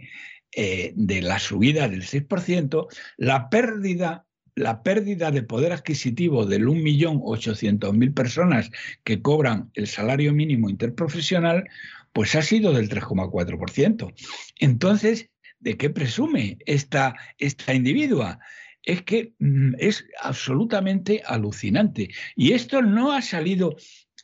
[0.53, 4.25] de la subida del 6%, la pérdida
[4.61, 8.69] la pérdida de poder adquisitivo del 1.800.000 personas
[9.03, 11.67] que cobran el salario mínimo interprofesional,
[12.14, 14.14] pues ha sido del 3,4%.
[14.59, 18.40] Entonces, ¿de qué presume esta, esta individua?
[18.83, 22.09] Es que mm, es absolutamente alucinante.
[22.35, 23.75] Y esto no ha salido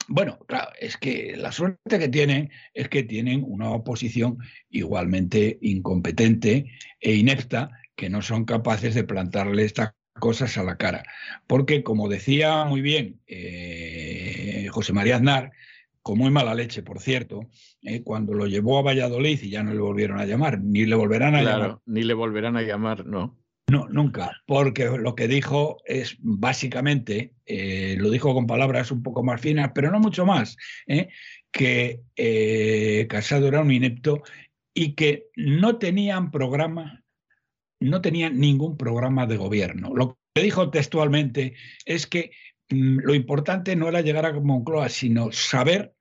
[0.09, 4.37] bueno, claro, es que la suerte que tienen es que tienen una oposición
[4.69, 11.03] igualmente incompetente e inepta que no son capaces de plantarle esta cosas a la cara.
[11.47, 15.51] Porque, como decía muy bien eh, José María Aznar,
[16.01, 17.41] con muy mala leche, por cierto,
[17.81, 20.95] eh, cuando lo llevó a Valladolid y ya no le volvieron a llamar, ni le
[20.95, 21.79] volverán a llamar.
[21.85, 23.37] Ni le volverán a llamar, no.
[23.69, 29.23] No, nunca, porque lo que dijo es básicamente, eh, lo dijo con palabras un poco
[29.23, 30.55] más finas, pero no mucho más,
[31.51, 34.23] que Casado era un inepto
[34.73, 37.03] y que no tenían programa
[37.79, 39.93] no tenía ningún programa de gobierno.
[39.95, 42.31] Lo que dijo textualmente es que
[42.69, 45.93] mm, lo importante no era llegar a Moncloa, sino saber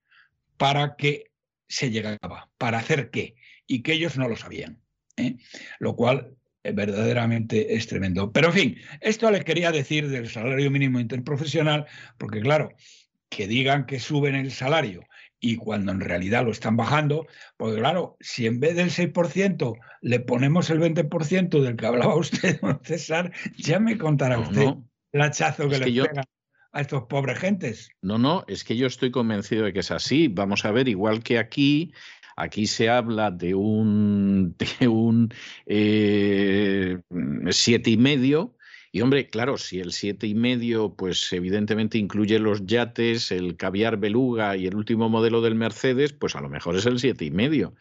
[0.56, 1.30] para qué
[1.68, 3.34] se llegaba, para hacer qué,
[3.66, 4.80] y que ellos no lo sabían.
[5.16, 5.36] ¿eh?
[5.78, 8.32] Lo cual eh, verdaderamente es tremendo.
[8.32, 11.86] Pero en fin, esto le quería decir del salario mínimo interprofesional,
[12.18, 12.74] porque claro,
[13.28, 15.06] que digan que suben el salario
[15.40, 20.20] y cuando en realidad lo están bajando, porque claro, si en vez del 6% le
[20.20, 24.74] ponemos el 20% del que hablaba usted, don César, ya me contará usted
[25.12, 26.24] el hachazo que le pega
[26.72, 27.88] a estos pobres gentes.
[28.02, 30.28] No, no, es que yo estoy convencido de que es así.
[30.28, 31.92] Vamos a ver, igual que aquí,
[32.38, 35.32] Aquí se habla de un, de un
[35.64, 37.00] eh,
[37.50, 38.55] siete y medio,
[38.96, 43.98] y hombre, claro, si el siete y medio, pues evidentemente incluye los yates, el caviar
[43.98, 47.30] beluga y el último modelo del Mercedes, pues a lo mejor es el siete y
[47.30, 47.74] medio.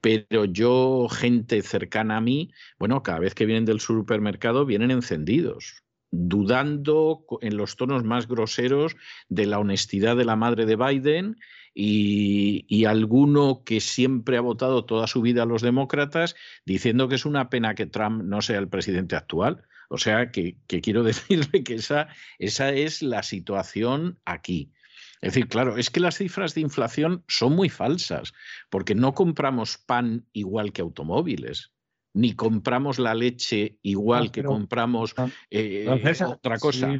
[0.00, 5.84] Pero yo, gente cercana a mí, bueno, cada vez que vienen del supermercado vienen encendidos
[6.10, 8.96] dudando en los tonos más groseros
[9.28, 11.36] de la honestidad de la madre de Biden
[11.74, 17.14] y, y, alguno que siempre ha votado toda su vida a los demócratas diciendo que
[17.14, 19.62] es una pena que Trump no sea el presidente actual.
[19.88, 22.08] O sea, que, quiero decirle que esa,
[22.38, 24.72] esa es la situación aquí.
[25.20, 28.32] Es decir, claro, es que las cifras de inflación son muy falsas,
[28.70, 31.72] porque no compramos pan igual que automóviles,
[32.12, 35.14] ni compramos la leche igual que compramos
[35.50, 35.86] eh,
[36.26, 36.98] otra cosa.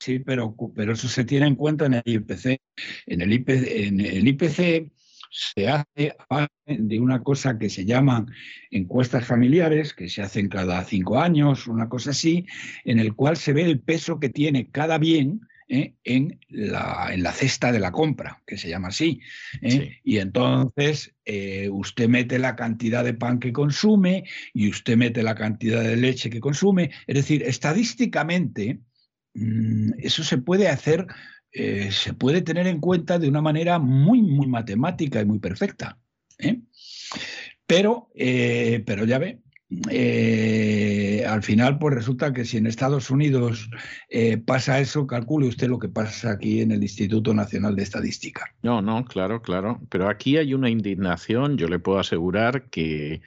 [0.00, 2.60] Sí, pero, pero, eso se tiene en cuenta en el IPC.
[3.06, 4.92] En el, en el IPC
[5.30, 6.16] se hace
[6.66, 8.26] de una cosa que se llaman
[8.70, 12.46] encuestas familiares, que se hacen cada cinco años, una cosa así,
[12.84, 15.94] en el cual se ve el peso que tiene cada bien ¿eh?
[16.04, 19.20] en, la, en, la, cesta de la compra, que se llama así.
[19.62, 19.98] ¿eh?
[20.02, 25.34] Y entonces eh, usted mete la cantidad de pan que consume y usted mete la
[25.34, 26.90] cantidad de leche que consume.
[27.06, 28.80] Es decir, estadísticamente,
[29.34, 31.06] mm, eso se puede hacer
[31.52, 35.98] eh, se puede tener en cuenta de una manera muy, muy matemática y muy perfecta.
[36.38, 36.60] ¿eh?
[37.66, 39.40] Pero, eh, pero ya ve,
[41.26, 43.68] al final, pues resulta que si en Estados Unidos
[44.46, 48.46] pasa eso, calcule usted lo que pasa aquí en el Instituto Nacional de Estadística.
[48.62, 49.82] No, no, claro, claro.
[49.90, 53.20] Pero aquí hay una indignación, yo le puedo asegurar que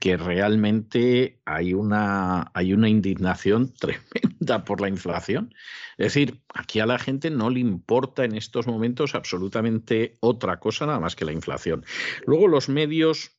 [0.00, 5.54] que realmente hay una, hay una indignación tremenda por la inflación.
[5.96, 10.86] Es decir, aquí a la gente no le importa en estos momentos absolutamente otra cosa
[10.86, 11.84] nada más que la inflación.
[12.26, 13.37] Luego los medios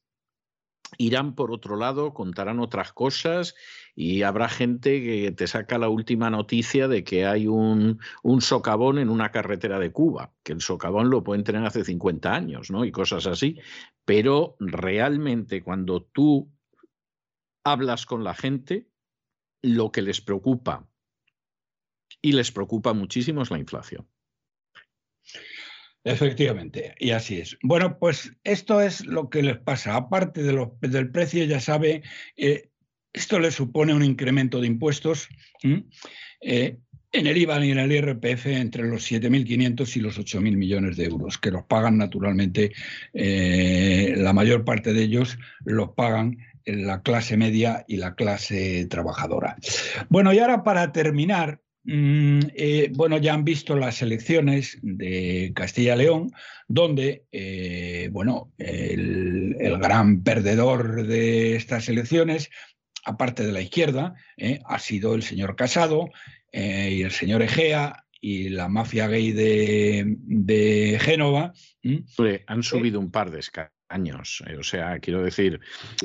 [0.98, 3.56] irán por otro lado, contarán otras cosas
[3.96, 8.98] y habrá gente que te saca la última noticia de que hay un, un, socavón
[8.98, 12.86] en una carretera de Cuba, que el socavón lo pueden tener hace 50 años, ¿no?
[12.86, 13.60] Y cosas así.
[14.06, 16.52] Pero realmente cuando tú
[17.64, 18.90] hablas con la gente,
[19.62, 20.88] lo que les preocupa
[22.22, 24.08] y les preocupa muchísimo es la inflación.
[26.04, 27.58] Efectivamente, y así es.
[27.62, 29.96] Bueno, pues esto es lo que les pasa.
[29.96, 32.04] Aparte de del precio, ya sabe,
[32.38, 32.70] eh,
[33.12, 35.28] esto le supone un incremento de impuestos
[36.42, 36.78] eh,
[37.12, 41.06] en el IVA y en el IRPF entre los 7.500 y los 8.000 millones de
[41.06, 42.72] euros, que los pagan naturalmente,
[43.14, 49.58] eh, la mayor parte de ellos los pagan la clase media y la clase trabajadora.
[50.10, 56.32] Bueno, y ahora para terminar, Mm, eh, bueno, ya han visto las elecciones de Castilla-León,
[56.68, 62.50] donde, eh, bueno, el, gran perdedor de estas elecciones,
[63.06, 66.10] aparte de la izquierda, eh, ha sido el señor Casado
[66.52, 71.54] y el señor Egea y la mafia gay de, Génova.
[72.48, 74.44] han subido un par de escalas años.
[74.48, 75.60] Eh, o sea, quiero decir.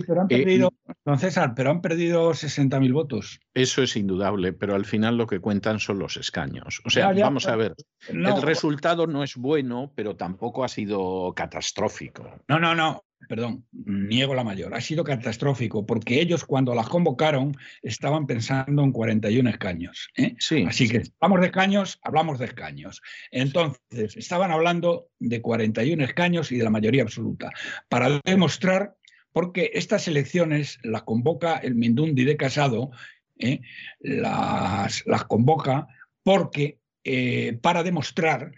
[0.07, 0.73] pero han perdido,
[1.05, 3.41] don César, pero han perdido 60.000 votos.
[3.55, 6.81] Eso es indudable, pero al final lo que cuentan son los escaños.
[6.85, 7.75] O sea, vamos a ver.
[8.09, 12.41] el resultado no es bueno, pero tampoco ha sido catastrófico.
[12.49, 17.57] No, no, no perdón, niego la mayor, ha sido catastrófico, porque ellos cuando las convocaron
[17.83, 20.09] estaban pensando en 41 escaños.
[20.17, 20.35] ¿eh?
[20.39, 20.65] Sí.
[20.69, 23.03] Así que hablamos de escaños, hablamos de escaños.
[23.31, 27.51] Entonces, estaban hablando de 41 escaños y de la mayoría absoluta,
[27.89, 28.97] para demostrar,
[29.33, 32.91] porque estas elecciones las convoca el Mindundi de Casado,
[33.39, 33.61] ¿eh?
[34.01, 35.89] las, las convoca
[36.23, 38.53] porque eh, para demostrar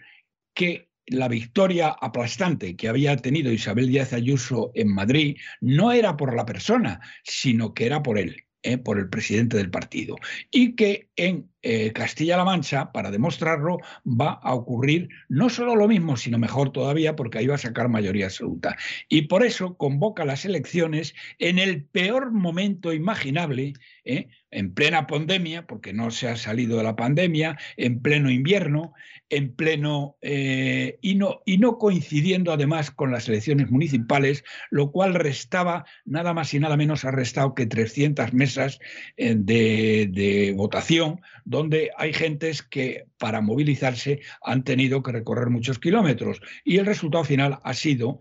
[0.53, 6.35] que la victoria aplastante que había tenido Isabel Díaz Ayuso en Madrid no era por
[6.35, 8.47] la persona, sino que era por él.
[8.63, 8.77] ¿eh?
[8.77, 10.15] por el presidente del partido.
[10.51, 16.15] Y que en eh, Castilla-La Mancha, para demostrarlo, va a ocurrir no solo lo mismo,
[16.15, 18.77] sino mejor todavía, porque ahí va a sacar mayoría absoluta.
[19.09, 23.73] Y por eso convoca las elecciones en el peor momento imaginable,
[24.05, 24.29] ¿eh?
[24.49, 28.93] en plena pandemia, porque no se ha salido de la pandemia, en pleno invierno,
[29.29, 35.15] en pleno eh, y, no, y no coincidiendo además con las elecciones municipales, lo cual
[35.15, 38.79] restaba nada más y nada menos ha restado que 300 mesas
[39.17, 41.19] de, de votación,
[41.57, 46.41] donde hay gentes que para movilizarse han tenido que recorrer muchos kilómetros.
[46.63, 48.19] Y el resultado final ha sido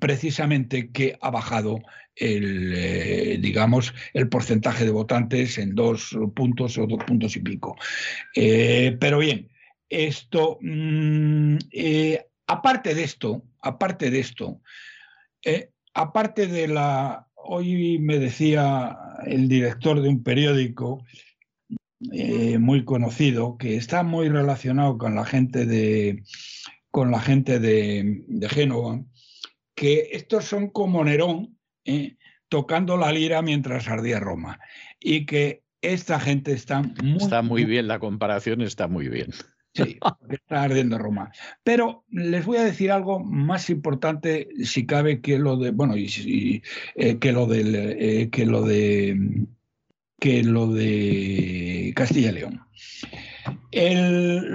[0.00, 1.80] precisamente que ha bajado
[2.16, 7.76] el, eh, digamos, el porcentaje de votantes en dos puntos o dos puntos y pico.
[8.34, 9.48] pero bien,
[9.92, 14.62] esto, mm, eh, aparte de esto, aparte de esto,
[15.44, 21.04] eh, aparte de la, hoy me decía el director de un periódico
[22.12, 26.22] eh, muy conocido que está muy relacionado con la gente de,
[26.90, 29.02] con la gente de, de Génova,
[29.74, 31.56] que estos son como Nerón
[32.48, 34.60] tocando la lira mientras ardía Roma
[35.00, 37.16] y que esta gente está muy...
[37.16, 39.30] Está muy bien, la comparación está muy bien.
[39.74, 39.98] Sí,
[40.28, 41.32] está ardiendo Roma.
[41.64, 46.62] Pero les voy a decir algo más importante, si cabe, que lo de, bueno, y,
[46.94, 49.46] eh, que lo del, eh, que lo de
[50.22, 52.60] que lo de Castilla y León.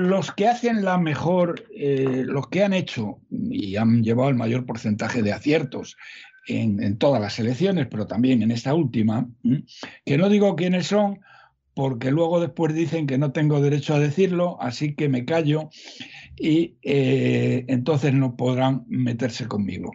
[0.07, 4.65] los que hacen la mejor, eh, los que han hecho y han llevado el mayor
[4.65, 5.97] porcentaje de aciertos
[6.47, 9.27] en, todas las elecciones, pero también en esta última,
[10.05, 11.19] que no digo quiénes son,
[11.73, 15.69] porque luego después dicen que no tengo derecho a decirlo, así que me callo
[16.37, 19.91] y eh, entonces no podrán meterse conmigo.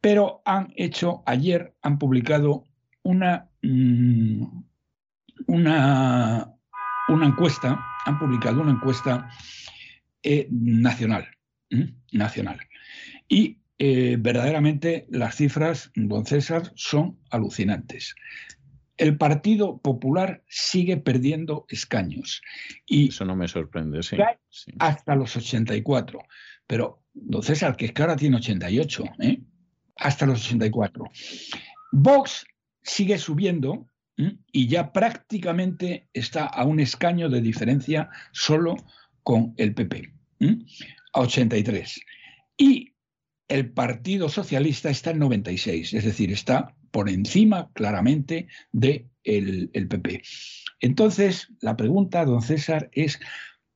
[0.00, 2.62] Pero han hecho, ayer han publicado
[3.02, 4.44] una, mm,
[5.46, 6.52] una,
[7.08, 9.28] una encuesta, han publicado una encuesta
[10.22, 11.28] eh, nacional,
[12.12, 12.60] nacional.
[13.28, 18.14] Y eh, verdaderamente las cifras, don César, son alucinantes.
[18.96, 22.40] El Partido Popular sigue perdiendo escaños.
[22.86, 24.16] Y Eso no me sorprende, sí.
[24.78, 26.20] Hasta los 84.
[26.66, 29.42] Pero, don César, que es que ahora tiene 88, ¿eh?
[29.96, 31.04] hasta los 84.
[31.92, 32.46] Vox
[32.82, 33.86] sigue subiendo
[34.52, 38.76] y ya prácticamente está a un escaño de diferencia solo
[39.22, 40.12] con el PP,
[41.12, 42.00] a 83.
[42.56, 42.94] Y
[43.48, 49.88] el Partido Socialista está en 96, es decir, está por encima claramente del de el
[49.88, 50.22] PP.
[50.80, 53.20] Entonces, la pregunta, don César, es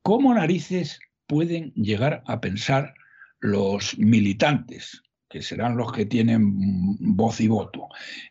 [0.01, 2.93] ¿cómo narices pueden llegar a pensar
[3.39, 7.87] los militantes, que serán los que tienen voz y voto,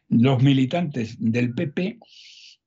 [0.09, 1.99] los militantes del PP,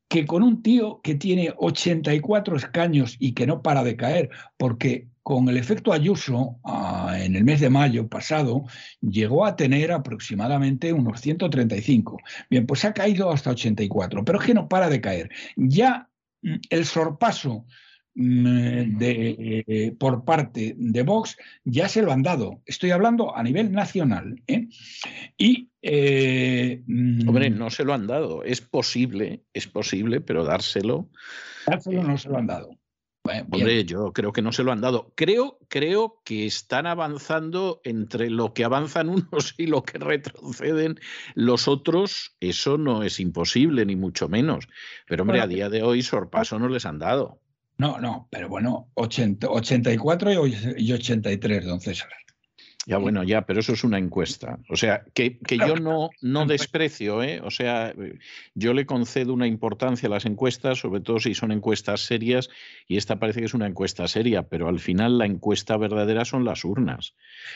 [0.08, 5.08] que con un tío que tiene 84 escaños y que no para de caer, porque
[5.24, 8.66] con el efecto Ayuso, ah, en el mes de mayo pasado,
[9.02, 12.20] llegó a tener aproximadamente unos 135.
[12.50, 15.30] Bien, pues ha caído hasta 84, pero es que no para de caer.
[15.56, 16.10] Ya
[16.42, 17.66] mm, el sorpaso
[18.16, 22.62] de, eh, por parte de Vox ya se lo han dado.
[22.66, 24.42] Estoy hablando a nivel nacional.
[24.48, 24.68] ¿eh?
[25.38, 25.70] Y.
[25.82, 28.44] Eh, mm, Hombre, no se lo han dado.
[28.44, 31.10] Es posible, es posible, pero dárselo.
[31.68, 32.78] Dárselo no se lo han dado.
[33.26, 35.14] Hombre, yo creo que no se lo han dado.
[35.16, 41.00] Creo, creo que están avanzando entre lo que avanzan unos y lo que retroceden
[41.34, 42.36] los otros.
[42.42, 44.68] Eso no es imposible, ni mucho menos.
[45.08, 47.40] Pero, hombre, a día de hoy sorpaso no les han dado.
[47.78, 50.32] No, no, pero bueno, 84
[50.78, 52.10] y 83, don César.
[52.86, 54.60] Ya bueno, ya, pero eso es una encuesta.
[54.70, 57.40] O sea, que, yo no, no desprecio, ¿eh?
[57.42, 57.94] O sea,
[58.56, 62.50] yo le concedo una importancia a las encuestas, sobre todo si son encuestas serias,
[62.88, 66.44] y esta parece que es una encuesta seria, pero al final la encuesta verdadera son
[66.44, 67.16] las urnas.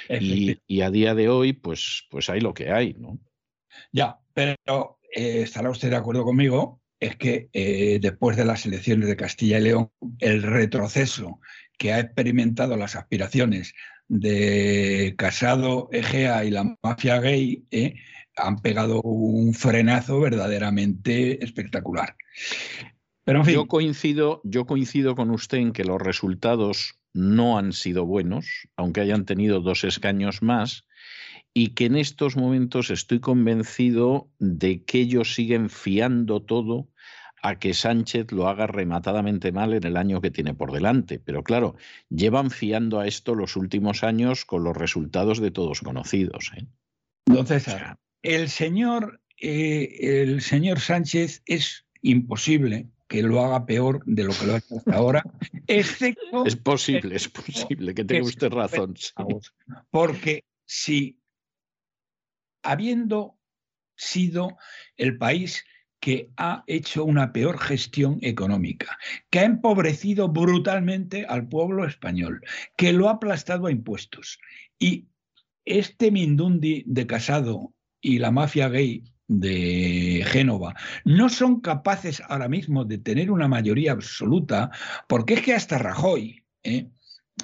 [0.10, 3.20] Y, a día de hoy, pues, pues hay lo que hay, ¿no?
[3.92, 9.08] Ya, pero eh, estará usted de acuerdo conmigo, es que eh, después de las elecciones
[9.08, 11.40] de Castilla y León, el retroceso
[11.78, 13.74] que ha experimentado las aspiraciones
[14.08, 17.96] de Casado, Egea y la mafia gay ¿eh?
[18.36, 22.16] han pegado un frenazo verdaderamente espectacular.
[23.24, 28.70] Pero yo, coincido, yo coincido con usted en que los resultados no han sido buenos,
[28.78, 30.87] aunque hayan tenido dos escaños más,
[31.60, 36.88] y que en estos momentos estoy convencido de que ellos siguen fiando todo
[37.42, 41.18] a que Sánchez lo haga rematadamente mal en el año que tiene por delante.
[41.18, 41.76] Pero claro,
[42.12, 46.52] llevan fiando a esto los últimos años con los resultados de todos conocidos.
[46.56, 46.68] ¿eh?
[47.26, 47.66] Entonces,
[48.22, 54.46] el señor, eh, el señor Sánchez es imposible que lo haga peor de lo que
[54.46, 55.24] lo ha hecho hasta ahora,
[55.66, 56.46] excepto...
[56.46, 58.94] Es posible, es posible, que tenga usted razón.
[59.90, 61.18] Porque si,
[62.72, 63.38] habiendo
[63.96, 64.58] sido
[64.98, 65.66] el país
[66.00, 68.98] que ha hecho una peor gestión económica,
[69.30, 72.42] que ha empobrecido brutalmente al pueblo español,
[72.78, 74.40] que lo ha aplastado a impuestos.
[74.78, 75.08] Y
[75.66, 82.86] este Mindundi de Casado y la mafia gay de Génova no son capaces ahora mismo
[82.86, 84.70] de tener una mayoría absoluta,
[85.08, 86.90] porque es que hasta Rajoy, ¿eh?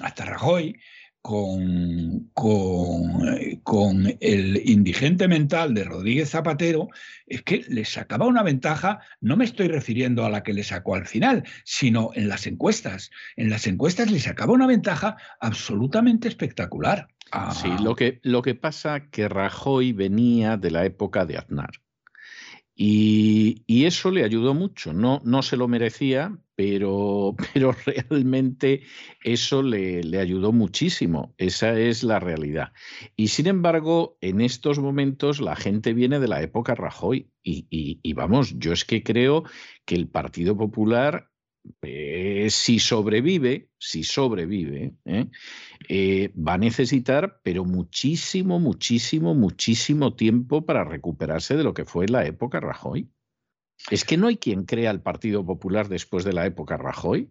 [0.00, 0.78] hasta Rajoy
[1.24, 6.90] con, con, el indigente mental de Rodríguez Zapatero
[7.26, 10.96] es que le sacaba una ventaja, no me estoy refiriendo a la que le sacó
[10.96, 13.10] al final, sino en las encuestas.
[13.36, 17.08] En las encuestas le sacaba una ventaja absolutamente espectacular.
[17.54, 21.70] Sí, lo que, lo que pasa que Rajoy venía de la época de Aznar.
[22.76, 24.92] Y, eso le ayudó mucho.
[24.92, 28.82] No, no se lo merecía, pero, pero realmente
[29.22, 31.34] eso le, le, ayudó muchísimo.
[31.38, 32.72] Esa es la realidad.
[33.16, 37.30] Y sin embargo, en estos momentos la gente viene de la época Rajoy.
[37.42, 39.44] Y, y vamos, yo es que creo
[39.84, 41.30] que el Partido Popular
[41.82, 45.30] eh, si sobrevive, si sobrevive, ¿eh?
[45.88, 52.06] Eh, va a necesitar, pero muchísimo, muchísimo, muchísimo tiempo para recuperarse de lo que fue
[52.08, 53.10] la época Rajoy.
[53.90, 57.30] Es que no hay quien crea el Partido Popular después de la época Rajoy.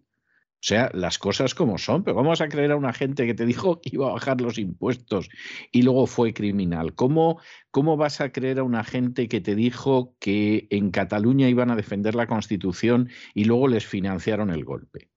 [0.64, 3.46] O sea, las cosas como son, pero vamos a creer a una gente que te
[3.46, 5.28] dijo que iba a bajar los impuestos
[5.74, 6.96] y luego fue criminal.
[6.96, 11.70] ¿Cómo, ¿Cómo vas a creer a una gente que te dijo que en Cataluña iban
[11.70, 15.10] a defender la Constitución y luego les financiaron el golpe?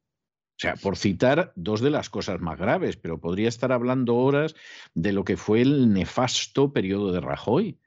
[0.56, 4.56] O sea, por citar dos de las cosas más graves, pero podría estar hablando horas
[4.94, 7.78] de lo que fue el nefasto periodo de Rajoy.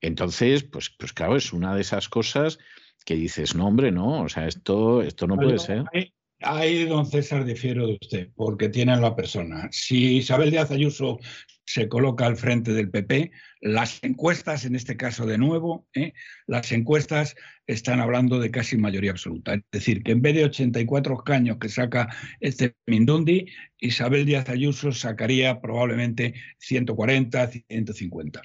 [0.00, 2.58] Entonces, pues, pues claro, es una de esas cosas
[3.04, 5.84] que dices, no, hombre, no, o sea, esto, esto no puede ser.
[6.44, 9.68] Ahí, don César, difiero de usted, porque tiene la persona.
[9.70, 11.20] Si Isabel Díaz Ayuso
[11.64, 16.14] se coloca al frente del PP, las encuestas, en este caso de nuevo, ¿eh?
[16.46, 19.54] las encuestas están hablando de casi mayoría absoluta.
[19.54, 22.08] Es decir, que en vez de 84 caños que saca
[22.40, 23.46] este Mindundi,
[23.78, 28.42] Isabel Díaz Ayuso sacaría probablemente 140, 150.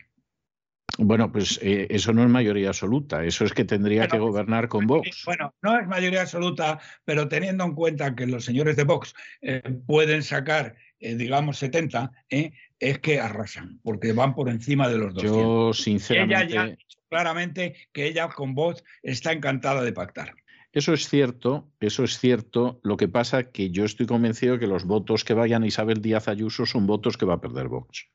[0.98, 4.88] Bueno, pues eh, eso no es mayoría absoluta, eso es que tendría que gobernar con
[4.88, 5.24] Vox.
[5.26, 9.61] Bueno, no es mayoría absoluta, pero teniendo en cuenta que los señores de Vox eh,
[9.85, 15.24] pueden sacar, eh, digamos, 70, es que arrasan, porque van por encima de los dos.
[15.24, 16.43] Yo, sinceramente.
[16.43, 20.35] Ella ya ha dicho claramente que ella con Vox está encantada de pactar.
[20.74, 22.80] Eso es cierto, eso es cierto.
[22.84, 25.67] Lo que pasa es que yo estoy convencido de que los votos que vayan a
[25.67, 28.09] Isabel Díaz Ayuso son votos que va a perder Vox.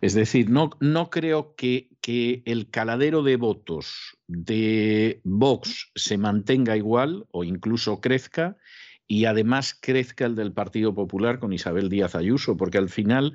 [0.00, 6.76] Es decir, no, no creo que, que, el caladero de votos de Vox se mantenga
[6.76, 8.56] igual o incluso crezca
[9.06, 13.34] y además crezca el del Partido Popular con Isabel Díaz Ayuso, porque al final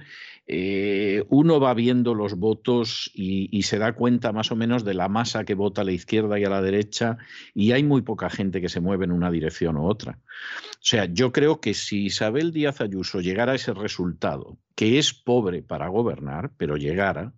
[0.50, 5.10] eh, uno va viendo los votos y, se da cuenta más o menos de la
[5.10, 7.18] masa que vota a la izquierda y a la derecha
[7.54, 10.20] y hay muy poca gente que se mueve en una dirección u otra.
[10.22, 15.14] O sea, yo creo que si Isabel Díaz Ayuso llegara a ese resultado, que es
[15.14, 17.34] pobre para gobernar, pero llegara,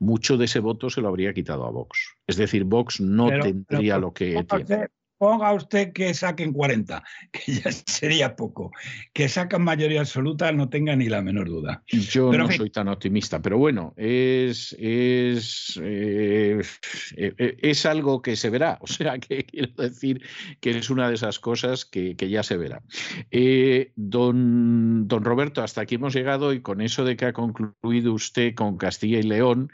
[0.00, 2.16] mucho de ese voto se lo habría quitado a Vox.
[2.26, 4.88] Es decir, Vox no tendría lo que tiene
[5.20, 8.72] ponga usted que saquen 40, que ya sería poco.
[9.12, 11.82] Que sacan mayoría absoluta, no tenga ni la menor duda.
[11.88, 16.62] Yo no soy tan optimista, pero bueno, es, es, eh,
[17.18, 18.78] eh, es algo que se verá.
[18.90, 20.22] O sea, que quiero decir
[20.60, 22.82] que es una de esas cosas que, ya se verá.
[23.30, 28.12] Eh, don, don Roberto, hasta aquí hemos llegado y con eso de que ha concluido
[28.14, 29.70] usted con Castilla y León,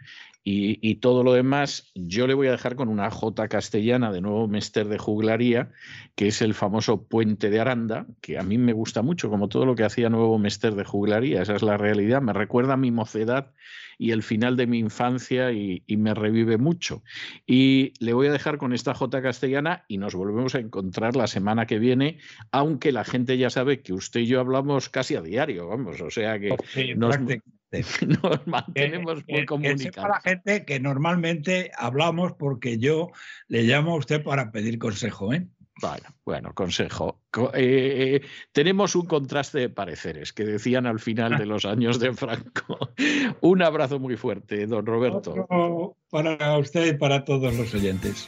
[0.48, 4.46] y, todo lo demás, yo le voy a dejar con una J castellana de nuevo
[4.46, 5.72] Mester de Juglaría,
[6.14, 9.66] que es el famoso Puente de Aranda, que a mí me gusta mucho, como todo
[9.66, 12.92] lo que hacía nuevo Mester de Juglaría, esa es la realidad, me recuerda a mi
[12.92, 13.54] mocedad
[13.98, 17.02] y el final de mi infancia y, y me revive mucho.
[17.44, 21.26] Y le voy a dejar con esta J castellana y nos volvemos a encontrar la
[21.26, 22.18] semana que viene,
[22.52, 26.10] aunque la gente ya sabe que usted y yo hablamos casi a diario, vamos, o
[26.10, 26.56] sea que
[26.96, 27.18] nos,
[28.22, 29.94] nos mantenemos muy comunicados.
[29.94, 33.10] Que la gente que normalmente hablamos porque yo
[33.48, 35.46] le llamo a usted para pedir consejo, ¿eh?
[35.80, 37.20] Bueno, bueno, consejo.
[37.52, 38.22] Eh,
[38.52, 42.78] tenemos un contraste de pareceres que decían al final de los años de Franco.
[43.42, 45.46] un abrazo muy fuerte, don Roberto.
[46.08, 48.26] para usted y para todos los oyentes.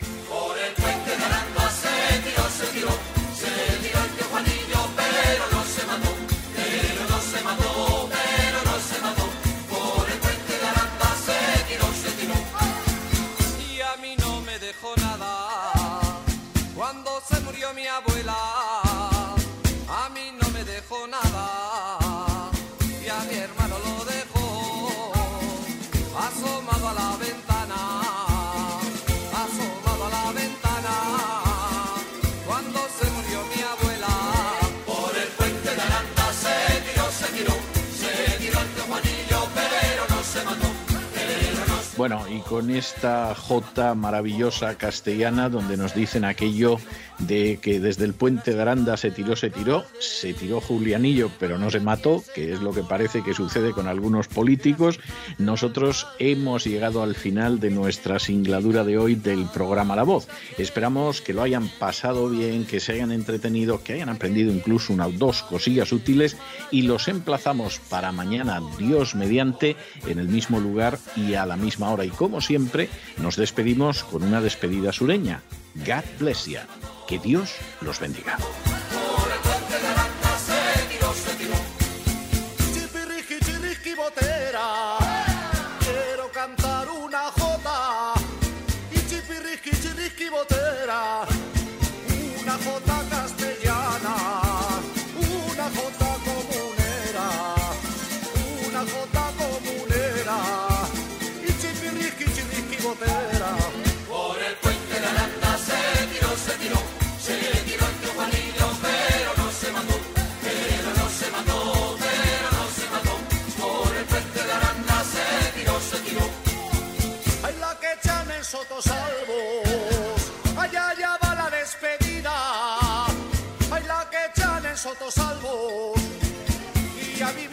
[41.99, 46.79] Bueno, y con esta J maravillosa castellana donde nos dicen aquello
[47.19, 51.59] de que desde el puente de Aranda se tiró, se tiró, se tiró Julianillo, pero
[51.59, 55.01] no se mató, que es lo que parece que sucede con algunos políticos,
[55.39, 60.29] nosotros hemos llegado al final de nuestra singladura de hoy del programa La Voz.
[60.57, 65.09] Esperamos que lo hayan pasado bien, que se hayan entretenido, que hayan aprendido incluso una
[65.09, 66.37] o dos cosillas útiles
[66.71, 69.75] y los emplazamos para mañana, Dios mediante,
[70.07, 72.05] en el mismo lugar y a la misma hora.
[72.05, 75.43] Y como siempre, nos despedimos con una despedida sureña.
[75.75, 76.59] God bless you.
[77.07, 78.37] Que Dios los bendiga.